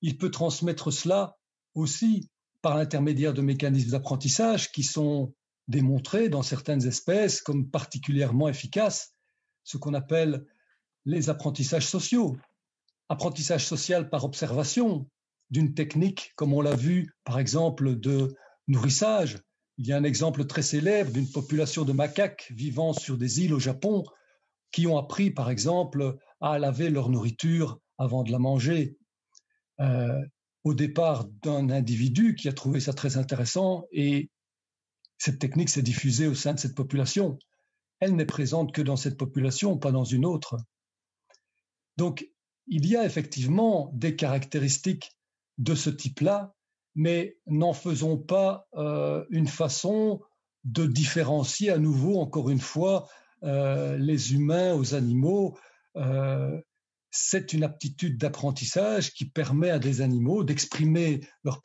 Il 0.00 0.16
peut 0.16 0.30
transmettre 0.30 0.90
cela 0.90 1.36
aussi 1.74 2.30
par 2.62 2.76
l'intermédiaire 2.76 3.34
de 3.34 3.42
mécanismes 3.42 3.90
d'apprentissage 3.90 4.72
qui 4.72 4.82
sont 4.82 5.34
démontrés 5.70 6.28
dans 6.28 6.42
certaines 6.42 6.86
espèces 6.86 7.40
comme 7.40 7.70
particulièrement 7.70 8.48
efficaces, 8.48 9.14
ce 9.64 9.78
qu'on 9.78 9.94
appelle 9.94 10.44
les 11.06 11.30
apprentissages 11.30 11.86
sociaux. 11.86 12.36
Apprentissage 13.08 13.66
social 13.66 14.10
par 14.10 14.24
observation, 14.24 15.08
d'une 15.50 15.74
technique, 15.74 16.32
comme 16.36 16.52
on 16.52 16.60
l'a 16.60 16.76
vu 16.76 17.14
par 17.24 17.38
exemple 17.38 17.98
de 17.98 18.34
nourrissage. 18.68 19.38
Il 19.78 19.86
y 19.86 19.92
a 19.92 19.96
un 19.96 20.04
exemple 20.04 20.44
très 20.44 20.62
célèbre 20.62 21.10
d'une 21.10 21.30
population 21.30 21.84
de 21.84 21.92
macaques 21.92 22.52
vivant 22.54 22.92
sur 22.92 23.16
des 23.16 23.40
îles 23.40 23.54
au 23.54 23.58
Japon 23.58 24.04
qui 24.72 24.86
ont 24.86 24.98
appris 24.98 25.30
par 25.30 25.50
exemple 25.50 26.16
à 26.40 26.58
laver 26.58 26.90
leur 26.90 27.08
nourriture 27.08 27.80
avant 27.98 28.22
de 28.22 28.30
la 28.30 28.38
manger. 28.38 28.96
Euh, 29.80 30.20
au 30.64 30.74
départ 30.74 31.24
d'un 31.42 31.70
individu 31.70 32.34
qui 32.34 32.48
a 32.48 32.52
trouvé 32.52 32.80
ça 32.80 32.92
très 32.92 33.16
intéressant 33.16 33.86
et 33.92 34.30
cette 35.20 35.38
technique 35.38 35.68
s'est 35.68 35.82
diffusée 35.82 36.26
au 36.26 36.34
sein 36.34 36.54
de 36.54 36.58
cette 36.58 36.74
population. 36.74 37.38
Elle 38.00 38.16
n'est 38.16 38.24
présente 38.24 38.72
que 38.72 38.80
dans 38.80 38.96
cette 38.96 39.18
population, 39.18 39.76
pas 39.76 39.92
dans 39.92 40.04
une 40.04 40.24
autre. 40.24 40.56
Donc, 41.98 42.26
il 42.66 42.86
y 42.86 42.96
a 42.96 43.04
effectivement 43.04 43.90
des 43.92 44.16
caractéristiques 44.16 45.12
de 45.58 45.74
ce 45.74 45.90
type-là, 45.90 46.54
mais 46.94 47.36
n'en 47.46 47.74
faisons 47.74 48.16
pas 48.16 48.66
euh, 48.74 49.26
une 49.28 49.46
façon 49.46 50.22
de 50.64 50.86
différencier 50.86 51.68
à 51.68 51.76
nouveau, 51.76 52.18
encore 52.18 52.48
une 52.48 52.58
fois, 52.58 53.06
euh, 53.42 53.98
les 53.98 54.32
humains 54.32 54.72
aux 54.72 54.94
animaux. 54.94 55.58
Euh, 55.96 56.58
c'est 57.10 57.52
une 57.52 57.64
aptitude 57.64 58.16
d'apprentissage 58.16 59.12
qui 59.12 59.26
permet 59.26 59.68
à 59.68 59.78
des 59.78 60.00
animaux 60.00 60.44
d'exprimer 60.44 61.20
leur, 61.44 61.60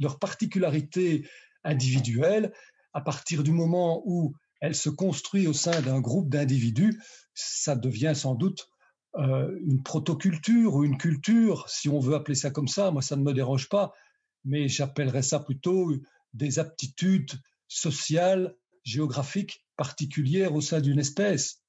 leur 0.00 0.18
particularité 0.18 1.28
individuelle 1.62 2.52
à 2.96 3.02
partir 3.02 3.42
du 3.42 3.52
moment 3.52 4.02
où 4.06 4.34
elle 4.62 4.74
se 4.74 4.88
construit 4.88 5.46
au 5.46 5.52
sein 5.52 5.82
d'un 5.82 6.00
groupe 6.00 6.30
d'individus, 6.30 6.98
ça 7.34 7.76
devient 7.76 8.14
sans 8.16 8.34
doute 8.34 8.70
euh, 9.18 9.54
une 9.66 9.82
protoculture 9.82 10.74
ou 10.74 10.82
une 10.82 10.96
culture, 10.96 11.68
si 11.68 11.90
on 11.90 12.00
veut 12.00 12.14
appeler 12.14 12.34
ça 12.34 12.50
comme 12.50 12.68
ça, 12.68 12.90
moi 12.90 13.02
ça 13.02 13.16
ne 13.16 13.22
me 13.22 13.34
dérange 13.34 13.68
pas, 13.68 13.92
mais 14.46 14.66
j'appellerais 14.68 15.20
ça 15.20 15.40
plutôt 15.40 15.92
des 16.32 16.58
aptitudes 16.58 17.32
sociales, 17.68 18.56
géographiques 18.82 19.66
particulières 19.76 20.54
au 20.54 20.62
sein 20.62 20.80
d'une 20.80 20.98
espèce. 20.98 21.62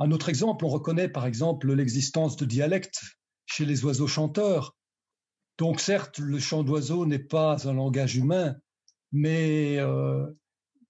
Un 0.00 0.10
autre 0.10 0.30
exemple, 0.30 0.64
on 0.64 0.68
reconnaît 0.68 1.08
par 1.08 1.26
exemple 1.26 1.72
l'existence 1.72 2.36
de 2.36 2.44
dialectes 2.44 3.02
chez 3.46 3.66
les 3.66 3.84
oiseaux 3.84 4.08
chanteurs. 4.08 4.76
Donc 5.58 5.78
certes, 5.78 6.18
le 6.18 6.40
chant 6.40 6.64
d'oiseau 6.64 7.06
n'est 7.06 7.20
pas 7.20 7.68
un 7.68 7.72
langage 7.74 8.16
humain, 8.16 8.56
mais 9.12 9.78
euh, 9.78 10.26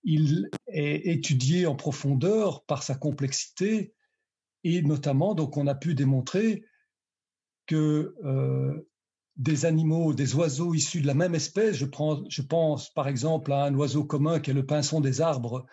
il 0.05 0.51
est 0.69 1.07
étudié 1.07 1.67
en 1.67 1.77
profondeur 1.77 2.65
par 2.65 2.83
sa 2.83 2.95
complexité 2.95 3.95
et 4.65 4.83
notamment, 4.83 5.35
donc, 5.35 5.57
on 5.57 5.67
a 5.67 5.75
pu 5.75 5.95
démontrer 5.95 6.65
que 7.67 8.15
euh, 8.25 8.89
des 9.37 9.65
animaux, 9.65 10.13
des 10.13 10.35
oiseaux 10.35 10.75
issus 10.75 11.01
de 11.01 11.07
la 11.07 11.15
même 11.15 11.35
espèce, 11.35 11.77
je, 11.77 11.87
prends, 11.87 12.23
je 12.29 12.43
pense 12.43 12.93
par 12.93 13.09
exemple 13.09 13.53
à 13.53 13.65
un 13.65 13.75
oiseau 13.75 14.05
commun 14.05 14.41
qui 14.41 14.51
est 14.51 14.55
le 14.55 14.67
pinson 14.67 15.01
des 15.01 15.21
arbres 15.21 15.67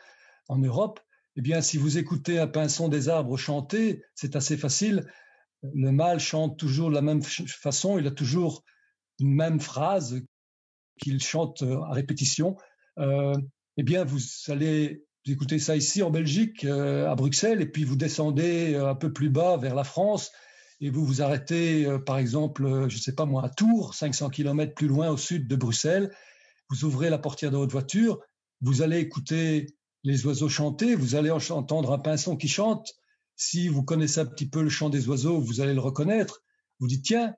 en 0.47 0.57
Europe, 0.57 0.99
eh 1.35 1.41
bien, 1.41 1.61
si 1.61 1.77
vous 1.77 1.97
écoutez 1.97 2.39
un 2.39 2.47
pinson 2.47 2.87
des 2.87 3.09
arbres 3.09 3.37
chanter, 3.37 4.03
c'est 4.15 4.35
assez 4.35 4.57
facile. 4.57 5.05
Le 5.61 5.91
mâle 5.91 6.19
chante 6.19 6.57
toujours 6.57 6.89
de 6.89 6.95
la 6.95 7.01
même 7.01 7.21
façon, 7.21 7.99
il 7.99 8.07
a 8.07 8.11
toujours 8.11 8.63
une 9.19 9.33
même 9.33 9.59
phrase 9.59 10.21
qu'il 10.99 11.21
chante 11.21 11.61
à 11.61 11.91
répétition. 11.91 12.57
Euh, 12.97 13.35
eh 13.77 13.83
bien, 13.83 14.03
vous 14.03 14.19
allez 14.47 15.07
vous 15.27 15.33
écoutez 15.33 15.59
ça 15.59 15.75
ici 15.75 16.01
en 16.03 16.09
Belgique, 16.09 16.63
euh, 16.63 17.11
à 17.11 17.15
Bruxelles, 17.15 17.61
et 17.61 17.65
puis 17.65 17.83
vous 17.83 17.97
descendez 17.97 18.75
euh, 18.75 18.89
un 18.89 18.95
peu 18.95 19.11
plus 19.11 19.29
bas 19.29 19.57
vers 19.57 19.75
la 19.75 19.83
France, 19.83 20.31
et 20.79 20.89
vous 20.89 21.05
vous 21.05 21.21
arrêtez, 21.21 21.85
euh, 21.85 21.99
par 21.99 22.17
exemple, 22.17 22.63
je 22.87 22.95
ne 22.95 23.01
sais 23.01 23.13
pas 23.13 23.25
moi, 23.25 23.43
à 23.43 23.49
Tours, 23.49 23.93
500 23.93 24.29
km 24.29 24.73
plus 24.73 24.87
loin 24.87 25.09
au 25.09 25.17
sud 25.17 25.49
de 25.49 25.55
Bruxelles. 25.57 26.15
Vous 26.69 26.85
ouvrez 26.85 27.09
la 27.09 27.17
portière 27.17 27.51
de 27.51 27.57
votre 27.57 27.73
voiture, 27.73 28.21
vous 28.61 28.81
allez 28.81 28.99
écouter 28.99 29.67
les 30.05 30.25
oiseaux 30.25 30.47
chanter, 30.47 30.95
vous 30.95 31.15
allez 31.15 31.29
entendre 31.29 31.91
un 31.91 31.99
pinson 31.99 32.37
qui 32.37 32.47
chante. 32.47 32.93
si 33.35 33.67
vous 33.67 33.83
connaissez 33.83 34.21
un 34.21 34.25
petit 34.25 34.47
peu 34.49 34.63
le 34.63 34.69
chant 34.69 34.89
des 34.89 35.09
oiseaux, 35.09 35.41
vous 35.41 35.59
allez 35.59 35.73
le 35.73 35.81
reconnaître. 35.81 36.41
Vous 36.79 36.87
dites, 36.87 37.03
tiens, 37.03 37.35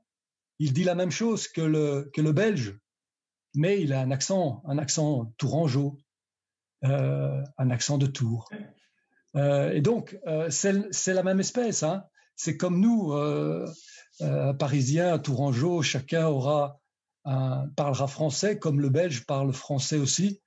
il 0.59 0.73
dit 0.73 0.83
la 0.83 0.93
même 0.93 1.09
chose 1.09 1.47
que 1.47 1.61
le, 1.61 2.11
que 2.13 2.21
le 2.21 2.33
belge, 2.33 2.77
mais 3.55 3.81
il 3.81 3.93
a 3.93 4.01
un 4.01 4.11
accent, 4.11 4.61
un 4.67 4.77
accent 4.77 5.33
tourangeau, 5.39 5.97
un 6.81 7.69
accent 7.69 7.97
de 7.97 8.05
Tours. 8.05 8.49
Euh, 9.35 9.71
et 9.71 9.81
donc, 9.81 10.17
euh, 10.27 10.49
c'est 10.49 11.13
la 11.13 11.23
même 11.23 11.39
espèce. 11.39 11.83
Hein. 11.83 12.03
C'est 12.35 12.57
comme 12.57 12.79
nous, 12.79 13.13
Parisiens, 14.57 15.19
Tourangeau, 15.19 15.81
chacun 15.81 16.27
aura 16.27 16.79
un, 17.25 17.67
parlera 17.75 18.07
français 18.07 18.57
comme 18.57 18.79
le 18.79 18.89
belge 18.89 19.25
parle 19.25 19.51
français 19.51 19.97
aussi, 19.97 20.41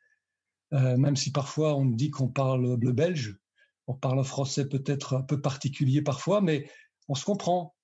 même 0.70 1.16
si 1.16 1.32
parfois 1.32 1.76
on 1.76 1.84
dit 1.84 2.10
qu'on 2.10 2.28
parle 2.28 2.78
le 2.80 2.92
belge. 2.92 3.38
On 3.88 3.94
parle 3.94 4.24
français 4.24 4.66
peut-être 4.66 5.16
un 5.16 5.22
peu 5.22 5.42
particulier 5.42 6.00
parfois, 6.00 6.40
mais 6.40 6.70
on 7.08 7.14
se 7.14 7.26
comprend. 7.26 7.74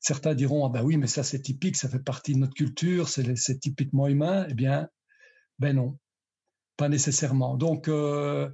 certains 0.00 0.34
diront 0.34 0.66
ah 0.66 0.68
ben 0.68 0.82
oui, 0.82 0.98
mais 0.98 1.06
ça 1.06 1.22
c'est 1.22 1.40
typique, 1.40 1.76
ça 1.76 1.88
fait 1.88 1.98
partie 1.98 2.34
de 2.34 2.40
notre 2.40 2.54
culture, 2.54 3.08
c'est 3.08 3.58
typiquement 3.58 4.06
humain. 4.06 4.46
Eh 4.50 4.54
bien, 4.54 4.90
ben 5.58 5.76
non, 5.76 5.98
pas 6.78 6.88
nécessairement. 6.88 7.56
Donc, 7.56 7.88
euh, 7.88 8.48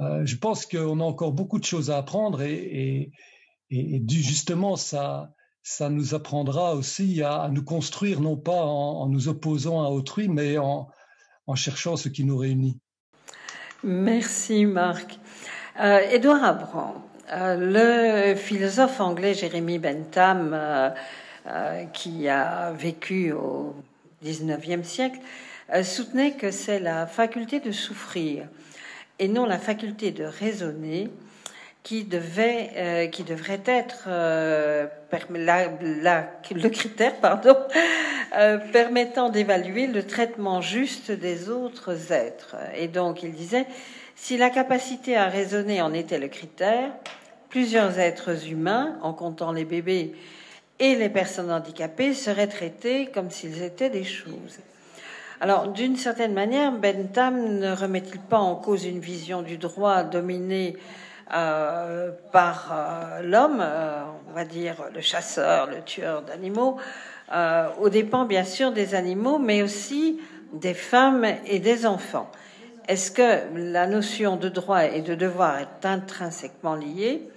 euh, 0.00 0.24
je 0.24 0.36
pense 0.36 0.64
qu'on 0.64 1.00
a 1.00 1.04
encore 1.04 1.32
beaucoup 1.32 1.58
de 1.58 1.64
choses 1.64 1.90
à 1.90 1.98
apprendre 1.98 2.40
et, 2.40 3.12
justement, 3.70 4.76
ça, 4.76 5.34
ça 5.62 5.90
nous 5.90 6.14
apprendra 6.14 6.74
aussi 6.74 7.22
à, 7.22 7.50
nous 7.52 7.64
construire, 7.64 8.20
non 8.20 8.36
pas 8.36 8.64
en, 8.64 9.08
nous 9.08 9.28
opposant 9.28 9.84
à 9.84 9.88
autrui, 9.88 10.28
mais 10.28 10.56
en, 10.56 10.88
cherchant 11.54 11.96
ce 11.96 12.08
qui 12.08 12.24
nous 12.24 12.38
réunit. 12.38 12.78
Merci 13.84 14.64
Marc. 14.64 15.18
Euh, 15.80 15.98
Édouard 16.10 16.44
Abram, 16.44 16.94
le 17.30 18.34
philosophe 18.36 19.00
anglais 19.00 19.34
Jérémy 19.34 19.78
Bentham, 19.78 20.56
qui 21.92 22.28
a 22.28 22.72
vécu 22.72 23.32
au 23.32 23.74
XIXe 24.22 24.86
siècle, 24.86 25.18
elle 25.18 25.51
soutenait 25.82 26.32
que 26.32 26.50
c'est 26.50 26.80
la 26.80 27.06
faculté 27.06 27.60
de 27.60 27.72
souffrir 27.72 28.46
et 29.18 29.28
non 29.28 29.46
la 29.46 29.58
faculté 29.58 30.10
de 30.10 30.24
raisonner 30.24 31.10
qui, 31.82 32.08
euh, 32.12 33.06
devrait 33.26 33.60
être 33.66 34.04
euh, 34.06 34.86
le 35.10 36.68
critère 36.68 37.14
euh, 38.36 38.58
permettant 38.72 39.28
d'évaluer 39.30 39.86
le 39.86 40.06
traitement 40.06 40.60
juste 40.60 41.10
des 41.10 41.48
autres 41.48 42.12
êtres. 42.12 42.56
Et 42.76 42.88
donc 42.88 43.22
il 43.22 43.32
disait, 43.32 43.66
si 44.14 44.36
la 44.36 44.50
capacité 44.50 45.16
à 45.16 45.26
raisonner 45.26 45.82
en 45.82 45.92
était 45.92 46.18
le 46.18 46.28
critère, 46.28 46.90
plusieurs 47.48 47.98
êtres 47.98 48.48
humains, 48.48 48.98
en 49.02 49.12
comptant 49.12 49.52
les 49.52 49.64
bébés 49.64 50.14
et 50.78 50.94
les 50.94 51.10
personnes 51.10 51.50
handicapées, 51.50 52.14
seraient 52.14 52.46
traités 52.46 53.06
comme 53.06 53.30
s'ils 53.30 53.62
étaient 53.62 53.90
des 53.90 54.04
choses. 54.04 54.60
Alors, 55.42 55.66
d'une 55.66 55.96
certaine 55.96 56.34
manière, 56.34 56.70
Bentham 56.70 57.58
ne 57.58 57.74
remet-il 57.74 58.20
pas 58.20 58.38
en 58.38 58.54
cause 58.54 58.84
une 58.84 59.00
vision 59.00 59.42
du 59.42 59.58
droit 59.58 60.04
dominée 60.04 60.76
euh, 61.34 62.12
par 62.30 62.70
euh, 62.70 63.22
l'homme, 63.22 63.58
euh, 63.60 64.04
on 64.30 64.34
va 64.34 64.44
dire 64.44 64.76
le 64.94 65.00
chasseur, 65.00 65.66
le 65.66 65.82
tueur 65.82 66.22
d'animaux, 66.22 66.76
aux 67.80 67.88
dépens 67.88 68.24
bien 68.24 68.44
sûr 68.44 68.70
des 68.70 68.94
animaux, 68.94 69.40
mais 69.40 69.62
aussi 69.62 70.20
des 70.52 70.74
femmes 70.74 71.26
et 71.46 71.58
des 71.58 71.86
enfants. 71.86 72.30
Est-ce 72.86 73.10
que 73.10 73.40
la 73.56 73.88
notion 73.88 74.36
de 74.36 74.48
droit 74.48 74.84
et 74.84 75.00
de 75.00 75.16
devoir 75.16 75.58
est 75.58 75.84
intrinsèquement 75.84 76.76
liée? 76.76 77.28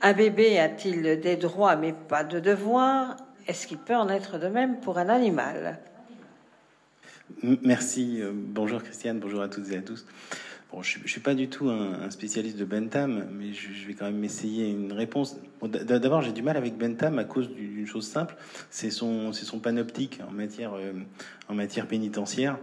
Un 0.00 0.14
bébé 0.14 0.58
a-t-il 0.58 1.20
des 1.20 1.36
droits 1.36 1.76
mais 1.76 1.92
pas 1.92 2.24
de 2.24 2.40
devoirs? 2.40 3.18
Est-ce 3.46 3.66
qu'il 3.66 3.76
peut 3.76 3.96
en 3.96 4.08
être 4.08 4.38
de 4.38 4.48
même 4.48 4.80
pour 4.80 4.96
un 4.96 5.10
animal? 5.10 5.78
Merci. 7.62 8.20
Euh, 8.20 8.32
bonjour 8.34 8.82
Christiane, 8.82 9.18
bonjour 9.18 9.40
à 9.42 9.48
toutes 9.48 9.70
et 9.70 9.76
à 9.76 9.82
tous. 9.82 10.06
Bon, 10.70 10.82
je 10.82 10.98
ne 10.98 11.06
suis 11.06 11.20
pas 11.20 11.34
du 11.34 11.48
tout 11.48 11.68
un, 11.68 12.10
spécialiste 12.10 12.58
de 12.58 12.64
Bentham, 12.64 13.26
mais 13.32 13.52
je, 13.52 13.86
vais 13.86 13.94
quand 13.94 14.06
même 14.06 14.24
essayer 14.24 14.68
une 14.68 14.92
réponse. 14.92 15.36
D'abord, 15.62 16.22
j'ai 16.22 16.32
du 16.32 16.42
mal 16.42 16.56
avec 16.56 16.76
Bentham 16.76 17.18
à 17.18 17.24
cause 17.24 17.50
d'une 17.50 17.86
chose 17.86 18.06
simple, 18.06 18.36
c'est 18.70 18.90
son, 18.90 19.32
panoptique 19.62 20.20
en 20.28 20.32
matière, 20.32 20.74
euh, 20.74 21.84
pénitentiaire. 21.88 22.58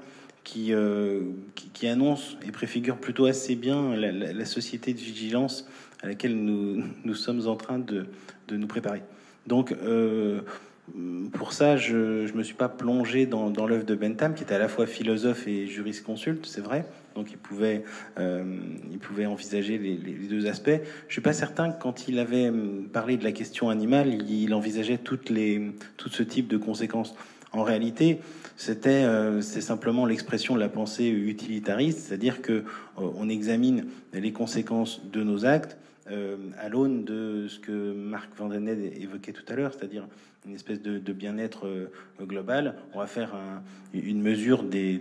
Euh, 0.57 1.21
qui, 1.53 1.87
annonce 1.87 2.35
et 2.45 2.51
préfigure 2.51 2.97
plutôt 2.97 3.27
assez 3.27 3.55
bien 3.55 3.95
la, 3.95 4.45
société 4.45 4.91
de 4.93 4.99
vigilance 4.99 5.67
à 6.01 6.07
laquelle 6.07 6.35
nous, 6.35 7.13
sommes 7.13 7.47
en 7.47 7.55
train 7.55 7.77
de, 7.77 8.07
de 8.47 8.57
nous 8.57 8.67
préparer. 8.67 9.03
Donc, 9.45 9.73
pour 11.33 11.53
ça, 11.53 11.77
je 11.77 12.31
ne 12.31 12.37
me 12.37 12.43
suis 12.43 12.55
pas 12.55 12.69
plongé 12.69 13.25
dans, 13.25 13.49
l'œuvre 13.65 13.85
de 13.85 13.95
Bentham, 13.95 14.33
qui 14.33 14.43
était 14.43 14.55
à 14.55 14.59
la 14.59 14.67
fois 14.67 14.85
philosophe 14.85 15.47
et 15.47 15.67
jurisconsulte, 15.67 16.45
c'est 16.45 16.61
vrai. 16.61 16.85
Donc 17.15 17.31
il 17.31 17.37
pouvait, 17.37 17.83
euh, 18.19 18.43
il 18.91 18.99
pouvait 18.99 19.25
envisager 19.25 19.77
les, 19.77 19.95
deux 19.95 20.47
aspects. 20.47 20.81
Je 21.07 21.11
suis 21.11 21.21
pas 21.21 21.33
certain 21.33 21.71
que 21.71 21.81
quand 21.81 22.07
il 22.07 22.19
avait 22.19 22.49
hum, 22.49 22.87
parlé 22.91 23.17
de 23.17 23.23
la 23.23 23.31
question 23.31 23.69
animale, 23.69 24.29
il, 24.29 24.53
envisageait 24.53 24.97
tout 24.97 25.19
ce 25.25 26.23
type 26.23 26.47
de 26.47 26.57
conséquences. 26.57 27.15
En 27.53 27.63
réalité, 27.63 28.19
c'était 28.55 29.03
euh, 29.03 29.41
c'est 29.41 29.61
simplement 29.61 30.05
l'expression 30.05 30.55
de 30.55 30.59
la 30.59 30.69
pensée 30.69 31.07
utilitariste, 31.07 31.99
c'est-à-dire 31.99 32.41
que 32.41 32.53
euh, 32.53 32.63
on 32.97 33.27
examine 33.27 33.85
les 34.13 34.31
conséquences 34.31 35.01
de 35.11 35.23
nos 35.23 35.45
actes 35.45 35.77
à 36.59 36.67
l'aune 36.67 37.05
de 37.05 37.47
ce 37.47 37.57
que 37.57 37.93
Marc 37.93 38.31
Vandened 38.35 38.91
évoquait 38.99 39.31
tout 39.31 39.45
à 39.47 39.55
l'heure, 39.55 39.73
c'est-à-dire 39.73 40.09
une 40.47 40.55
espèce 40.55 40.81
de, 40.81 41.13
bien-être 41.13 41.67
euh, 41.67 41.91
global. 42.19 42.75
On 42.93 42.99
va 42.99 43.05
faire 43.05 43.33
une 43.93 44.21
mesure 44.21 44.63
des, 44.63 44.99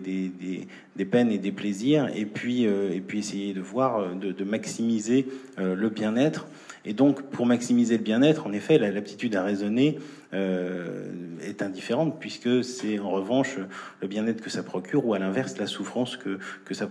peines 1.11 1.31
et 1.31 1.39
des 1.39 1.53
plaisirs, 1.53 2.11
et 2.15 2.27
puis, 2.27 2.67
euh, 2.67 3.01
essayer 3.15 3.55
de 3.55 3.61
voir, 3.61 4.01
euh, 4.01 4.15
de, 4.15 4.45
maximiser 4.45 5.27
le 5.59 5.89
bien-être. 5.89 6.47
Et 6.85 6.93
donc, 6.93 7.23
pour 7.23 7.47
maximiser 7.47 7.97
le 7.97 8.03
bien-être, 8.03 8.47
en 8.47 8.53
effet, 8.53 8.79
l'aptitude 8.79 9.37
à 9.37 9.43
raisonner 9.43 9.99
est 10.33 11.61
indifférente, 11.61 12.19
puisque 12.21 12.63
c'est 12.65 12.99
en 12.99 13.11
revanche 13.11 13.59
le 14.01 14.09
bien-être 14.09 14.41
que 14.41 14.49
ça 14.49 14.63
procure, 14.63 15.05
ou 15.07 15.15
à 15.15 15.19
l'inverse, 15.19 15.59
la 15.59 15.67
souffrance 15.67 16.17
que, 16.17 16.39
ça, 16.71 16.87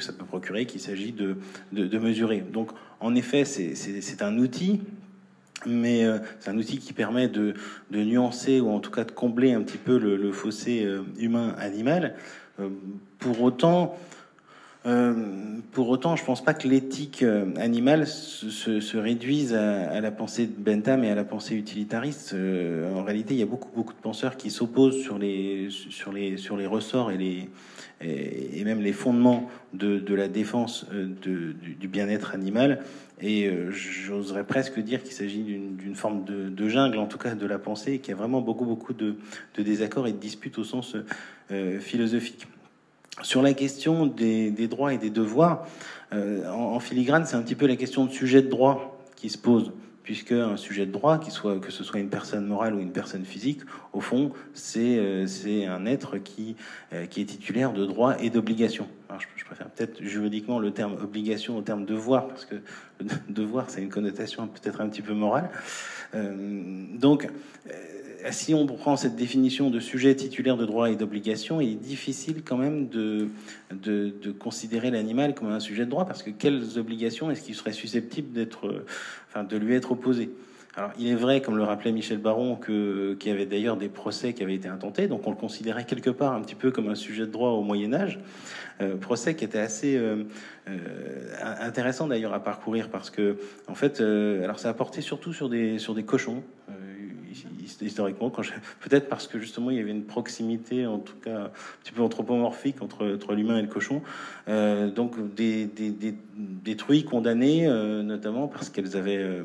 ça 0.00 0.12
peut 0.12 0.24
procurer, 0.24 0.66
qu'il 0.66 0.80
s'agit 0.80 1.12
de 1.12 1.98
mesurer. 1.98 2.40
Donc, 2.40 2.70
en 3.00 3.14
effet, 3.14 3.44
c'est 3.44 4.22
un 4.22 4.38
outil 4.38 4.80
mais 5.66 6.04
euh, 6.04 6.18
c'est 6.40 6.50
un 6.50 6.56
outil 6.56 6.78
qui 6.78 6.92
permet 6.92 7.28
de, 7.28 7.54
nuancer 7.90 8.60
ou 8.60 8.70
en 8.70 8.80
tout 8.80 8.90
cas 8.90 9.04
de 9.04 9.12
combler 9.12 9.52
un 9.52 9.62
petit 9.62 9.78
peu 9.78 9.98
le, 9.98 10.32
fossé 10.32 10.84
euh, 10.84 11.02
humain-animal. 11.18 12.14
Euh, 12.60 12.68
pour 13.18 13.42
autant, 13.42 13.96
pour 15.72 15.90
autant, 15.90 16.16
je 16.16 16.24
pense 16.24 16.42
pas 16.42 16.54
que 16.54 16.66
l'éthique 16.66 17.22
animale 17.58 18.06
se, 18.06 18.80
se, 18.80 18.96
réduise 18.96 19.52
à, 19.52 20.00
la 20.00 20.10
pensée 20.10 20.46
de 20.46 20.54
Bentham 20.56 21.04
et 21.04 21.10
à 21.10 21.14
la 21.14 21.24
pensée 21.24 21.54
utilitariste. 21.54 22.34
en 22.34 23.04
réalité, 23.04 23.34
il 23.34 23.40
y 23.40 23.42
a 23.42 23.46
beaucoup, 23.46 23.68
beaucoup 23.74 23.92
de 23.92 23.98
penseurs 23.98 24.38
qui 24.38 24.50
s'opposent 24.50 25.02
sur 25.02 25.18
les, 25.18 25.68
sur, 25.68 26.14
les, 26.14 26.38
sur 26.38 26.56
les 26.56 26.66
ressorts 26.66 27.10
et, 27.10 27.18
les, 27.18 27.50
et, 28.00 28.64
même 28.64 28.80
les 28.80 28.94
fondements 28.94 29.50
de, 29.74 29.98
de 29.98 30.14
la 30.14 30.28
défense 30.28 30.86
de, 30.90 31.52
du 31.52 31.88
bien-être 31.88 32.34
animal 32.34 32.80
et 33.22 33.46
euh, 33.46 33.70
j'oserais 33.70 34.44
presque 34.44 34.80
dire 34.80 35.02
qu'il 35.02 35.12
s'agit 35.12 35.42
d'une 35.42 35.94
forme 35.94 36.24
de, 36.24 36.68
jungle, 36.68 36.98
en 36.98 37.06
tout 37.06 37.18
cas 37.18 37.34
de 37.34 37.46
la 37.46 37.58
pensée, 37.58 37.94
et 37.94 37.98
qu'il 37.98 38.10
y 38.10 38.14
a 38.14 38.16
vraiment 38.16 38.40
beaucoup, 38.40 38.64
beaucoup 38.64 38.94
de, 38.94 39.16
désaccords 39.58 40.06
et 40.06 40.12
de 40.12 40.18
disputes 40.18 40.58
au 40.58 40.64
sens 40.64 40.96
euh, 41.50 41.78
philosophique. 41.80 42.46
Sur 43.22 43.42
la 43.42 43.52
question 43.52 44.06
des, 44.06 44.50
droits 44.68 44.94
et 44.94 44.98
des 44.98 45.10
devoirs, 45.10 45.66
euh, 46.12 46.48
en, 46.50 46.74
en, 46.74 46.80
filigrane, 46.80 47.26
c'est 47.26 47.36
un 47.36 47.42
petit 47.42 47.54
peu 47.54 47.66
la 47.66 47.76
question 47.76 48.06
de 48.06 48.10
sujet 48.10 48.40
de 48.40 48.48
droit 48.48 48.98
qui 49.16 49.28
se 49.28 49.36
pose 49.36 49.72
puisque 50.10 50.32
un 50.32 50.56
sujet 50.56 50.86
de 50.86 50.90
droit, 50.90 51.20
soit, 51.30 51.60
que 51.60 51.70
ce 51.70 51.84
soit 51.84 52.00
une 52.00 52.08
personne 52.08 52.44
morale 52.44 52.74
ou 52.74 52.80
une 52.80 52.90
personne 52.90 53.24
physique, 53.24 53.60
au 53.92 54.00
fond, 54.00 54.32
c'est 54.54 54.98
euh, 54.98 55.24
un 55.68 55.86
être 55.86 56.18
qui, 56.18 56.56
euh, 56.92 57.06
qui 57.06 57.20
est 57.20 57.26
titulaire 57.26 57.72
de 57.72 57.86
droits 57.86 58.20
et 58.20 58.28
d'obligations. 58.28 58.88
Je, 59.36 59.44
préfère 59.44 59.68
peut-être 59.68 60.02
juridiquement 60.02 60.58
le 60.58 60.72
terme 60.72 60.96
obligation 61.00 61.56
au 61.56 61.62
terme 61.62 61.84
devoir, 61.84 62.26
parce 62.26 62.44
que 62.44 62.56
devoir, 63.28 63.70
c'est 63.70 63.82
une 63.82 63.88
connotation 63.88 64.48
peut-être 64.48 64.80
un 64.80 64.88
petit 64.88 65.02
peu 65.02 65.12
morale. 65.12 65.48
Euh, 66.16 66.34
donc, 66.98 67.28
si 68.30 68.54
on 68.54 68.66
prend 68.66 68.96
cette 68.96 69.16
définition 69.16 69.70
de 69.70 69.80
sujet 69.80 70.14
titulaire 70.14 70.56
de 70.56 70.66
droits 70.66 70.90
et 70.90 70.96
d'obligations, 70.96 71.60
il 71.60 71.72
est 71.72 71.74
difficile 71.74 72.42
quand 72.44 72.56
même 72.56 72.88
de, 72.88 73.28
de, 73.72 74.32
considérer 74.32 74.90
l'animal 74.90 75.34
comme 75.34 75.48
un 75.48 75.60
sujet 75.60 75.84
de 75.84 75.90
droit, 75.90 76.06
parce 76.06 76.22
que 76.22 76.30
quelles 76.30 76.78
obligations 76.78 77.30
est-ce 77.30 77.42
qu'il 77.42 77.54
serait 77.54 77.72
susceptible 77.72 78.32
d'être, 78.32 78.84
enfin, 79.28 79.44
de 79.44 79.56
lui 79.56 79.74
être 79.74 79.92
opposé? 79.92 80.30
Alors, 80.76 80.92
il 80.98 81.08
est 81.08 81.16
vrai, 81.16 81.42
comme 81.42 81.56
le 81.56 81.64
rappelait 81.64 81.90
Michel 81.90 82.18
Baron, 82.18 82.56
qu'il 82.56 83.16
y 83.26 83.30
avait 83.30 83.46
d'ailleurs 83.46 83.76
des 83.76 83.88
procès 83.88 84.34
qui 84.34 84.42
avaient 84.42 84.54
été 84.54 84.68
intentés, 84.68 85.08
donc 85.08 85.26
on 85.26 85.30
le 85.30 85.36
considérait 85.36 85.84
quelque 85.84 86.10
part 86.10 86.32
un 86.32 86.40
petit 86.42 86.54
peu 86.54 86.70
comme 86.70 86.88
un 86.88 86.94
sujet 86.94 87.26
de 87.26 87.32
droit 87.32 87.50
au 87.50 87.62
Moyen 87.62 87.92
Âge. 87.92 88.20
Euh, 88.80 88.96
procès 88.96 89.34
qui 89.34 89.44
était 89.44 89.58
assez 89.58 89.96
euh, 89.96 90.24
euh, 90.68 90.78
intéressant 91.60 92.06
d'ailleurs 92.06 92.32
à 92.32 92.42
parcourir 92.42 92.88
parce 92.88 93.10
que, 93.10 93.36
en 93.68 93.74
fait, 93.74 94.00
alors 94.00 94.58
ça 94.58 94.70
a 94.70 94.74
porté 94.74 95.00
surtout 95.00 95.32
sur 95.32 95.48
des, 95.48 95.78
sur 95.78 95.94
des 95.94 96.04
cochons 96.04 96.42
historiquement, 97.80 98.30
peut-être 98.30 99.08
parce 99.08 99.26
que 99.26 99.38
justement 99.38 99.70
il 99.70 99.76
y 99.76 99.80
avait 99.80 99.90
une 99.90 100.04
proximité, 100.04 100.86
en 100.86 100.98
tout 100.98 101.16
cas 101.16 101.44
un 101.44 101.50
petit 101.82 101.92
peu 101.92 102.02
anthropomorphique 102.02 102.82
entre, 102.82 103.34
l'humain 103.34 103.58
et 103.58 103.62
le 103.62 103.68
cochon. 103.68 104.02
Euh, 104.48 104.90
donc 104.90 105.34
des, 105.34 105.66
des, 105.66 106.76
truies 106.76 107.04
condamnées, 107.04 107.66
euh, 107.66 108.02
notamment 108.02 108.48
parce 108.48 108.70
qu'elles 108.70 108.96
avaient 108.96 109.18
euh, 109.18 109.44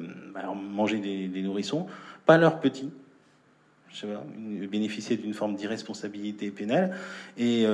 mangé 0.56 1.00
des, 1.00 1.42
nourrissons, 1.42 1.88
pas 2.26 2.38
leurs 2.38 2.60
petits. 2.60 2.92
Je 3.90 4.02
sais 4.02 4.08
pas, 4.08 4.26
bénéficiaient 4.70 5.16
d'une 5.16 5.34
forme 5.34 5.56
d'irresponsabilité 5.56 6.52
pénale 6.52 6.96
et, 7.38 7.66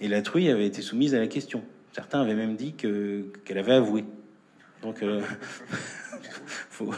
la 0.00 0.22
truie 0.22 0.50
avait 0.50 0.66
été 0.66 0.82
soumise 0.82 1.14
à 1.14 1.18
la 1.18 1.28
question. 1.28 1.62
Certains 1.92 2.20
avaient 2.20 2.34
même 2.34 2.56
dit 2.56 2.74
que 2.74 3.24
qu'elle 3.44 3.58
avait 3.58 3.72
avoué. 3.72 4.04
Donc, 4.82 5.02
faut, 6.70 6.92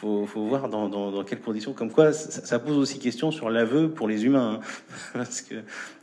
faut, 0.00 0.24
faut 0.24 0.46
voir 0.46 0.68
dans, 0.68 1.24
quelles 1.24 1.40
conditions. 1.40 1.74
Comme 1.74 1.90
quoi, 1.90 2.12
ça, 2.12 2.58
pose 2.58 2.78
aussi 2.78 2.98
question 2.98 3.30
sur 3.30 3.50
l'aveu 3.50 3.90
pour 3.90 4.08
les 4.08 4.24
humains, 4.24 4.60
hein. 4.60 4.88
parce 5.12 5.42
que 5.42 5.56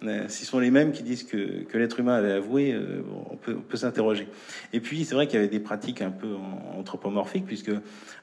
euh, 0.04 0.26
s'ils 0.28 0.46
sont 0.46 0.60
les 0.60 0.70
mêmes 0.70 0.92
qui 0.92 1.02
disent 1.02 1.24
que, 1.24 1.66
l'être 1.74 2.00
humain 2.00 2.14
avait 2.14 2.34
avoué, 2.34 2.74
euh, 2.74 3.02
on 3.32 3.36
peut, 3.36 3.78
s'interroger. 3.78 4.28
Et 4.72 4.82
puis, 4.82 5.04
c'est 5.04 5.16
vrai 5.16 5.26
qu'il 5.26 5.36
y 5.36 5.40
avait 5.40 5.48
des 5.48 5.60
pratiques 5.60 6.02
un 6.02 6.12
peu 6.12 6.36
anthropomorphiques, 6.78 7.46
puisque 7.46 7.72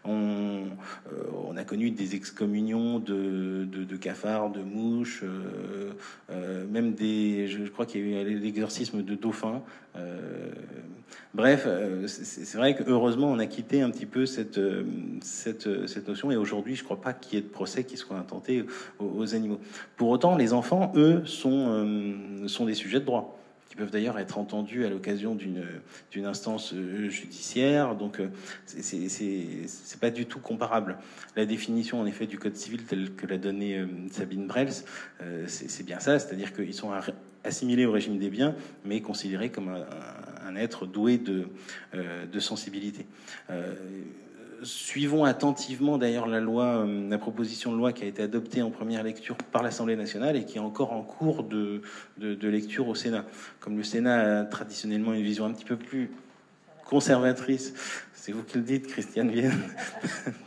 on, 0.04 0.64
euh, 1.12 1.24
on 1.48 1.56
a 1.56 1.64
connu 1.64 1.90
des 1.90 2.14
excommunions 2.14 3.00
de, 3.00 3.96
cafards, 4.00 4.50
de 4.50 4.60
mouches, 4.60 5.24
euh, 5.24 6.66
même 6.68 6.92
des, 6.94 7.48
je, 7.48 7.64
je 7.64 7.70
crois 7.70 7.86
qu'il 7.86 8.08
y 8.08 8.16
a 8.16 8.22
eu 8.22 8.38
l'exorcisme 8.38 9.02
de 9.02 9.14
dauphins. 9.14 9.62
Bref, 11.34 11.66
c'est 12.06 12.56
vrai 12.56 12.74
que 12.74 12.84
heureusement, 12.86 13.30
on 13.30 13.38
a 13.38 13.46
quitté 13.46 13.82
un 13.82 13.90
petit 13.90 14.06
peu 14.06 14.26
cette, 14.26 14.60
cette 15.22 15.64
euh, 15.66 15.86
cette, 15.86 16.08
notion. 16.08 16.30
Et 16.30 16.36
aujourd'hui, 16.36 16.74
je 16.74 16.82
ne 16.82 16.84
crois 16.84 17.00
pas 17.00 17.12
qu'il 17.12 17.34
y 17.34 17.38
ait 17.38 17.42
de 17.42 17.48
procès 17.48 17.84
qui 17.84 17.96
soient 17.96 18.16
intentés 18.16 18.64
aux, 18.98 19.34
animaux. 19.34 19.60
Pour 19.96 20.08
autant, 20.08 20.36
les 20.36 20.52
enfants, 20.52 20.92
eux, 20.96 21.22
sont, 21.24 21.66
euh, 21.68 22.48
sont 22.48 22.66
des 22.66 22.74
sujets 22.74 23.00
de 23.00 23.04
droit 23.04 23.38
qui 23.68 23.76
peuvent 23.76 23.90
d'ailleurs 23.90 24.18
être 24.18 24.38
entendus 24.38 24.84
à 24.84 24.90
l'occasion 24.90 25.34
d'une 25.34 26.24
instance 26.24 26.72
euh, 26.74 27.08
judiciaire. 27.08 27.94
Donc, 27.96 28.20
c'est 28.66 30.00
pas 30.00 30.10
du 30.10 30.26
tout 30.26 30.40
comparable. 30.40 30.98
La 31.36 31.46
définition, 31.46 32.00
en 32.00 32.06
effet, 32.06 32.26
du 32.26 32.38
code 32.38 32.56
civil 32.56 32.84
telle 32.84 33.14
que 33.14 33.26
l'a 33.26 33.38
donnée 33.38 33.84
Sabine 34.10 34.46
Brels, 34.46 34.84
c'est 35.46 35.84
bien 35.84 35.98
ça, 36.00 36.18
c'est-à-dire 36.18 36.52
qu'ils 36.52 36.74
sont 36.74 36.92
assimilés 37.44 37.86
au 37.86 37.92
régime 37.92 38.18
des 38.18 38.30
biens, 38.30 38.54
mais 38.84 39.00
considérés 39.00 39.50
comme 39.50 39.68
un, 39.68 40.56
être 40.56 40.86
doué 40.86 41.18
de, 41.18 41.48
de 41.92 42.40
sensibilité 42.40 43.06
suivons 44.64 45.24
attentivement 45.24 45.98
d'ailleurs 45.98 46.26
la 46.26 46.40
loi, 46.40 46.64
euh, 46.64 47.08
la 47.08 47.18
proposition 47.18 47.72
de 47.72 47.76
loi 47.76 47.92
qui 47.92 48.04
a 48.04 48.06
été 48.06 48.22
adoptée 48.22 48.62
en 48.62 48.70
première 48.70 49.02
lecture 49.02 49.36
par 49.36 49.62
l'Assemblée 49.62 49.96
nationale 49.96 50.36
et 50.36 50.44
qui 50.44 50.56
est 50.56 50.60
encore 50.60 50.92
en 50.92 51.02
cours 51.02 51.44
de, 51.44 51.82
de, 52.18 52.48
lecture 52.48 52.88
au 52.88 52.94
Sénat. 52.94 53.24
Comme 53.60 53.76
le 53.76 53.82
Sénat 53.82 54.40
a 54.40 54.44
traditionnellement 54.44 55.12
une 55.12 55.22
vision 55.22 55.44
un 55.46 55.52
petit 55.52 55.64
peu 55.64 55.76
plus 55.76 56.10
conservatrice, 56.84 57.74
c'est 58.12 58.32
vous 58.32 58.42
qui 58.42 58.58
le 58.58 58.64
dites, 58.64 58.86
Christiane 58.86 59.30
Vienne, 59.30 59.60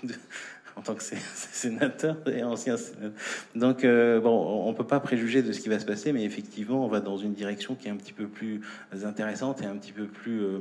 en 0.77 0.81
tant 0.81 0.95
que 0.95 1.03
sénateur 1.35 2.17
et 2.31 2.43
ancien 2.43 2.77
sénateur. 2.77 3.11
Donc, 3.55 3.83
euh, 3.83 4.19
bon, 4.19 4.63
on 4.67 4.73
peut 4.73 4.85
pas 4.85 4.99
préjuger 4.99 5.41
de 5.41 5.51
ce 5.51 5.59
qui 5.59 5.69
va 5.69 5.79
se 5.79 5.85
passer, 5.85 6.13
mais 6.13 6.23
effectivement, 6.23 6.85
on 6.85 6.87
va 6.87 6.99
dans 6.99 7.17
une 7.17 7.33
direction 7.33 7.75
qui 7.75 7.87
est 7.87 7.91
un 7.91 7.95
petit 7.95 8.13
peu 8.13 8.27
plus 8.27 8.61
intéressante 9.03 9.61
et 9.61 9.65
un 9.65 9.75
petit 9.75 9.91
peu 9.91 10.05
plus 10.05 10.41
euh, 10.41 10.59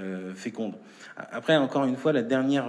euh, 0.00 0.34
féconde. 0.34 0.74
Après, 1.16 1.56
encore 1.56 1.84
une 1.84 1.96
fois, 1.96 2.12
la 2.12 2.22
dernière, 2.22 2.68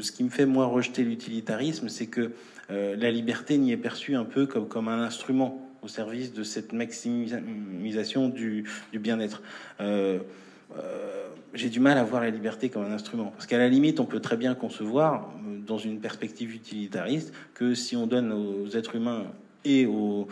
ce 0.00 0.12
qui 0.12 0.22
me 0.22 0.28
fait 0.28 0.46
moi 0.46 0.66
rejeter 0.66 1.02
l'utilitarisme, 1.02 1.88
c'est 1.88 2.06
que 2.06 2.32
la 2.68 3.10
liberté 3.10 3.56
n'y 3.56 3.72
est 3.72 3.78
perçue 3.78 4.16
un 4.16 4.24
peu 4.24 4.44
comme, 4.44 4.68
comme 4.68 4.88
un 4.88 5.00
instrument 5.00 5.66
au 5.82 5.88
service 5.88 6.34
de 6.34 6.42
cette 6.42 6.74
maximisation 6.74 8.28
du, 8.28 8.64
du 8.92 8.98
bien-être. 8.98 9.40
Euh, 10.74 11.28
j'ai 11.54 11.70
du 11.70 11.80
mal 11.80 11.96
à 11.98 12.04
voir 12.04 12.22
la 12.22 12.30
liberté 12.30 12.68
comme 12.68 12.84
un 12.84 12.92
instrument. 12.92 13.32
Parce 13.34 13.46
qu'à 13.46 13.58
la 13.58 13.68
limite, 13.68 14.00
on 14.00 14.04
peut 14.04 14.20
très 14.20 14.36
bien 14.36 14.54
concevoir, 14.54 15.32
euh, 15.46 15.58
dans 15.66 15.78
une 15.78 16.00
perspective 16.00 16.54
utilitariste, 16.54 17.32
que 17.54 17.74
si 17.74 17.96
on 17.96 18.06
donne 18.06 18.32
aux 18.32 18.68
êtres 18.76 18.96
humains 18.96 19.24
et 19.64 19.86
aux, 19.86 20.28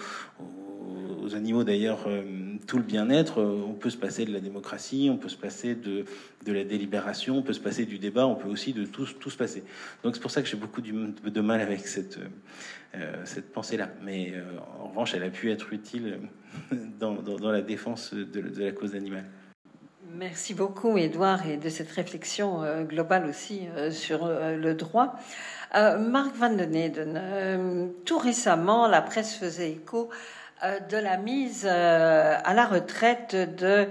aux 1.23 1.35
animaux 1.35 1.65
d'ailleurs 1.65 2.05
euh, 2.07 2.23
tout 2.67 2.77
le 2.77 2.83
bien-être, 2.85 3.43
on 3.43 3.73
peut 3.73 3.91
se 3.91 3.97
passer 3.97 4.25
de 4.25 4.33
la 4.33 4.41
démocratie, 4.41 5.09
on 5.11 5.17
peut 5.17 5.29
se 5.29 5.37
passer 5.37 5.75
de, 5.75 6.05
la 6.47 6.65
délibération, 6.65 7.39
on 7.39 7.43
peut 7.43 7.53
se 7.53 7.61
passer 7.61 7.85
du 7.85 7.99
débat, 7.99 8.27
on 8.27 8.37
peut 8.37 8.49
aussi 8.49 8.73
de 8.73 8.85
tout, 8.85 9.07
se 9.07 9.37
passer. 9.37 9.65
Donc 10.03 10.15
c'est 10.15 10.21
pour 10.21 10.31
ça 10.31 10.43
que 10.43 10.49
j'ai 10.49 10.57
beaucoup 10.57 10.83
de 10.83 11.41
mal 11.41 11.61
avec 11.61 11.87
cette, 11.87 12.19
pensée-là. 13.53 13.91
Mais 14.03 14.35
en 14.81 14.89
revanche, 14.89 15.15
elle 15.15 15.25
a 15.25 15.31
pu 15.31 15.51
être 15.51 15.73
utile 15.73 16.21
dans, 17.01 17.51
la 17.51 17.63
défense 17.63 18.15
de 18.15 18.63
la 18.63 18.73
cause 18.73 18.95
animale. 18.95 19.25
Merci 20.17 20.55
beaucoup, 20.55 20.97
Edouard, 20.97 21.45
et 21.45 21.57
de 21.57 21.69
cette 21.69 21.91
réflexion 21.91 22.63
euh, 22.63 22.85
globale 22.85 23.27
aussi 23.27 23.63
euh, 23.77 23.91
sur 23.91 24.27
euh, 24.27 24.57
le 24.57 24.75
droit. 24.75 25.15
Marc 25.75 26.37
Van 26.37 26.51
den 26.51 26.73
Eden, 26.73 27.91
tout 28.05 28.19
récemment, 28.19 28.87
la 28.87 29.03
presse 29.03 29.35
faisait 29.35 29.73
écho 29.73 30.09
de 30.89 30.97
la 30.97 31.17
mise 31.17 31.67
à 31.67 32.55
la 32.55 32.65
retraite 32.65 33.35
de 33.35 33.89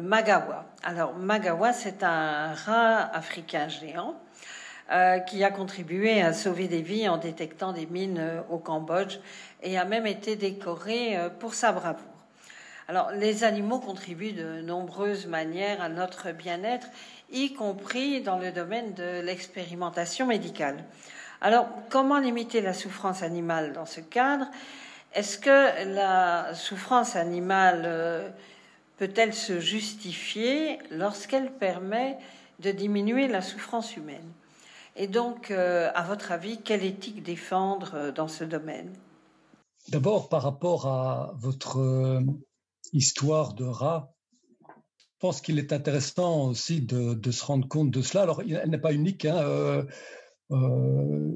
Magawa. 0.00 0.64
Alors, 0.82 1.14
Magawa, 1.16 1.74
c'est 1.74 2.02
un 2.02 2.54
rat 2.54 3.14
africain 3.14 3.68
géant 3.68 4.14
qui 5.26 5.44
a 5.44 5.50
contribué 5.50 6.22
à 6.22 6.32
sauver 6.32 6.66
des 6.66 6.80
vies 6.80 7.10
en 7.10 7.18
détectant 7.18 7.74
des 7.74 7.84
mines 7.84 8.42
au 8.48 8.56
Cambodge 8.56 9.18
et 9.62 9.76
a 9.76 9.84
même 9.84 10.06
été 10.06 10.34
décoré 10.34 11.18
pour 11.40 11.52
sa 11.52 11.72
bravoure. 11.72 12.15
Alors, 12.88 13.10
les 13.10 13.42
animaux 13.42 13.80
contribuent 13.80 14.32
de 14.32 14.60
nombreuses 14.60 15.26
manières 15.26 15.82
à 15.82 15.88
notre 15.88 16.30
bien-être, 16.30 16.86
y 17.32 17.52
compris 17.52 18.20
dans 18.22 18.38
le 18.38 18.52
domaine 18.52 18.94
de 18.94 19.20
l'expérimentation 19.22 20.26
médicale. 20.26 20.84
Alors, 21.40 21.66
comment 21.90 22.20
limiter 22.20 22.60
la 22.60 22.72
souffrance 22.72 23.22
animale 23.22 23.72
dans 23.72 23.86
ce 23.86 24.00
cadre? 24.00 24.46
Est-ce 25.14 25.38
que 25.38 25.94
la 25.94 26.54
souffrance 26.54 27.16
animale 27.16 27.82
euh, 27.86 28.28
peut-elle 28.98 29.34
se 29.34 29.58
justifier 29.58 30.78
lorsqu'elle 30.90 31.50
permet 31.50 32.18
de 32.60 32.70
diminuer 32.70 33.26
la 33.26 33.42
souffrance 33.42 33.96
humaine? 33.96 34.30
Et 34.94 35.08
donc, 35.08 35.50
euh, 35.50 35.90
à 35.94 36.02
votre 36.02 36.30
avis, 36.30 36.62
quelle 36.62 36.84
éthique 36.84 37.22
défendre 37.22 37.92
euh, 37.94 38.12
dans 38.12 38.28
ce 38.28 38.44
domaine? 38.44 38.92
D'abord, 39.88 40.28
par 40.28 40.42
rapport 40.42 40.86
à 40.86 41.32
votre 41.36 41.78
histoire 42.92 43.54
de 43.54 43.64
rat, 43.64 44.16
je 45.16 45.20
pense 45.20 45.40
qu'il 45.40 45.58
est 45.58 45.72
intéressant 45.72 46.48
aussi 46.48 46.82
de, 46.82 47.30
se 47.30 47.42
rendre 47.42 47.66
compte 47.66 47.90
de 47.90 48.02
cela. 48.02 48.24
Alors, 48.24 48.42
elle 48.42 48.68
n'est 48.68 48.76
pas 48.76 48.92
unique. 48.92 49.24
Hein, 49.24 49.38
euh, 49.38 49.82
euh, 50.50 51.34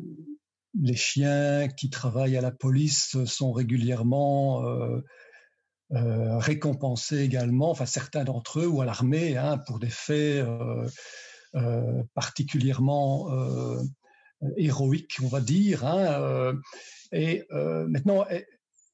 les 0.78 0.97
chiens 0.97 1.66
qui 1.68 1.89
travaillent 1.89 2.36
à 2.36 2.43
la 2.43 2.51
police 2.51 3.16
sont 3.24 3.52
régulièrement 3.52 4.66
euh, 4.66 5.01
récompensés 5.90 7.20
également, 7.20 7.70
enfin 7.70 7.86
certains 7.86 8.24
d'entre 8.24 8.60
eux, 8.60 8.66
ou 8.66 8.82
à 8.82 8.85
l'armée, 8.85 9.39
hein, 9.39 9.56
pour 9.66 9.78
des 9.78 9.89
faits 9.89 10.47
particulièrement 12.14 13.31
héroïques, 14.59 15.16
on 15.22 15.28
va 15.28 15.40
dire. 15.40 15.86
Hein, 15.86 16.52
et 17.12 17.47
maintenant, 17.51 18.27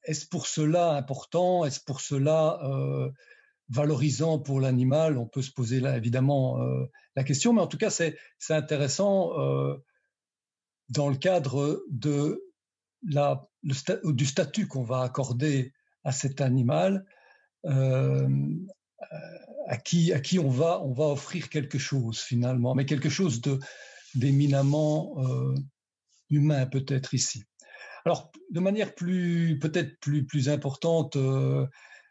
est-ce 0.07 0.27
pour 0.27 0.47
cela 0.47 0.93
important 0.93 1.65
Est-ce 1.65 1.81
pour 1.81 2.01
cela 2.01 2.61
euh, 2.65 3.11
valorisant 3.69 4.39
pour 4.39 4.61
l'animal? 4.61 5.19
On 5.19 5.27
peut 5.27 5.43
se 5.43 5.51
poser 5.51 5.81
là 5.81 5.97
évidemment 5.97 6.63
euh, 6.63 6.87
la 7.17 7.25
question, 7.25 7.53
mais 7.53 7.61
en 7.61 7.67
tout 7.67 7.77
cas 7.77 7.91
c'est 7.91 8.17
intéressant 8.49 9.39
euh, 9.39 9.77
dans 10.89 11.09
le 11.09 11.17
cadre 11.17 11.85
de 11.91 12.43
la, 13.03 13.49
du 13.63 14.25
statut 14.27 14.69
qu'on 14.69 14.85
va 14.85 15.03
accorder 15.03 15.73
à 16.05 16.13
cet 16.13 16.41
animal, 16.41 17.05
à 17.65 18.29
qui, 19.85 20.39
on, 20.39 20.49
va, 20.49 20.81
on 20.83 20.93
va 20.93 21.07
offrir 21.07 21.49
quelque 21.49 21.79
chose 21.79 22.21
finalement, 22.21 22.77
mais 22.77 22.87
quelque 22.87 23.09
chose 23.09 23.41
d'éminemment 24.15 25.17
humain 26.31 26.67
peut-être 26.67 27.13
ici. 27.15 27.43
Alors, 28.07 28.31
de 28.51 28.61
manière 28.61 28.95
plus, 28.95 29.59
peut-être 29.59 29.99
plus, 30.01 30.49
importante, 30.49 31.17
euh, 31.17 31.67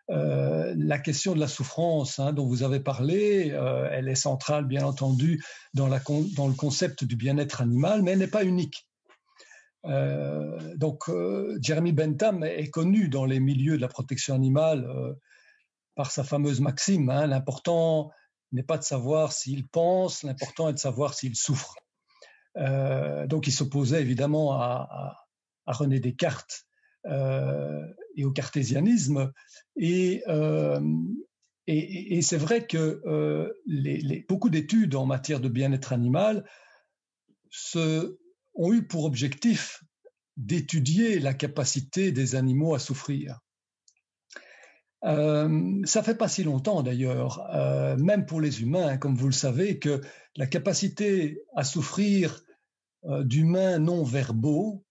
la 0.07 0.99
question 0.99 1.33
de 1.33 1.39
la 1.39 1.47
souffrance 1.47 2.19
hein, 2.19 2.33
dont 2.33 2.45
vous 2.45 2.61
avez 2.61 2.79
parlé, 2.79 3.47
elle 3.91 4.07
est 4.07 4.15
centrale, 4.15 4.65
bien 4.65 4.85
entendu, 4.85 5.41
dans, 5.73 5.87
le 5.87 6.53
concept 6.55 7.03
du 7.03 7.15
bien-être 7.15 7.61
animal, 7.61 8.03
mais 8.03 8.11
elle 8.11 8.19
n'est 8.19 8.27
pas 8.27 8.43
unique. 8.43 8.87
donc, 9.83 11.09
Jeremy 11.61 11.93
Bentham 11.93 12.43
est 12.43 12.69
connu 12.69 13.07
dans 13.09 13.25
les 13.25 13.39
milieux 13.39 13.77
de 13.77 13.81
la 13.81 13.87
protection 13.87 14.35
animale 14.35 14.87
par 15.95 16.11
sa 16.11 16.23
fameuse 16.23 16.59
maxime 16.59 17.09
hein, 17.09 17.25
l'important 17.25 18.11
n'est 18.51 18.63
pas 18.63 18.77
de 18.77 18.83
savoir 18.83 19.33
s'il 19.33 19.67
pense, 19.67 20.23
l'important 20.23 20.69
est 20.69 20.73
de 20.73 20.79
savoir 20.79 21.13
s'il 21.13 21.35
souffre. 21.35 21.75
Euh, 22.57 23.27
donc 23.27 23.47
il 23.47 23.51
s'opposait 23.51 24.01
évidemment 24.01 24.53
à, 24.53 25.24
René 25.73 25.99
Descartes 25.99 26.65
euh, 27.05 27.81
et 28.15 28.25
au 28.25 28.31
cartésianisme. 28.31 29.31
Et, 29.75 30.23
euh, 30.27 30.79
c'est 31.67 32.37
vrai 32.37 32.67
que 32.67 33.01
beaucoup 34.29 34.49
d'études 34.49 34.95
en 34.95 35.05
matière 35.05 35.39
de 35.39 35.49
bien-être 35.49 35.93
animal 35.93 36.45
ont 38.53 38.73
eu 38.73 38.85
pour 38.85 39.05
objectif 39.05 39.83
d'étudier 40.37 41.19
la 41.19 41.33
capacité 41.33 42.11
des 42.11 42.35
animaux 42.35 42.75
à 42.75 42.79
souffrir. 42.79 43.39
Euh, 45.03 45.81
ça 45.83 46.01
fait 46.01 46.15
pas 46.15 46.27
si 46.27 46.43
longtemps 46.43 46.81
d'ailleurs, 46.81 47.47
euh, 47.53 47.95
même 47.97 48.25
pour 48.25 48.41
les 48.41 48.61
humains, 48.61 48.97
comme 48.97 49.15
vous 49.15 49.27
le 49.27 49.33
savez, 49.33 49.77
que 49.77 50.01
la 50.35 50.47
capacité 50.47 51.41
à 51.55 51.63
souffrir 51.63 52.43
euh, 53.05 53.23
d'humains 53.23 53.77
non 53.77 54.03
verbaux, 54.03 54.83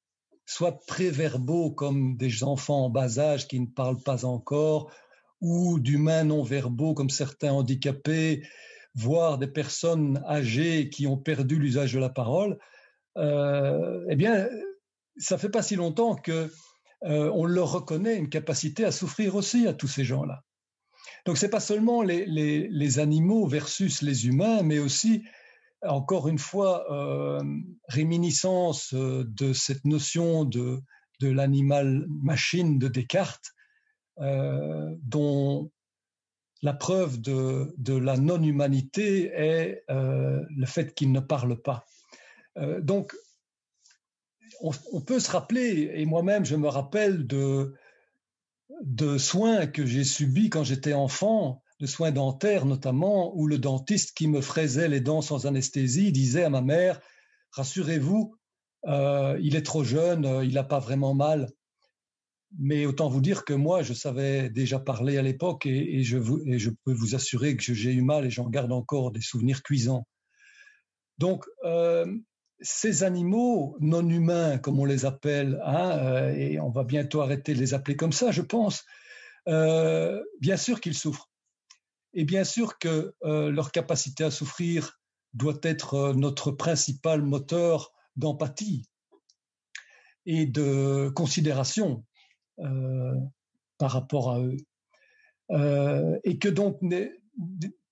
soit 0.47 0.85
préverbaux 0.87 1.71
comme 1.71 2.17
des 2.17 2.45
enfants 2.45 2.87
en 2.87 2.91
bas 2.91 3.19
âge 3.19 3.49
qui 3.49 3.61
ne 3.61 3.67
parlent 3.67 4.03
pas 4.03 4.25
encore, 4.25 4.91
ou 5.41 5.79
d'humains 5.79 6.25
non 6.25 6.43
verbaux 6.43 6.95
comme 6.95 7.11
certains 7.11 7.53
handicapés, 7.53 8.47
voire 8.95 9.39
des 9.39 9.47
personnes 9.47 10.23
âgées 10.27 10.89
qui 10.91 11.07
ont 11.07 11.17
perdu 11.17 11.59
l'usage 11.59 11.93
de 11.93 11.99
la 11.99 12.11
parole, 12.11 12.59
eh 13.17 14.17
bien, 14.17 14.49
ça 15.17 15.39
fait 15.39 15.49
pas 15.49 15.63
si 15.63 15.77
longtemps 15.77 16.17
que 16.17 16.51
euh, 17.05 17.31
on 17.35 17.45
leur 17.45 17.73
reconnaît 17.73 18.17
une 18.17 18.29
capacité 18.29 18.85
à 18.85 18.93
souffrir 18.93 19.35
aussi 19.35 19.67
à 19.67 19.75
tous 19.75 19.89
ces 19.89 20.05
gens-là. 20.05 20.43
Donc 21.27 21.37
ce 21.39 21.45
n'est 21.47 21.51
pas 21.51 21.61
seulement 21.61 22.03
les, 22.03 22.99
animaux 22.99 23.47
versus 23.47 24.03
les 24.03 24.27
humains, 24.27 24.63
mais 24.63 24.79
aussi, 24.79 25.25
encore 25.87 26.29
une 26.29 26.39
fois, 26.39 26.91
euh, 26.93 27.43
réminiscence 27.89 28.95
euh, 28.95 29.25
de 29.27 29.53
cette 29.53 29.85
notion 29.85 30.45
de, 30.45 30.83
l'animal-machine 31.21 32.79
de 32.79 32.87
Descartes, 32.89 33.55
dont 34.19 35.71
la 36.61 36.75
preuve 36.75 37.19
de, 37.19 37.97
la 37.97 38.19
non-humanité 38.19 39.33
est 39.35 39.85
le 39.89 40.67
fait 40.67 40.95
qu'il 40.95 41.13
ne 41.13 41.21
parle 41.21 41.63
pas. 41.63 41.87
donc 42.81 43.15
on, 44.61 45.01
peut 45.01 45.19
se 45.19 45.31
rappeler, 45.31 45.93
et 45.95 46.05
moi-même 46.05 46.45
je 46.45 46.57
me 46.57 46.69
rappelle 46.69 47.27
de, 47.27 47.75
de 48.83 49.17
soins 49.17 49.67
que 49.67 49.87
j'ai 49.87 50.05
subis 50.05 50.51
quand 50.51 50.65
j'étais 50.65 50.93
enfant, 50.93 51.64
de 51.85 51.89
soins 51.91 52.13
dentaires 52.13 52.65
notamment, 52.65 53.37
où 53.37 53.47
le 53.47 53.59
dentiste 53.59 54.17
qui 54.17 54.27
me 54.27 54.41
fraisait 54.41 54.89
les 54.89 55.03
dents 55.03 55.21
sans 55.21 55.45
anesthésie 55.45 56.13
disait 56.13 56.45
à 56.45 56.49
ma 56.49 56.63
mère, 56.63 56.99
rassurez-vous, 57.51 58.35
euh, 58.87 59.39
il 59.43 59.55
est 59.55 59.67
trop 59.67 59.85
jeune, 59.85 60.25
euh, 60.25 60.45
il 60.47 60.55
n'a 60.55 60.65
pas 60.65 60.79
vraiment 60.79 61.13
mal. 61.13 61.51
Mais 62.59 62.87
autant 62.87 63.11
vous 63.11 63.21
dire 63.21 63.45
que 63.45 63.53
moi, 63.53 63.83
je 63.83 63.93
savais 63.93 64.49
déjà 64.49 64.79
parler 64.79 65.19
à 65.19 65.23
l'époque 65.23 65.67
et, 65.67 66.03
je, 66.05 66.17
peux 66.85 66.95
vous 66.95 67.15
assurer 67.15 67.55
que 67.55 67.75
j'ai 67.75 67.93
eu 67.93 68.01
mal 68.01 68.25
et 68.25 68.31
j'en 68.31 68.49
garde 68.49 68.73
encore 68.73 69.11
des 69.11 69.21
souvenirs 69.21 69.63
cuisants. 69.63 70.07
Donc, 71.19 71.45
euh, 71.65 72.07
ces 72.61 73.03
animaux 73.03 73.77
non 73.81 74.09
humains, 74.09 74.57
comme 74.57 74.81
on 74.81 74.87
les 74.87 75.05
appelle, 75.05 75.61
hein, 75.67 76.33
et 76.35 76.59
on 76.61 76.71
va 76.71 76.85
bientôt 76.85 77.21
arrêter 77.21 77.53
de 77.53 77.59
les 77.59 77.75
appeler 77.75 77.97
comme 77.97 78.13
ça, 78.13 78.31
je 78.31 78.41
pense, 78.41 78.85
bien 79.47 80.57
sûr 80.57 80.81
qu'ils 80.81 80.95
souffrent. 80.95 81.29
Et 82.15 82.25
bien 82.25 82.45
sûr 82.45 82.79
que 82.79 83.15
euh, 83.25 83.51
leur 83.51 83.73
capacité 83.73 84.25
à 84.25 84.31
souffrir 84.31 85.01
doit 85.33 85.59
être 85.63 86.13
notre 86.15 86.53
principal 86.53 87.23
moteur 87.23 87.93
d'empathie 88.17 88.89
et 90.27 90.47
de 90.47 91.11
considération 91.15 92.05
par 93.79 93.91
rapport 93.91 94.31
à 94.31 94.41
eux. 94.41 94.57
et 96.23 96.39
que 96.39 96.49
donc 96.49 96.79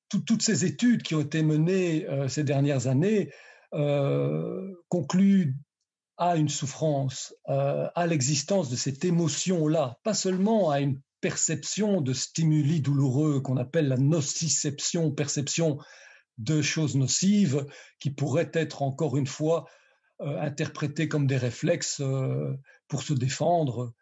toutes 0.08 0.42
ces 0.42 0.64
études 0.64 1.02
qui 1.02 1.16
ont 1.16 1.20
été 1.20 1.42
menées 1.42 2.06
ces 2.28 2.44
dernières 2.44 2.86
années 2.86 3.32
euh, 3.74 4.70
conclut 4.88 5.56
à 6.18 6.36
une 6.36 6.50
souffrance, 6.50 7.34
euh, 7.48 7.88
à 7.94 8.06
l'existence 8.06 8.68
de 8.68 8.76
cette 8.76 9.02
émotion-là, 9.04 9.98
pas 10.04 10.12
seulement 10.12 10.70
à 10.70 10.80
une 10.80 11.00
perception 11.22 12.02
de 12.02 12.12
stimuli 12.12 12.82
douloureux 12.82 13.40
qu'on 13.40 13.56
appelle 13.56 13.88
la 13.88 13.96
nociception, 13.96 15.10
perception 15.10 15.78
de 16.36 16.60
choses 16.60 16.96
nocives 16.96 17.66
qui 17.98 18.10
pourraient 18.10 18.50
être 18.52 18.82
encore 18.82 19.16
une 19.16 19.26
fois 19.26 19.66
euh, 20.20 20.38
interprétées 20.38 21.08
comme 21.08 21.26
des 21.26 21.38
réflexes 21.38 22.02
pour 22.88 23.02
se 23.02 23.14
défendre. 23.14 23.94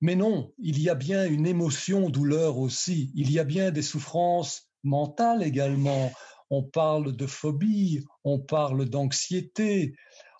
Mais 0.00 0.16
non, 0.16 0.52
il 0.58 0.80
y 0.80 0.88
a 0.88 0.94
bien 0.96 1.26
une 1.26 1.46
émotion 1.46 2.10
douleur 2.10 2.58
aussi, 2.58 3.12
il 3.14 3.30
y 3.30 3.38
a 3.38 3.44
bien 3.44 3.70
des 3.70 3.82
souffrances 3.82 4.68
mentales 4.84 5.42
également, 5.42 6.12
on 6.50 6.62
parle 6.62 7.14
de 7.16 7.26
phobie, 7.26 8.04
on 8.24 8.38
parle 8.38 8.88
d'anxiété, 8.88 9.94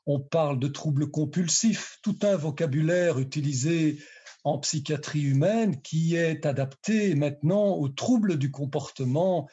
on 0.06 0.20
parle 0.20 0.58
de 0.58 0.68
troubles 0.68 1.10
compulsifs, 1.10 1.98
tout 2.02 2.18
un 2.22 2.36
vocabulaire 2.36 3.18
utilisé 3.18 3.98
en 4.44 4.58
psychiatrie 4.58 5.22
humaine 5.22 5.80
qui 5.82 6.16
est 6.16 6.46
adapté 6.46 7.14
maintenant 7.14 7.74
aux 7.74 7.88
troubles 7.88 8.38
du 8.38 8.50
comportement, 8.50 9.48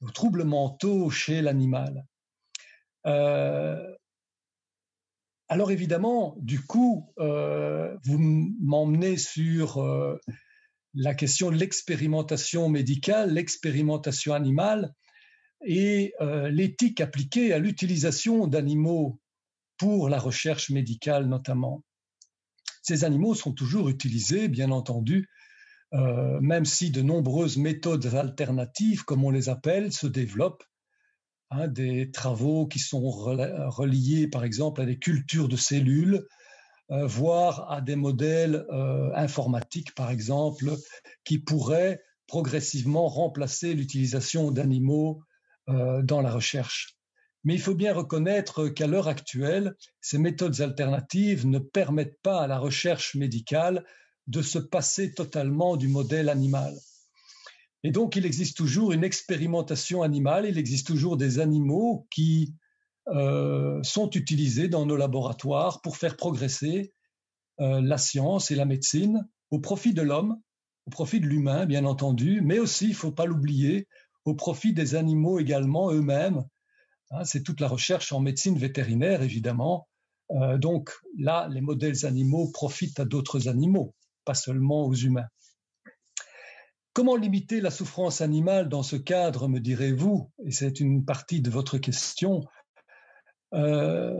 aux 0.00 0.10
troubles 0.10 0.44
mentaux 0.44 1.10
chez 1.10 1.42
l'animal. 1.42 2.06
Euh, 3.06 3.94
alors 5.48 5.70
évidemment, 5.70 6.36
du 6.40 6.60
coup, 6.64 7.12
euh, 7.18 7.96
vous 8.04 8.18
m'emmenez 8.18 9.16
sur 9.16 9.78
euh, 9.78 10.18
la 10.94 11.14
question 11.14 11.50
de 11.50 11.56
l'expérimentation 11.56 12.68
médicale, 12.68 13.32
l'expérimentation 13.32 14.34
animale 14.34 14.92
et 15.64 16.12
l'éthique 16.50 17.00
appliquée 17.00 17.52
à 17.52 17.58
l'utilisation 17.58 18.46
d'animaux 18.46 19.18
pour 19.78 20.10
la 20.10 20.18
recherche 20.18 20.70
médicale 20.70 21.26
notamment. 21.26 21.82
Ces 22.86 23.04
animaux 23.04 23.34
sont 23.34 23.52
toujours 23.52 23.88
utilisés, 23.88 24.48
bien 24.48 24.70
entendu, 24.70 25.28
euh, 25.94 26.38
même 26.40 26.64
si 26.64 26.90
de 26.90 27.02
nombreuses 27.02 27.56
méthodes 27.56 28.14
alternatives, 28.14 29.04
comme 29.04 29.24
on 29.24 29.30
les 29.30 29.48
appelle, 29.48 29.92
se 29.92 30.06
développent. 30.06 30.64
Hein, 31.50 31.68
des 31.68 32.10
travaux 32.10 32.66
qui 32.66 32.80
sont 32.80 33.08
reliés, 33.08 34.28
par 34.28 34.44
exemple, 34.44 34.80
à 34.80 34.84
des 34.84 34.98
cultures 34.98 35.48
de 35.48 35.56
cellules, 35.56 36.26
euh, 36.90 37.06
voire 37.06 37.70
à 37.70 37.80
des 37.80 37.96
modèles 37.96 38.64
informatiques, 39.14 39.94
par 39.94 40.10
exemple, 40.10 40.72
qui 41.24 41.38
pourraient 41.38 42.00
progressivement 42.26 43.08
remplacer 43.08 43.74
l'utilisation 43.74 44.50
d'animaux 44.50 45.22
euh, 45.68 46.02
dans 46.02 46.20
la 46.20 46.30
recherche. 46.30 46.95
Mais 47.46 47.54
il 47.54 47.60
faut 47.60 47.76
bien 47.76 47.94
reconnaître 47.94 48.66
qu'à 48.66 48.88
l'heure 48.88 49.06
actuelle, 49.06 49.76
ces 50.00 50.18
méthodes 50.18 50.60
alternatives 50.60 51.46
ne 51.46 51.60
permettent 51.60 52.20
pas 52.20 52.42
à 52.42 52.48
la 52.48 52.58
recherche 52.58 53.14
médicale 53.14 53.84
de 54.26 54.42
se 54.42 54.58
passer 54.58 55.14
totalement 55.14 55.76
du 55.76 55.86
modèle 55.86 56.28
animal. 56.28 56.74
Et 57.84 57.92
donc, 57.92 58.16
il 58.16 58.26
existe 58.26 58.56
toujours 58.56 58.90
une 58.90 59.04
expérimentation 59.04 60.02
animale, 60.02 60.46
il 60.46 60.58
existe 60.58 60.88
toujours 60.88 61.16
des 61.16 61.38
animaux 61.38 62.08
qui 62.10 62.56
euh, 63.14 63.80
sont 63.84 64.10
utilisés 64.10 64.66
dans 64.66 64.84
nos 64.84 64.96
laboratoires 64.96 65.80
pour 65.82 65.98
faire 65.98 66.16
progresser 66.16 66.92
euh, 67.60 67.80
la 67.80 67.96
science 67.96 68.50
et 68.50 68.56
la 68.56 68.64
médecine 68.64 69.24
au 69.52 69.60
profit 69.60 69.94
de 69.94 70.02
l'homme, 70.02 70.36
au 70.86 70.90
profit 70.90 71.20
de 71.20 71.26
l'humain, 71.26 71.64
bien 71.64 71.84
entendu, 71.84 72.40
mais 72.40 72.58
aussi, 72.58 72.86
il 72.86 72.90
ne 72.90 72.94
faut 72.96 73.12
pas 73.12 73.24
l'oublier, 73.24 73.86
au 74.24 74.34
profit 74.34 74.72
des 74.72 74.96
animaux 74.96 75.38
également 75.38 75.92
eux-mêmes. 75.92 76.44
Hein, 77.10 77.24
c'est 77.24 77.42
toute 77.42 77.60
la 77.60 77.68
recherche 77.68 78.12
en 78.12 78.20
médecine 78.20 78.58
vétérinaire, 78.58 79.22
évidemment. 79.22 79.88
Euh, 80.32 80.58
donc 80.58 80.90
là, 81.18 81.48
les 81.50 81.60
modèles 81.60 82.04
animaux 82.04 82.50
profitent 82.50 83.00
à 83.00 83.04
d'autres 83.04 83.48
animaux, 83.48 83.94
pas 84.24 84.34
seulement 84.34 84.86
aux 84.86 84.94
humains. 84.94 85.28
Comment 86.92 87.16
limiter 87.16 87.60
la 87.60 87.70
souffrance 87.70 88.20
animale 88.22 88.68
dans 88.68 88.82
ce 88.82 88.96
cadre, 88.96 89.48
me 89.48 89.60
direz-vous? 89.60 90.30
Et 90.44 90.50
c'est 90.50 90.80
une 90.80 91.04
partie 91.04 91.42
de 91.42 91.50
votre 91.50 91.78
question. 91.78 92.42
Euh, 93.52 94.14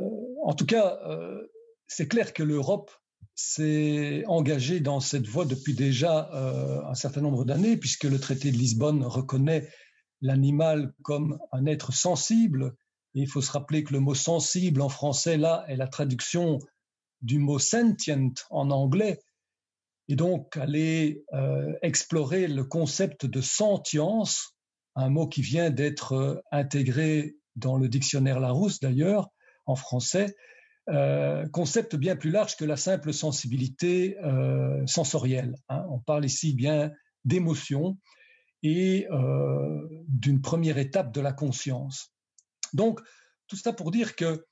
en 0.44 0.52
tout 0.52 0.66
cas, 0.66 1.00
euh, 1.06 1.50
c'est 1.88 2.06
clair 2.06 2.32
que 2.34 2.42
l'Europe 2.42 2.90
s'est 3.34 4.24
engagé 4.26 4.80
dans 4.80 5.00
cette 5.00 5.26
voie 5.26 5.44
depuis 5.44 5.74
déjà 5.74 6.30
un 6.32 6.94
certain 6.94 7.20
nombre 7.20 7.44
d'années, 7.44 7.76
puisque 7.76 8.04
le 8.04 8.18
traité 8.18 8.50
de 8.50 8.56
Lisbonne 8.56 9.04
reconnaît 9.04 9.68
l'animal 10.27 10.93
comme 11.03 11.39
un 11.53 11.66
être 11.66 11.93
sensible. 11.93 12.74
Il 13.15 13.28
faut 13.28 13.40
se 13.40 13.53
rappeler 13.53 13.85
que 13.85 13.93
le 13.93 14.01
mot 14.01 14.15
sensible 14.15 14.82
en 14.82 14.89
français, 14.89 15.39
là, 15.39 15.65
est 15.69 15.77
la 15.77 15.86
traduction 15.86 16.59
du 17.23 17.39
mot 17.39 17.59
sentient 17.59 18.35
en 18.51 18.70
anglais. 18.70 19.20
Et 20.09 20.16
donc, 20.16 20.57
aller 20.57 21.24
euh, 21.32 21.73
explorer 21.82 22.47
le 22.47 22.65
concept 22.65 23.24
de 23.24 23.40
sentience, 23.40 24.55
un 24.94 25.09
mot 25.09 25.27
qui 25.27 25.43
vient 25.43 25.70
d'être 25.70 26.12
euh, 26.12 26.40
intégré 26.53 27.36
dans 27.55 27.78
le 27.78 27.89
dictionnaire 27.89 28.39
Larousse 28.39 28.81
d'ailleurs, 28.81 29.31
en 29.65 29.77
français, 29.77 30.36
euh, 30.89 31.48
concept 31.48 31.97
bien 31.97 32.16
plus 32.16 32.31
large 32.31 32.57
que 32.57 32.65
la 32.65 32.77
simple 32.77 33.12
sensibilité 33.12 34.16
sensorielle. 34.86 35.57
Hein. 35.69 35.85
On 35.90 35.98
parle 35.98 36.24
ici 36.24 36.53
bien 36.53 36.93
d'émotion 37.24 37.97
et 38.62 39.06
euh, 39.10 39.88
d'une 40.08 40.40
première 40.40 40.78
étape 40.78 41.12
de 41.12 41.20
la 41.20 41.32
conscience. 41.32 42.12
Donc, 42.72 43.00
tout 43.48 43.56
ça 43.56 43.72
pour 43.72 43.90
dire 43.90 44.16
que 44.16 44.44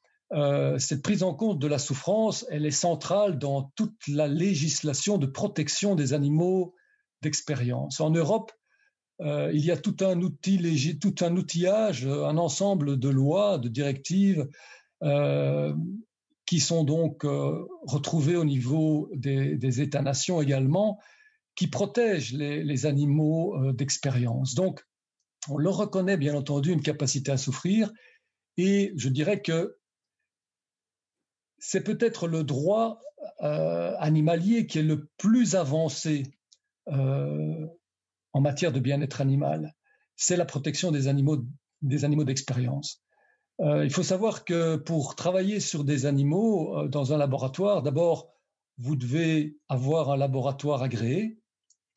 cette 0.79 1.03
prise 1.03 1.23
en 1.23 1.33
compte 1.33 1.61
de 1.61 1.69
la 1.69 1.79
souffrance, 1.79 2.45
elle 2.51 2.67
est 2.67 2.73
centrale 2.73 3.39
dans 3.39 3.71
toute 3.77 3.95
la 4.09 4.27
législation 4.27 5.17
de 5.17 5.27
protection 5.27 5.95
des 5.95 6.13
animaux 6.13 6.75
d'expérience. 7.23 8.01
En 8.01 8.11
Europe, 8.11 8.51
il 9.21 9.65
y 9.65 9.71
a 9.71 9.77
tout 9.77 9.97
un 10.01 10.21
outil, 10.23 10.99
tout 10.99 11.15
un 11.21 11.37
outillage, 11.37 12.05
un 12.07 12.37
ensemble 12.37 12.99
de 12.99 13.09
lois, 13.11 13.59
de 13.59 13.69
directives 13.69 14.49
qui 16.47 16.61
sont 16.61 16.85
donc 16.85 17.25
euh, 17.25 17.67
retrouvés 17.87 18.37
au 18.37 18.45
niveau 18.45 19.09
des, 19.15 19.81
États-nations 19.81 20.43
également, 20.43 20.99
qui 21.55 21.69
protègent 21.69 22.33
les, 22.33 22.87
animaux 22.87 23.57
euh, 23.57 23.73
d'expérience. 23.73 24.55
Donc, 24.55 24.85
on 25.49 25.59
leur 25.59 25.77
reconnaît 25.77 26.17
bien 26.17 26.35
entendu 26.35 26.73
une 26.73 26.83
capacité 26.83 27.31
à 27.31 27.37
souffrir, 27.37 27.93
et 28.57 28.93
je 28.97 29.09
dirais 29.09 29.43
que 29.43 29.77
c'est 31.59 31.83
peut-être 31.83 32.27
le 32.27 32.45
droit 32.45 33.01
euh, 33.43 33.95
animalier 33.99 34.67
qui 34.67 34.79
est 34.79 34.83
le 34.83 35.09
plus 35.17 35.55
avancé 35.55 36.25
en 36.87 38.41
matière 38.43 38.73
de 38.73 38.81
bien-être 38.81 39.23
animal. 39.23 39.75
C'est 40.17 40.37
la 40.37 40.45
protection 40.45 40.91
des 40.91 41.09
animaux 41.09 41.47
des 41.85 42.05
animaux 42.05 42.25
d'expérience. 42.25 43.03
Euh, 43.61 43.85
il 43.85 43.91
faut 43.91 44.03
savoir 44.03 44.45
que 44.45 44.77
pour 44.77 45.15
travailler 45.15 45.61
sur 45.61 45.85
des 45.85 46.07
animaux 46.07 46.77
euh, 46.77 46.89
dans 46.89 47.13
un 47.13 47.19
laboratoire, 47.19 47.83
d'abord, 47.83 48.33
vous 48.79 48.97
devez 48.97 49.57
avoir 49.69 50.11
un 50.11 50.17
laboratoire 50.17 50.83
agréé. 50.83 51.39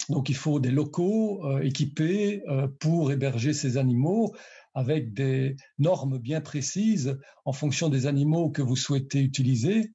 Donc, 0.09 0.29
il 0.29 0.35
faut 0.35 0.59
des 0.59 0.71
locaux 0.71 1.45
euh, 1.45 1.59
équipés 1.61 2.43
pour 2.79 3.11
héberger 3.11 3.53
ces 3.53 3.77
animaux 3.77 4.34
avec 4.73 5.13
des 5.13 5.55
normes 5.79 6.17
bien 6.17 6.39
précises 6.39 7.17
en 7.45 7.51
fonction 7.51 7.89
des 7.89 8.05
animaux 8.05 8.49
que 8.49 8.61
vous 8.61 8.75
souhaitez 8.75 9.21
utiliser. 9.21 9.91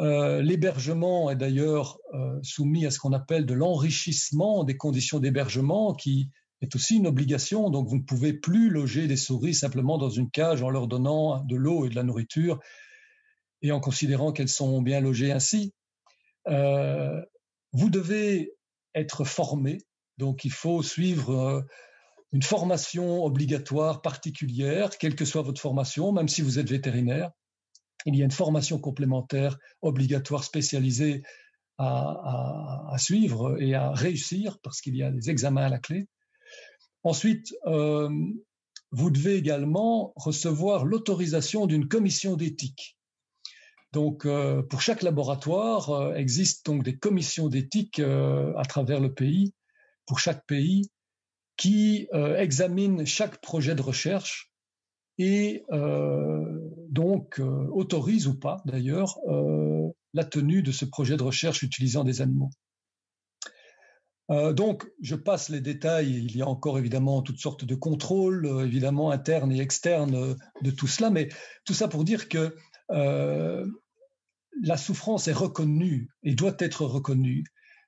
L'hébergement 0.00 1.28
est 1.28 1.36
d'ailleurs 1.36 1.98
soumis 2.42 2.86
à 2.86 2.92
ce 2.92 3.00
qu'on 3.00 3.12
appelle 3.12 3.46
de 3.46 3.54
l'enrichissement 3.54 4.62
des 4.62 4.76
conditions 4.76 5.18
d'hébergement 5.18 5.92
qui 5.94 6.30
est 6.60 6.76
aussi 6.76 6.98
une 6.98 7.08
obligation. 7.08 7.70
Donc, 7.70 7.88
vous 7.88 7.96
ne 7.96 8.02
pouvez 8.02 8.32
plus 8.32 8.70
loger 8.70 9.08
des 9.08 9.16
souris 9.16 9.54
simplement 9.54 9.98
dans 9.98 10.10
une 10.10 10.30
cage 10.30 10.62
en 10.62 10.70
leur 10.70 10.86
donnant 10.86 11.42
de 11.44 11.56
l'eau 11.56 11.84
et 11.84 11.88
de 11.88 11.96
la 11.96 12.04
nourriture 12.04 12.60
et 13.62 13.72
en 13.72 13.80
considérant 13.80 14.32
qu'elles 14.32 14.48
sont 14.48 14.82
bien 14.82 15.00
logées 15.00 15.32
ainsi. 15.32 15.72
Euh, 16.48 17.20
vous 17.72 17.90
devez 17.90 18.52
être 19.00 19.24
formé. 19.24 19.78
Donc, 20.18 20.44
il 20.44 20.52
faut 20.52 20.82
suivre 20.82 21.30
euh, 21.30 21.62
une 22.32 22.42
formation 22.42 23.24
obligatoire 23.24 24.02
particulière, 24.02 24.96
quelle 24.98 25.14
que 25.14 25.24
soit 25.24 25.42
votre 25.42 25.60
formation, 25.60 26.12
même 26.12 26.28
si 26.28 26.42
vous 26.42 26.58
êtes 26.58 26.68
vétérinaire. 26.68 27.30
Il 28.06 28.16
y 28.16 28.22
a 28.22 28.24
une 28.24 28.30
formation 28.30 28.78
complémentaire 28.78 29.58
obligatoire 29.82 30.44
spécialisée 30.44 31.22
à 31.80 32.96
suivre 32.98 33.60
et 33.62 33.74
à 33.74 33.92
réussir 33.92 34.58
parce 34.62 34.80
qu'il 34.80 34.96
y 34.96 35.02
a 35.04 35.12
des 35.12 35.30
examens 35.30 35.66
à 35.66 35.68
la 35.68 35.78
clé. 35.78 36.08
Ensuite, 37.04 37.54
euh, 37.66 38.10
vous 38.90 39.10
devez 39.10 39.36
également 39.36 40.12
recevoir 40.16 40.84
l'autorisation 40.84 41.66
d'une 41.66 41.88
commission 41.88 42.36
d'éthique. 42.36 42.97
Donc, 43.92 44.26
euh, 44.26 44.62
pour 44.62 44.82
chaque 44.82 45.02
laboratoire, 45.02 45.90
euh, 45.90 46.14
existent 46.14 46.72
donc 46.72 46.84
des 46.84 46.96
commissions 46.96 47.48
d'éthique 47.48 48.00
à 48.00 48.62
travers 48.68 49.00
le 49.00 49.12
pays, 49.12 49.54
pour 50.06 50.18
chaque 50.18 50.44
pays, 50.46 50.90
qui 51.56 52.06
examinent 52.12 53.04
chaque 53.04 53.40
projet 53.40 53.74
de 53.74 53.82
recherche 53.82 54.52
et 55.18 55.64
donc 56.88 57.40
autorisent 57.40 58.28
ou 58.28 58.38
pas 58.38 58.58
d'ailleurs 58.64 59.18
la 60.14 60.24
tenue 60.24 60.62
de 60.62 60.70
ce 60.70 60.84
projet 60.84 61.16
de 61.16 61.24
recherche 61.24 61.64
utilisant 61.64 62.04
des 62.04 62.22
animaux. 62.22 62.50
Euh, 64.30 64.52
donc, 64.52 64.86
je 65.00 65.14
passe 65.14 65.48
les 65.48 65.60
détails. 65.60 66.14
Il 66.14 66.36
y 66.36 66.42
a 66.42 66.48
encore 66.48 66.78
évidemment 66.78 67.22
toutes 67.22 67.38
sortes 67.38 67.64
de 67.64 67.74
contrôles, 67.74 68.44
euh, 68.46 68.66
évidemment 68.66 69.10
internes 69.10 69.52
et 69.52 69.60
externes 69.60 70.14
euh, 70.14 70.34
de 70.62 70.70
tout 70.70 70.86
cela, 70.86 71.10
mais 71.10 71.28
tout 71.64 71.72
ça 71.72 71.88
pour 71.88 72.04
dire 72.04 72.28
que 72.28 72.54
la 72.90 74.76
souffrance 74.76 75.28
est 75.28 75.32
reconnue 75.32 76.08
et 76.22 76.34
doit 76.34 76.56
être 76.58 76.84
reconnue. 76.84 77.44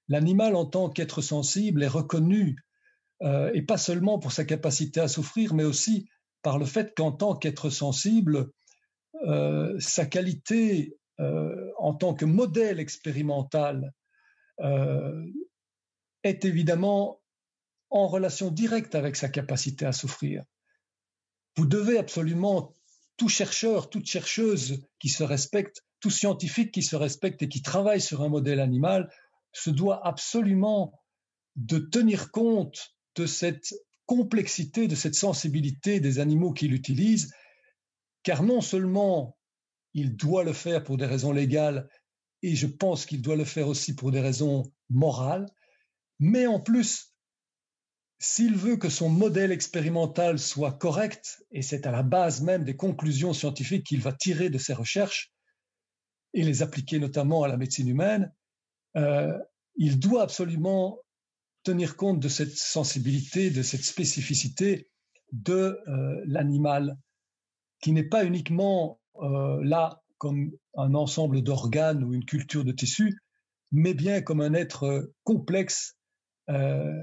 L'animal 0.08 0.56
en 0.56 0.66
tant 0.66 0.88
qu'être 0.90 1.22
sensible 1.22 1.82
est 1.82 1.88
reconnu, 1.88 2.56
et 3.22 3.62
pas 3.62 3.78
seulement 3.78 4.18
pour 4.18 4.32
sa 4.32 4.44
capacité 4.44 5.00
à 5.00 5.08
souffrir, 5.08 5.54
mais 5.54 5.64
aussi 5.64 6.08
par 6.42 6.58
le 6.58 6.64
fait 6.64 6.94
qu'en 6.96 7.12
tant 7.12 7.36
qu'être 7.36 7.70
sensible, 7.70 8.50
sa 9.78 10.06
qualité 10.06 10.96
en 11.78 11.94
tant 11.94 12.14
que 12.14 12.24
modèle 12.24 12.80
expérimental 12.80 13.92
est 16.22 16.44
évidemment 16.44 17.20
en 17.90 18.06
relation 18.06 18.50
directe 18.50 18.94
avec 18.94 19.16
sa 19.16 19.28
capacité 19.28 19.84
à 19.84 19.92
souffrir. 19.92 20.44
Vous 21.56 21.66
devez 21.66 21.98
absolument, 21.98 22.72
tout 23.20 23.28
chercheur, 23.28 23.90
toute 23.90 24.06
chercheuse 24.06 24.82
qui 24.98 25.10
se 25.10 25.22
respecte, 25.22 25.84
tout 26.00 26.08
scientifique 26.08 26.72
qui 26.72 26.82
se 26.82 26.96
respecte 26.96 27.42
et 27.42 27.50
qui 27.50 27.60
travaille 27.60 28.00
sur 28.00 28.22
un 28.22 28.30
modèle 28.30 28.60
animal, 28.60 29.12
se 29.52 29.68
doit 29.68 30.06
absolument 30.06 30.98
de 31.54 31.78
tenir 31.78 32.30
compte 32.30 32.96
de 33.16 33.26
cette 33.26 33.74
complexité, 34.06 34.88
de 34.88 34.94
cette 34.94 35.16
sensibilité 35.16 36.00
des 36.00 36.18
animaux 36.18 36.54
qu'il 36.54 36.72
utilise, 36.72 37.34
car 38.22 38.42
non 38.42 38.62
seulement 38.62 39.36
il 39.92 40.16
doit 40.16 40.42
le 40.42 40.54
faire 40.54 40.82
pour 40.82 40.96
des 40.96 41.04
raisons 41.04 41.32
légales, 41.32 41.90
et 42.40 42.56
je 42.56 42.66
pense 42.66 43.04
qu'il 43.04 43.20
doit 43.20 43.36
le 43.36 43.44
faire 43.44 43.68
aussi 43.68 43.94
pour 43.94 44.12
des 44.12 44.20
raisons 44.20 44.72
morales, 44.88 45.44
mais 46.20 46.46
en 46.46 46.58
plus, 46.58 47.09
s'il 48.20 48.54
veut 48.54 48.76
que 48.76 48.90
son 48.90 49.08
modèle 49.08 49.50
expérimental 49.50 50.38
soit 50.38 50.72
correct, 50.72 51.42
et 51.50 51.62
c'est 51.62 51.86
à 51.86 51.90
la 51.90 52.02
base 52.02 52.42
même 52.42 52.64
des 52.64 52.76
conclusions 52.76 53.32
scientifiques 53.32 53.86
qu'il 53.86 54.02
va 54.02 54.12
tirer 54.12 54.50
de 54.50 54.58
ses 54.58 54.74
recherches, 54.74 55.32
et 56.34 56.44
les 56.44 56.62
appliquer 56.62 56.98
notamment 56.98 57.42
à 57.42 57.48
la 57.48 57.56
médecine 57.56 57.88
humaine, 57.88 58.32
euh, 58.96 59.36
il 59.76 59.98
doit 59.98 60.22
absolument 60.22 60.98
tenir 61.62 61.96
compte 61.96 62.20
de 62.20 62.28
cette 62.28 62.56
sensibilité, 62.56 63.50
de 63.50 63.62
cette 63.62 63.84
spécificité 63.84 64.88
de 65.32 65.80
euh, 65.88 66.22
l'animal, 66.26 66.98
qui 67.80 67.92
n'est 67.92 68.08
pas 68.08 68.24
uniquement 68.24 69.00
euh, 69.22 69.58
là 69.64 70.02
comme 70.18 70.52
un 70.76 70.94
ensemble 70.94 71.42
d'organes 71.42 72.04
ou 72.04 72.12
une 72.12 72.26
culture 72.26 72.64
de 72.64 72.72
tissus, 72.72 73.18
mais 73.72 73.94
bien 73.94 74.20
comme 74.20 74.42
un 74.42 74.52
être 74.52 75.10
complexe 75.24 75.96
euh, 76.50 77.00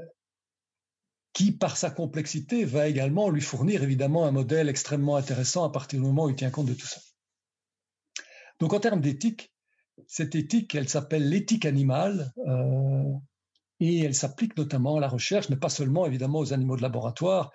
qui, 1.38 1.52
par 1.52 1.78
sa 1.78 1.92
complexité, 1.92 2.66
va 2.66 2.88
également 2.88 3.30
lui 3.30 3.42
fournir 3.42 3.84
évidemment 3.84 4.26
un 4.26 4.32
modèle 4.32 4.70
extrêmement 4.70 5.18
intéressant 5.18 5.64
à 5.66 5.72
partir 5.72 6.00
du 6.00 6.06
moment 6.08 6.26
où 6.26 6.30
il 6.32 6.36
tient 6.36 6.50
compte 6.50 6.66
de 6.66 6.74
tout 6.74 6.88
ça. 6.88 7.00
Donc 8.60 8.74
en 8.74 8.80
termes 8.80 9.02
d'éthique, 9.02 9.54
cette 10.08 10.34
éthique, 10.34 10.74
elle 10.74 10.90
s'appelle 10.90 11.30
l'éthique 11.30 11.68
animale 11.68 12.34
euh, 12.48 13.14
et 13.80 14.00
elle 14.00 14.16
s'applique 14.16 14.58
notamment 14.58 14.98
à 14.98 15.00
la 15.00 15.08
recherche, 15.08 15.50
mais 15.50 15.58
pas 15.58 15.70
seulement 15.70 16.08
évidemment 16.08 16.40
aux 16.40 16.54
animaux 16.54 16.76
de 16.76 16.82
laboratoire. 16.82 17.52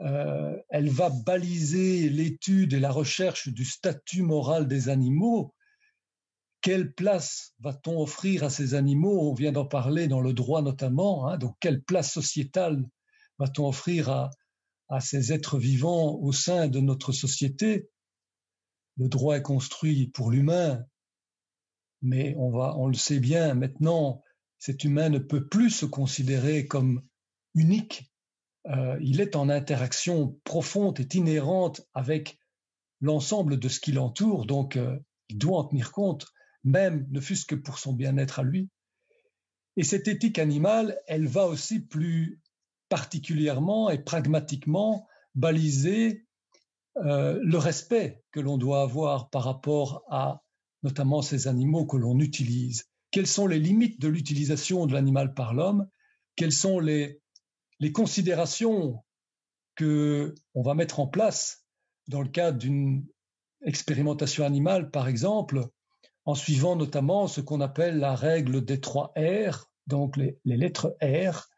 Euh, 0.00 0.54
elle 0.68 0.90
va 0.90 1.08
baliser 1.08 2.10
l'étude 2.10 2.74
et 2.74 2.80
la 2.80 2.90
recherche 2.90 3.48
du 3.48 3.64
statut 3.64 4.20
moral 4.20 4.68
des 4.68 4.90
animaux 4.90 5.54
quelle 6.60 6.92
place 6.92 7.54
va-t-on 7.60 8.02
offrir 8.02 8.42
à 8.44 8.50
ces 8.50 8.74
animaux? 8.74 9.30
On 9.30 9.34
vient 9.34 9.52
d'en 9.52 9.66
parler 9.66 10.08
dans 10.08 10.20
le 10.20 10.34
droit 10.34 10.60
notamment. 10.60 11.28
Hein. 11.28 11.38
donc, 11.38 11.56
quelle 11.60 11.82
place 11.82 12.10
sociétale 12.12 12.84
va-t-on 13.38 13.68
offrir 13.68 14.08
à, 14.10 14.30
ces 15.00 15.32
êtres 15.32 15.58
vivants 15.58 16.14
au 16.16 16.32
sein 16.32 16.68
de 16.68 16.80
notre 16.80 17.12
société? 17.12 17.88
Le 18.96 19.08
droit 19.08 19.36
est 19.36 19.42
construit 19.42 20.08
pour 20.08 20.30
l'humain, 20.30 20.84
mais 22.02 22.34
on, 22.38 22.50
va, 22.50 22.76
on 22.76 22.86
le 22.86 22.94
sait 22.94 23.18
bien 23.18 23.54
maintenant, 23.54 24.22
cet 24.58 24.84
humain 24.84 25.08
ne 25.08 25.18
peut 25.18 25.48
plus 25.48 25.70
se 25.70 25.86
considérer 25.86 26.66
comme 26.66 27.02
unique. 27.54 28.12
Euh, 28.66 28.98
il 29.02 29.20
est 29.20 29.36
en 29.36 29.48
interaction 29.48 30.40
profonde 30.44 31.00
et 31.00 31.08
inhérente 31.16 31.82
avec 31.92 32.38
l'ensemble 33.00 33.58
de 33.58 33.68
ce 33.68 33.80
qui 33.80 33.92
l'entoure, 33.92 34.46
donc 34.46 34.76
euh, 34.76 34.98
il 35.28 35.38
doit 35.38 35.58
en 35.58 35.64
tenir 35.64 35.92
compte, 35.92 36.26
même 36.62 37.06
ne 37.10 37.20
fût-ce 37.20 37.46
que 37.46 37.54
pour 37.54 37.78
son 37.78 37.92
bien-être 37.92 38.38
à 38.38 38.42
lui. 38.42 38.70
Et 39.76 39.82
cette 39.82 40.08
éthique 40.08 40.38
animale, 40.38 40.98
elle 41.06 41.26
va 41.26 41.46
aussi 41.46 41.80
plus 41.80 42.40
particulièrement 42.88 43.90
et 43.90 43.98
pragmatiquement 43.98 45.06
baliser 45.34 46.26
euh, 46.98 47.40
le 47.42 47.58
respect 47.58 48.22
que 48.30 48.40
l'on 48.40 48.56
doit 48.56 48.82
avoir 48.82 49.30
par 49.30 49.44
rapport 49.44 50.04
à 50.08 50.44
notamment 50.84 51.22
ces 51.22 51.48
animaux 51.48 51.86
que 51.86 51.96
l'on 51.96 52.20
utilise. 52.20 52.84
Quelles 53.10 53.26
sont 53.26 53.46
les 53.46 53.58
limites 53.58 54.00
de 54.00 54.08
l'utilisation 54.08 54.86
de 54.86 54.92
l'animal 54.92 55.34
par 55.34 55.54
l'homme? 55.54 55.88
Quelles 56.36 56.52
sont 56.52 56.78
les, 56.78 57.20
considérations 57.92 59.04
que 59.74 60.34
on 60.54 60.62
va 60.62 60.74
mettre 60.74 61.00
en 61.00 61.06
place 61.06 61.66
dans 62.08 62.22
le 62.22 62.28
cadre 62.28 62.58
d'une 62.58 63.04
expérimentation 63.62 64.44
animale, 64.44 64.90
par 64.90 65.08
exemple, 65.08 65.66
en 66.24 66.34
suivant 66.34 66.76
notamment 66.76 67.26
ce 67.26 67.40
qu'on 67.40 67.60
appelle 67.60 67.98
la 67.98 68.14
règle 68.14 68.64
des 68.64 68.80
trois 68.80 69.12
R, 69.16 69.70
donc 69.86 70.16
les, 70.16 70.38
lettres 70.44 70.96
R, 71.02 71.48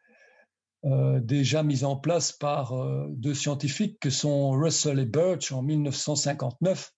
euh, 0.87 1.19
déjà 1.19 1.63
mises 1.63 1.83
en 1.83 1.95
place 1.95 2.31
par 2.31 2.73
euh, 2.73 3.07
deux 3.11 3.33
scientifiques 3.33 3.99
que 3.99 4.09
sont 4.09 4.51
Russell 4.51 4.99
et 4.99 5.05
Birch 5.05 5.51
en 5.51 5.61
1959. 5.61 6.91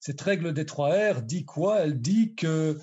Cette 0.00 0.20
règle 0.20 0.52
des 0.52 0.66
trois 0.66 0.90
R 0.90 1.22
dit 1.22 1.44
quoi? 1.44 1.80
Elle 1.80 2.00
dit 2.00 2.34
que 2.34 2.78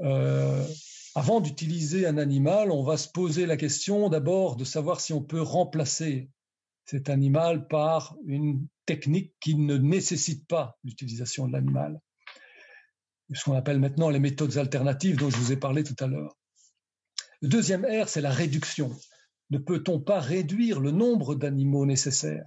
euh, 0.00 0.66
avant 1.14 1.40
d'utiliser 1.40 2.06
un 2.06 2.18
animal, 2.18 2.70
on 2.70 2.82
va 2.82 2.96
se 2.96 3.08
poser 3.08 3.46
la 3.46 3.56
question 3.56 4.08
d'abord 4.08 4.56
de 4.56 4.64
savoir 4.64 5.00
si 5.00 5.12
on 5.12 5.22
peut 5.22 5.42
remplacer 5.42 6.30
cet 6.84 7.08
animal 7.08 7.66
par 7.68 8.16
une 8.26 8.66
technique 8.84 9.34
qui 9.40 9.54
ne 9.54 9.76
nécessite 9.76 10.46
pas 10.46 10.76
l'utilisation 10.84 11.46
de 11.46 11.52
l'animal 11.52 12.00
ce 13.34 13.44
qu'on 13.44 13.56
appelle 13.56 13.80
maintenant 13.80 14.10
les 14.10 14.20
méthodes 14.20 14.56
alternatives 14.58 15.16
dont 15.16 15.30
je 15.30 15.36
vous 15.36 15.52
ai 15.52 15.56
parlé 15.56 15.82
tout 15.82 15.96
à 15.98 16.06
l'heure. 16.06 16.36
Le 17.42 17.48
deuxième 17.48 17.84
R, 17.84 18.08
c'est 18.08 18.20
la 18.20 18.30
réduction. 18.30 18.96
Ne 19.50 19.58
peut-on 19.58 20.00
pas 20.00 20.20
réduire 20.20 20.80
le 20.80 20.90
nombre 20.90 21.34
d'animaux 21.34 21.86
nécessaires? 21.86 22.46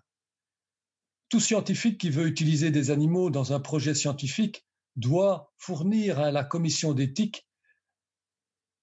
Tout 1.30 1.40
scientifique 1.40 2.00
qui 2.00 2.10
veut 2.10 2.28
utiliser 2.28 2.72
des 2.72 2.92
animaux 2.92 3.30
dans 3.30 3.54
un 3.54 3.60
projet 3.60 3.94
scientifique 3.94 4.66
doit 4.96 5.54
fournir 5.58 6.20
à 6.20 6.32
la 6.32 6.44
commission 6.44 6.94
d'éthique 6.94 7.48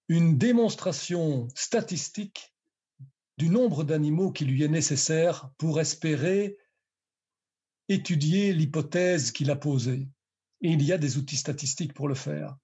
une 0.09 0.38
démonstration 0.38 1.48
statistique 1.55 2.55
du 3.38 3.51
nombre 3.51 3.84
d'animaux 3.84 4.32
qui 4.32 4.44
lui 4.44 4.62
est 4.62 4.68
nécessaire 4.68 5.51
pour 5.59 5.80
espérer 5.80 6.56
étudier 7.88 8.52
l'hypothèse 8.52 9.30
qu'il 9.32 9.51
a 9.51 9.56
posée. 9.56 10.09
Et 10.62 10.70
il 10.70 10.82
y 10.82 10.93
a 10.93 10.98
des 10.98 11.18
outils 11.18 11.36
statistiques 11.36 11.93
pour 11.93 12.09
le 12.09 12.14
faire. 12.14 12.56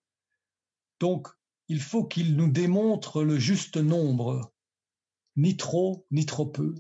Donc, 1.01 1.29
il 1.69 1.81
faut 1.81 2.05
qu'il 2.05 2.37
nous 2.37 2.49
démontre 2.49 3.23
le 3.23 3.39
juste 3.39 3.77
nombre, 3.77 4.52
ni 5.37 5.57
trop, 5.57 6.07
ni 6.11 6.27
trop 6.27 6.47
peu. 6.47 6.75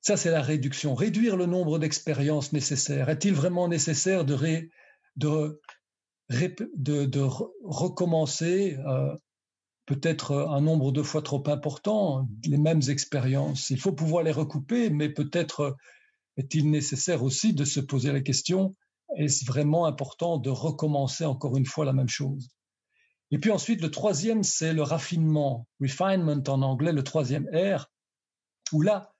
Ça, 0.00 0.16
c'est 0.16 0.30
la 0.30 0.42
réduction. 0.42 0.94
Réduire 0.94 1.36
le 1.36 1.46
nombre 1.46 1.78
d'expériences 1.78 2.52
nécessaires. 2.52 3.08
Est-il 3.08 3.34
vraiment 3.34 3.68
nécessaire 3.68 4.24
de, 4.24 4.70
de, 5.16 5.60
recommencer 7.64 8.78
euh, 8.86 9.16
peut-être 9.86 10.48
un 10.50 10.60
nombre 10.60 10.92
de 10.92 11.02
fois 11.02 11.22
trop 11.22 11.42
important 11.48 12.28
les 12.44 12.58
mêmes 12.58 12.82
expériences? 12.88 13.70
Il 13.70 13.80
faut 13.80 13.92
pouvoir 13.92 14.22
les 14.22 14.32
recouper, 14.32 14.90
mais 14.90 15.08
peut-être 15.08 15.76
est-il 16.36 16.70
nécessaire 16.70 17.22
aussi 17.22 17.52
de 17.52 17.64
se 17.64 17.80
poser 17.80 18.12
la 18.12 18.20
question 18.20 18.76
est-ce 19.14 19.44
vraiment 19.44 19.86
important 19.86 20.38
de 20.38 20.50
recommencer 20.50 21.24
encore 21.24 21.56
une 21.56 21.66
fois 21.66 21.84
la 21.84 21.92
même 21.92 22.08
chose? 22.08 22.48
Et 23.30 23.38
puis 23.38 23.50
ensuite, 23.50 23.82
le 23.82 23.90
troisième, 23.90 24.42
c'est 24.42 24.72
le 24.72 24.82
raffinement, 24.82 25.66
refinement 25.80 26.42
en 26.46 26.62
anglais, 26.62 26.92
le 26.92 27.02
troisième 27.02 27.48
R, 27.52 27.90
où 28.72 28.82
là, 28.82 29.12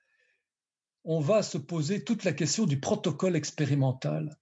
on 1.05 1.21
va 1.21 1.43
se 1.43 1.59
poser 1.59 2.05
toute 2.05 2.25
la 2.25 2.33
question 2.33 2.67
du 2.67 2.81
protocole 2.81 3.37
expérimental. 3.37 4.39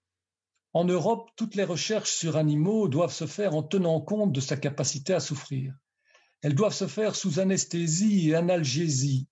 En 0.73 0.85
Europe, 0.85 1.31
toutes 1.37 1.55
les 1.55 1.65
recherches 1.65 2.11
sur 2.11 2.37
animaux 2.37 2.89
doivent 2.89 3.13
se 3.13 3.27
faire 3.27 3.55
en 3.55 3.63
tenant 3.63 4.01
compte 4.01 4.33
de 4.33 4.41
sa 4.41 4.57
capacité 4.57 5.15
à 5.15 5.21
souffrir. 5.21 5.75
Elles 6.43 6.55
doivent 6.55 6.75
se 6.75 6.89
faire 6.89 7.17
sous 7.17 7.39
anesthésie 7.39 8.31
et 8.31 8.35
analgésie, 8.35 9.29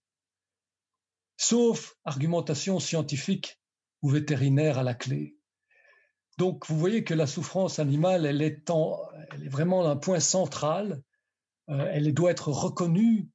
sauf 1.37 1.97
argumentation 2.05 2.79
scientifique 2.81 3.61
ou 4.03 4.09
vétérinaire 4.09 4.79
à 4.79 4.83
la 4.83 4.95
clé. 4.95 5.37
Donc, 6.39 6.67
vous 6.67 6.79
voyez 6.79 7.05
que 7.05 7.15
la 7.15 7.27
souffrance 7.27 7.79
animale, 7.79 8.27
elle 8.27 8.43
est, 8.43 8.71
vraiment 9.49 9.87
un 9.87 9.97
point 9.97 10.21
central. 10.21 11.03
Euh, 11.69 11.89
elle 11.93 12.13
doit 12.15 12.31
être 12.31 12.49
reconnue 12.49 13.29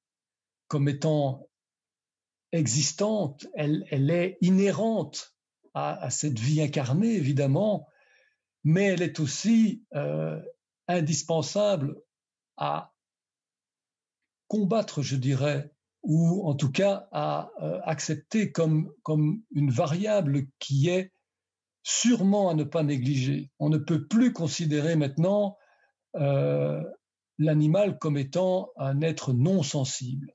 comme 0.67 0.89
étant 0.89 1.47
existante. 2.51 3.47
Elle, 3.53 3.85
est 4.09 4.37
inhérente 4.41 5.35
à, 5.73 6.09
cette 6.09 6.39
vie 6.39 6.61
incarnée, 6.61 7.13
évidemment, 7.13 7.87
mais 8.63 8.85
elle 8.85 9.03
est 9.03 9.19
aussi 9.19 9.85
euh, 9.93 10.41
indispensable 10.87 12.01
à 12.57 12.93
combattre, 14.47 15.03
je 15.03 15.15
dirais, 15.15 15.71
ou 16.01 16.47
en 16.47 16.55
tout 16.55 16.71
cas 16.71 17.07
à 17.11 17.51
euh, 17.61 17.79
accepter 17.83 18.51
comme, 18.51 18.91
comme 19.03 19.43
une 19.51 19.69
variable 19.69 20.47
qui 20.57 20.89
est 20.89 21.11
sûrement 21.87 22.49
à 22.49 22.53
ne 22.53 22.65
pas 22.65 22.83
négliger. 22.83 23.49
On 23.59 23.69
ne 23.69 23.77
peut 23.77 24.05
plus 24.07 24.33
considérer 24.33 24.97
maintenant 24.97 25.57
euh, 26.15 26.83
l'animal 27.39 27.97
comme 27.97 28.17
étant 28.17 28.71
un 28.75 28.99
être 28.99 29.31
non 29.31 29.63
sensible, 29.63 30.33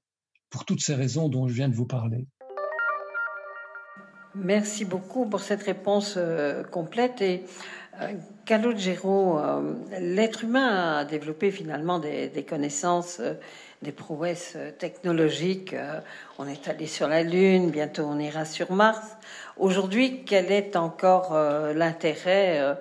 pour 0.48 0.64
toutes 0.64 0.80
ces 0.80 0.94
raisons 0.94 1.28
dont 1.28 1.48
je 1.48 1.52
viens 1.52 1.68
de 1.68 1.74
vous 1.74 1.86
parler. 1.86 2.26
Merci 4.34 4.86
beaucoup 4.86 5.26
pour 5.26 5.40
cette 5.40 5.62
réponse 5.62 6.14
euh, 6.16 6.62
complète. 6.64 7.20
Et 7.20 7.44
euh, 8.00 8.14
Calogero, 8.46 9.38
euh, 9.38 9.74
l'être 10.00 10.44
humain 10.44 11.00
a 11.00 11.04
développé 11.04 11.50
finalement 11.50 11.98
des, 11.98 12.46
connaissances 12.48 13.20
des 13.82 13.92
prouesses 13.92 14.56
technologiques. 14.78 15.76
On 16.38 16.46
est 16.46 16.66
allé 16.68 16.86
sur 16.86 17.08
la 17.08 17.22
Lune, 17.22 17.70
bientôt 17.70 18.04
on 18.04 18.18
ira 18.18 18.46
sur 18.46 18.72
Mars. 18.72 19.16
Aujourd'hui, 19.56 20.24
quel 20.24 20.50
est 20.50 20.76
encore 20.76 21.34
euh, 21.34 21.72
l'intérêt, 21.74 22.60
euh, 22.60 22.74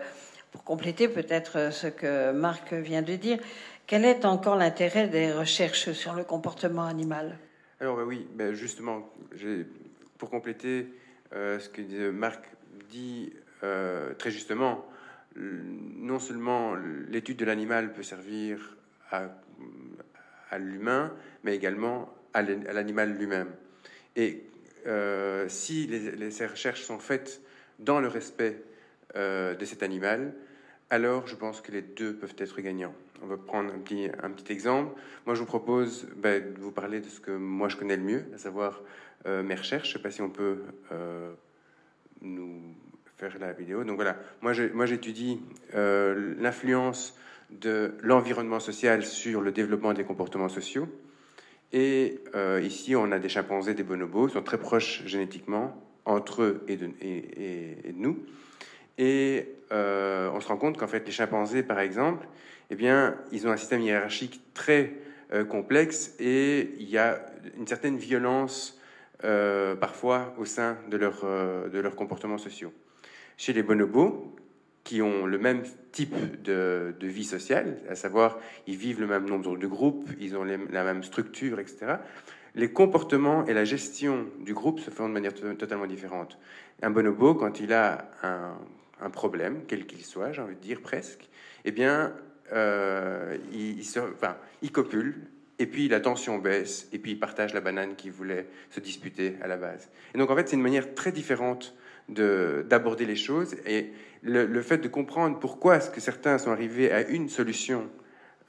pour 0.52 0.64
compléter 0.64 1.07
peut-être 1.07 1.72
ce 1.72 1.88
que 1.88 2.31
Marc 2.31 2.73
vient 2.73 3.02
de 3.02 3.15
dire, 3.15 3.39
quel 3.88 4.06
est 4.06 4.26
encore 4.26 4.56
l'intérêt 4.56 5.07
des 5.07 5.31
recherches 5.31 5.91
sur 5.91 6.14
le 6.14 6.23
comportement 6.23 6.85
animal? 6.85 7.38
Alors 7.80 7.98
bah 7.98 8.03
oui, 8.06 8.27
bah 8.35 8.53
justement, 8.53 9.10
pour 10.18 10.30
compléter 10.30 10.88
ce 11.31 11.68
que 11.68 12.11
Marc 12.11 12.43
dit 12.89 13.34
très 14.18 14.30
justement, 14.30 14.85
non 15.35 16.19
seulement 16.19 16.76
l'étude 17.10 17.38
de 17.38 17.45
l'animal 17.45 17.91
peut 17.91 18.03
servir 18.03 18.77
à 19.10 19.30
à 20.52 20.60
l'humain, 20.60 21.11
mais 21.43 21.56
également 21.56 22.10
à 22.34 22.41
l'animal 22.41 23.14
lui-même. 23.14 23.49
Et 24.15 24.43
euh, 24.85 25.47
si 25.47 25.87
les, 25.87 26.31
ces 26.31 26.45
recherches 26.45 26.81
sont 26.81 26.99
faites 26.99 27.41
dans 27.79 27.99
le 27.99 28.07
respect 28.07 28.63
euh, 29.15 29.55
de 29.55 29.65
cet 29.65 29.83
animal, 29.83 30.33
alors 30.89 31.27
je 31.27 31.35
pense 31.35 31.61
que 31.61 31.71
les 31.71 31.81
deux 31.81 32.15
peuvent 32.15 32.35
être 32.37 32.59
gagnants. 32.61 32.93
On 33.23 33.27
va 33.27 33.37
prendre 33.37 33.71
un 33.71 33.79
petit, 33.79 34.09
exemple. 34.51 34.99
Moi, 35.25 35.35
je 35.35 35.41
vous 35.41 35.45
propose 35.45 36.07
ben, 36.15 36.53
de 36.53 36.59
vous 36.59 36.71
parler 36.71 36.99
de 37.01 37.07
ce 37.07 37.19
que 37.19 37.31
moi 37.31 37.69
je 37.69 37.77
connais 37.77 37.95
le 37.95 38.03
mieux, 38.03 38.25
à 38.33 38.39
savoir 38.39 38.81
euh, 39.27 39.43
mes 39.43 39.55
recherches. 39.55 39.89
Je 39.89 39.93
ne 39.93 39.97
sais 39.99 40.03
pas 40.03 40.11
si 40.11 40.21
on 40.21 40.29
peut 40.29 40.63
nous 42.21 42.61
faire 43.17 43.37
la 43.39 43.53
vidéo. 43.53 43.83
Donc 43.83 43.95
voilà, 43.95 44.17
moi 44.41 44.85
j'étudie 44.85 45.39
l'influence 45.73 47.15
de 47.51 47.93
l'environnement 48.01 48.59
social 48.59 49.05
sur 49.05 49.41
le 49.41 49.51
développement 49.51 49.93
des 49.93 50.03
comportements 50.03 50.49
sociaux. 50.49 50.87
Et 51.73 52.19
euh, 52.35 52.61
ici, 52.64 52.95
on 52.95 53.11
a 53.11 53.19
des 53.19 53.30
chimpanzés, 53.30 53.73
des 53.73 53.84
bonobos, 53.84 54.27
qui 54.27 54.34
sont 54.34 54.43
très 54.43 54.57
proches 54.57 55.03
génétiquement 55.06 55.76
entre 56.06 56.41
eux 56.41 56.65
et 56.68 56.76
de, 56.77 56.89
nous. 57.93 58.19
Et 58.98 59.48
euh, 59.72 60.30
on 60.34 60.41
se 60.41 60.48
rend 60.48 60.57
compte 60.57 60.77
qu'en 60.77 60.88
fait, 60.88 61.06
les 61.06 61.11
chimpanzés, 61.11 61.64
par 61.64 61.80
exemple, 61.80 62.27
eh 62.69 62.76
bien, 62.76 63.15
ils 63.31 63.48
ont 63.48 63.52
un 63.52 63.57
système 63.57 63.81
hiérarchique 63.81 64.41
très 64.53 64.93
euh, 65.31 65.45
complexe 65.45 66.14
et 66.19 66.72
il 66.77 66.89
y 66.89 66.98
a 66.98 67.26
une 67.57 67.68
certaine 67.68 67.98
violence 67.98 68.77
parfois 69.80 70.34
au 70.39 70.45
sein 70.45 70.80
de, 70.89 70.98
leur, 70.98 71.23
de 71.23 71.80
leurs 71.80 71.95
comportements 71.95 72.39
sociaux. 72.39 72.73
Chez 73.38 73.53
les 73.53 73.61
bonobos, 73.61 74.35
qui 74.83 75.01
ont 75.01 75.25
le 75.25 75.37
même 75.37 75.63
type 75.91 76.41
de, 76.43 76.93
vie 77.01 77.23
sociale, 77.23 77.77
à 77.89 77.95
savoir 77.95 78.39
ils 78.67 78.77
vivent 78.77 78.99
le 78.99 79.07
même 79.07 79.29
nombre 79.29 79.57
de 79.57 79.67
groupes, 79.67 80.09
ils 80.19 80.35
ont 80.35 80.43
la 80.43 80.83
même 80.83 81.03
structure, 81.03 81.59
etc., 81.59 81.97
les 82.55 82.71
comportements 82.71 83.45
et 83.45 83.53
la 83.53 83.63
gestion 83.63 84.27
du 84.39 84.53
groupe 84.53 84.79
se 84.79 84.89
font 84.89 85.07
de 85.07 85.13
manière 85.13 85.33
totalement 85.33 85.87
différente. 85.87 86.37
Un 86.81 86.91
bonobo, 86.91 87.33
quand 87.33 87.59
il 87.59 87.73
a 87.73 88.11
un, 88.23 89.09
problème, 89.09 89.61
quel 89.67 89.85
qu'il 89.85 90.03
soit, 90.03 90.31
j'ai 90.31 90.41
envie 90.41 90.55
de 90.55 90.61
dire 90.61 90.81
presque, 90.81 91.29
eh 91.65 91.71
bien, 91.71 92.13
euh, 92.51 93.37
il, 93.53 93.83
se, 93.83 93.99
enfin, 93.99 94.35
il 94.61 94.71
copule, 94.71 95.15
et 95.59 95.65
puis 95.65 95.87
la 95.87 95.99
tension 95.99 96.37
baisse, 96.39 96.87
et 96.91 96.99
puis 96.99 97.11
il 97.11 97.19
partage 97.19 97.53
la 97.53 97.61
banane 97.61 97.95
qu'il 97.95 98.11
voulait 98.11 98.47
se 98.69 98.79
disputer 98.79 99.35
à 99.41 99.47
la 99.47 99.57
base. 99.57 99.89
Et 100.13 100.17
donc, 100.17 100.29
en 100.29 100.35
fait, 100.35 100.49
c'est 100.49 100.55
une 100.55 100.61
manière 100.61 100.93
très 100.93 101.11
différente 101.11 101.75
d'aborder 102.09 103.05
les 103.05 103.15
choses, 103.15 103.55
et 103.65 103.91
le, 104.23 104.61
fait 104.61 104.77
de 104.77 104.88
comprendre 104.88 105.39
pourquoi 105.39 105.77
est-ce 105.77 105.89
que 105.89 106.02
certains 106.02 106.38
sont 106.38 106.52
arrivés 106.52 106.91
à 106.91 107.07
une 107.07 107.30
solution, 107.30 107.89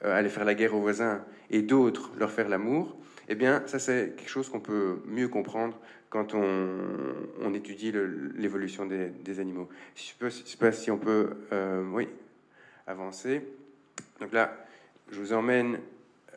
euh, 0.03 0.17
aller 0.17 0.29
faire 0.29 0.45
la 0.45 0.53
guerre 0.53 0.75
aux 0.75 0.81
voisins, 0.81 1.23
et 1.49 1.61
d'autres 1.61 2.11
leur 2.17 2.31
faire 2.31 2.49
l'amour, 2.49 2.97
eh 3.29 3.35
bien, 3.35 3.63
ça, 3.65 3.79
c'est 3.79 4.15
quelque 4.15 4.29
chose 4.29 4.49
qu'on 4.49 4.59
peut 4.59 5.01
mieux 5.05 5.27
comprendre 5.27 5.79
quand 6.09 6.33
on, 6.33 7.53
étudie 7.53 7.91
l'évolution 8.35 8.85
des, 8.85 9.39
animaux. 9.39 9.69
Je 9.95 10.25
ne 10.25 10.29
sais 10.29 10.57
pas 10.57 10.71
si 10.71 10.91
on 10.91 10.97
peut, 10.97 11.29
euh, 11.51 11.83
oui, 11.91 12.09
avancer. 12.87 13.41
Donc 14.19 14.33
là, 14.33 14.55
je 15.11 15.19
vous 15.19 15.33
emmène 15.33 15.79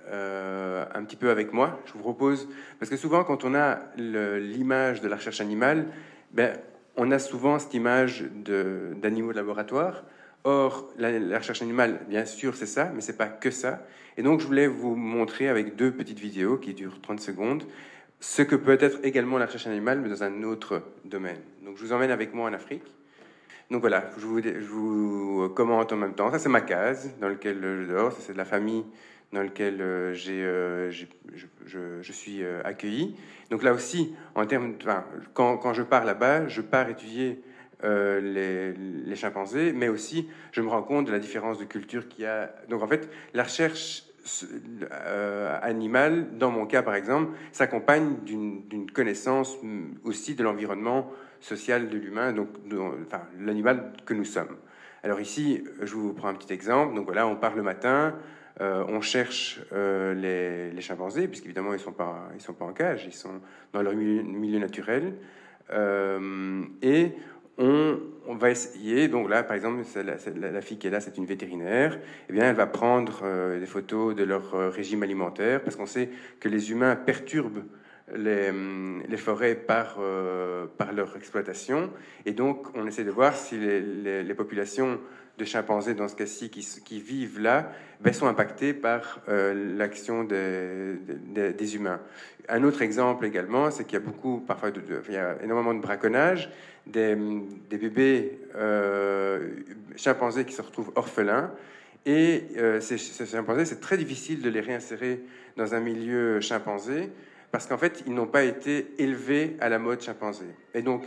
euh, 0.09 0.85
un 0.95 1.05
petit 1.05 1.17
peu 1.17 1.31
avec 1.31 1.53
moi. 1.53 1.81
Je 1.87 1.93
vous 1.93 1.99
propose, 1.99 2.49
parce 2.79 2.91
que 2.91 2.97
souvent, 2.97 3.25
quand 3.25 3.45
on 3.45 3.55
a 3.55 3.81
l'image 3.97 5.01
de 5.01 5.09
la 5.09 5.17
recherche 5.17 5.41
animale, 5.41 5.87
ben, 6.33 6.57
on 6.97 7.11
a 7.11 7.19
souvent 7.19 7.59
cette 7.59 7.75
image 7.75 8.25
d'animaux 8.35 9.33
de, 9.33 9.37
laboratoire. 9.37 10.05
Or, 10.45 10.89
la, 10.97 11.39
recherche 11.39 11.63
animale, 11.63 12.01
bien 12.09 12.25
sûr, 12.25 12.55
c'est 12.55 12.67
ça, 12.67 12.91
mais 12.95 13.01
c'est 13.01 13.17
pas 13.17 13.27
que 13.27 13.51
ça. 13.51 13.85
Et 14.17 14.23
donc, 14.23 14.41
je 14.41 14.47
voulais 14.47 14.69
vous 14.69 14.95
montrer 14.95 15.49
avec 15.49 15.77
deux 15.77 15.91
petites 15.91 16.21
vidéos 16.21 16.57
qui 16.57 16.73
durent 16.75 17.01
30 17.01 17.21
secondes 17.21 17.65
ce 18.19 18.43
que 18.43 18.57
peut 18.57 18.79
être 18.81 18.99
également 19.03 19.39
la 19.39 19.47
recherche 19.47 19.67
animale, 19.67 20.01
mais 20.01 20.09
dans 20.09 20.23
un 20.23 20.43
autre 20.43 20.83
domaine. 21.05 21.39
Donc, 21.65 21.77
je 21.77 21.85
vous 21.85 21.93
emmène 21.93 22.11
avec 22.11 22.33
moi 22.33 22.49
en 22.49 22.53
Afrique. 22.53 22.85
Donc 23.71 23.81
voilà, 23.81 24.05
je 24.17 24.25
vous, 24.25 24.41
vous 25.41 25.49
commente 25.49 25.93
en 25.93 25.97
même 25.97 26.15
temps. 26.15 26.31
Ça, 26.31 26.39
c'est 26.39 26.49
ma 26.49 26.61
case 26.61 27.11
dans 27.21 27.29
laquelle 27.29 27.61
je 27.61 27.93
dors. 27.93 28.13
Ça, 28.13 28.19
c'est 28.21 28.33
de 28.33 28.39
la 28.39 28.45
famille 28.45 28.85
dans 29.33 29.43
laquelle 29.43 29.81
euh, 29.81 30.15
euh, 30.29 30.91
je, 30.91 32.13
suis 32.13 32.43
euh, 32.43 32.61
accueilli. 32.65 33.17
Donc 33.51 33.63
là 33.63 33.73
aussi, 33.73 34.15
en 34.35 34.47
termes, 34.47 34.75
quand, 35.35 35.73
je 35.73 35.83
pars 35.83 36.05
là-bas, 36.05 36.49
je 36.49 36.61
pars 36.61 36.89
étudier 36.89 37.43
les, 37.83 39.15
chimpanzés, 39.15 39.73
mais 39.73 39.89
aussi 39.89 40.29
je 40.53 40.61
me 40.61 40.69
rends 40.69 40.83
compte 40.83 41.07
de 41.07 41.13
la 41.13 41.19
différence 41.19 41.59
de 41.59 41.65
culture 41.65 42.09
qu'il 42.09 42.25
y 42.25 42.27
a. 42.27 42.53
Donc 42.69 42.83
en 42.83 42.89
fait, 42.89 43.09
la 43.35 43.45
recherche 43.45 44.05
animale, 45.63 46.37
dans 46.37 46.51
mon 46.51 46.67
cas 46.67 46.83
par 46.83 46.97
exemple, 46.97 47.37
s'accompagne 47.53 48.17
d'une 48.25 48.91
connaissance 48.91 49.57
aussi 50.03 50.35
de 50.35 50.43
l'environnement 50.43 51.13
social 51.41 51.89
de 51.89 51.97
l'humain, 51.97 52.33
donc 52.33 52.49
l'animal 53.39 53.93
que 54.05 54.15
nous 54.15 54.25
sommes. 54.25 54.57
Alors 55.05 55.21
ici, 55.21 55.63
je 55.83 55.95
vous 55.95 56.13
prends 56.13 56.29
un 56.29 56.35
petit 56.35 56.53
exemple. 56.53 56.97
Donc 56.97 57.05
voilà, 57.05 57.29
on 57.29 57.37
part 57.37 57.55
le 57.55 57.63
matin, 57.63 58.17
euh, 58.61 58.85
on 58.89 59.01
cherche 59.01 59.61
les, 59.73 60.71
les, 60.71 60.81
chimpanzés, 60.81 61.29
puisqu'évidemment 61.29 61.71
ils 61.71 61.79
ne 61.79 61.83
sont, 61.83 61.93
pas, 61.93 62.29
sont 62.39 62.55
pas 62.55 62.65
en 62.65 62.73
cage, 62.73 63.05
ils 63.07 63.13
sont 63.13 63.41
dans 63.73 63.83
leur 63.83 63.95
milieu, 63.95 64.59
naturel. 64.59 65.15
et 66.83 67.13
on, 67.59 68.35
va 68.35 68.51
essayer, 68.51 69.09
donc 69.09 69.29
là 69.29 69.43
par 69.43 69.57
exemple, 69.57 69.83
la, 70.05 70.61
fille 70.61 70.79
qui 70.79 70.87
est 70.87 70.91
là, 70.91 71.01
c'est 71.01 71.17
une 71.17 71.27
vétérinaire, 71.27 71.99
eh 72.29 72.33
bien 72.33 72.51
elle 72.51 72.57
va 72.57 72.67
prendre 72.67 73.21
euh, 73.25 73.59
des 73.59 73.67
photos 73.67 74.15
de 74.15 74.25
leur 74.25 74.55
euh, 74.55 74.69
régime 74.69 75.03
alimentaire, 75.03 75.63
parce 75.63 75.77
qu'on 75.77 75.87
sait 75.87 76.11
que 76.41 76.49
les 76.49 76.71
humains 76.71 76.97
perturbent 76.97 77.65
les, 78.15 78.51
hum, 78.51 79.03
forêts 79.17 79.55
par, 79.55 79.97
euh, 80.01 80.67
par 80.79 80.93
leur 80.93 81.17
exploitation, 81.17 81.91
et 82.25 82.33
donc 82.33 82.67
on 82.75 82.87
essaie 82.87 83.05
de 83.05 83.11
voir 83.11 83.37
si 83.37 83.59
les, 83.59 84.35
populations 84.35 85.01
de 85.39 85.45
chimpanzés, 85.45 85.95
dans 85.95 86.09
ce 86.09 86.17
cas-ci, 86.17 86.51
qui, 86.51 87.01
vivent 87.01 87.41
là, 87.41 87.73
ben, 88.01 88.13
sont 88.13 88.27
impactées 88.27 88.73
par 88.73 89.21
l'action 89.29 90.25
des, 90.25 91.75
humains. 91.75 92.01
Un 92.49 92.63
autre 92.65 92.83
exemple 92.83 93.27
également, 93.27 93.71
c'est 93.71 93.85
qu'il 93.85 93.95
y 93.95 94.03
a 94.03 94.05
beaucoup, 94.05 94.41
parfois, 94.41 94.71
il 95.09 95.15
y 95.15 95.17
a 95.17 95.37
énormément 95.43 95.75
de 95.75 95.81
braconnage, 95.81 96.51
des, 96.87 97.17
bébés 97.71 98.39
euh, 98.55 99.51
chimpanzés 99.97 100.45
qui 100.45 100.55
se 100.55 100.63
retrouvent 100.63 100.93
orphelins. 100.95 101.53
Et 102.05 102.45
euh, 102.57 102.81
ces, 102.81 102.99
chimpanzés, 102.99 103.65
c'est 103.65 103.81
très 103.81 103.97
difficile 103.97 104.41
de 104.41 104.49
les 104.49 104.61
réinsérer 104.61 105.21
dans 105.57 105.75
un 105.75 105.81
milieu 105.81 106.41
chimpanzé 106.41 107.11
parce 107.51 107.67
qu'en 107.67 107.79
fait, 107.79 108.05
ils 108.07 108.15
n'ont 108.15 108.27
pas 108.27 108.45
été 108.45 108.87
élevés 108.99 109.57
à 109.61 109.69
la 109.69 109.79
mode 109.79 110.01
chimpanzé. 110.01 110.47
Et 110.75 110.83
donc, 110.83 111.03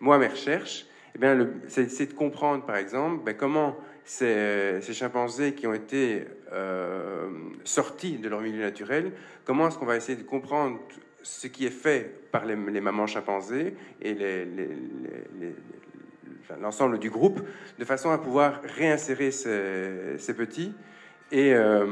moi, 0.00 0.18
mes 0.18 0.28
recherches, 0.28 0.86
eh 1.22 1.46
c'est, 1.68 2.06
de 2.06 2.14
comprendre, 2.14 2.64
par 2.64 2.76
exemple, 2.76 3.22
ben, 3.24 3.36
comment 3.36 3.76
ces, 4.04 4.80
chimpanzés 4.92 5.54
qui 5.54 5.66
ont 5.66 5.74
été 5.74 6.24
euh, 6.52 7.28
sortis 7.64 8.18
de 8.18 8.28
leur 8.28 8.40
milieu 8.40 8.62
naturel, 8.62 9.12
comment 9.44 9.68
est-ce 9.68 9.78
qu'on 9.78 9.86
va 9.86 9.96
essayer 9.96 10.18
de 10.18 10.24
comprendre 10.24 10.80
ce 11.22 11.46
qui 11.46 11.66
est 11.66 11.70
fait 11.70 12.30
par 12.30 12.44
les, 12.44 12.56
mamans 12.56 13.06
chimpanzés 13.06 13.74
et 14.02 14.14
l'ensemble 16.60 16.98
du 16.98 17.10
groupe, 17.10 17.40
de 17.78 17.84
façon 17.84 18.10
à 18.10 18.18
pouvoir 18.18 18.60
réinsérer 18.62 19.30
ces, 19.30 20.34
petits 20.36 20.74
et 21.32 21.54
euh, 21.54 21.86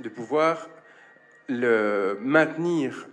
de 0.00 0.08
pouvoir 0.08 0.68
maintenir 1.48 3.08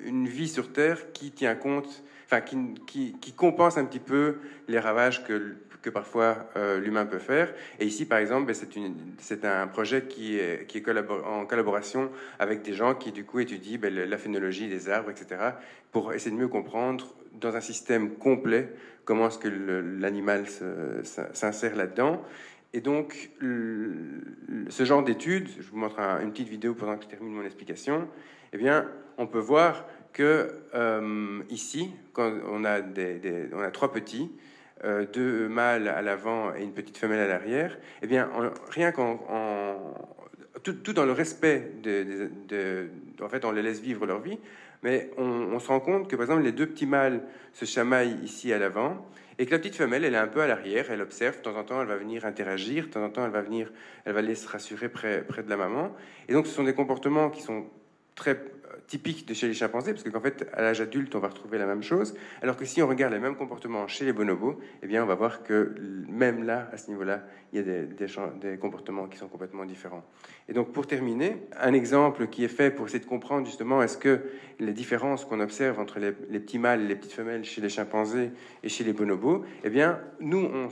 une 0.00 0.28
vie 0.28 0.48
sur 0.48 0.72
Terre 0.72 1.12
qui 1.12 1.30
tient 1.30 1.54
compte, 1.54 2.04
enfin, 2.26 2.40
qui, 2.40 3.16
qui, 3.20 3.32
compense 3.32 3.78
un 3.78 3.84
petit 3.84 4.00
peu 4.00 4.36
les 4.68 4.78
ravages 4.78 5.24
que 5.24 5.56
que 5.86 5.90
parfois 5.90 6.48
euh, 6.56 6.80
l'humain 6.80 7.06
peut 7.06 7.20
faire. 7.20 7.54
Et 7.78 7.86
ici, 7.86 8.06
par 8.06 8.18
exemple, 8.18 8.46
ben, 8.46 8.56
c'est 9.18 9.44
un 9.44 9.68
projet 9.68 10.02
qui 10.02 10.36
est, 10.36 10.66
qui 10.66 10.78
est 10.78 10.84
en 11.24 11.46
collaboration 11.46 12.10
avec 12.40 12.62
des 12.62 12.72
gens 12.72 12.96
qui, 12.96 13.12
du 13.12 13.24
coup, 13.24 13.38
étudient 13.38 13.78
ben, 13.78 13.94
la 13.94 14.18
phénologie 14.18 14.68
des 14.68 14.88
arbres, 14.88 15.10
etc., 15.10 15.52
pour 15.92 16.12
essayer 16.12 16.32
de 16.34 16.40
mieux 16.40 16.48
comprendre, 16.48 17.14
dans 17.40 17.54
un 17.54 17.60
système 17.60 18.16
complet, 18.16 18.72
comment 19.04 19.28
est-ce 19.28 19.38
que 19.38 19.46
l'animal 19.46 20.46
s'insère 21.32 21.76
là-dedans. 21.76 22.20
Et 22.72 22.80
donc, 22.80 23.30
ce 23.40 24.84
genre 24.84 25.04
d'études, 25.04 25.48
je 25.56 25.70
vous 25.70 25.76
montre 25.76 26.00
une 26.00 26.32
petite 26.32 26.48
vidéo 26.48 26.74
pendant 26.74 26.96
que 26.96 27.04
je 27.04 27.08
termine 27.08 27.32
mon 27.32 27.44
explication, 27.44 28.08
eh 28.52 28.58
bien, 28.58 28.88
on 29.18 29.28
peut 29.28 29.38
voir 29.38 29.86
que 30.16 30.48
euh, 30.74 31.42
ici, 31.50 31.90
quand 32.14 32.32
on 32.50 32.64
a, 32.64 32.80
des, 32.80 33.50
on 33.52 33.60
a 33.60 33.70
trois 33.70 33.92
petits, 33.92 34.30
euh, 34.82 35.04
deux 35.12 35.46
mâles 35.46 35.88
à 35.88 36.00
l'avant 36.00 36.54
et 36.54 36.62
une 36.62 36.72
petite 36.72 36.96
femelle 36.96 37.20
à 37.20 37.26
l'arrière, 37.26 37.76
eh 38.00 38.06
bien, 38.06 38.30
rien 38.70 38.92
qu'en 38.92 39.20
tout, 40.62 40.94
dans 40.94 41.04
le 41.04 41.12
respect 41.12 41.70
de, 41.82 42.88
en 43.20 43.28
fait, 43.28 43.44
on 43.44 43.52
les 43.52 43.60
laisse 43.60 43.80
vivre 43.80 44.06
leur 44.06 44.20
vie, 44.20 44.38
mais 44.82 45.10
on, 45.18 45.58
se 45.58 45.68
rend 45.68 45.80
compte 45.80 46.08
que 46.08 46.16
par 46.16 46.24
exemple 46.24 46.44
les 46.44 46.52
deux 46.52 46.66
petits 46.66 46.86
mâles 46.86 47.22
se 47.52 47.66
chamaillent 47.66 48.18
ici 48.22 48.54
à 48.54 48.58
l'avant 48.58 49.06
et 49.38 49.44
que 49.44 49.50
la 49.50 49.58
petite 49.58 49.76
femelle 49.76 50.04
elle 50.04 50.14
est 50.14 50.18
un 50.18 50.28
peu 50.28 50.40
à 50.40 50.46
l'arrière, 50.46 50.90
elle 50.90 51.02
observe 51.02 51.36
de 51.36 51.42
temps 51.42 51.56
en 51.56 51.64
temps, 51.64 51.82
elle 51.82 51.88
va 51.88 51.96
venir 51.96 52.24
interagir, 52.24 52.86
de 52.86 52.90
temps 52.90 53.04
en 53.04 53.10
temps 53.10 53.24
elle 53.26 53.32
va 53.32 53.42
venir, 53.42 53.70
elle 54.06 54.14
va 54.14 54.20
aller 54.20 54.34
se 54.34 54.48
rassurer 54.48 54.88
près, 54.88 55.22
près 55.22 55.42
de 55.42 55.50
la 55.50 55.56
maman, 55.56 55.94
et 56.28 56.32
donc 56.32 56.46
ce 56.46 56.52
sont 56.52 56.64
des 56.64 56.74
comportements 56.74 57.28
qui 57.30 57.42
sont 57.42 57.66
très 58.16 58.34
typique 58.86 59.26
de 59.26 59.34
chez 59.34 59.48
les 59.48 59.54
chimpanzés, 59.54 59.92
parce 59.92 60.02
qu'en 60.04 60.20
fait, 60.20 60.48
à 60.52 60.62
l'âge 60.62 60.80
adulte, 60.80 61.14
on 61.14 61.18
va 61.18 61.28
retrouver 61.28 61.58
la 61.58 61.66
même 61.66 61.82
chose, 61.82 62.14
alors 62.42 62.56
que 62.56 62.64
si 62.64 62.82
on 62.82 62.88
regarde 62.88 63.12
les 63.12 63.18
mêmes 63.18 63.36
comportements 63.36 63.86
chez 63.88 64.04
les 64.04 64.12
bonobos, 64.12 64.58
eh 64.82 64.86
bien, 64.86 65.02
on 65.02 65.06
va 65.06 65.14
voir 65.14 65.42
que 65.42 65.74
même 66.08 66.44
là, 66.44 66.68
à 66.72 66.76
ce 66.76 66.88
niveau-là, 66.90 67.24
il 67.52 67.58
y 67.58 67.60
a 67.60 67.62
des, 67.62 67.86
des, 67.86 68.58
comportements 68.58 69.06
qui 69.06 69.18
sont 69.18 69.28
complètement 69.28 69.64
différents. 69.64 70.04
Et 70.48 70.52
donc, 70.52 70.72
pour 70.72 70.86
terminer, 70.86 71.36
un 71.58 71.72
exemple 71.72 72.26
qui 72.28 72.44
est 72.44 72.48
fait 72.48 72.70
pour 72.70 72.86
essayer 72.86 73.00
de 73.00 73.08
comprendre 73.08 73.46
justement 73.46 73.82
est-ce 73.82 73.98
que 73.98 74.20
les 74.58 74.72
différences 74.72 75.24
qu'on 75.24 75.40
observe 75.40 75.78
entre 75.78 75.98
les, 75.98 76.12
petits 76.12 76.58
mâles 76.58 76.82
et 76.82 76.86
les 76.86 76.96
petites 76.96 77.12
femelles 77.12 77.44
chez 77.44 77.60
les 77.60 77.68
chimpanzés 77.68 78.30
et 78.62 78.68
chez 78.68 78.84
les 78.84 78.92
bonobos, 78.92 79.44
eh 79.64 79.70
bien, 79.70 80.00
nous, 80.20 80.38
on, 80.38 80.68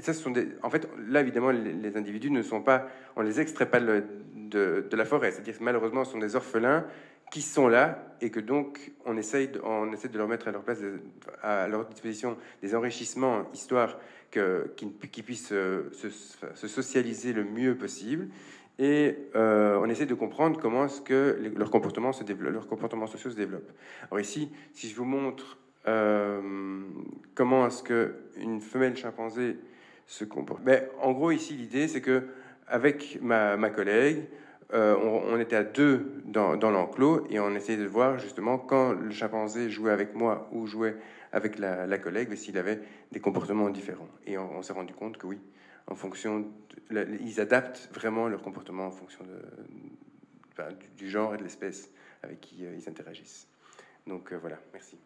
ça, 0.00 0.12
ce 0.12 0.20
sont 0.20 0.30
des, 0.30 0.48
en 0.62 0.70
fait, 0.70 0.88
là, 1.08 1.20
évidemment, 1.20 1.50
les, 1.50 1.96
individus 1.96 2.30
ne 2.30 2.42
sont 2.42 2.60
pas, 2.60 2.88
on 3.16 3.22
les 3.22 3.40
extrait 3.40 3.66
pas 3.66 3.80
le, 3.80 4.04
de, 4.52 4.96
la 4.96 5.04
forêt. 5.04 5.32
C'est-à-dire 5.32 5.58
que 5.58 5.64
malheureusement, 5.64 6.04
ce 6.04 6.12
sont 6.12 6.18
des 6.18 6.36
orphelins 6.36 6.86
qui 7.30 7.42
sont 7.42 7.68
là 7.68 8.14
et 8.20 8.30
que 8.30 8.40
donc 8.40 8.92
on 9.06 9.16
essaye 9.16 9.48
de, 9.48 9.60
on 9.64 9.90
essaie 9.92 10.08
de 10.08 10.18
leur 10.18 10.28
mettre 10.28 10.48
à 10.48 10.52
leur 10.52 10.62
place, 10.62 10.80
à 11.42 11.66
leur 11.66 11.86
disposition 11.86 12.36
des 12.60 12.74
enrichissements, 12.74 13.50
histoire 13.54 13.98
qu'ils 14.30 15.24
puissent 15.24 15.52
euh, 15.52 15.90
se, 15.92 16.68
socialiser 16.68 17.32
le 17.32 17.44
mieux 17.44 17.76
possible. 17.76 18.28
Et 18.78 19.16
euh, 19.34 19.78
on 19.80 19.88
essaie 19.88 20.06
de 20.06 20.14
comprendre 20.14 20.58
comment 20.60 20.86
est-ce 20.86 21.00
que 21.00 21.38
leur 21.56 21.70
comportement 21.70 22.12
se 22.12 22.24
développe, 22.24 22.52
leur 22.52 22.66
comportement 22.66 23.06
social 23.06 23.32
se 23.32 23.36
développe. 23.36 23.70
Alors 24.10 24.20
ici, 24.20 24.50
si 24.72 24.88
je 24.88 24.96
vous 24.96 25.04
montre 25.04 25.58
comment 27.34 27.66
est-ce 27.66 27.82
qu'une 27.82 28.60
femelle 28.60 28.96
chimpanzé 28.96 29.56
se 30.06 30.24
comporte 30.24 30.62
ben, 30.62 30.84
En 31.00 31.12
gros, 31.12 31.30
ici, 31.30 31.54
l'idée, 31.54 31.88
c'est 31.88 32.00
que 32.00 32.24
avec 32.66 33.18
ma, 33.20 33.70
collègue, 33.70 34.28
euh, 34.72 34.96
on, 34.96 35.38
était 35.38 35.56
à 35.56 35.64
deux 35.64 36.22
dans, 36.24 36.56
l'enclos 36.56 37.26
et 37.28 37.38
on 37.40 37.54
essayait 37.54 37.78
de 37.78 37.86
voir 37.86 38.18
justement 38.18 38.58
quand 38.58 38.92
le 38.92 39.10
chimpanzé 39.10 39.70
jouait 39.70 39.92
avec 39.92 40.14
moi 40.14 40.48
ou 40.52 40.66
jouait 40.66 40.96
avec 41.32 41.58
la, 41.58 41.98
collègue, 41.98 42.34
s'il 42.34 42.58
avait 42.58 42.80
des 43.10 43.20
comportements 43.20 43.70
différents. 43.70 44.08
Et 44.26 44.38
on, 44.38 44.62
s'est 44.62 44.72
rendu 44.72 44.94
compte 44.94 45.18
que 45.18 45.26
oui, 45.26 45.38
en 45.86 45.94
fonction, 45.94 46.46
ils 46.90 47.40
adaptent 47.40 47.90
vraiment 47.92 48.28
leur 48.28 48.42
comportement 48.42 48.86
en 48.86 48.90
fonction 48.90 49.24
du, 50.96 51.10
genre 51.10 51.34
et 51.34 51.38
de 51.38 51.42
l'espèce 51.42 51.90
avec 52.22 52.40
qui 52.40 52.64
euh, 52.64 52.74
ils 52.76 52.88
interagissent. 52.88 53.48
Donc 54.06 54.32
euh, 54.32 54.36
voilà, 54.36 54.58
merci. 54.72 54.96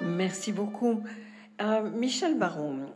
Merci 0.00 0.52
beaucoup. 0.52 1.02
Michel 1.92 2.38
Baron, 2.38 2.94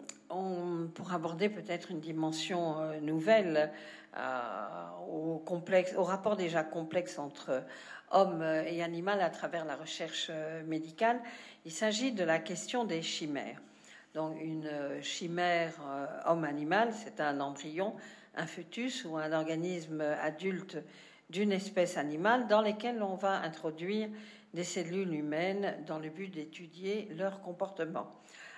pour 0.94 1.12
aborder 1.12 1.48
peut-être 1.48 1.90
une 1.90 2.00
dimension 2.00 2.76
nouvelle 3.00 3.70
euh, 4.18 4.88
au, 5.10 5.38
complexe, 5.38 5.94
au 5.96 6.04
rapport 6.04 6.36
déjà 6.36 6.62
complexe 6.62 7.18
entre 7.18 7.64
homme 8.10 8.42
et 8.42 8.82
animal 8.82 9.22
à 9.22 9.30
travers 9.30 9.64
la 9.64 9.74
recherche 9.74 10.26
euh, 10.28 10.62
médicale. 10.64 11.18
Il 11.64 11.72
s'agit 11.72 12.12
de 12.12 12.22
la 12.22 12.38
question 12.38 12.84
des 12.84 13.00
chimères. 13.00 13.58
Donc 14.12 14.36
une 14.38 14.70
chimère 15.00 15.72
euh, 15.86 16.06
homme-animal, 16.26 16.92
c'est 16.92 17.22
un 17.22 17.40
embryon, 17.40 17.94
un 18.36 18.46
fœtus 18.46 19.06
ou 19.06 19.16
un 19.16 19.32
organisme 19.32 20.02
adulte 20.02 20.76
d'une 21.30 21.52
espèce 21.52 21.96
animale 21.96 22.46
dans 22.48 22.60
lesquels 22.60 23.02
on 23.02 23.14
va 23.14 23.40
introduire 23.40 24.10
des 24.52 24.64
cellules 24.64 25.14
humaines 25.14 25.82
dans 25.86 25.98
le 25.98 26.10
but 26.10 26.28
d'étudier 26.28 27.08
leur 27.16 27.40
comportement. 27.40 28.12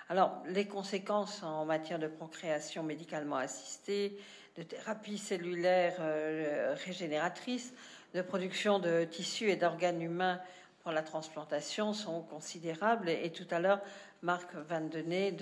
Alors, 0.07 0.43
les 0.45 0.67
conséquences 0.67 1.41
en 1.41 1.65
matière 1.65 1.97
de 1.97 2.07
procréation 2.07 2.83
médicalement 2.83 3.37
assistée, 3.37 4.19
de 4.55 4.61
thérapie 4.61 5.17
cellulaire 5.17 5.95
euh, 5.99 6.75
régénératrice, 6.85 7.73
de 8.13 8.21
production 8.21 8.77
de 8.77 9.03
tissus 9.03 9.49
et 9.49 9.55
d'organes 9.55 10.01
humains 10.01 10.39
pour 10.83 10.91
la 10.91 11.01
transplantation 11.01 11.93
sont 11.93 12.21
considérables. 12.21 13.09
Et, 13.09 13.31
tout 13.31 13.47
à 13.49 13.59
l'heure, 13.59 13.81
Marc 14.21 14.53
Van 14.53 14.81
Denay 14.81 15.35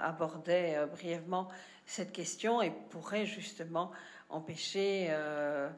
abordait 0.00 0.76
euh, 0.76 0.86
brièvement 0.86 1.48
cette 1.84 2.12
question 2.12 2.62
et 2.62 2.70
pourrait 2.90 3.26
justement 3.26 3.90
empêcher 4.30 5.08
euh, 5.10 5.68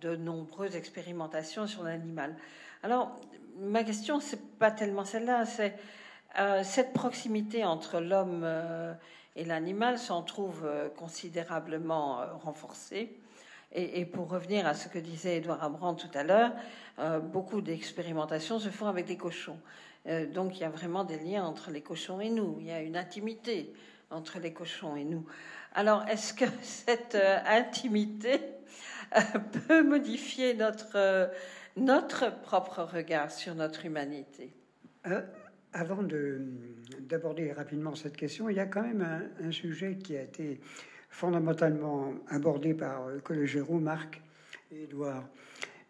de 0.00 0.16
nombreuses 0.16 0.74
expérimentations 0.74 1.68
sur 1.68 1.84
l'animal. 1.84 2.34
Alors, 2.82 3.14
ma 3.56 3.84
question, 3.84 4.18
c'est 4.18 4.58
pas 4.58 4.72
tellement 4.72 5.04
celle-là, 5.04 5.46
c'est 5.46 5.76
cette 6.62 6.92
proximité 6.92 7.64
entre 7.64 8.00
l'homme 8.00 8.44
et 9.36 9.44
l'animal 9.44 9.98
s'en 9.98 10.22
trouve 10.22 10.62
euh, 10.64 10.88
considérablement 10.88 12.20
euh, 12.20 12.26
renforcé. 12.34 13.18
Et, 13.74 14.04
pour 14.04 14.28
revenir 14.28 14.66
à 14.66 14.74
ce 14.74 14.88
que 14.88 14.98
disait 14.98 15.38
Edouard 15.38 15.64
Abrand 15.64 15.94
tout 15.94 16.10
à 16.12 16.24
l'heure, 16.24 16.52
euh, 16.98 17.20
beaucoup 17.20 17.62
d'expérimentations 17.62 18.58
se 18.58 18.68
font 18.68 18.86
avec 18.86 19.06
des 19.06 19.16
cochons. 19.16 19.58
donc 20.34 20.58
il 20.58 20.60
y 20.60 20.64
a 20.64 20.68
vraiment 20.68 21.04
des 21.04 21.18
liens 21.18 21.46
entre 21.46 21.70
les 21.70 21.80
cochons 21.80 22.20
et 22.20 22.28
nous. 22.28 22.58
Il 22.60 22.66
y 22.66 22.70
a 22.70 22.82
une 22.82 22.98
intimité 22.98 23.72
entre 24.10 24.40
les 24.40 24.52
cochons 24.52 24.94
et 24.94 25.04
nous. 25.04 25.24
Alors 25.74 26.04
est-ce 26.06 26.34
que 26.34 26.44
cette 26.62 27.16
intimité 27.46 28.42
peut 29.66 29.82
modifier 29.82 30.52
notre, 30.52 31.30
notre 31.78 32.42
propre 32.42 32.82
regard 32.82 33.30
sur 33.30 33.54
notre 33.54 33.86
humanité? 33.86 34.52
Avant 35.72 36.02
d'aborder 36.02 37.52
rapidement 37.52 37.94
cette 37.94 38.16
question, 38.16 38.48
il 38.48 38.56
y 38.56 38.60
a 38.60 38.66
quand 38.66 38.82
même 38.82 39.06
un, 39.42 39.50
sujet 39.50 39.96
qui 39.96 40.16
a 40.16 40.22
été 40.22 40.60
fondamentalement 41.08 42.14
abordé 42.28 42.74
par 42.74 43.06
euh, 43.06 43.18
Cologero, 43.18 43.78
Marc 43.78 44.22
et 44.70 44.84
Edouard. 44.84 45.28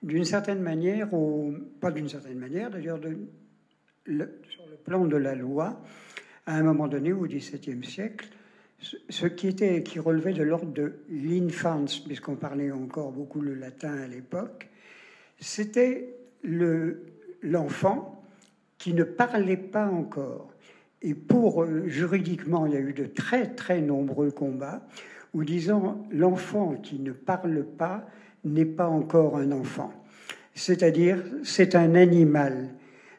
D'une 0.02 0.24
certaine 0.24 0.60
manière, 0.60 1.12
ou 1.14 1.54
pas 1.80 1.92
d'une 1.92 2.08
certaine 2.08 2.38
manière, 2.38 2.70
d'ailleurs, 2.70 2.98
sur 2.98 4.66
le 4.66 4.76
plan 4.84 5.06
de 5.06 5.16
la 5.16 5.34
loi, 5.34 5.80
à 6.46 6.56
un 6.56 6.62
moment 6.62 6.88
donné, 6.88 7.12
au 7.12 7.24
XVIIe 7.26 7.84
siècle, 7.84 8.28
ce 8.80 9.26
qui, 9.26 9.46
était, 9.46 9.84
qui 9.84 10.00
relevait 10.00 10.32
de 10.32 10.42
l'ordre 10.42 10.72
de 10.72 10.94
l'infans, 11.08 11.84
puisqu'on 12.04 12.34
parlait 12.34 12.72
encore 12.72 13.12
beaucoup 13.12 13.40
le 13.40 13.54
latin 13.54 13.96
à 13.96 14.08
l'époque, 14.08 14.68
c'était 15.38 16.16
l'enfant 17.42 18.21
qui 18.82 18.94
ne 18.94 19.04
parlait 19.04 19.56
pas 19.56 19.86
encore. 19.86 20.52
Et 21.02 21.14
pour 21.14 21.62
euh, 21.62 21.86
juridiquement, 21.86 22.66
il 22.66 22.72
y 22.72 22.76
a 22.76 22.80
eu 22.80 22.92
de 22.92 23.04
très 23.04 23.54
très 23.54 23.80
nombreux 23.80 24.32
combats 24.32 24.84
où 25.34 25.44
disant 25.44 26.04
l'enfant 26.10 26.74
qui 26.74 26.98
ne 26.98 27.12
parle 27.12 27.62
pas 27.62 28.04
n'est 28.42 28.64
pas 28.64 28.88
encore 28.88 29.36
un 29.36 29.52
enfant. 29.52 29.92
C'est-à-dire, 30.54 31.22
c'est 31.44 31.76
un 31.76 31.94
animal. 31.94 32.70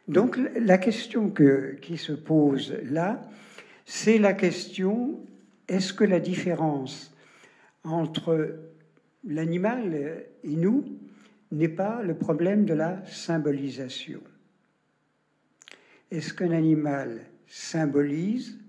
Donc 0.09 0.37
la 0.59 0.77
question 0.77 1.29
que, 1.29 1.77
qui 1.81 1.95
se 1.95 2.11
pose 2.11 2.75
là, 2.83 3.21
c'est 3.85 4.17
la 4.17 4.33
question, 4.33 5.21
est-ce 5.69 5.93
que 5.93 6.03
la 6.03 6.19
différence 6.19 7.15
entre 7.85 8.59
l'animal 9.23 10.25
et 10.43 10.55
nous 10.57 10.83
n'est 11.53 11.69
pas 11.69 12.01
le 12.03 12.15
problème 12.15 12.65
de 12.65 12.73
la 12.73 13.01
symbolisation? 13.05 14.19
Est-ce 16.13 16.33
qu'un 16.33 16.51
animal 16.51 17.21
symbolise 17.47 18.59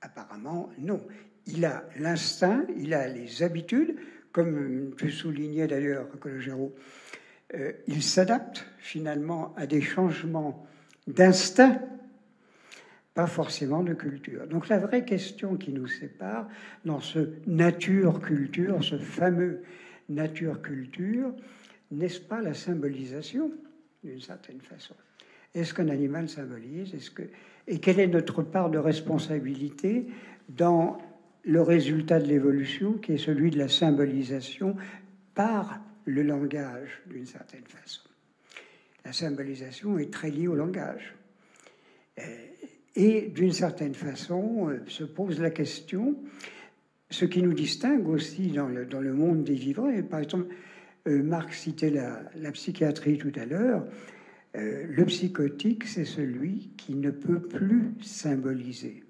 Apparemment, 0.00 0.70
non. 0.78 1.00
Il 1.46 1.64
a 1.64 1.84
l'instinct, 1.98 2.66
il 2.76 2.94
a 2.94 3.06
les 3.08 3.42
habitudes, 3.42 3.96
comme 4.32 4.94
tu 4.98 5.10
soulignais 5.10 5.66
d'ailleurs, 5.66 6.08
Cologero, 6.18 6.74
euh, 7.54 7.72
il 7.86 8.02
s'adapte 8.02 8.66
finalement 8.78 9.54
à 9.56 9.66
des 9.66 9.80
changements 9.80 10.66
d'instinct, 11.06 11.80
pas 13.14 13.26
forcément 13.26 13.82
de 13.82 13.94
culture. 13.94 14.46
Donc 14.46 14.68
la 14.68 14.78
vraie 14.78 15.04
question 15.04 15.56
qui 15.56 15.72
nous 15.72 15.86
sépare 15.86 16.48
dans 16.84 17.00
ce 17.00 17.30
nature-culture, 17.46 18.82
ce 18.84 18.98
fameux 18.98 19.62
nature-culture, 20.08 21.32
n'est-ce 21.90 22.20
pas 22.20 22.42
la 22.42 22.52
symbolisation, 22.52 23.52
d'une 24.04 24.20
certaine 24.20 24.60
façon? 24.60 24.94
Est-ce 25.54 25.74
qu'un 25.74 25.88
animal 25.88 26.28
symbolise. 26.28 26.94
Et 27.66 27.78
quelle 27.78 28.00
est 28.00 28.06
notre 28.06 28.42
part 28.42 28.70
de 28.70 28.78
responsabilité 28.78 30.06
dans 30.48 30.98
le 31.44 31.62
résultat 31.62 32.20
de 32.20 32.26
l'évolution, 32.26 32.94
qui 32.94 33.12
est 33.12 33.18
celui 33.18 33.50
de 33.50 33.58
la 33.58 33.68
symbolisation 33.68 34.76
par 35.34 35.80
le 36.04 36.22
langage, 36.22 37.02
d'une 37.06 37.26
certaine 37.26 37.64
façon 37.66 38.02
La 39.04 39.12
symbolisation 39.12 39.98
est 39.98 40.12
très 40.12 40.30
liée 40.30 40.48
au 40.48 40.54
langage. 40.54 41.14
Euh, 42.18 42.22
et 42.96 43.28
d'une 43.28 43.52
certaine 43.52 43.94
façon, 43.94 44.68
euh, 44.68 44.80
se 44.88 45.04
pose 45.04 45.40
la 45.40 45.50
question, 45.50 46.16
ce 47.10 47.24
qui 47.24 47.42
nous 47.42 47.52
distingue 47.52 48.08
aussi 48.08 48.48
dans 48.48 48.68
le, 48.68 48.84
dans 48.84 49.00
le 49.00 49.12
monde 49.12 49.44
des 49.44 49.54
vivants, 49.54 49.90
par 50.10 50.20
exemple, 50.20 50.52
euh, 51.06 51.22
Marc 51.22 51.54
citait 51.54 51.90
la 51.90 52.52
psychiatrie 52.52 53.18
tout 53.18 53.32
à 53.36 53.46
l'heure, 53.46 53.86
euh, 54.58 54.86
le 54.88 55.04
psychotique, 55.06 55.84
c'est 55.84 56.04
celui 56.04 56.70
qui 56.76 56.94
ne 56.94 57.10
peut 57.10 57.40
plus 57.40 57.92
symboliser, 58.02 59.04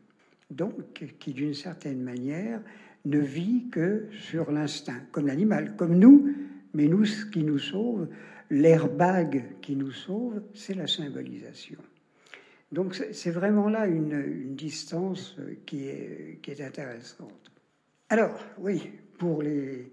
donc 0.51 0.75
qui 1.19 1.33
d'une 1.33 1.55
certaine 1.55 2.03
manière 2.03 2.61
ne 3.05 3.19
vit 3.19 3.69
que 3.70 4.07
sur 4.11 4.51
l'instinct, 4.51 5.01
comme 5.12 5.27
l'animal, 5.27 5.75
comme 5.77 5.99
nous, 5.99 6.35
mais 6.75 6.87
nous, 6.87 7.05
ce 7.05 7.25
qui 7.27 7.43
nous 7.43 7.59
sauve, 7.59 8.09
l'airbag 8.51 9.45
qui 9.61 9.77
nous 9.77 9.93
sauve, 9.93 10.43
c'est 10.55 10.75
la 10.75 10.87
symbolisation. 10.87 11.79
Donc 12.70 12.95
c'est 13.12 13.31
vraiment 13.31 13.69
là 13.69 13.87
une, 13.87 14.55
distance 14.55 15.37
qui 15.65 15.89
est, 15.89 16.39
qui 16.43 16.51
est 16.51 16.61
intéressante. 16.61 17.51
Alors, 18.11 18.39
oui, 18.59 18.91
pour 19.16 19.43
les, 19.43 19.91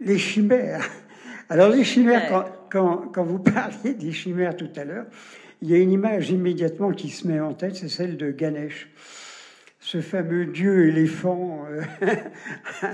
les 0.00 0.18
chimères. 0.18 0.88
Alors 1.48 1.70
les 1.70 1.84
chimères, 1.84 2.52
quand, 2.70 3.10
quand, 3.12 3.24
vous 3.24 3.38
parliez 3.42 3.94
des 3.94 4.12
chimères 4.12 4.56
tout 4.56 4.70
à 4.76 4.84
l'heure, 4.84 5.06
il 5.62 5.70
y 5.70 5.74
a 5.74 5.78
une 5.78 5.92
image 5.92 6.30
immédiatement 6.30 6.92
qui 6.92 7.10
se 7.10 7.26
met 7.26 7.40
en 7.40 7.54
tête, 7.54 7.76
c'est 7.76 7.88
celle 7.88 8.16
de 8.16 8.30
Ganesh, 8.30 8.88
ce 9.78 10.00
fameux 10.00 10.46
dieu 10.46 10.88
éléphant 10.88 11.66
euh, 11.70 11.82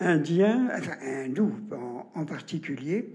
indien, 0.00 0.68
enfin 0.76 0.96
hindou 1.02 1.52
en, 1.72 2.20
en, 2.20 2.24
particulier, 2.24 3.14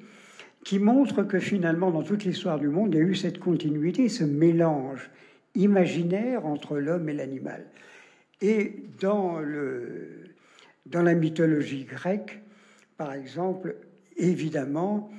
qui 0.63 0.79
montre 0.79 1.23
que 1.23 1.39
finalement 1.39 1.91
dans 1.91 2.03
toute 2.03 2.23
l'histoire 2.23 2.59
du 2.59 2.67
monde, 2.67 2.93
il 2.93 2.97
y 2.97 3.01
a 3.01 3.05
eu 3.05 3.15
cette 3.15 3.39
continuité, 3.39 4.09
ce 4.09 4.23
mélange 4.23 5.09
imaginaire 5.55 6.45
entre 6.45 6.77
l'homme 6.77 7.09
et 7.09 7.13
l'animal. 7.13 7.65
Et 8.41 8.83
dans, 8.99 9.39
le, 9.39 10.23
dans 10.85 11.01
la 11.01 11.13
mythologie 11.13 11.85
grecque, 11.85 12.41
par 12.97 13.13
exemple, 13.13 13.75
évidemment, 14.17 15.09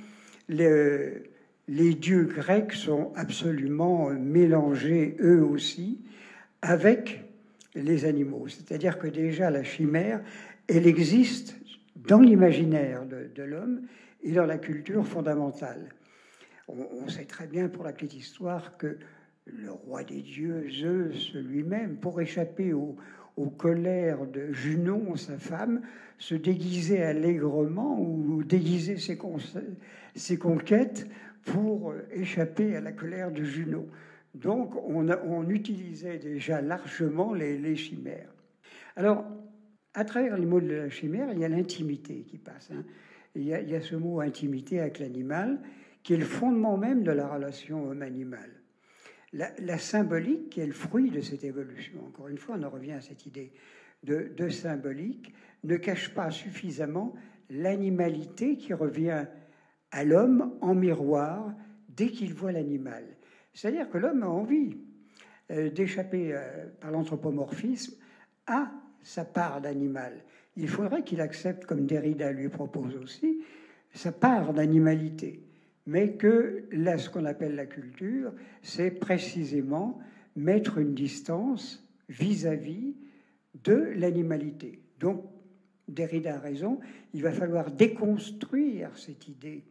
les 0.47 1.93
dieux 1.95 2.23
grecs 2.23 2.73
sont 2.73 3.11
absolument 3.15 4.09
mélangés 4.09 5.17
eux 5.19 5.43
aussi 5.43 6.01
avec 6.61 7.23
les 7.75 8.05
animaux. 8.05 8.47
C'est-à-dire 8.47 8.97
que 8.97 9.07
déjà 9.07 9.49
la 9.49 9.63
chimère, 9.63 10.21
elle 10.67 10.87
existe 10.87 11.55
dans 11.95 12.19
l'imaginaire 12.19 13.05
de, 13.05 13.43
l'homme 13.43 13.81
et 14.23 14.31
dans 14.31 14.45
la 14.45 14.57
culture 14.57 15.05
fondamentale. 15.05 15.89
On, 16.67 17.07
sait 17.09 17.25
très 17.25 17.45
bien 17.45 17.67
pour 17.67 17.83
la 17.83 17.93
petite 17.93 18.15
histoire 18.15 18.77
que 18.77 18.97
le 19.45 19.71
roi 19.71 20.03
des 20.03 20.21
dieux, 20.21 20.67
Zeus 20.71 21.33
lui-même, 21.35 21.97
pour 21.97 22.19
échapper 22.19 22.73
aux 23.37 23.49
colères 23.49 24.25
de 24.25 24.51
Junon, 24.51 25.15
sa 25.15 25.37
femme, 25.37 25.81
se 26.17 26.35
déguisait 26.35 27.03
allègrement 27.03 27.99
ou 27.99 28.43
déguisait 28.43 28.97
ses, 28.97 30.37
conquêtes 30.37 31.07
pour 31.43 31.93
échapper 32.11 32.75
à 32.75 32.81
la 32.81 32.91
colère 32.91 33.31
de 33.31 33.43
Junon. 33.43 33.85
Donc 34.33 34.75
on, 34.75 35.49
utilisait 35.49 36.17
déjà 36.17 36.61
largement 36.61 37.33
les, 37.33 37.75
chimères. 37.75 38.33
Alors, 38.95 39.25
à 39.93 40.03
travers 40.05 40.37
les 40.37 40.45
mots 40.45 40.61
de 40.61 40.73
la 40.73 40.89
chimère, 40.89 41.29
il 41.33 41.39
y 41.39 41.45
a 41.45 41.49
l'intimité 41.49 42.25
qui 42.27 42.37
passe. 42.37 42.69
Hein. 42.71 42.83
Il, 43.35 43.43
y 43.43 43.53
a, 43.53 43.81
ce 43.81 43.95
mot 43.95 44.21
intimité 44.21 44.79
avec 44.79 44.99
l'animal 44.99 45.59
qui 46.03 46.13
est 46.13 46.17
le 46.17 46.25
fondement 46.25 46.77
même 46.77 47.03
de 47.03 47.11
la 47.11 47.27
relation 47.27 47.89
homme-animal. 47.89 48.49
La, 49.35 49.77
symbolique 49.77 50.49
qui 50.49 50.61
est 50.61 50.65
le 50.65 50.71
fruit 50.71 51.11
de 51.11 51.19
cette 51.19 51.43
évolution, 51.43 52.05
encore 52.07 52.29
une 52.29 52.37
fois, 52.37 52.55
on 52.57 52.63
en 52.63 52.69
revient 52.69 52.93
à 52.93 53.01
cette 53.01 53.25
idée 53.25 53.51
de 54.03 54.49
symbolique, 54.49 55.33
ne 55.63 55.75
cache 55.77 56.13
pas 56.13 56.31
suffisamment 56.31 57.13
l'animalité 57.49 58.57
qui 58.57 58.73
revient 58.73 59.25
à 59.91 60.03
l'homme 60.03 60.57
en 60.61 60.75
miroir 60.75 61.53
dès 61.89 62.09
qu'il 62.09 62.33
voit 62.33 62.51
l'animal. 62.51 63.03
C'est-à-dire 63.53 63.89
que 63.89 63.97
l'homme 63.97 64.23
a 64.23 64.27
envie 64.27 64.77
euh, 65.51 65.69
d'échapper 65.69 66.33
euh, 66.33 66.67
par 66.79 66.91
l'anthropomorphisme 66.91 67.95
à 68.47 68.71
sa 69.01 69.23
part 69.23 69.61
d'animal. 69.61 70.23
Il 70.57 70.67
faudrait 70.67 71.03
qu'il 71.03 71.21
accepte, 71.21 71.65
comme 71.65 71.85
Derrida 71.85 72.31
lui 72.31 72.49
propose 72.49 72.95
aussi, 72.97 73.43
sa 73.93 74.11
part 74.11 74.53
d'animalité. 74.53 75.44
Mais 75.85 76.13
que 76.13 76.65
là, 76.71 76.97
ce 76.97 77.09
qu'on 77.09 77.25
appelle 77.25 77.55
la 77.55 77.65
culture, 77.65 78.33
c'est 78.61 78.91
précisément 78.91 79.99
mettre 80.35 80.79
une 80.79 80.93
distance 80.93 81.83
vis-à-vis 82.09 82.95
de 83.63 83.75
l'animalité. 83.95 84.81
Donc, 84.99 85.25
Derrida 85.87 86.35
a 86.35 86.39
raison, 86.39 86.79
il 87.13 87.21
va 87.21 87.31
falloir 87.31 87.71
déconstruire 87.71 88.97
cette 88.97 89.27
idée 89.27 89.63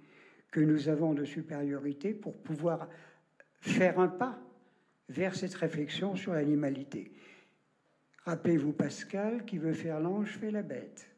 que 0.51 0.61
nous 0.61 0.89
avons 0.89 1.15
de 1.15 1.25
supériorité 1.25 2.15
pour 2.15 2.37
pouvoir 2.37 2.89
faire 3.61 3.99
un 3.99 4.09
pas 4.09 4.39
vers 5.09 5.35
cette 5.35 5.55
réflexion 5.55 6.15
sur 6.15 6.33
l'animalité. 6.33 7.13
Rappelez-vous 8.25 8.73
Pascal, 8.73 9.45
qui 9.45 9.59
veut 9.59 9.73
faire 9.73 10.01
l'ange 10.01 10.39
fait 10.39 10.51
la 10.51 10.63
bête, 10.63 11.09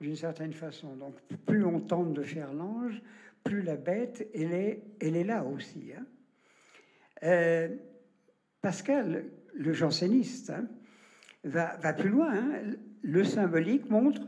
d'une 0.00 0.14
certaine 0.14 0.52
façon. 0.52 0.94
Donc 0.96 1.16
plus 1.46 1.64
on 1.64 1.80
tente 1.80 2.12
de 2.12 2.22
faire 2.22 2.52
l'ange, 2.52 3.00
plus 3.46 3.62
la 3.62 3.76
bête, 3.76 4.28
elle 4.34 4.52
est, 4.52 5.24
là 5.24 5.44
aussi. 5.44 5.92
Hein. 5.96 6.04
Euh, 7.22 7.68
Pascal, 8.60 9.24
le 9.54 9.72
janséniste, 9.72 10.50
hein, 10.50 10.68
va, 11.44 11.76
va, 11.76 11.92
plus 11.92 12.08
loin. 12.08 12.34
Hein. 12.34 12.74
Le 13.02 13.24
symbolique 13.24 13.88
montre 13.88 14.20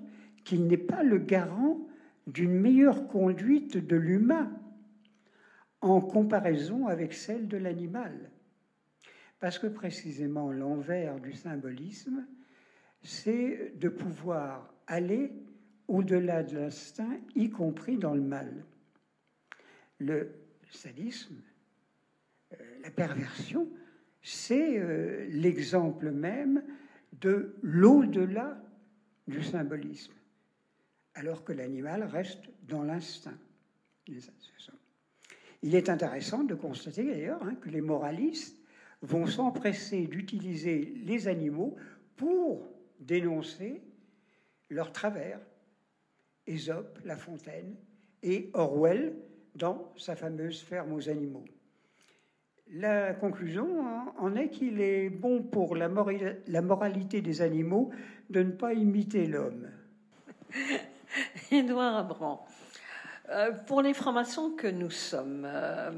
qu'il 0.44 0.66
n'est 0.66 0.76
pas 0.76 1.02
le 1.02 1.18
garant 1.18 1.80
d'une 2.26 2.52
meilleure 2.52 3.08
conduite 3.08 3.76
de 3.76 3.96
l'humain 3.96 4.52
en 5.80 6.00
comparaison 6.00 6.86
avec 6.86 7.12
celle 7.12 7.48
de 7.48 7.56
l'animal. 7.56 8.30
Parce 9.40 9.58
que 9.58 9.66
précisément 9.66 10.52
l'envers 10.52 11.20
du 11.20 11.32
symbolisme, 11.32 12.26
c'est 13.02 13.72
de 13.76 13.88
pouvoir 13.88 14.72
aller 14.86 15.32
au-delà 15.88 16.42
de 16.42 16.58
l'instinct, 16.58 17.18
y 17.34 17.50
compris 17.50 17.96
dans 17.96 18.14
le 18.14 18.20
mal. 18.20 18.64
Le 19.98 20.30
sadisme, 20.70 21.36
euh, 22.52 22.56
la 22.82 22.90
perversion, 22.90 23.68
c'est 24.22 24.78
euh, 24.78 25.26
l'exemple 25.30 26.10
même 26.10 26.62
de 27.20 27.56
l'au-delà 27.62 28.62
du 29.26 29.42
symbolisme, 29.42 30.12
alors 31.14 31.44
que 31.44 31.52
l'animal 31.52 32.04
reste 32.04 32.44
dans 32.62 32.82
l'instinct. 32.82 33.38
Il 35.62 35.74
est 35.74 35.88
intéressant 35.88 36.44
de 36.44 36.54
constater 36.54 37.04
d'ailleurs 37.04 37.42
hein, 37.42 37.54
que 37.56 37.68
les 37.68 37.80
moralistes 37.80 38.56
vont 39.02 39.26
s'empresser 39.26 40.06
d'utiliser 40.06 40.94
les 41.04 41.28
animaux 41.28 41.76
pour 42.16 42.68
dénoncer 43.00 43.82
leurs 44.70 44.92
travers. 44.92 45.40
Ésope, 46.46 46.98
La 47.04 47.16
Fontaine 47.16 47.76
et 48.22 48.50
Orwell 48.54 49.14
dans 49.58 49.92
sa 49.96 50.16
fameuse 50.16 50.62
Ferme 50.62 50.92
aux 50.92 51.08
animaux. 51.08 51.44
La 52.70 53.14
conclusion 53.14 53.86
hein, 53.86 54.12
en 54.18 54.36
est 54.36 54.50
qu'il 54.50 54.80
est 54.80 55.10
bon 55.10 55.42
pour 55.42 55.74
la, 55.74 55.88
moralité 55.88 57.22
des 57.22 57.42
animaux 57.42 57.90
de 58.30 58.42
ne 58.42 58.52
pas 58.52 58.74
imiter 58.74 59.26
l'homme. 59.26 59.68
Édouard 61.50 61.96
Abran. 61.96 62.46
Euh, 63.30 63.52
pour 63.52 63.82
les 63.82 63.92
francs-maçons 63.92 64.52
que 64.56 64.66
nous 64.66 64.90
sommes, 64.90 65.46
euh, 65.46 65.90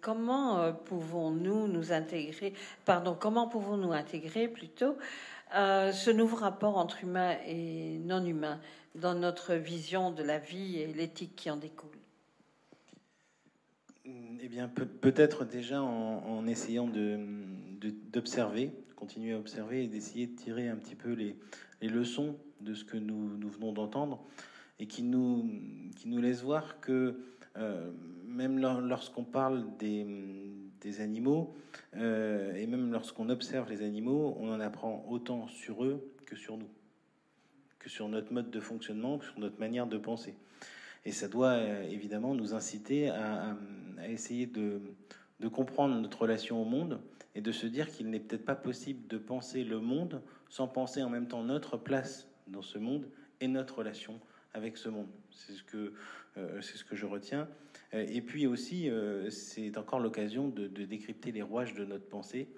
comment 0.00 0.58
euh, 0.58 0.72
pouvons-nous 0.72 1.68
nous 1.68 1.92
intégrer, 1.92 2.54
pardon, 2.84 3.16
comment 3.18 3.46
pouvons-nous 3.46 3.92
intégrer 3.92 4.48
plutôt 4.48 4.96
ce 5.54 6.10
nouveau 6.10 6.36
rapport 6.36 6.78
entre 6.78 7.04
humain 7.04 7.36
et 7.46 7.98
non 7.98 8.24
humain 8.24 8.58
dans 8.94 9.14
notre 9.14 9.52
vision 9.52 10.10
de 10.10 10.22
la 10.22 10.38
vie 10.38 10.78
et 10.78 10.86
l'éthique 10.86 11.36
qui 11.36 11.50
en 11.50 11.56
découle? 11.56 12.01
Eh 14.04 14.48
bien, 14.48 14.68
peut-être 14.68 15.44
déjà 15.44 15.80
en, 15.80 16.46
essayant 16.46 16.88
d'observer, 18.12 18.72
continuer 18.96 19.32
à 19.32 19.38
observer 19.38 19.84
et 19.84 19.86
d'essayer 19.86 20.26
de 20.26 20.34
tirer 20.34 20.68
un 20.68 20.76
petit 20.76 20.96
peu 20.96 21.12
les, 21.12 21.36
leçons 21.88 22.36
de 22.60 22.74
ce 22.74 22.84
que 22.84 22.96
nous, 22.96 23.36
nous 23.36 23.48
venons 23.48 23.72
d'entendre 23.72 24.24
et 24.80 24.86
qui 24.86 25.02
nous, 25.02 25.48
qui 25.96 26.08
nous 26.08 26.20
laisse 26.20 26.42
voir 26.42 26.80
que 26.80 27.20
euh, 27.56 27.92
même 28.26 28.58
lorsqu'on 28.58 29.24
parle 29.24 29.64
des, 29.78 30.06
des 30.80 31.00
animaux, 31.00 31.54
euh, 31.96 32.54
et 32.54 32.66
même 32.66 32.90
lorsqu'on 32.90 33.28
observe 33.28 33.70
les 33.70 33.82
animaux, 33.82 34.36
on 34.40 34.50
en 34.52 34.60
apprend 34.60 35.04
autant 35.08 35.46
sur 35.46 35.84
eux 35.84 36.12
que 36.26 36.34
sur 36.34 36.56
nous, 36.56 36.70
que 37.78 37.88
sur 37.88 38.08
notre 38.08 38.32
mode 38.32 38.50
de 38.50 38.60
fonctionnement, 38.60 39.18
que 39.18 39.26
sur 39.26 39.38
notre 39.38 39.60
manière 39.60 39.86
de 39.86 39.98
penser. 39.98 40.34
Et 41.04 41.12
ça 41.12 41.28
doit 41.28 41.52
euh, 41.52 41.82
évidemment 41.88 42.34
nous 42.34 42.54
inciter 42.54 43.08
à, 43.08 43.56
essayer 44.08 44.46
de, 44.46 44.80
comprendre 45.52 46.00
notre 46.00 46.22
relation 46.22 46.62
au 46.62 46.64
monde 46.64 47.00
et 47.34 47.40
de 47.40 47.50
se 47.50 47.66
dire 47.66 47.90
qu'il 47.90 48.10
n'est 48.10 48.20
peut-être 48.20 48.44
pas 48.44 48.54
possible 48.54 49.06
de 49.08 49.18
penser 49.18 49.64
le 49.64 49.80
monde 49.80 50.22
sans 50.48 50.68
penser 50.68 51.02
en 51.02 51.08
même 51.08 51.26
temps 51.26 51.42
notre 51.42 51.76
place 51.76 52.28
dans 52.46 52.62
ce 52.62 52.78
monde 52.78 53.08
et 53.40 53.48
notre 53.48 53.78
relation 53.78 54.20
avec 54.54 54.76
ce 54.76 54.88
monde. 54.88 55.08
C'est 55.30 55.52
ce 55.52 55.62
que, 55.64 55.92
euh, 56.36 56.60
ce 56.60 56.84
que 56.84 56.94
je 56.94 57.06
retiens. 57.06 57.48
Euh, 57.94 58.06
et 58.08 58.20
puis 58.20 58.46
aussi, 58.46 58.90
c'est 59.30 59.76
encore 59.78 59.98
l'occasion 59.98 60.48
de, 60.48 60.66
décrypter 60.68 61.32
les 61.32 61.42
rouages 61.42 61.74
de 61.74 61.84
notre 61.84 62.06
pensée 62.06 62.48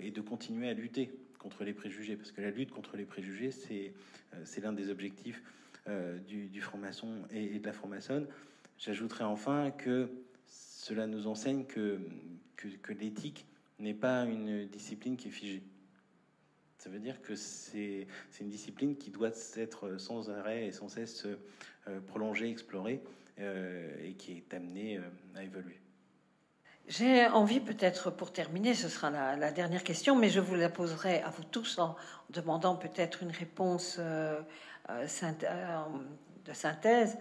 et 0.00 0.12
de 0.12 0.20
continuer 0.20 0.68
à 0.68 0.74
lutter 0.74 1.10
contre 1.40 1.64
les 1.64 1.72
préjugés, 1.72 2.16
parce 2.16 2.30
que 2.30 2.40
la 2.40 2.50
lutte 2.50 2.70
contre 2.70 2.96
les 2.96 3.04
préjugés, 3.04 3.50
c'est, 3.50 3.92
c'est 4.44 4.60
l'un 4.60 4.72
des 4.72 4.90
objectifs 4.90 5.42
du, 6.26 6.60
franc-maçon 6.60 7.22
et, 7.30 7.58
de 7.58 7.66
la 7.66 7.72
franc-maçonne. 7.72 8.26
J'ajouterai 8.78 9.24
enfin 9.24 9.70
que 9.70 10.10
cela 10.46 11.06
nous 11.06 11.26
enseigne 11.26 11.64
que, 11.64 12.00
que, 12.56 12.68
que 12.68 12.92
l'éthique 12.92 13.46
n'est 13.78 13.94
pas 13.94 14.24
une 14.24 14.66
discipline 14.66 15.16
qui 15.16 15.28
est 15.28 15.32
figée. 15.32 15.62
Ça 16.86 16.92
veut 16.92 17.00
dire 17.00 17.20
que 17.20 17.34
c'est 17.34 18.06
une 18.40 18.48
discipline 18.48 18.96
qui 18.96 19.10
doit 19.10 19.32
être 19.56 19.98
sans 19.98 20.30
arrêt 20.30 20.66
et 20.66 20.72
sans 20.72 20.88
cesse 20.88 21.26
euh, 21.88 22.00
prolongée, 22.00 22.48
explorée, 22.48 23.02
euh, 23.40 23.90
et 24.04 24.14
qui 24.14 24.36
est 24.36 24.54
amenée 24.54 24.98
euh, 24.98 25.00
à 25.34 25.42
évoluer. 25.42 25.80
J'ai 26.86 27.26
envie 27.26 27.58
peut-être 27.58 28.12
pour 28.12 28.32
terminer, 28.32 28.72
ce 28.74 28.88
sera 28.88 29.10
la, 29.10 29.50
dernière 29.50 29.82
question, 29.82 30.14
mais 30.14 30.28
je 30.28 30.38
vous 30.38 30.54
la 30.54 30.68
poserai 30.68 31.22
à 31.22 31.30
vous 31.30 31.42
tous 31.42 31.80
en 31.80 31.96
demandant 32.30 32.76
peut-être 32.76 33.24
une 33.24 33.32
réponse 33.32 33.98
de 34.88 36.52
synthèse. 36.52 37.18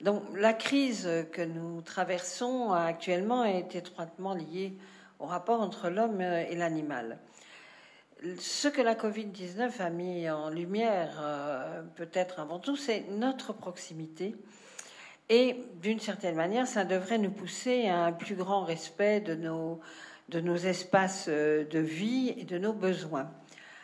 Donc 0.00 0.22
la 0.36 0.52
crise 0.52 1.08
que 1.32 1.42
nous 1.42 1.82
traversons 1.82 2.72
actuellement 2.72 3.44
est 3.44 3.74
étroitement 3.74 4.34
liée 4.34 4.76
au 5.18 5.26
rapport 5.26 5.60
entre 5.60 5.90
l'homme 5.90 6.20
et 6.20 6.54
l'animal 6.54 7.18
ce 8.38 8.68
que 8.68 8.82
la 8.82 8.94
Covid-19 8.94 9.80
a 9.80 9.90
mis 9.90 10.28
en 10.28 10.50
lumière, 10.50 11.18
euh, 11.20 11.82
peut-être 11.96 12.40
avant 12.40 12.58
tout, 12.58 12.76
c'est 12.76 13.06
notre 13.10 13.52
proximité 13.52 14.34
Et 15.28 15.56
d'une 15.80 16.00
certaine 16.00 16.34
manière, 16.34 16.66
ça 16.66 16.84
devrait 16.84 17.18
nous 17.18 17.30
pousser 17.30 17.88
à 17.88 18.04
un 18.04 18.12
plus 18.12 18.34
grand 18.34 18.64
respect 18.64 19.20
de 19.20 19.34
nos, 19.34 19.80
de 20.28 20.40
nos 20.40 20.56
espaces 20.56 21.26
euh, 21.28 21.64
de 21.64 21.78
vie 21.78 22.34
et 22.36 22.44
de 22.44 22.58
nos 22.58 22.72
besoins. 22.72 23.30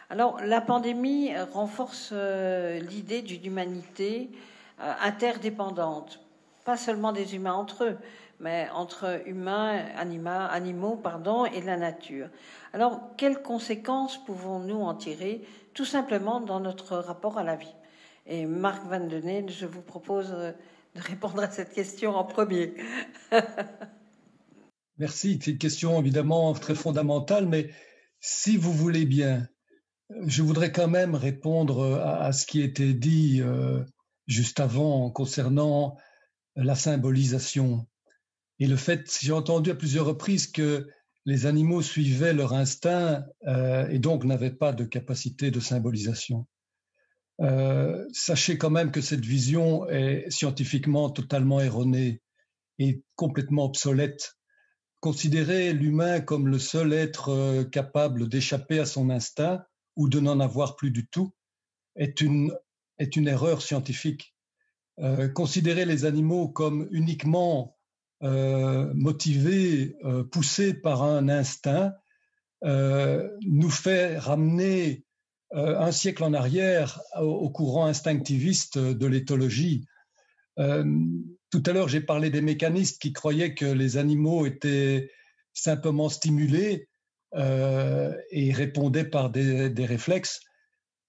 Alors, 0.09 0.41
la 0.41 0.61
pandémie 0.61 1.37
renforce 1.53 2.11
euh, 2.13 2.79
l'idée 2.79 3.23
d'une 3.23 3.45
humanité 3.45 4.31
euh, 4.81 4.93
interdépendante, 5.03 6.21
pas 6.65 6.77
seulement 6.77 7.11
des 7.11 7.35
humains 7.35 7.55
entre 7.55 7.85
eux, 7.85 7.99
mais 8.39 8.69
entre 8.73 9.23
humains, 9.27 9.85
animaux, 9.97 10.97
pardon, 10.97 11.45
et 11.45 11.61
la 11.61 11.77
nature. 11.77 12.29
Alors, 12.73 13.01
quelles 13.17 13.43
conséquences 13.43 14.23
pouvons-nous 14.25 14.81
en 14.81 14.95
tirer, 14.95 15.43
tout 15.75 15.85
simplement 15.85 16.41
dans 16.41 16.61
notre 16.61 16.97
rapport 16.99 17.39
à 17.39 17.43
la 17.43 17.57
vie? 17.57 17.75
Et 18.27 18.47
Marc 18.47 18.85
Van 18.87 19.01
Den 19.01 19.49
je 19.49 19.67
vous 19.67 19.83
propose 19.83 20.31
de 20.31 20.55
répondre 21.01 21.43
à 21.43 21.51
cette 21.51 21.73
question 21.73 22.15
en 22.15 22.25
premier. 22.25 22.75
Merci. 24.99 25.39
C'est 25.43 25.53
une 25.53 25.59
question 25.59 25.99
évidemment 25.99 26.53
très 26.55 26.75
fondamentale, 26.75 27.47
mais 27.47 27.71
si 28.21 28.57
vous 28.57 28.73
voulez 28.73 29.05
bien, 29.05 29.47
je 30.27 30.43
voudrais 30.43 30.73
quand 30.73 30.89
même 30.89 31.15
répondre 31.15 32.01
à, 32.01 32.33
ce 32.33 32.47
qui 32.47 32.63
était 32.63 32.95
dit 32.95 33.41
euh, 33.41 33.85
juste 34.27 34.61
avant 34.61 35.11
concernant 35.11 35.97
la 36.55 36.75
symbolisation 36.75 37.87
et 38.59 38.67
le 38.67 38.77
fait, 38.77 39.19
j'ai 39.21 39.33
entendu 39.33 39.71
à 39.71 39.75
plusieurs 39.75 40.07
reprises 40.07 40.47
que 40.47 40.89
les 41.27 41.47
animaux 41.47 41.83
suivaient 41.83 42.33
leur 42.33 42.53
instinct 42.55 43.25
euh, 43.47 43.87
et 43.89 43.99
donc 43.99 44.25
n'avaient 44.25 44.51
pas 44.51 44.73
de 44.73 44.85
capacité 44.85 45.51
de 45.51 45.61
symbolisation. 45.61 46.47
Euh, 47.43 48.07
sachez 48.13 48.57
quand 48.57 48.71
même 48.71 48.91
que 48.91 49.03
cette 49.03 49.25
vision 49.25 49.87
est 49.91 50.31
scientifiquement 50.31 51.11
totalement 51.11 51.61
erronée 51.61 52.23
et 52.79 53.03
complètement 53.15 53.65
obsolète. 53.67 54.37
Considérer 55.01 55.75
l'humain 55.75 56.21
comme 56.21 56.49
le 56.49 56.59
seul 56.59 56.95
être 56.95 57.29
euh, 57.29 57.65
capable 57.65 58.29
d'échapper 58.29 58.79
à 58.79 58.87
son 58.87 59.11
instinct 59.11 59.63
ou 59.97 60.09
de 60.09 60.21
n'en 60.21 60.41
avoir 60.41 60.77
plus 60.77 60.91
du 60.91 61.07
tout 61.07 61.33
est 61.97 62.21
une, 62.21 62.53
erreur 63.27 63.63
scientifique. 63.63 64.35
Euh, 64.99 65.29
considérer 65.29 65.85
les 65.85 66.05
animaux 66.05 66.49
comme 66.49 66.89
uniquement 66.91 67.77
euh, 68.23 68.93
motivés, 68.95 69.97
euh, 70.05 70.25
poussés 70.25 70.75
par 70.75 71.03
un 71.03 71.29
instinct, 71.29 71.95
nous 72.63 73.71
fait 73.71 74.19
ramener 74.19 75.05
un 75.53 75.93
siècle 75.93 76.25
en 76.25 76.33
arrière 76.33 77.01
au, 77.17 77.49
courant 77.51 77.87
instinctiviste 77.87 78.77
de 78.77 79.07
l'éthologie. 79.07 79.87
Tout 80.57 81.63
à 81.65 81.73
l'heure, 81.73 81.89
j'ai 81.89 82.01
parlé 82.01 82.31
des 82.31 82.41
mécanistes 82.41 83.01
qui 83.01 83.13
croyaient 83.13 83.55
que 83.55 83.67
les 83.67 83.99
animaux 83.99 84.47
étaient 84.47 85.13
simplement 85.53 86.09
stimulés 86.09 86.89
euh, 87.37 88.15
et 88.31 88.53
répondaient 88.53 89.05
par 89.05 89.31
des, 89.31 89.73
réflexes. 89.85 90.41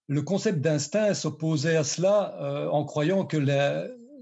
Le 0.07 0.21
concept 0.21 0.59
d'instinct 0.59 1.13
s'opposait 1.13 1.75
à 1.75 1.83
cela 1.83 2.69
en 2.71 2.85
croyant 2.85 3.25
que 3.25 3.37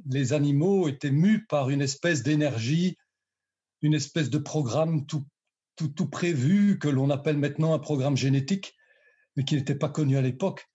les 0.09 0.33
animaux 0.33 0.87
étaient 0.87 1.11
mus 1.11 1.45
par 1.45 1.69
une 1.69 1.81
espèce 1.81 2.23
d'énergie, 2.23 2.97
une 3.83 3.93
espèce 3.93 4.31
de 4.31 4.39
programme 4.39 5.05
tout 5.05 6.09
prévu 6.09 6.79
que 6.79 6.87
l'on 6.87 7.11
appelle 7.11 7.37
maintenant 7.37 7.75
un 7.75 7.79
programme 7.79 8.17
génétique 8.17 8.75
mais 9.35 9.43
qui 9.43 9.55
n'était 9.55 9.75
pas 9.75 9.89
connu 9.89 10.17
à 10.17 10.21
l'époque, 10.21 10.67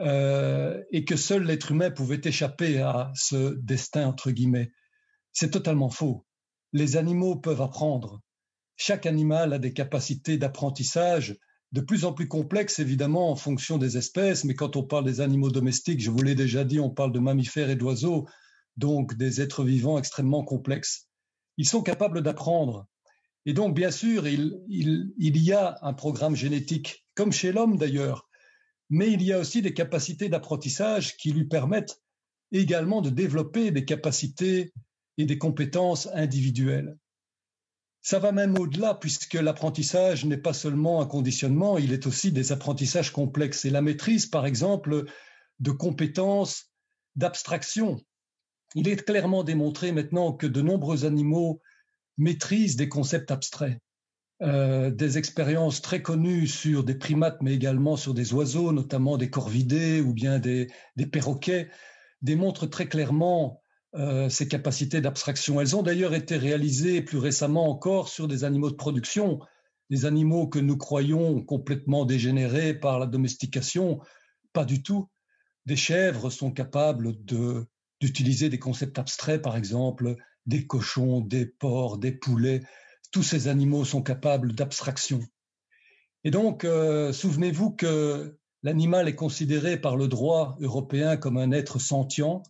euh, 0.00 0.82
et 0.90 1.04
que 1.04 1.16
seul 1.16 1.44
l'être 1.44 1.70
humain 1.70 1.90
pouvait 1.90 2.20
échapper 2.22 2.80
à 2.80 3.12
ce 3.14 3.54
destin, 3.54 4.06
entre 4.06 4.30
guillemets. 4.30 4.72
C'est 5.32 5.50
totalement 5.50 5.90
faux. 5.90 6.26
Les 6.72 6.96
animaux 6.96 7.36
peuvent 7.36 7.62
apprendre. 7.62 8.20
Chaque 8.76 9.06
animal 9.06 9.52
a 9.52 9.58
des 9.58 9.72
capacités 9.72 10.38
d'apprentissage 10.38 11.38
de 11.72 11.80
plus 11.80 12.04
en 12.04 12.12
plus 12.12 12.28
complexes, 12.28 12.78
évidemment, 12.78 13.30
en 13.30 13.36
fonction 13.36 13.78
des 13.78 13.96
espèces, 13.96 14.44
mais 14.44 14.54
quand 14.54 14.76
on 14.76 14.82
parle 14.82 15.06
des 15.06 15.20
animaux 15.20 15.50
domestiques, 15.50 16.02
je 16.02 16.10
vous 16.10 16.22
l'ai 16.22 16.34
déjà 16.34 16.64
dit, 16.64 16.78
on 16.78 16.90
parle 16.90 17.12
de 17.12 17.18
mammifères 17.18 17.70
et 17.70 17.76
d'oiseaux, 17.76 18.26
donc 18.76 19.16
des 19.16 19.40
êtres 19.40 19.64
vivants 19.64 19.98
extrêmement 19.98 20.44
complexes. 20.44 21.08
Ils 21.56 21.68
sont 21.68 21.82
capables 21.82 22.22
d'apprendre. 22.22 22.86
Et 23.46 23.54
donc, 23.54 23.74
bien 23.74 23.90
sûr, 23.90 24.26
il, 24.28 24.62
y 25.18 25.52
a 25.52 25.78
un 25.82 25.94
programme 25.94 26.36
génétique 26.36 27.06
comme 27.14 27.32
chez 27.32 27.52
l'homme 27.52 27.76
d'ailleurs. 27.76 28.28
Mais 28.90 29.10
il 29.10 29.22
y 29.22 29.32
a 29.32 29.38
aussi 29.38 29.62
des 29.62 29.72
capacités 29.72 30.28
d'apprentissage 30.28 31.16
qui 31.16 31.32
lui 31.32 31.46
permettent 31.46 32.00
également 32.52 33.00
de 33.00 33.10
développer 33.10 33.70
des 33.70 33.86
capacités 33.86 34.72
et 35.16 35.24
des 35.24 35.38
compétences 35.38 36.06
individuelles. 36.12 36.96
Ça 38.02 38.18
va 38.18 38.32
même 38.32 38.58
au-delà 38.58 38.94
puisque 38.94 39.34
l'apprentissage 39.34 40.24
n'est 40.24 40.36
pas 40.36 40.52
seulement 40.52 41.00
un 41.00 41.06
conditionnement, 41.06 41.78
il 41.78 41.92
est 41.92 42.06
aussi 42.06 42.32
des 42.32 42.50
apprentissages 42.50 43.12
complexes. 43.12 43.64
Et 43.64 43.70
la 43.70 43.80
maîtrise, 43.80 44.26
par 44.26 44.44
exemple, 44.44 45.04
de 45.60 45.70
compétences 45.70 46.72
d'abstraction. 47.14 48.00
Il 48.74 48.88
est 48.88 49.04
clairement 49.04 49.44
démontré 49.44 49.92
maintenant 49.92 50.32
que 50.32 50.48
de 50.48 50.62
nombreux 50.62 51.04
animaux 51.04 51.60
maîtrisent 52.18 52.76
des 52.76 52.88
concepts 52.88 53.30
abstraits. 53.30 53.78
Euh, 54.42 54.90
des 54.90 55.18
expériences 55.18 55.80
très 55.80 56.02
connues 56.02 56.48
sur 56.48 56.82
des 56.82 56.96
primates, 56.96 57.40
mais 57.42 57.54
également 57.54 57.96
sur 57.96 58.12
des 58.14 58.34
oiseaux, 58.34 58.72
notamment 58.72 59.16
des 59.16 59.30
corvidés 59.30 60.00
ou 60.00 60.12
bien 60.12 60.40
des, 60.40 60.68
des 60.96 61.06
perroquets, 61.06 61.70
démontrent 62.22 62.66
très 62.66 62.88
clairement 62.88 63.61
euh, 63.94 64.28
ces 64.28 64.48
capacités 64.48 65.00
d'abstraction. 65.00 65.60
Elles 65.60 65.76
ont 65.76 65.82
d'ailleurs 65.82 66.14
été 66.14 66.36
réalisées 66.36 67.02
plus 67.02 67.18
récemment 67.18 67.68
encore 67.68 68.08
sur 68.08 68.28
des 68.28 68.44
animaux 68.44 68.70
de 68.70 68.76
production, 68.76 69.40
des 69.90 70.06
animaux 70.06 70.48
que 70.48 70.58
nous 70.58 70.76
croyons 70.76 71.42
complètement 71.42 72.04
dégénérés 72.04 72.74
par 72.74 72.98
la 72.98 73.06
domestication. 73.06 74.00
Pas 74.52 74.64
du 74.64 74.82
tout. 74.82 75.08
Des 75.66 75.76
chèvres 75.76 76.30
sont 76.30 76.50
capables 76.50 77.24
de, 77.24 77.66
d'utiliser 78.00 78.48
des 78.48 78.58
concepts 78.58 78.98
abstraits, 78.98 79.42
par 79.42 79.56
exemple, 79.56 80.16
des 80.46 80.66
cochons, 80.66 81.20
des 81.20 81.46
porcs, 81.46 81.98
des 81.98 82.12
poulets 82.12 82.62
tous 83.12 83.22
ces 83.22 83.46
animaux 83.46 83.84
sont 83.84 84.02
capables 84.02 84.54
d'abstraction. 84.54 85.20
Et 86.24 86.30
donc, 86.30 86.64
euh, 86.64 87.12
souvenez-vous 87.12 87.72
que 87.72 88.38
l'animal 88.62 89.06
est 89.08 89.14
considéré 89.14 89.76
par 89.76 89.96
le 89.96 90.08
droit 90.08 90.56
européen 90.60 91.16
comme 91.16 91.36
un 91.36 91.52
être 91.52 91.78
sentient, 91.78 92.42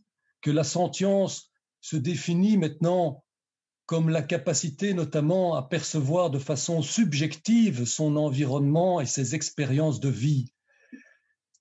que 0.42 0.50
la 0.50 0.64
sentience 0.64 1.50
se 1.80 1.96
définit 1.96 2.56
maintenant 2.58 3.24
comme 3.86 4.08
la 4.08 4.22
capacité 4.22 4.94
notamment 4.94 5.54
à 5.54 5.62
percevoir 5.62 6.30
de 6.30 6.38
façon 6.38 6.82
subjective 6.82 7.84
son 7.84 8.16
environnement 8.16 9.00
et 9.00 9.06
ses 9.06 9.34
expériences 9.34 10.00
de 10.00 10.08
vie. 10.08 10.52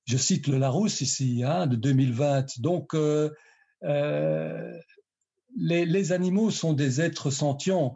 Je 0.06 0.18
cite 0.18 0.48
le 0.48 0.58
Larousse 0.58 1.02
ici, 1.02 1.44
hein, 1.46 1.68
de 1.68 1.76
2020. 1.76 2.60
Donc, 2.60 2.94
euh, 2.94 3.30
euh, 3.84 4.78
les, 5.58 6.12
animaux 6.12 6.52
sont 6.52 6.74
des 6.74 7.02
êtres 7.02 7.32
sentients. 7.32 7.96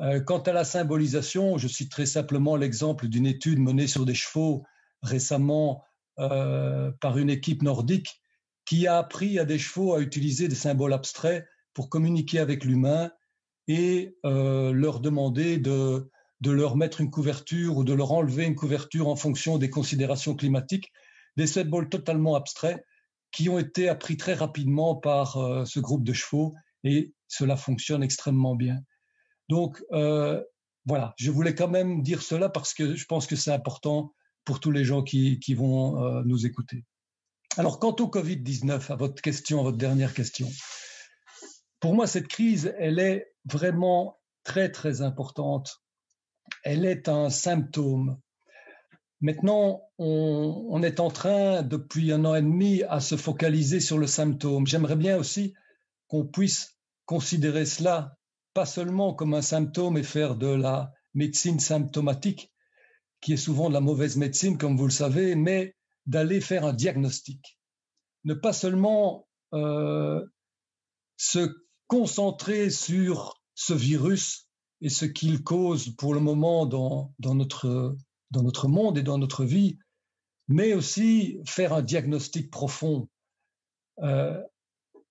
Euh, 0.00 0.20
quant 0.20 0.40
à 0.40 0.52
la 0.52 0.64
symbolisation, 0.64 1.58
je 1.58 1.68
citerai 1.68 2.06
simplement 2.06 2.56
l'exemple 2.56 3.08
d'une 3.08 3.26
étude 3.26 3.58
menée 3.58 3.86
sur 3.86 4.04
des 4.04 4.14
chevaux 4.14 4.64
récemment 5.02 5.84
par 6.16 7.18
une 7.18 7.28
équipe 7.28 7.62
nordique 7.62 8.23
qui 8.64 8.86
a 8.86 8.98
appris 8.98 9.38
à 9.38 9.44
des 9.44 9.58
chevaux 9.58 9.94
à 9.94 10.00
utiliser 10.00 10.48
des 10.48 10.54
symboles 10.54 10.92
abstraits 10.92 11.46
pour 11.74 11.88
communiquer 11.88 12.38
avec 12.38 12.64
l'humain 12.64 13.10
et 13.68 14.16
euh, 14.24 14.72
leur 14.72 15.00
demander 15.00 15.58
de, 15.58 16.10
de 16.40 16.50
leur 16.50 16.76
mettre 16.76 17.00
une 17.00 17.10
couverture 17.10 17.76
ou 17.76 17.84
de 17.84 17.92
leur 17.92 18.12
enlever 18.12 18.44
une 18.44 18.54
couverture 18.54 19.08
en 19.08 19.16
fonction 19.16 19.58
des 19.58 19.70
considérations 19.70 20.34
climatiques, 20.34 20.92
des 21.36 21.46
symboles 21.46 21.88
totalement 21.88 22.36
abstraits 22.36 22.84
qui 23.32 23.48
ont 23.48 23.58
été 23.58 23.88
appris 23.88 24.16
très 24.16 24.34
rapidement 24.34 24.94
par 24.94 25.36
euh, 25.36 25.64
ce 25.64 25.80
groupe 25.80 26.04
de 26.04 26.12
chevaux 26.12 26.54
et 26.84 27.12
cela 27.26 27.56
fonctionne 27.56 28.02
extrêmement 28.02 28.54
bien. 28.54 28.80
Donc, 29.48 29.82
euh, 29.92 30.42
voilà, 30.86 31.14
je 31.16 31.30
voulais 31.30 31.54
quand 31.54 31.68
même 31.68 32.02
dire 32.02 32.22
cela 32.22 32.48
parce 32.48 32.74
que 32.74 32.94
je 32.94 33.06
pense 33.06 33.26
que 33.26 33.36
c'est 33.36 33.52
important 33.52 34.12
pour 34.44 34.60
tous 34.60 34.70
les 34.70 34.84
gens 34.84 35.02
qui, 35.02 35.40
qui 35.40 35.54
vont 35.54 36.02
euh, 36.02 36.22
nous 36.24 36.46
écouter. 36.46 36.84
Alors, 37.56 37.78
quant 37.78 37.94
au 38.00 38.08
Covid-19, 38.08 38.90
à 38.90 38.96
votre 38.96 39.22
question, 39.22 39.60
à 39.60 39.62
votre 39.62 39.76
dernière 39.76 40.12
question, 40.12 40.48
pour 41.78 41.94
moi, 41.94 42.08
cette 42.08 42.26
crise, 42.26 42.74
elle 42.78 42.98
est 42.98 43.32
vraiment 43.44 44.18
très, 44.42 44.72
très 44.72 45.02
importante. 45.02 45.80
Elle 46.64 46.84
est 46.84 47.08
un 47.08 47.30
symptôme. 47.30 48.18
Maintenant, 49.20 49.82
on, 49.98 50.66
on 50.68 50.82
est 50.82 50.98
en 50.98 51.10
train, 51.10 51.62
depuis 51.62 52.10
un 52.10 52.24
an 52.24 52.34
et 52.34 52.42
demi, 52.42 52.82
à 52.88 52.98
se 52.98 53.16
focaliser 53.16 53.78
sur 53.78 53.98
le 53.98 54.08
symptôme. 54.08 54.66
J'aimerais 54.66 54.96
bien 54.96 55.16
aussi 55.16 55.54
qu'on 56.08 56.26
puisse 56.26 56.76
considérer 57.06 57.66
cela 57.66 58.16
pas 58.52 58.66
seulement 58.66 59.14
comme 59.14 59.34
un 59.34 59.42
symptôme 59.42 59.96
et 59.96 60.02
faire 60.02 60.34
de 60.34 60.48
la 60.48 60.92
médecine 61.12 61.60
symptomatique, 61.60 62.52
qui 63.20 63.34
est 63.34 63.36
souvent 63.36 63.68
de 63.68 63.74
la 63.74 63.80
mauvaise 63.80 64.16
médecine, 64.16 64.58
comme 64.58 64.76
vous 64.76 64.86
le 64.86 64.90
savez, 64.90 65.36
mais 65.36 65.76
d'aller 66.06 66.40
faire 66.40 66.64
un 66.64 66.72
diagnostic. 66.72 67.58
Ne 68.24 68.34
pas 68.34 68.52
seulement 68.52 69.28
euh, 69.52 70.24
se 71.16 71.54
concentré 71.86 72.70
sur 72.70 73.40
ce 73.54 73.72
virus 73.72 74.48
et 74.80 74.88
ce 74.88 75.04
qu'il 75.04 75.42
cause 75.42 75.94
pour 75.96 76.14
le 76.14 76.20
moment 76.20 76.66
dans, 76.66 77.14
dans, 77.18 77.34
notre, 77.34 77.96
dans 78.30 78.68
monde 78.68 78.98
et 78.98 79.02
dans 79.02 79.18
notre 79.18 79.44
vie, 79.44 79.78
mais 80.48 80.74
aussi 80.74 81.38
faire 81.46 81.72
un 81.72 81.82
diagnostic 81.82 82.50
profond 82.50 83.08
euh, 84.02 84.42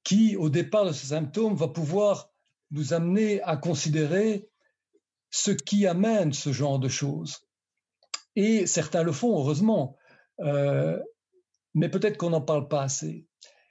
qui, 0.04 0.36
au 0.36 0.50
départ 0.50 0.86
de 0.86 0.92
ce 0.92 1.08
symptôme, 1.08 1.56
va 1.56 1.68
pouvoir 1.68 2.30
nous 2.72 2.94
amener 2.94 3.42
à 3.44 3.56
considérer 3.56 4.50
ce 5.32 5.52
qui 5.52 5.88
amène 5.88 6.34
ce 6.34 6.52
genre 6.52 6.80
de 6.80 6.90
choses. 6.90 7.48
Et 8.36 8.66
certains 8.66 9.04
le 9.04 9.12
font, 9.12 9.38
heureusement, 9.38 9.96
euh, 10.40 11.00
mais 11.74 11.90
peut-être 11.90 12.18
qu'on 12.18 12.32
n'en 12.32 12.42
parle 12.42 12.68
pas 12.68 12.84
assez. 12.84 13.26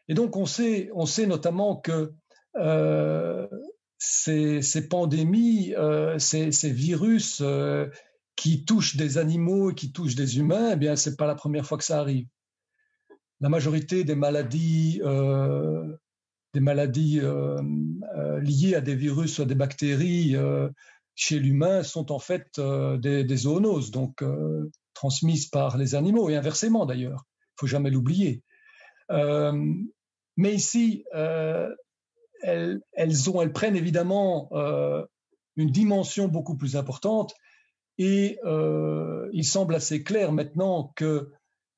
Et 0.09 0.15
donc, 0.15 0.37
on 0.37 0.47
sait, 0.47 0.91
on 0.95 1.07
sait 1.07 1.27
notamment 1.27 1.77
que 1.77 2.13
euh, 2.57 3.47
ces, 3.99 4.89
pandémies, 4.89 5.75
euh, 5.77 6.19
ces, 6.19 6.51
virus 6.71 7.43
qui 8.37 8.65
touchent 8.65 8.97
des 8.97 9.19
animaux 9.19 9.71
et 9.71 9.75
qui 9.75 9.93
touchent 9.93 10.17
des 10.17 10.39
humains, 10.39 10.71
eh 10.73 10.77
bien, 10.77 10.97
c'est 10.97 11.17
pas 11.17 11.27
la 11.27 11.35
première 11.35 11.67
fois 11.67 11.79
que 11.79 11.85
ça 11.85 12.01
arrive. 12.01 12.27
La 13.41 13.49
majorité 13.49 14.05
des 14.05 14.15
maladies, 14.15 15.01
des 16.55 16.61
maladies 16.61 17.21
liées 18.41 18.75
à 18.75 18.81
des 18.81 18.95
virus 18.95 19.39
ou 19.39 19.43
à 19.43 19.45
des 19.47 19.55
bactéries 19.55 20.37
chez 21.15 21.39
l'humain 21.39 21.83
sont 21.83 22.13
en 22.13 22.19
fait 22.19 22.61
des, 23.01 23.25
des, 23.25 23.37
zoonoses, 23.37 23.91
donc 23.91 24.23
transmises 24.95 25.47
par 25.47 25.77
les 25.79 25.95
animaux 25.95 26.29
et 26.31 26.37
inversement 26.37 26.87
d'ailleurs. 26.87 27.27
Il 27.41 27.61
faut 27.61 27.67
jamais 27.67 27.91
l'oublier. 27.91 28.43
mais 29.11 30.55
ici, 30.55 31.05
elles, 32.43 32.81
elles, 32.93 33.53
prennent 33.53 33.77
évidemment 33.77 34.49
euh, 34.53 35.05
une 35.57 35.71
dimension 35.71 36.29
beaucoup 36.29 36.57
plus 36.57 36.77
importante 36.77 37.35
et 37.99 38.39
euh, 38.45 39.29
il 39.33 39.45
semble 39.45 39.75
assez 39.75 40.03
clair 40.03 40.33
maintenant 40.33 40.93
que 40.97 41.31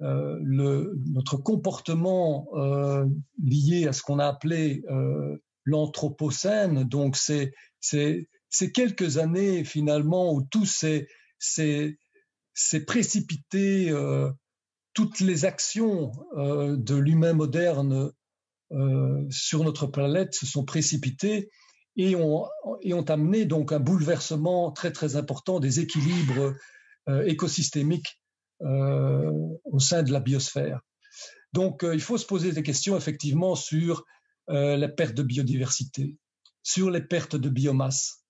euh, 0.03 0.39
notre 0.43 1.37
comportement 1.37 2.49
euh, 2.55 3.07
lié 3.43 3.87
à 3.87 3.93
ce 3.93 4.03
qu'on 4.03 4.19
a 4.19 4.27
appelé 4.27 4.83
euh, 4.91 5.37
l'anthropocène, 5.65 6.85
donc 6.85 7.17
ces 7.17 7.53
quelques 8.75 9.19
années 9.19 9.65
finalement 9.65 10.33
où 10.33 10.43
tout 10.43 10.67
s'est 12.55 12.85
précipité, 12.85 13.91
euh, 13.91 14.31
toutes 14.95 15.21
les 15.21 15.45
actions 15.45 16.13
de 16.37 16.95
l'humain 16.95 17.33
moderne 17.33 18.13
euh, 18.73 19.25
sur 19.31 19.63
notre 19.63 19.87
planète 19.87 20.35
se 20.35 20.47
sont 20.47 20.65
précipités 20.65 21.51
et 21.97 22.17
ont, 22.17 22.47
et 22.81 22.93
ont 22.95 23.05
amené 23.05 23.45
donc 23.45 23.73
un 23.73 23.79
bouleversement 23.79 24.73
très 24.73 24.91
très 24.91 25.17
important 25.17 25.61
des 25.61 25.81
équilibres 25.81 26.55
euh, 27.09 27.25
écosystémiques 27.27 28.21
euh, 28.63 29.31
au 29.65 29.79
sein 29.79 30.03
de 30.03 30.13
la 30.13 30.21
biosphère. 30.21 30.81
Donc 31.53 31.85
il 31.85 32.01
faut 32.01 32.19
se 32.19 32.27
poser 32.27 32.51
des 32.51 32.65
questions 32.65 32.97
effectivement 32.97 33.55
sur 33.55 34.05
la 34.49 34.89
perte 34.89 35.15
de 35.15 35.23
biodiversité, 35.23 36.19
sur 36.65 36.91
les 36.91 37.01
pertes 37.01 37.37
de 37.37 37.49
biomasse, 37.49 38.25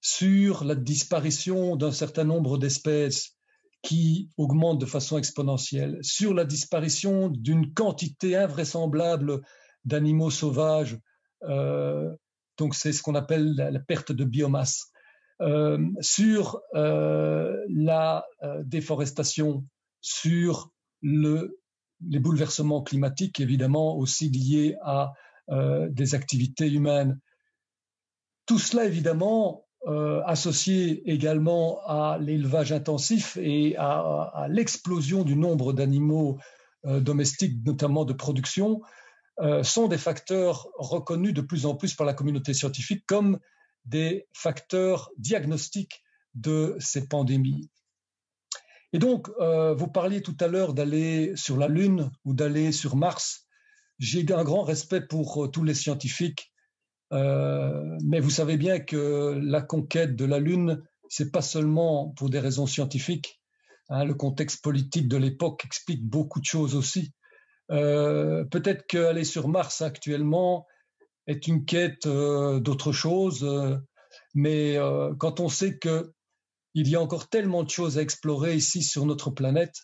sur 0.00 0.64
la 0.64 0.74
disparition 0.74 1.76
d'un 1.76 1.92
certain 1.92 2.24
nombre 2.24 2.56
d'espèces 2.56 3.36
qui 3.82 4.30
augmentent 4.36 4.80
de 4.80 4.86
façon 4.86 5.18
exponentielle, 5.18 5.98
sur 6.02 6.34
la 6.34 6.44
disparition 6.44 7.28
d'une 7.28 7.74
quantité 7.74 8.36
invraisemblable 8.36 9.42
d'animaux 9.84 10.30
sauvages. 10.30 10.98
Euh, 11.42 12.14
donc 12.56 12.76
c'est 12.76 12.92
ce 12.92 13.02
qu'on 13.02 13.16
appelle 13.16 13.54
la, 13.56 13.80
perte 13.80 14.12
de 14.12 14.24
biomasse. 14.24 14.92
Euh, 15.40 15.84
sur 16.00 16.60
euh, 16.76 17.56
la 17.68 18.24
déforestation, 18.62 19.64
sur 20.00 20.70
le, 21.00 21.58
les 22.08 22.20
bouleversements 22.20 22.82
climatiques, 22.82 23.40
évidemment 23.40 23.96
aussi 23.96 24.30
liés 24.30 24.76
à 24.82 25.12
des 25.90 26.14
activités 26.14 26.70
humaines. 26.70 27.18
Tout 28.46 28.60
cela, 28.60 28.86
évidemment, 28.86 29.66
associé 30.26 31.10
également 31.10 31.80
à 31.86 32.18
l'élevage 32.20 32.72
intensif 32.72 33.36
et 33.40 33.76
à, 33.76 34.46
l'explosion 34.48 35.24
du 35.24 35.34
nombre 35.34 35.72
d'animaux 35.72 36.38
domestiques, 36.84 37.64
notamment 37.64 38.04
de 38.04 38.12
production, 38.12 38.80
euh, 39.40 39.62
sont 39.62 39.88
des 39.88 39.98
facteurs 39.98 40.68
reconnus 40.76 41.32
de 41.32 41.40
plus 41.40 41.64
en 41.64 41.74
plus 41.74 41.94
par 41.94 42.06
la 42.06 42.12
communauté 42.12 42.52
scientifique 42.52 43.04
comme 43.06 43.38
des 43.86 44.28
facteurs 44.34 45.10
diagnostiques 45.16 46.02
de 46.34 46.76
ces 46.78 47.08
pandémies. 47.08 47.70
Et 48.92 48.98
donc, 48.98 49.30
euh, 49.40 49.74
vous 49.74 49.88
parliez 49.88 50.20
tout 50.20 50.36
à 50.38 50.48
l'heure 50.48 50.74
d'aller 50.74 51.32
sur 51.34 51.56
la 51.56 51.68
Lune 51.68 52.10
ou 52.26 52.34
d'aller 52.34 52.72
sur 52.72 52.94
Mars. 52.94 53.46
J'ai 53.98 54.30
un 54.34 54.44
grand 54.44 54.64
respect 54.64 55.00
pour 55.00 55.44
euh, 55.44 55.48
tous 55.48 55.64
les 55.64 55.74
scientifiques, 55.74 56.51
euh, 57.12 57.98
mais 58.04 58.20
vous 58.20 58.30
savez 58.30 58.56
bien 58.56 58.80
que 58.80 59.38
la 59.42 59.60
conquête 59.60 60.16
de 60.16 60.24
la 60.24 60.38
Lune, 60.38 60.82
c'est 61.08 61.30
pas 61.30 61.42
seulement 61.42 62.10
pour 62.16 62.30
des 62.30 62.38
raisons 62.40 62.66
scientifiques. 62.66 63.40
Hein, 63.88 64.04
le 64.04 64.14
contexte 64.14 64.62
politique 64.62 65.08
de 65.08 65.18
l'époque 65.18 65.64
explique 65.64 66.04
beaucoup 66.04 66.40
de 66.40 66.46
choses 66.46 66.74
aussi. 66.74 67.12
Euh, 67.70 68.44
peut-être 68.44 68.86
qu'aller 68.86 69.24
sur 69.24 69.48
Mars 69.48 69.82
actuellement 69.82 70.66
est 71.26 71.46
une 71.46 71.64
quête 71.64 72.06
euh, 72.06 72.60
d'autre 72.60 72.92
chose, 72.92 73.44
euh, 73.44 73.76
mais 74.34 74.78
quand 75.18 75.40
on 75.40 75.48
sait 75.48 75.78
que 75.78 76.12
il 76.74 76.88
y 76.88 76.96
a 76.96 77.00
encore 77.00 77.28
tellement 77.28 77.62
de 77.62 77.70
choses 77.70 77.98
à 77.98 78.02
explorer 78.02 78.54
ici 78.54 78.82
sur 78.82 79.04
notre 79.04 79.30
planète 79.30 79.74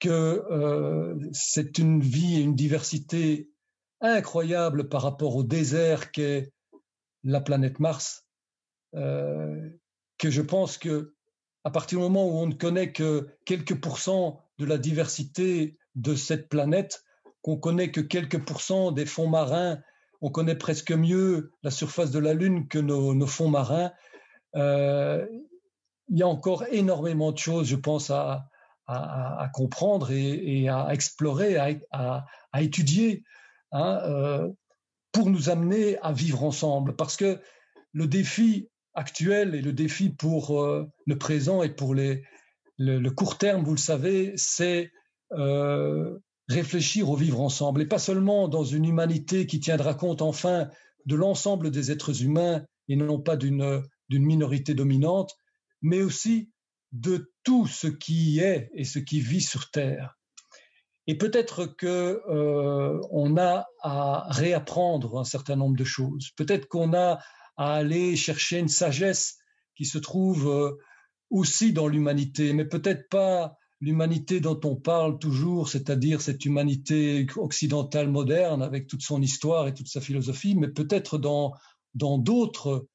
que 0.00 0.42
c'est 1.32 1.76
une 1.78 2.00
vie 2.00 2.36
et 2.36 2.40
une 2.40 2.54
diversité 2.54 3.50
incroyable 4.00 4.88
par 4.88 5.02
rapport 5.02 5.36
au 5.36 5.42
désert 5.42 6.10
qu'est 6.12 6.52
la 7.24 7.40
planète 7.40 7.80
Mars, 7.80 8.26
que 8.92 10.30
je 10.30 10.42
pense 10.42 10.78
que 10.78 11.14
à 11.64 11.70
partir 11.70 11.98
du 11.98 12.04
moment 12.04 12.26
où 12.26 12.38
on 12.38 12.46
ne 12.46 12.54
connaît 12.54 12.92
que 12.92 13.28
quelques 13.44 13.78
pourcents 13.80 14.42
de 14.58 14.64
la 14.64 14.78
diversité 14.78 15.76
de 15.96 16.14
cette 16.14 16.48
planète, 16.48 17.04
qu'on 17.42 17.56
connaît 17.56 17.90
que 17.90 18.00
quelques 18.00 18.42
pourcents 18.42 18.92
des 18.92 19.06
fonds 19.06 19.28
marins, 19.28 19.78
on 20.20 20.30
connaît 20.30 20.56
presque 20.56 20.92
mieux 20.92 21.52
la 21.62 21.70
surface 21.70 22.10
de 22.10 22.18
la 22.18 22.34
Lune 22.34 22.68
que 22.68 22.78
nos, 22.78 23.26
fonds 23.26 23.50
marins. 23.50 23.92
Euh, 24.56 25.26
il 26.08 26.18
y 26.18 26.22
a 26.22 26.28
encore 26.28 26.64
énormément 26.70 27.32
de 27.32 27.38
choses, 27.38 27.66
je 27.66 27.76
pense, 27.76 28.10
à, 28.10 28.48
comprendre 29.52 30.10
et, 30.10 30.68
à 30.68 30.88
explorer, 30.92 31.58
à 31.58 32.62
étudier, 32.62 33.24
hein, 33.72 34.00
euh, 34.04 34.48
pour 35.12 35.30
nous 35.30 35.50
amener 35.50 35.98
à 35.98 36.12
vivre 36.12 36.44
ensemble. 36.44 36.96
Parce 36.96 37.16
que 37.16 37.40
le 37.92 38.06
défi 38.06 38.68
actuel 38.94 39.54
et 39.54 39.62
le 39.62 39.72
défi 39.72 40.10
pour 40.10 40.60
euh, 40.60 40.86
le 41.06 41.18
présent 41.18 41.62
et 41.62 41.70
pour 41.70 41.94
le, 41.94 43.10
court 43.10 43.38
terme, 43.38 43.64
vous 43.64 43.72
le 43.72 43.78
savez, 43.78 44.32
c'est 44.36 44.90
euh, 45.32 46.18
réfléchir 46.48 47.10
au 47.10 47.16
vivre 47.16 47.40
ensemble, 47.40 47.82
et 47.82 47.86
pas 47.86 47.98
seulement 47.98 48.48
dans 48.48 48.64
une 48.64 48.86
humanité 48.86 49.46
qui 49.46 49.60
tiendra 49.60 49.94
compte 49.94 50.22
enfin 50.22 50.68
de 51.06 51.14
l'ensemble 51.14 51.70
des 51.70 51.90
êtres 51.90 52.22
humains 52.22 52.64
et 52.88 52.96
non 52.96 53.20
pas 53.20 53.36
d'une 53.36 53.82
minorité 54.10 54.74
dominante, 54.74 55.36
mais 55.82 56.02
aussi 56.02 56.50
de 56.92 57.32
tout 57.44 57.66
ce 57.66 57.86
qui 57.86 58.40
est 58.40 58.70
et 58.72 58.84
ce 58.84 58.98
qui 58.98 59.20
vit 59.20 59.42
sur 59.42 59.70
Terre. 59.70 60.17
Et 61.08 61.16
peut-être 61.16 61.64
que 61.64 62.20
euh, 62.28 63.00
a 63.38 63.66
à 63.80 64.26
réapprendre 64.28 65.18
un 65.18 65.24
certain 65.24 65.56
nombre 65.56 65.76
de 65.76 65.84
choses. 65.84 66.30
Peut-être 66.36 66.68
qu'on 66.68 66.92
a 66.92 67.18
à 67.56 67.74
aller 67.74 68.14
chercher 68.14 68.58
une 68.58 68.68
sagesse 68.68 69.38
qui 69.74 69.86
se 69.86 69.96
trouve 69.96 70.46
euh, 70.48 70.78
aussi 71.30 71.72
dans 71.72 71.88
l'humanité, 71.88 72.52
mais 72.52 72.66
peut-être 72.66 73.08
pas 73.08 73.56
l'humanité 73.80 74.40
dont 74.40 74.60
on 74.64 74.76
parle 74.76 75.18
toujours, 75.18 75.70
c'est-à-dire 75.70 76.20
cette 76.20 76.44
humanité 76.44 77.26
occidentale 77.36 78.08
moderne 78.08 78.62
avec 78.62 78.86
toute 78.86 79.02
son 79.02 79.22
histoire 79.22 79.66
et 79.66 79.72
toute 79.72 79.88
sa 79.88 80.02
philosophie, 80.02 80.56
mais 80.56 80.68
peut-être 80.68 81.16
dans 81.16 81.54
d'autres 82.18 82.86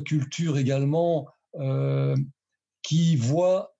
cultures 0.00 0.58
également 0.58 1.28
euh, 1.54 2.14
qui 2.82 3.16
voient 3.16 3.74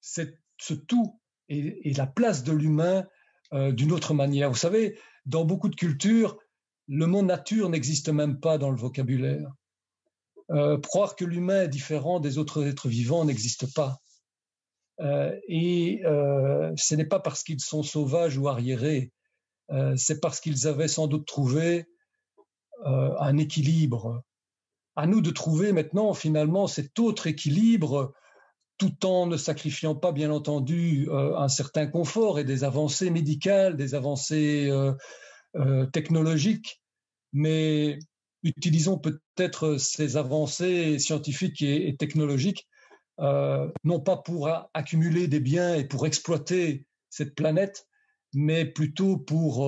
ce 0.00 0.74
tout 0.74 1.20
et, 1.48 1.92
la 1.94 2.06
place 2.06 2.44
de 2.44 2.52
l'humain 2.52 3.06
euh, 3.52 3.72
d'une 3.72 3.92
autre 3.92 4.14
manière. 4.14 4.50
Vous 4.50 4.56
savez, 4.56 4.98
dans 5.26 5.44
beaucoup 5.44 5.68
de 5.68 5.76
cultures, 5.76 6.38
le 6.88 7.06
mot 7.06 7.22
nature 7.22 7.68
n'existe 7.68 8.08
même 8.08 8.40
pas 8.40 8.58
dans 8.58 8.70
le 8.70 8.76
vocabulaire. 8.76 9.50
Euh, 10.50 10.78
croire 10.78 11.16
que 11.16 11.24
l'humain 11.24 11.62
est 11.62 11.68
différent 11.68 12.20
des 12.20 12.38
autres 12.38 12.66
êtres 12.66 12.88
vivants 12.88 13.24
n'existe 13.24 13.72
pas. 13.74 14.00
Euh, 15.00 15.38
et 15.48 16.02
ce 16.04 16.94
n'est 16.94 17.06
pas 17.06 17.20
parce 17.20 17.42
qu'ils 17.42 17.60
sont 17.60 17.82
sauvages 17.82 18.38
ou 18.38 18.48
arriérés, 18.48 19.12
c'est 19.96 20.20
parce 20.20 20.40
qu'ils 20.40 20.66
avaient 20.66 20.88
sans 20.88 21.06
doute 21.06 21.26
trouvé 21.26 21.86
un 22.84 23.38
équilibre. 23.38 24.22
À 24.94 25.06
nous 25.06 25.22
de 25.22 25.30
trouver 25.30 25.72
maintenant 25.72 26.12
finalement 26.12 26.66
cet 26.66 26.98
autre 26.98 27.26
équilibre 27.26 28.12
tout 28.78 29.06
en 29.06 29.26
ne 29.26 29.36
sacrifiant 29.36 29.94
pas, 29.94 30.12
bien 30.12 30.30
entendu, 30.30 31.08
un 31.12 31.48
certain 31.48 31.86
confort 31.86 32.38
et 32.38 32.44
des 32.44 32.64
avancées 32.64 33.10
médicales, 33.10 33.76
des 33.76 33.94
avancées 33.94 34.70
technologiques, 35.92 36.82
mais 37.32 37.98
utilisons 38.42 38.98
peut-être 38.98 39.78
ces 39.78 40.16
avancées 40.16 40.98
scientifiques 40.98 41.62
et, 41.62 41.96
technologiques, 41.96 42.66
non 43.18 44.00
pas 44.04 44.16
pour 44.16 44.50
accumuler 44.74 45.28
des 45.28 45.40
biens 45.40 45.74
et 45.74 45.84
pour 45.84 46.06
exploiter 46.06 46.86
cette 47.10 47.34
planète, 47.34 47.86
mais 48.34 48.64
plutôt 48.64 49.16
pour 49.16 49.66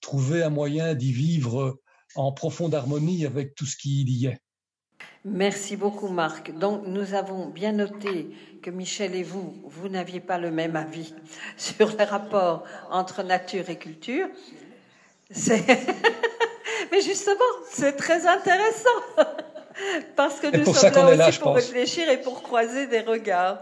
trouver 0.00 0.42
un 0.42 0.50
moyen 0.50 0.94
d'y 0.94 1.12
vivre 1.12 1.80
en 2.14 2.32
profonde 2.32 2.74
harmonie 2.74 3.24
avec 3.24 3.54
tout 3.54 3.66
ce 3.66 3.76
qui 3.76 4.04
y 4.04 4.26
est. 4.26 4.38
Merci 5.24 5.76
beaucoup, 5.76 6.08
Marc. 6.08 6.52
Donc, 6.52 6.82
nous 6.86 7.14
avons 7.14 7.46
bien 7.46 7.72
noté 7.72 8.28
que 8.62 8.70
Michel 8.70 9.14
et 9.14 9.22
vous, 9.22 9.54
vous 9.64 9.88
n'aviez 9.88 10.20
pas 10.20 10.38
le 10.38 10.50
même 10.50 10.76
avis 10.76 11.14
sur 11.56 11.94
le 11.98 12.04
rapport 12.04 12.64
entre 12.90 13.22
nature 13.22 13.70
et 13.70 13.76
culture. 13.76 14.28
Mais 16.92 17.00
justement, 17.00 17.40
c'est 17.70 17.96
très 17.96 18.26
intéressant. 18.26 19.00
Parce 20.14 20.38
que 20.38 20.56
nous 20.56 20.72
sommes 20.72 21.16
là 21.16 21.28
aussi 21.28 21.38
pour 21.40 21.54
réfléchir 21.54 22.08
et 22.08 22.18
pour 22.18 22.42
croiser 22.42 22.86
des 22.86 23.00
regards. 23.00 23.60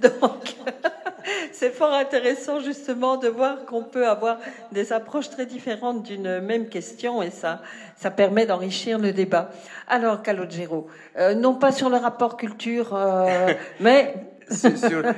Donc, 0.00 0.56
c'est 1.52 1.70
fort 1.70 1.92
intéressant 1.92 2.60
justement 2.60 3.16
de 3.16 3.28
voir 3.28 3.64
qu'on 3.64 3.84
peut 3.84 4.06
avoir 4.06 4.38
des 4.72 4.92
approches 4.92 5.30
très 5.30 5.46
différentes 5.46 6.02
d'une 6.02 6.40
même 6.40 6.68
question 6.68 7.22
et 7.22 7.30
ça, 7.30 7.62
ça 7.96 8.10
permet 8.10 8.46
d'enrichir 8.46 8.98
le 8.98 9.12
débat. 9.12 9.50
Alors, 9.88 10.22
Calogero, 10.22 10.88
euh, 11.16 11.34
non 11.34 11.54
pas 11.54 11.72
sur 11.72 11.90
le 11.90 11.96
rapport 11.96 12.36
culture, 12.36 12.94
euh, 12.94 13.52
mais 13.80 14.14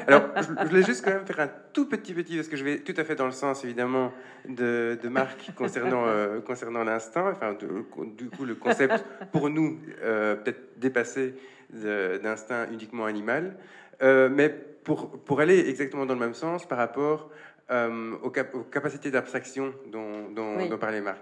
alors, 0.06 0.22
je, 0.36 0.68
voulais 0.68 0.82
juste 0.82 1.04
quand 1.04 1.10
même 1.10 1.26
faire 1.26 1.40
un 1.40 1.50
tout 1.72 1.88
petit 1.88 2.14
petit, 2.14 2.36
parce 2.36 2.48
que 2.48 2.56
je 2.56 2.64
vais 2.64 2.78
tout 2.78 2.94
à 2.96 3.04
fait 3.04 3.14
dans 3.14 3.26
le 3.26 3.32
sens, 3.32 3.64
évidemment, 3.64 4.12
de, 4.48 4.98
de 5.02 5.08
Marc 5.08 5.52
concernant, 5.56 6.04
euh, 6.06 6.40
concernant 6.40 6.84
l'instinct. 6.84 7.30
Enfin, 7.30 7.54
du 7.54 8.30
coup, 8.30 8.44
le 8.44 8.54
concept, 8.54 9.04
pour 9.32 9.50
nous, 9.50 9.78
euh, 10.02 10.36
peut-être 10.36 10.78
dépassé 10.78 11.34
d'instinct 11.70 12.68
uniquement 12.70 13.06
animal. 13.06 13.56
Euh, 14.02 14.28
mais 14.30 14.54
pour, 14.84 15.10
pour 15.22 15.40
aller 15.40 15.68
exactement 15.68 16.06
dans 16.06 16.14
le 16.14 16.20
même 16.20 16.34
sens 16.34 16.66
par 16.66 16.78
rapport 16.78 17.30
aux, 17.70 18.30
capacités 18.70 19.10
d'abstraction 19.10 19.72
dont, 19.90 20.28
dont, 20.30 20.78
parlait 20.78 21.00
Marc. 21.00 21.20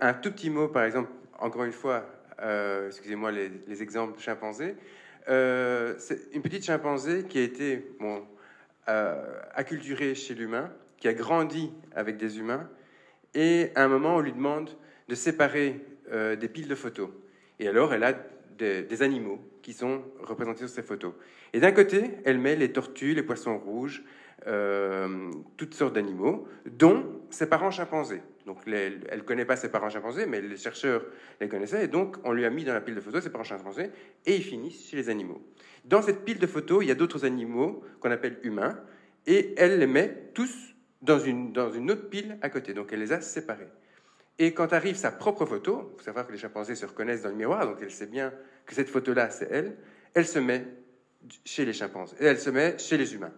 Un 0.00 0.12
tout 0.12 0.32
petit 0.32 0.50
mot, 0.50 0.66
par 0.66 0.82
exemple, 0.82 1.08
encore 1.38 1.64
une 1.64 1.72
fois, 1.72 2.04
excusez-moi 2.88 3.30
les, 3.30 3.50
les 3.68 3.82
exemples 3.82 4.20
chimpanzés. 4.20 4.74
Euh, 5.28 5.94
c'est 5.98 6.20
une 6.32 6.42
petite 6.42 6.64
chimpanzée 6.64 7.24
qui 7.24 7.38
a 7.38 7.42
été 7.42 7.84
bon, 7.98 8.22
euh, 8.88 9.40
acculturée 9.54 10.14
chez 10.14 10.34
l'humain, 10.34 10.70
qui 10.98 11.08
a 11.08 11.14
grandi 11.14 11.72
avec 11.94 12.16
des 12.16 12.38
humains, 12.38 12.68
et 13.34 13.70
à 13.74 13.84
un 13.84 13.88
moment, 13.88 14.16
on 14.16 14.20
lui 14.20 14.32
demande 14.32 14.70
de 15.08 15.14
séparer 15.14 15.80
euh, 16.12 16.36
des 16.36 16.48
piles 16.48 16.68
de 16.68 16.74
photos. 16.74 17.08
Et 17.58 17.68
alors, 17.68 17.94
elle 17.94 18.04
a 18.04 18.14
des, 18.58 19.02
animaux 19.02 19.40
qui 19.64 19.72
sont 19.72 20.02
représentés 20.20 20.58
sur 20.58 20.68
ces 20.68 20.82
photos. 20.82 21.14
Et 21.54 21.58
d'un 21.58 21.72
côté, 21.72 22.10
elle 22.26 22.38
met 22.38 22.54
les 22.54 22.70
tortues, 22.70 23.14
les 23.14 23.22
poissons 23.22 23.56
rouges, 23.56 24.04
toutes 25.56 25.72
sortes 25.72 25.94
d'animaux, 25.94 26.46
dont 26.66 27.22
ses 27.30 27.46
parents 27.46 27.70
chimpanzés. 27.70 28.20
Donc 28.44 28.58
elle 28.66 29.00
ne 29.10 29.22
connaît 29.22 29.46
pas 29.46 29.56
ses 29.56 29.70
parents 29.70 29.88
chimpanzés, 29.88 30.26
mais 30.26 30.42
les 30.42 30.58
chercheurs 30.58 31.02
les 31.40 31.48
connaissaient, 31.48 31.84
et 31.84 31.88
donc 31.88 32.18
on 32.24 32.32
lui 32.32 32.44
a 32.44 32.50
mis 32.50 32.64
dans 32.64 32.74
la 32.74 32.82
pile 32.82 32.94
de 32.94 33.00
photos 33.00 33.24
ses 33.24 33.30
parents 33.30 33.42
chimpanzés, 33.42 33.90
et 34.26 34.36
ils 34.36 34.42
finissent 34.42 34.90
chez 34.90 34.98
les 34.98 35.08
animaux. 35.08 35.40
Dans 35.86 36.02
cette 36.02 36.26
pile 36.26 36.38
de 36.38 36.46
photos, 36.46 36.84
il 36.84 36.88
y 36.88 36.92
a 36.92 36.94
d'autres 36.94 37.24
animaux 37.24 37.82
qu'on 38.00 38.10
appelle 38.10 38.38
humains, 38.42 38.78
et 39.26 39.54
elle 39.56 39.78
les 39.78 39.86
met 39.86 40.30
tous 40.34 40.74
dans 41.00 41.18
une, 41.18 41.54
dans 41.54 41.72
une 41.72 41.90
autre 41.90 42.10
pile 42.10 42.36
à 42.42 42.50
côté, 42.50 42.74
donc 42.74 42.92
elle 42.92 43.00
les 43.00 43.12
a 43.14 43.22
séparés. 43.22 43.68
Et 44.38 44.52
quand 44.52 44.74
arrive 44.74 44.96
sa 44.96 45.10
propre 45.10 45.46
photo, 45.46 45.92
il 45.94 45.98
faut 45.98 46.04
savoir 46.04 46.26
que 46.26 46.32
les 46.32 46.38
chimpanzés 46.38 46.74
se 46.74 46.84
reconnaissent 46.84 47.22
dans 47.22 47.30
le 47.30 47.36
miroir, 47.36 47.66
donc 47.66 47.78
elle 47.80 47.90
sait 47.90 48.08
bien 48.08 48.30
que 48.66 48.74
cette 48.74 48.88
photo-là, 48.88 49.30
c'est 49.30 49.48
elle, 49.50 49.76
elle 50.14 50.26
se 50.26 50.38
met 50.38 50.66
chez 51.44 51.64
les 51.64 51.72
chimpanzés, 51.72 52.16
et 52.20 52.26
elle 52.26 52.38
se 52.38 52.50
met 52.50 52.78
chez 52.78 52.96
les 52.96 53.14
humains. 53.14 53.32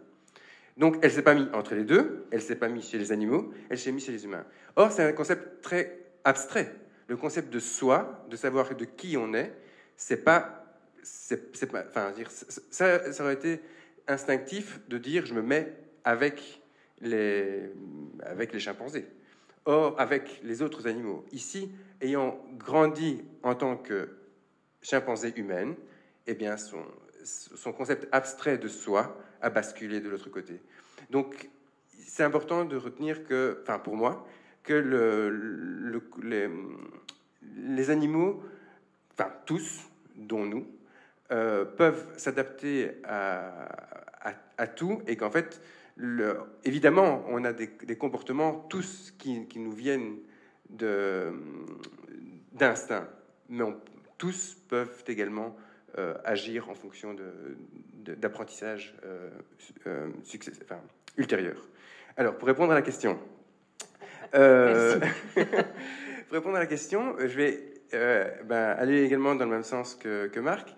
Donc, 0.77 0.99
elle 1.03 1.11
s'est 1.11 1.23
pas 1.23 1.35
mise 1.35 1.49
entre 1.55 1.75
les 1.75 1.85
deux, 1.85 2.27
elle 2.31 2.43
s'est 2.43 2.57
pas 2.57 2.69
mise 2.69 2.85
chez 2.85 2.99
les 2.99 3.13
animaux, 3.13 3.53
elle 3.71 3.79
s'est 3.79 3.93
mise 3.93 4.05
chez 4.05 4.13
les 4.13 4.25
humains. 4.25 4.45
Or, 4.77 4.93
c'est 4.93 5.03
un 5.03 5.13
concept 5.13 5.63
très 5.63 5.99
abstrait. 6.25 6.75
Le 7.09 7.17
concept 7.17 7.53
de 7.53 7.61
soi, 7.61 8.27
de 8.29 8.37
savoir 8.37 8.75
de 8.75 8.85
qui 8.85 9.17
on 9.17 9.33
est, 9.33 9.53
c'est 9.97 10.23
pas, 10.23 10.67
c'est, 11.03 11.71
pas, 11.71 11.85
enfin, 11.89 12.11
dire, 12.13 12.31
ça, 12.31 13.13
ça 13.13 13.23
aurait 13.25 13.35
été 13.35 13.61
instinctif 14.07 14.81
de 14.89 14.99
dire 14.99 15.25
je 15.25 15.35
me 15.35 15.43
mets 15.43 15.73
avec 16.05 16.61
les, 17.01 17.71
avec 18.23 18.53
les 18.53 18.61
chimpanzés. 18.61 19.07
Or, 19.65 19.99
avec 19.99 20.41
les 20.45 20.63
autres 20.63 20.87
animaux. 20.87 21.25
Ici, 21.33 21.73
ayant 22.01 22.39
grandi 22.57 23.25
en 23.43 23.55
tant 23.55 23.77
que 23.77 24.16
chimpanzé 24.87 25.33
humaine, 25.37 25.75
eh 26.29 26.35
bien, 26.35 26.57
son, 26.57 27.73
concept 27.73 28.07
abstrait 28.13 28.57
de 28.57 28.69
soi 28.69 29.19
a 29.41 29.51
basculé 29.51 30.01
de 30.01 30.09
l'autre 30.09 30.31
côté. 30.31 30.61
Donc, 31.11 31.51
c'est 31.89 32.23
important 32.23 32.65
de 32.65 32.77
retenir 32.77 33.25
que, 33.25 33.59
enfin 33.63 33.81
pour 33.81 33.97
moi, 33.97 34.27
que 34.63 34.75
le, 34.75 36.01
les, 37.57 37.91
animaux, 37.91 38.45
enfin 39.13 39.33
tous, 39.45 39.83
dont 40.15 40.47
nous, 40.47 40.69
euh, 41.33 41.65
peuvent 41.65 42.07
s'adapter 42.17 42.93
à, 43.03 43.69
à, 44.57 44.67
tout 44.69 45.03
et 45.09 45.17
qu'en 45.17 45.31
fait, 45.31 45.61
évidemment, 46.65 47.25
on 47.29 47.45
a 47.45 47.53
des, 47.53 47.97
comportements 47.99 48.53
tous 48.71 49.13
qui, 49.19 49.49
qui 49.49 49.59
nous 49.59 49.73
viennent 49.73 50.19
d'instinct, 52.53 53.09
mais 53.49 53.65
tous 54.19 54.57
peuvent 54.69 55.05
également 55.07 55.57
euh, 55.99 56.15
agir 56.25 56.69
en 56.69 56.75
fonction 56.75 57.17
d'apprentissage 58.05 58.95
de, 59.03 59.09
euh, 59.09 59.31
euh, 59.87 60.09
enfin, 60.63 60.81
ultérieur. 61.17 61.57
Alors, 62.19 62.37
pour 62.37 62.49
répondre 62.49 62.73
à 62.73 62.75
la 62.75 62.83
question, 62.83 63.19
pour 64.33 64.41
répondre 66.33 66.57
à 66.57 66.61
la 66.61 66.67
question, 66.67 67.17
je 67.19 67.27
vais 67.27 67.63
ben, 68.45 68.75
aller 68.79 69.05
également 69.05 69.35
dans 69.35 69.45
le 69.47 69.51
même 69.51 69.63
sens 69.63 69.95
que, 69.95 70.27
que 70.27 70.41
Marc. 70.41 70.75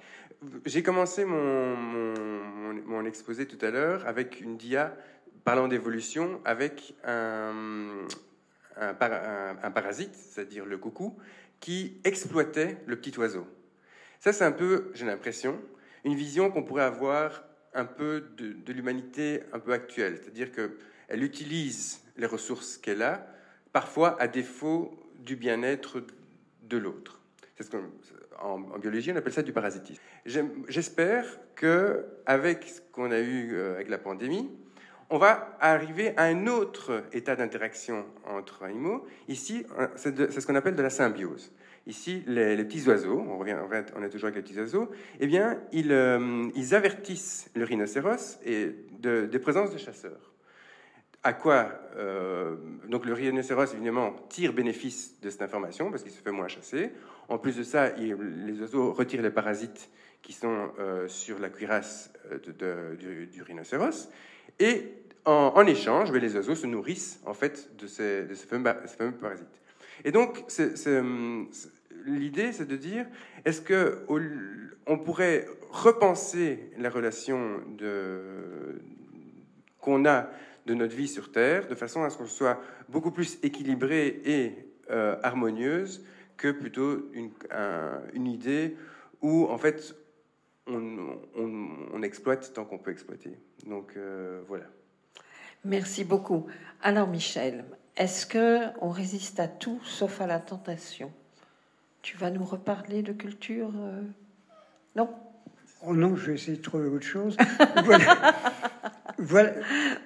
J'ai 0.67 0.85
commencé 0.85 1.25
mon, 1.25 1.77
mon, 1.77 3.05
exposé 3.05 3.47
tout 3.47 3.59
à 3.65 3.71
l'heure 3.71 4.07
avec 4.07 4.41
une 4.41 4.57
dia 4.57 4.95
parlant 5.43 5.67
d'évolution 5.67 6.41
avec 6.45 6.95
un, 7.05 8.07
un, 8.77 9.57
un 9.63 9.71
parasite, 9.73 10.15
c'est-à-dire 10.15 10.65
le 10.65 10.79
coucou, 10.79 11.19
qui 11.61 12.01
exploitait 12.05 12.79
le 12.87 12.97
petit 12.97 13.19
oiseau. 13.19 13.47
Ça, 14.21 14.33
c'est 14.33 14.45
un 14.45 14.53
peu, 14.53 14.91
j'ai 14.95 15.07
l'impression, 15.07 15.61
une 16.05 16.15
vision 16.15 16.51
qu'on 16.51 16.63
pourrait 16.63 16.85
avoir 16.85 17.45
un 17.75 17.85
peu 17.85 18.25
de, 18.37 18.73
l'humanité 18.73 19.43
un 19.53 19.59
peu 19.59 19.73
actuelle. 19.73 20.19
C'est-à-dire 20.21 20.51
qu'elle 20.53 21.23
utilise 21.23 22.01
les 22.17 22.27
ressources 22.27 22.77
qu'elle 22.77 23.03
a, 23.03 23.27
parfois 23.73 24.21
à 24.21 24.27
défaut 24.27 24.99
du 25.19 25.37
bien-être 25.37 26.03
de 26.63 26.77
l'autre. 26.79 27.21
Ce 27.61 27.65
en, 28.41 28.79
biologie, 28.79 29.13
on 29.13 29.17
appelle 29.17 29.33
ça 29.33 29.43
du 29.43 29.53
parasitisme. 29.53 30.01
J'espère 30.69 31.25
qu'avec 31.57 32.65
ce 32.65 32.81
qu'on 32.93 33.11
a 33.11 33.19
eu 33.19 33.55
euh, 33.55 33.75
avec 33.75 33.89
la 33.89 33.99
pandémie, 33.99 34.49
on 35.11 35.19
va 35.19 35.57
arriver 35.61 36.13
à 36.17 36.25
un 36.25 36.47
autre 36.47 37.05
état 37.13 37.35
d'interaction 37.35 38.05
entre 38.27 38.65
animaux. 38.65 39.07
Ici, 39.29 39.65
c'est 39.97 40.31
ce 40.31 40.47
qu'on 40.47 40.55
appelle 40.55 40.77
de 40.77 40.83
la 40.83 40.91
symbiose. 40.91 41.53
Ici, 41.87 42.23
les, 42.27 42.63
petits 42.65 42.87
oiseaux, 42.87 43.25
on, 43.27 43.39
revient, 43.39 43.57
on 43.97 44.03
est 44.03 44.11
toujours 44.11 44.27
avec 44.27 44.37
les 44.37 44.43
petits 44.43 44.59
oiseaux, 44.59 44.91
eh 45.21 45.27
bien, 45.27 45.59
ils, 45.73 45.91
euh, 45.91 46.51
avertissent 46.73 47.51
le 47.55 47.65
rhinocéros 47.65 48.39
et 48.45 48.75
de, 49.01 49.25
des 49.25 49.39
présences 49.39 49.73
de 49.73 49.79
chasseurs. 49.79 50.35
À 51.23 51.33
quoi 51.33 51.73
euh, 51.97 52.57
Donc 52.89 53.07
le 53.07 53.15
rhinocéros, 53.15 53.73
évidemment, 53.73 54.15
tire 54.29 54.53
bénéfice 54.53 55.19
de 55.23 55.31
cette 55.31 55.41
information 55.41 55.91
parce 55.91 56.03
qu'il 56.03 56.13
se 56.13 56.21
fait 56.21 56.31
moins 56.31 56.49
chasser. 56.49 56.91
En 57.29 57.39
plus 57.39 57.57
de 57.57 57.63
ça, 57.63 57.91
les 57.91 58.61
oiseaux 58.61 58.93
retirent 58.93 59.23
les 59.23 59.31
parasites 59.31 59.89
qui 60.21 60.35
sont 60.35 60.71
euh, 60.79 61.09
sur 61.09 61.39
la 61.39 61.49
cuirasse 61.49 62.13
du, 62.59 63.43
rhinocéros. 63.43 64.11
Et 64.59 64.95
en, 65.25 65.67
échange, 65.67 66.11
ben, 66.11 66.21
les 66.21 66.35
oiseaux 66.37 66.55
se 66.55 66.67
nourrissent 66.67 67.21
en 67.27 67.35
fait 67.35 67.77
de 67.77 67.87
ces, 67.87 68.25
de 68.25 68.35
ces 68.35 68.47
fameux, 68.47 68.65
parasites. 69.21 69.47
Et 70.05 70.13
donc, 70.13 70.45
l'idée, 72.07 72.53
c'est 72.53 72.67
de 72.67 72.77
dire, 72.77 73.07
est-ce 73.45 73.61
que 73.61 74.07
on 74.87 74.99
pourrait 74.99 75.47
repenser 75.71 76.71
la 76.79 76.89
relation 76.89 77.61
qu'on 79.81 80.07
a 80.07 80.31
de 80.67 80.75
notre 80.75 80.95
vie 80.95 81.09
sur 81.09 81.31
Terre 81.31 81.69
de 81.69 81.75
façon 81.75 82.05
à 82.05 82.11
ce 82.11 82.19
qu'on 82.19 82.27
soit 82.27 82.61
beaucoup 82.89 83.11
plus 83.11 83.39
équilibré 83.43 84.21
et 84.25 84.53
euh, 84.91 85.17
harmonieuse 85.23 86.05
que 86.37 86.51
plutôt 86.51 87.11
une, 87.13 87.31
une 88.15 88.27
idée 88.27 88.77
où 89.21 89.47
en 89.47 89.59
fait 89.59 89.95
on, 90.69 91.19
on, 91.93 92.03
exploite 92.03 92.53
tant 92.55 92.65
qu'on 92.65 92.79
peut 92.79 92.91
exploiter. 92.91 93.39
Donc 93.67 93.95
euh, 93.97 94.43
voilà. 94.49 94.65
Merci 95.65 96.05
beaucoup. 96.05 96.47
Alors 96.83 97.09
Michel, 97.09 97.65
est-ce 97.97 98.27
que 98.27 98.67
on 98.81 98.91
résiste 98.91 99.41
à 99.41 99.49
tout 99.49 99.81
sauf 99.85 100.21
à 100.21 100.27
la 100.27 100.39
tentation? 100.39 101.13
Tu 102.03 102.17
vas 102.17 102.31
nous 102.31 102.45
reparler 102.45 103.03
de 103.03 103.13
culture 103.13 103.73
euh? 103.77 104.03
Non? 104.95 105.11
Oh 105.83 105.95
non, 105.95 106.17
je 106.17 106.27
vais 106.27 106.35
essayer 106.35 106.57
de 106.57 106.63
trouver 106.63 106.89
autre 106.89 107.07
chose. 107.07 107.37
voilà. 107.85 108.35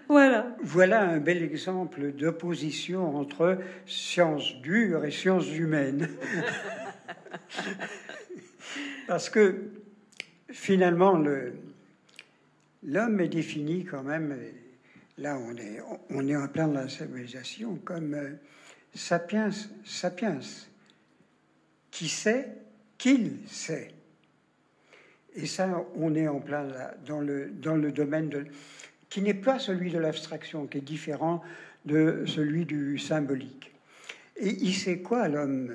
Voilà, 0.09 0.57
voilà. 0.63 1.03
un 1.03 1.19
bel 1.19 1.43
exemple 1.43 2.13
d'opposition 2.13 3.17
entre 3.17 3.59
sciences 3.87 4.55
dures 4.63 5.05
et 5.05 5.11
sciences 5.11 5.55
humaines. 5.55 6.09
Parce 9.07 9.29
que 9.29 9.82
finalement, 10.53 11.23
l'homme 12.83 13.21
est 13.21 13.29
défini 13.29 13.85
quand 13.85 14.03
même, 14.03 14.37
là 15.19 15.39
on 15.39 15.57
est, 15.57 15.81
on 16.11 16.29
est 16.29 16.37
en 16.37 16.49
plein 16.49 16.69
de 16.69 16.75
la 16.75 16.89
civilisation, 16.89 17.77
comme 17.85 18.15
euh, 18.15 18.31
sapiens, 18.95 19.51
sapiens, 19.85 20.41
qui 21.91 22.09
sait 22.09 22.49
qu'il 22.99 23.39
sait. 23.47 23.93
Et 25.35 25.47
ça, 25.47 25.85
on 25.97 26.15
est 26.15 26.29
en 26.29 26.41
plein 26.41 26.65
là, 26.65 26.95
dans 27.07 27.21
le, 27.21 27.49
dans 27.49 27.77
le 27.77 27.91
domaine 27.91 28.29
de, 28.29 28.45
qui 29.09 29.23
n'est 29.23 29.35
pas 29.35 29.59
celui 29.59 29.91
de 29.91 29.99
l'abstraction, 29.99 30.67
qui 30.67 30.79
est 30.79 30.83
différent 30.83 31.43
de 31.85 32.25
celui 32.27 32.65
du 32.65 32.99
symbolique. 32.99 33.73
Et 34.37 34.51
il 34.51 34.75
sait 34.75 34.99
quoi 34.99 35.29
l'homme? 35.29 35.75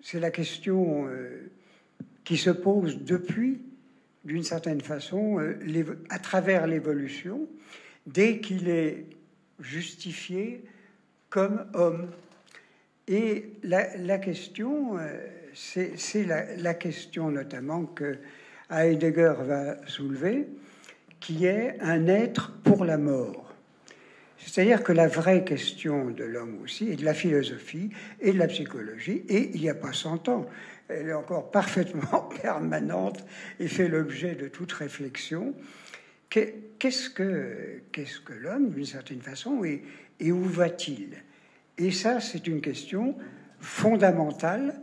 C'est 0.00 0.20
la 0.20 0.30
question 0.30 1.08
euh, 1.08 1.50
qui 2.24 2.36
se 2.36 2.50
pose 2.50 3.02
depuis, 3.02 3.60
d'une 4.24 4.42
certaine 4.42 4.80
façon, 4.80 5.38
euh, 5.38 5.84
à 6.08 6.18
travers 6.18 6.66
l'évolution, 6.66 7.46
dès 8.06 8.40
qu'il 8.40 8.68
est 8.68 9.06
justifié 9.60 10.64
comme 11.28 11.66
homme. 11.74 12.10
Et 13.06 13.52
la, 13.62 14.18
question, 14.18 14.96
c'est 15.52 16.24
la, 16.24 16.56
la, 16.56 16.74
question 16.74 17.30
notamment 17.30 17.84
que 17.84 18.16
Heidegger 18.70 19.34
va 19.40 19.86
soulever, 19.86 20.46
qui 21.20 21.46
est 21.46 21.76
un 21.80 22.06
être 22.06 22.52
pour 22.64 22.84
la 22.84 22.98
mort. 22.98 23.44
C'est-à-dire 24.38 24.82
que 24.82 24.92
la 24.92 25.08
vraie 25.08 25.42
question 25.44 26.10
de 26.10 26.24
l'homme 26.24 26.60
aussi, 26.62 26.90
et 26.90 26.96
de 26.96 27.04
la 27.04 27.14
philosophie, 27.14 27.90
et 28.20 28.32
de 28.32 28.38
la 28.38 28.46
psychologie, 28.46 29.24
et 29.28 29.50
il 29.54 29.60
n'y 29.60 29.70
a 29.70 29.74
pas 29.74 29.92
100 29.92 30.28
ans, 30.28 30.46
elle 30.88 31.08
est 31.08 31.14
encore 31.14 31.50
parfaitement 31.50 32.28
permanente 32.42 33.24
et 33.60 33.68
fait 33.68 33.88
l'objet 33.88 34.34
de 34.34 34.48
toute 34.48 34.72
réflexion. 34.72 35.54
Qu'est-ce 36.30 37.10
que, 37.10 37.80
l'homme, 38.40 38.70
d'une 38.70 38.84
certaine 38.84 39.20
façon, 39.20 39.64
et, 39.64 39.82
et 40.20 40.32
où 40.32 40.42
va-t-il? 40.42 41.22
Et 41.78 41.90
ça, 41.90 42.20
c'est 42.20 42.46
une 42.46 42.60
question 42.60 43.16
fondamentale 43.60 44.80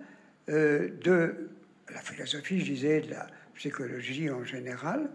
euh, 0.50 0.90
de 1.04 1.50
la 1.94 2.00
philosophie, 2.00 2.62
je 2.62 2.72
disais, 2.72 3.02
de 3.02 3.12
la 3.12 3.28
psychologie 3.54 4.30
en 4.30 4.44
général, 4.44 5.10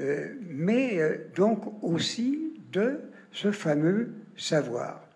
euh, 0.00 0.34
mais 0.48 0.98
euh, 0.98 1.16
donc 1.34 1.82
aussi 1.82 2.54
de 2.72 3.00
ce 3.32 3.52
fameux 3.52 4.14
savoir. 4.36 5.06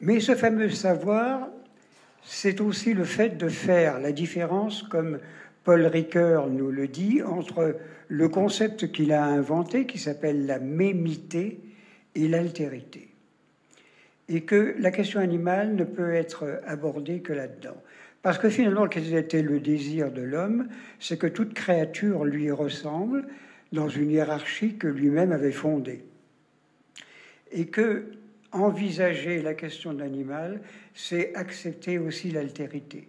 Mais 0.00 0.20
ce 0.20 0.34
fameux 0.34 0.70
savoir, 0.70 1.48
c'est 2.30 2.60
aussi 2.60 2.92
le 2.92 3.04
fait 3.04 3.38
de 3.38 3.48
faire 3.48 3.98
la 4.00 4.12
différence, 4.12 4.82
comme 4.82 5.18
Paul 5.64 5.86
Ricoeur 5.86 6.48
nous 6.48 6.70
le 6.70 6.86
dit, 6.86 7.22
entre 7.22 7.76
le 8.08 8.28
concept 8.28 8.92
qu'il 8.92 9.12
a 9.12 9.24
inventé, 9.24 9.86
qui 9.86 9.98
s'appelle 9.98 10.44
la 10.44 10.58
mémité, 10.58 11.58
et 12.14 12.28
l'altérité. 12.28 13.08
Et 14.28 14.42
que 14.42 14.74
la 14.78 14.90
question 14.90 15.20
animale 15.20 15.74
ne 15.74 15.84
peut 15.84 16.12
être 16.12 16.60
abordée 16.66 17.20
que 17.20 17.32
là-dedans. 17.32 17.80
Parce 18.22 18.38
que 18.38 18.50
finalement, 18.50 18.88
quel 18.88 19.14
était 19.14 19.42
le 19.42 19.60
désir 19.60 20.10
de 20.10 20.22
l'homme 20.22 20.68
C'est 20.98 21.18
que 21.18 21.26
toute 21.26 21.54
créature 21.54 22.24
lui 22.24 22.50
ressemble 22.50 23.26
dans 23.72 23.88
une 23.88 24.10
hiérarchie 24.10 24.76
que 24.76 24.88
lui-même 24.88 25.32
avait 25.32 25.52
fondée. 25.52 26.04
Et 27.52 27.66
que 27.66 28.04
envisager 28.52 29.42
la 29.42 29.54
question 29.54 29.92
de 29.92 30.00
l'animal, 30.00 30.60
c'est 31.00 31.32
accepter 31.36 31.96
aussi 31.96 32.32
l'altérité. 32.32 33.06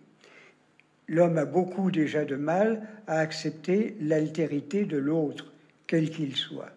L'homme 1.07 1.39
a 1.39 1.45
beaucoup 1.45 1.89
déjà 1.89 2.23
de 2.23 2.35
mal 2.35 2.87
à 3.07 3.17
accepter 3.17 3.97
l'altérité 3.99 4.85
de 4.85 4.97
l'autre, 4.97 5.51
quel 5.87 6.11
qu'il 6.11 6.35
soit. 6.35 6.69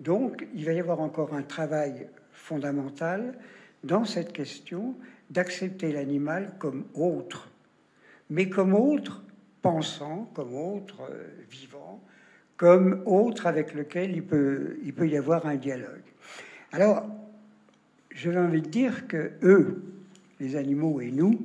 Donc, 0.00 0.46
il 0.54 0.66
va 0.66 0.74
y 0.74 0.80
avoir 0.80 1.00
encore 1.00 1.32
un 1.32 1.42
travail 1.42 2.08
fondamental 2.30 3.38
dans 3.84 4.04
cette 4.04 4.34
question 4.34 4.94
d'accepter 5.30 5.92
l'animal 5.92 6.52
comme 6.58 6.84
autre, 6.92 7.48
mais 8.28 8.50
comme 8.50 8.74
autre 8.74 9.24
pensant, 9.62 10.30
comme 10.34 10.54
autre 10.54 11.04
euh, 11.10 11.24
vivant, 11.50 12.02
comme 12.58 13.02
autre 13.06 13.46
avec 13.46 13.72
lequel 13.72 14.14
il 14.14 14.22
peut, 14.22 14.76
il 14.84 14.92
peut 14.92 15.08
y 15.08 15.16
avoir 15.16 15.46
un 15.46 15.56
dialogue. 15.56 16.04
Alors, 16.70 17.06
je 18.10 18.28
vais 18.28 18.38
envie 18.38 18.60
de 18.60 18.68
dire 18.68 19.08
que 19.08 19.32
eux, 19.42 19.93
les 20.44 20.56
animaux 20.56 21.00
et 21.00 21.10
nous, 21.10 21.40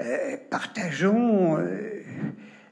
euh, 0.00 0.36
partageons 0.50 1.58
euh, 1.58 2.02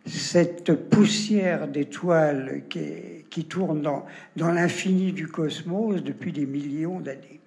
cette 0.06 0.72
poussière 0.88 1.68
d'étoiles 1.68 2.62
qui, 2.68 3.44
tourne 3.44 3.82
dans, 3.82 4.52
l'infini 4.52 5.12
du 5.12 5.28
cosmos 5.28 6.02
depuis 6.02 6.32
des 6.32 6.46
millions 6.46 7.00
d'années. 7.00 7.40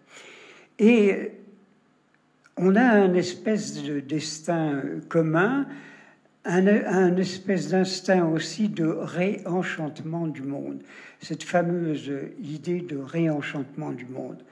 Et 0.80 1.32
on 2.58 2.76
a 2.76 2.84
un 2.84 3.14
espèce 3.14 3.84
de 3.84 4.00
destin 4.00 4.82
commun, 5.10 5.68
un, 6.46 6.68
un 6.68 7.16
espèce 7.18 7.70
d'instinct 7.70 8.26
aussi 8.26 8.70
de 8.70 8.86
réenchantement 8.86 10.28
du 10.28 10.42
monde, 10.42 10.82
cette 11.22 11.44
fameuse 11.44 12.12
idée 12.42 12.82
de 12.82 12.98
réenchantement 12.98 13.92
du 13.92 14.06
monde. 14.06 14.44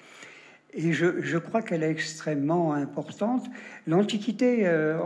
Et 0.75 0.91
je, 0.91 1.37
crois 1.37 1.61
qu'elle 1.61 1.83
est 1.83 1.91
extrêmement 1.91 2.73
importante. 2.73 3.45
L'Antiquité, 3.85 4.65
euh, 4.65 4.97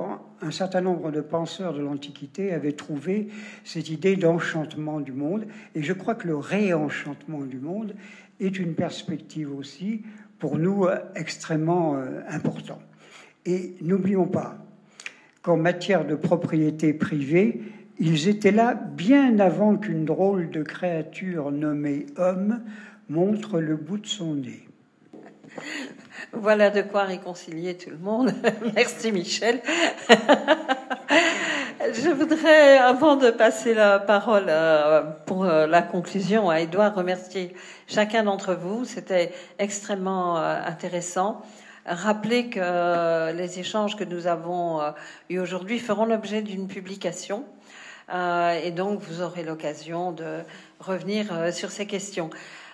un 0.42 0.52
certain 0.52 0.80
nombre 0.80 1.12
de 1.12 1.20
penseurs 1.20 1.74
de 1.74 1.82
l'Antiquité 1.82 2.54
avaient 2.54 2.72
trouvé 2.72 3.28
cette 3.66 3.90
idée 3.90 4.16
d'enchantement 4.16 5.02
du 5.02 5.12
monde. 5.12 5.46
Et 5.76 5.84
je 5.84 5.92
crois 5.92 6.16
que 6.16 6.28
le 6.28 6.38
réenchantement 6.38 7.42
du 7.42 7.60
monde 7.60 7.96
est 8.40 8.58
une 8.58 8.76
perspective 8.76 9.54
aussi 9.54 10.04
pour 10.40 10.58
nous 10.58 10.86
euh, 10.86 11.00
extrêmement 11.16 11.98
euh, 11.98 12.22
important. 12.30 12.80
Et 13.46 13.76
n'oublions 13.82 14.28
pas 14.28 14.58
qu'en 15.42 15.58
matière 15.58 16.06
de 16.06 16.16
propriété 16.16 16.94
privée, 16.94 17.62
ils 18.00 18.30
étaient 18.30 18.52
là 18.52 18.74
bien 18.74 19.40
avant 19.40 19.76
qu'une 19.76 20.06
drôle 20.06 20.50
de 20.50 20.64
créature 20.64 21.52
nommée 21.52 22.06
homme 22.16 22.62
montre 23.10 23.60
le 23.60 23.76
bout 23.76 23.98
de 23.98 24.08
son 24.08 24.36
nez. 24.36 24.67
Voilà 26.34 26.70
de 26.70 26.82
quoi 26.82 27.04
réconcilier 27.04 27.78
tout 27.78 27.90
le 27.90 27.98
monde. 27.98 28.34
Merci 28.76 29.12
Michel. 29.12 29.62
Je 31.94 32.10
voudrais, 32.10 32.78
avant 32.78 33.16
de 33.16 33.30
passer 33.30 33.74
la 33.74 34.00
parole 34.00 34.48
euh, 34.50 35.04
pour 35.26 35.46
euh, 35.46 35.68
la 35.68 35.82
conclusion 35.82 36.50
à 36.50 36.60
Edouard, 36.60 36.96
remercier 36.96 37.56
chacun 37.88 38.24
d'entre 38.24 38.56
vous. 38.56 38.84
C'était 38.84 39.32
extrêmement 39.60 40.38
euh, 40.38 40.60
intéressant. 40.66 41.42
Rappeler 41.86 42.50
que 42.50 43.32
les 43.32 43.60
échanges 43.60 43.96
que 43.96 44.04
nous 44.04 44.28
avons 44.28 44.82
eus 45.30 45.40
aujourd'hui 45.40 45.80
feront 45.80 46.04
l'objet 46.04 46.42
d'une 46.42 46.68
publication. 46.68 47.46
Et 48.12 48.72
donc, 48.72 49.00
vous 49.00 49.22
aurez 49.22 49.44
l'occasion 49.44 50.12
de 50.12 50.42
revenir 50.82 51.54
sur 51.54 51.72
ces 51.72 51.88
questions. 51.88 52.30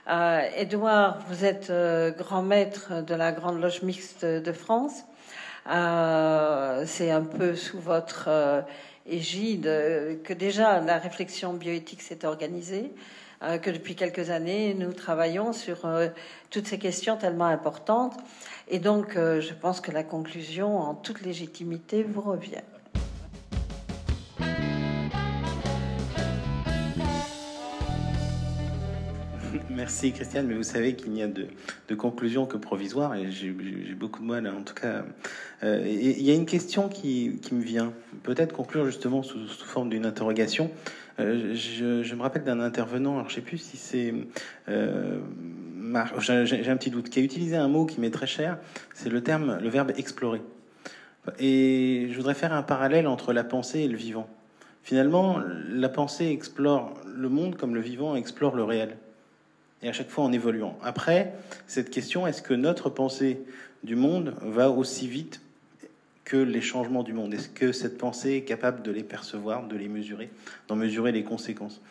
Euh, 0.10 0.42
Édouard, 0.58 1.20
vous 1.30 1.46
êtes 1.46 1.70
euh, 1.70 2.12
grand 2.12 2.42
maître 2.42 3.02
de 3.04 3.16
la 3.16 3.32
Grande 3.32 3.62
Loge 3.62 3.84
Mixte 3.84 4.26
de 4.26 4.52
France. 4.52 5.06
Euh, 5.72 6.84
c'est 6.86 7.10
un 7.10 7.24
peu 7.24 7.56
sous 7.56 7.80
votre 7.80 8.30
égide 9.06 9.64
que 10.24 10.34
déjà 10.34 10.82
la 10.82 10.98
réflexion 10.98 11.54
bioéthique 11.54 12.02
s'est 12.02 12.26
organisée, 12.26 12.92
que 13.62 13.70
depuis 13.70 13.96
quelques 13.96 14.30
années 14.30 14.74
nous 14.74 14.94
travaillons 14.94 15.52
sur 15.52 15.90
toutes 16.50 16.68
ces 16.68 16.80
questions 16.80 17.18
tellement 17.18 17.46
importantes. 17.46 18.18
Et 18.70 18.80
donc, 18.80 19.16
je 19.16 19.54
pense 19.54 19.82
que 19.82 19.92
la 19.92 20.04
conclusion, 20.04 20.80
en 20.80 20.96
toute 20.96 21.22
légitimité, 21.22 22.04
vous 22.04 22.22
revient. 22.22 22.64
Merci 29.70 30.12
Christiane, 30.12 30.48
mais 30.48 30.56
vous 30.56 30.64
savez 30.64 30.96
qu'il 30.96 31.12
n'y 31.12 31.24
a 31.24 31.28
de, 31.28 31.48
conclusion 31.96 32.46
que 32.46 32.58
provisoire 32.58 33.16
et 33.16 33.32
j'ai 33.32 33.52
beaucoup 33.94 34.22
de 34.22 34.28
mal, 34.28 34.48
en 34.48 34.64
tout 34.64 34.74
cas. 34.74 35.04
Euh, 35.64 35.84
il 35.86 36.22
y 36.22 36.32
a 36.32 36.34
une 36.34 36.46
question 36.46 36.90
qui, 36.90 37.40
me 37.52 37.62
vient, 37.62 37.94
peut-être 38.24 38.54
conclure 38.54 38.86
justement 38.86 39.24
sous, 39.24 39.48
forme 39.48 39.90
d'une 39.90 40.06
interrogation. 40.06 40.72
Euh, 41.20 41.54
je, 41.54 42.16
me 42.16 42.22
rappelle 42.22 42.44
d'un 42.44 42.60
intervenant, 42.60 43.16
alors 43.16 43.30
je 43.30 43.34
ne 43.34 43.42
sais 43.42 43.46
plus 43.46 43.60
si 43.60 43.78
c'est 43.78 44.14
euh, 44.70 45.20
j'ai 46.20 46.70
un 46.70 46.78
petit 46.78 46.90
doute, 46.90 47.10
qui 47.10 47.20
a 47.20 47.22
utilisé 47.22 47.56
un 47.56 47.68
mot 47.68 47.86
qui 47.86 48.02
m'est 48.02 48.10
très 48.10 48.28
cher, 48.28 48.58
c'est 48.94 49.10
le 49.10 49.22
terme, 49.22 49.60
le 49.62 49.70
verbe 49.70 49.92
explorer. 49.98 50.42
Et 51.40 52.08
je 52.10 52.16
voudrais 52.18 52.34
faire 52.34 52.54
un 52.54 52.64
parallèle 52.64 53.08
entre 53.08 53.32
la 53.32 53.44
pensée 53.44 53.82
et 53.82 53.88
le 53.88 53.96
vivant. 53.96 54.28
Finalement, 54.82 55.40
la 55.70 55.88
pensée 55.88 56.28
explore 56.28 56.94
le 57.06 57.30
monde 57.30 57.56
comme 57.56 57.76
le 57.76 57.80
vivant 57.80 58.16
explore 58.16 58.56
le 58.56 58.64
réel. 58.64 58.98
Et 59.84 59.90
à 59.90 59.94
chaque 59.94 60.10
fois 60.10 60.24
en 60.24 60.32
évoluant. 60.32 60.78
Après, 60.82 61.34
cette 61.68 61.90
question, 61.90 62.26
est-ce 62.26 62.42
que 62.42 62.54
notre 62.54 62.90
pensée 62.90 63.42
du 63.84 63.96
monde 63.96 64.36
va 64.42 64.70
aussi 64.70 65.08
vite 65.08 65.42
que 66.24 66.38
les 66.38 66.62
changements 66.62 67.04
du 67.04 67.14
monde? 67.14 67.34
Est-ce 67.34 67.50
que 67.50 67.72
cette 67.72 67.98
pensée 67.98 68.32
est 68.36 68.44
capable 68.44 68.82
de 68.82 68.92
les 68.92 69.04
percevoir, 69.04 69.68
de 69.68 69.76
les 69.76 69.90
mesurer, 69.90 70.30
d'en 70.68 70.76
mesurer 70.76 71.12
les 71.12 71.24
conséquences? 71.24 71.82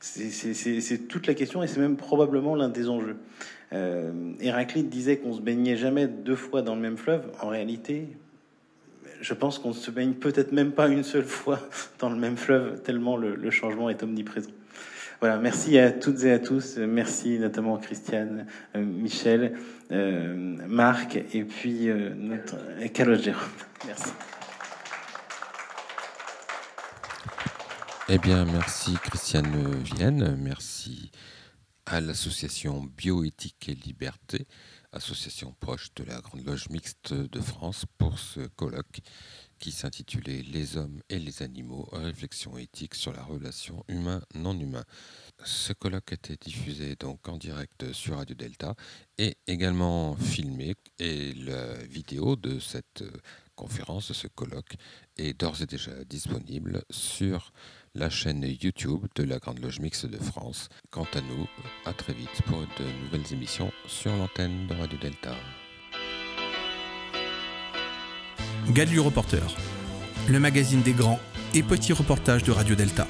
C'est 0.00 1.08
toute 1.08 1.26
la 1.26 1.34
question 1.34 1.62
et 1.62 1.66
c'est 1.66 1.80
même 1.80 1.96
probablement 1.96 2.54
l'un 2.54 2.68
des 2.68 2.88
enjeux. 2.88 3.16
Euh, 3.72 4.32
Héraclite 4.40 4.88
disait 4.88 5.18
qu'on 5.18 5.34
se 5.34 5.40
baignait 5.40 5.76
jamais 5.76 6.06
deux 6.06 6.36
fois 6.36 6.62
dans 6.62 6.74
le 6.74 6.80
même 6.80 6.96
fleuve. 6.96 7.30
En 7.40 7.48
réalité, 7.48 8.08
je 9.20 9.34
pense 9.34 9.58
qu'on 9.58 9.70
ne 9.70 9.74
se 9.74 9.90
baigne 9.90 10.12
peut-être 10.12 10.52
même 10.52 10.72
pas 10.72 10.88
une 10.88 11.02
seule 11.02 11.24
fois 11.24 11.60
dans 11.98 12.10
le 12.10 12.16
même 12.16 12.36
fleuve, 12.36 12.82
tellement 12.82 13.16
le, 13.16 13.50
changement 13.50 13.90
est 13.90 14.02
omniprésent. 14.02 14.50
Voilà, 15.20 15.38
merci 15.38 15.78
à 15.78 15.90
toutes 15.92 16.24
et 16.24 16.32
à 16.32 16.38
tous. 16.38 16.76
Merci 16.76 17.38
notamment 17.38 17.78
Christiane, 17.78 18.46
euh, 18.74 18.84
Michel, 18.84 19.56
euh, 19.90 20.34
Marc 20.68 21.16
et 21.32 21.44
puis 21.44 21.88
euh, 21.88 22.14
notre 22.14 22.56
Calogero. 22.92 23.40
Merci. 23.86 24.12
Eh 28.08 28.18
bien, 28.18 28.44
merci 28.44 28.94
Christiane 29.02 29.82
Vienne, 29.82 30.36
merci 30.38 31.10
à 31.86 32.00
l'association 32.00 32.84
Bioéthique 32.96 33.68
et 33.68 33.74
Liberté 33.74 34.46
association 34.96 35.54
proche 35.60 35.92
de 35.94 36.04
la 36.04 36.20
Grande 36.20 36.44
Loge 36.44 36.68
Mixte 36.70 37.12
de 37.12 37.40
France, 37.40 37.84
pour 37.98 38.18
ce 38.18 38.40
colloque 38.40 39.00
qui 39.58 39.72
s'intitulait 39.72 40.42
Les 40.42 40.76
hommes 40.76 41.00
et 41.08 41.18
les 41.18 41.42
animaux, 41.42 41.88
réflexion 41.92 42.56
éthique 42.56 42.94
sur 42.94 43.12
la 43.12 43.22
relation 43.22 43.84
humain-non 43.88 44.58
humain. 44.58 44.84
Ce 45.44 45.72
colloque 45.72 46.12
été 46.12 46.36
diffusé 46.36 46.96
donc 46.96 47.28
en 47.28 47.36
direct 47.36 47.92
sur 47.92 48.16
Radio 48.16 48.34
Delta 48.34 48.74
et 49.18 49.36
également 49.46 50.16
filmé 50.16 50.74
et 50.98 51.34
la 51.34 51.74
vidéo 51.84 52.36
de 52.36 52.58
cette 52.58 53.04
conférence, 53.54 54.08
de 54.08 54.14
ce 54.14 54.28
colloque, 54.28 54.76
est 55.16 55.38
d'ores 55.38 55.62
et 55.62 55.66
déjà 55.66 56.04
disponible 56.04 56.84
sur 56.90 57.52
la 57.94 58.10
chaîne 58.10 58.44
YouTube 58.44 59.06
de 59.16 59.24
la 59.24 59.38
Grande 59.38 59.60
Loge 59.60 59.80
Mixte 59.80 60.06
de 60.06 60.18
France. 60.18 60.68
Quant 60.90 61.08
à 61.14 61.20
nous, 61.22 61.48
à 61.86 61.92
très 61.92 62.12
vite 62.12 62.42
pour 62.46 62.60
de 62.60 63.04
nouvelles 63.04 63.32
émissions 63.32 63.72
sur 63.86 64.14
l'antenne 64.14 64.66
de 64.66 64.74
Radio 64.74 64.98
Delta. 64.98 65.34
Gadu 68.72 68.98
Reporter, 68.98 69.42
le 70.28 70.40
magazine 70.40 70.82
des 70.82 70.92
grands 70.92 71.20
et 71.54 71.62
petits 71.62 71.92
reportages 71.92 72.42
de 72.42 72.50
Radio 72.50 72.74
Delta. 72.74 73.06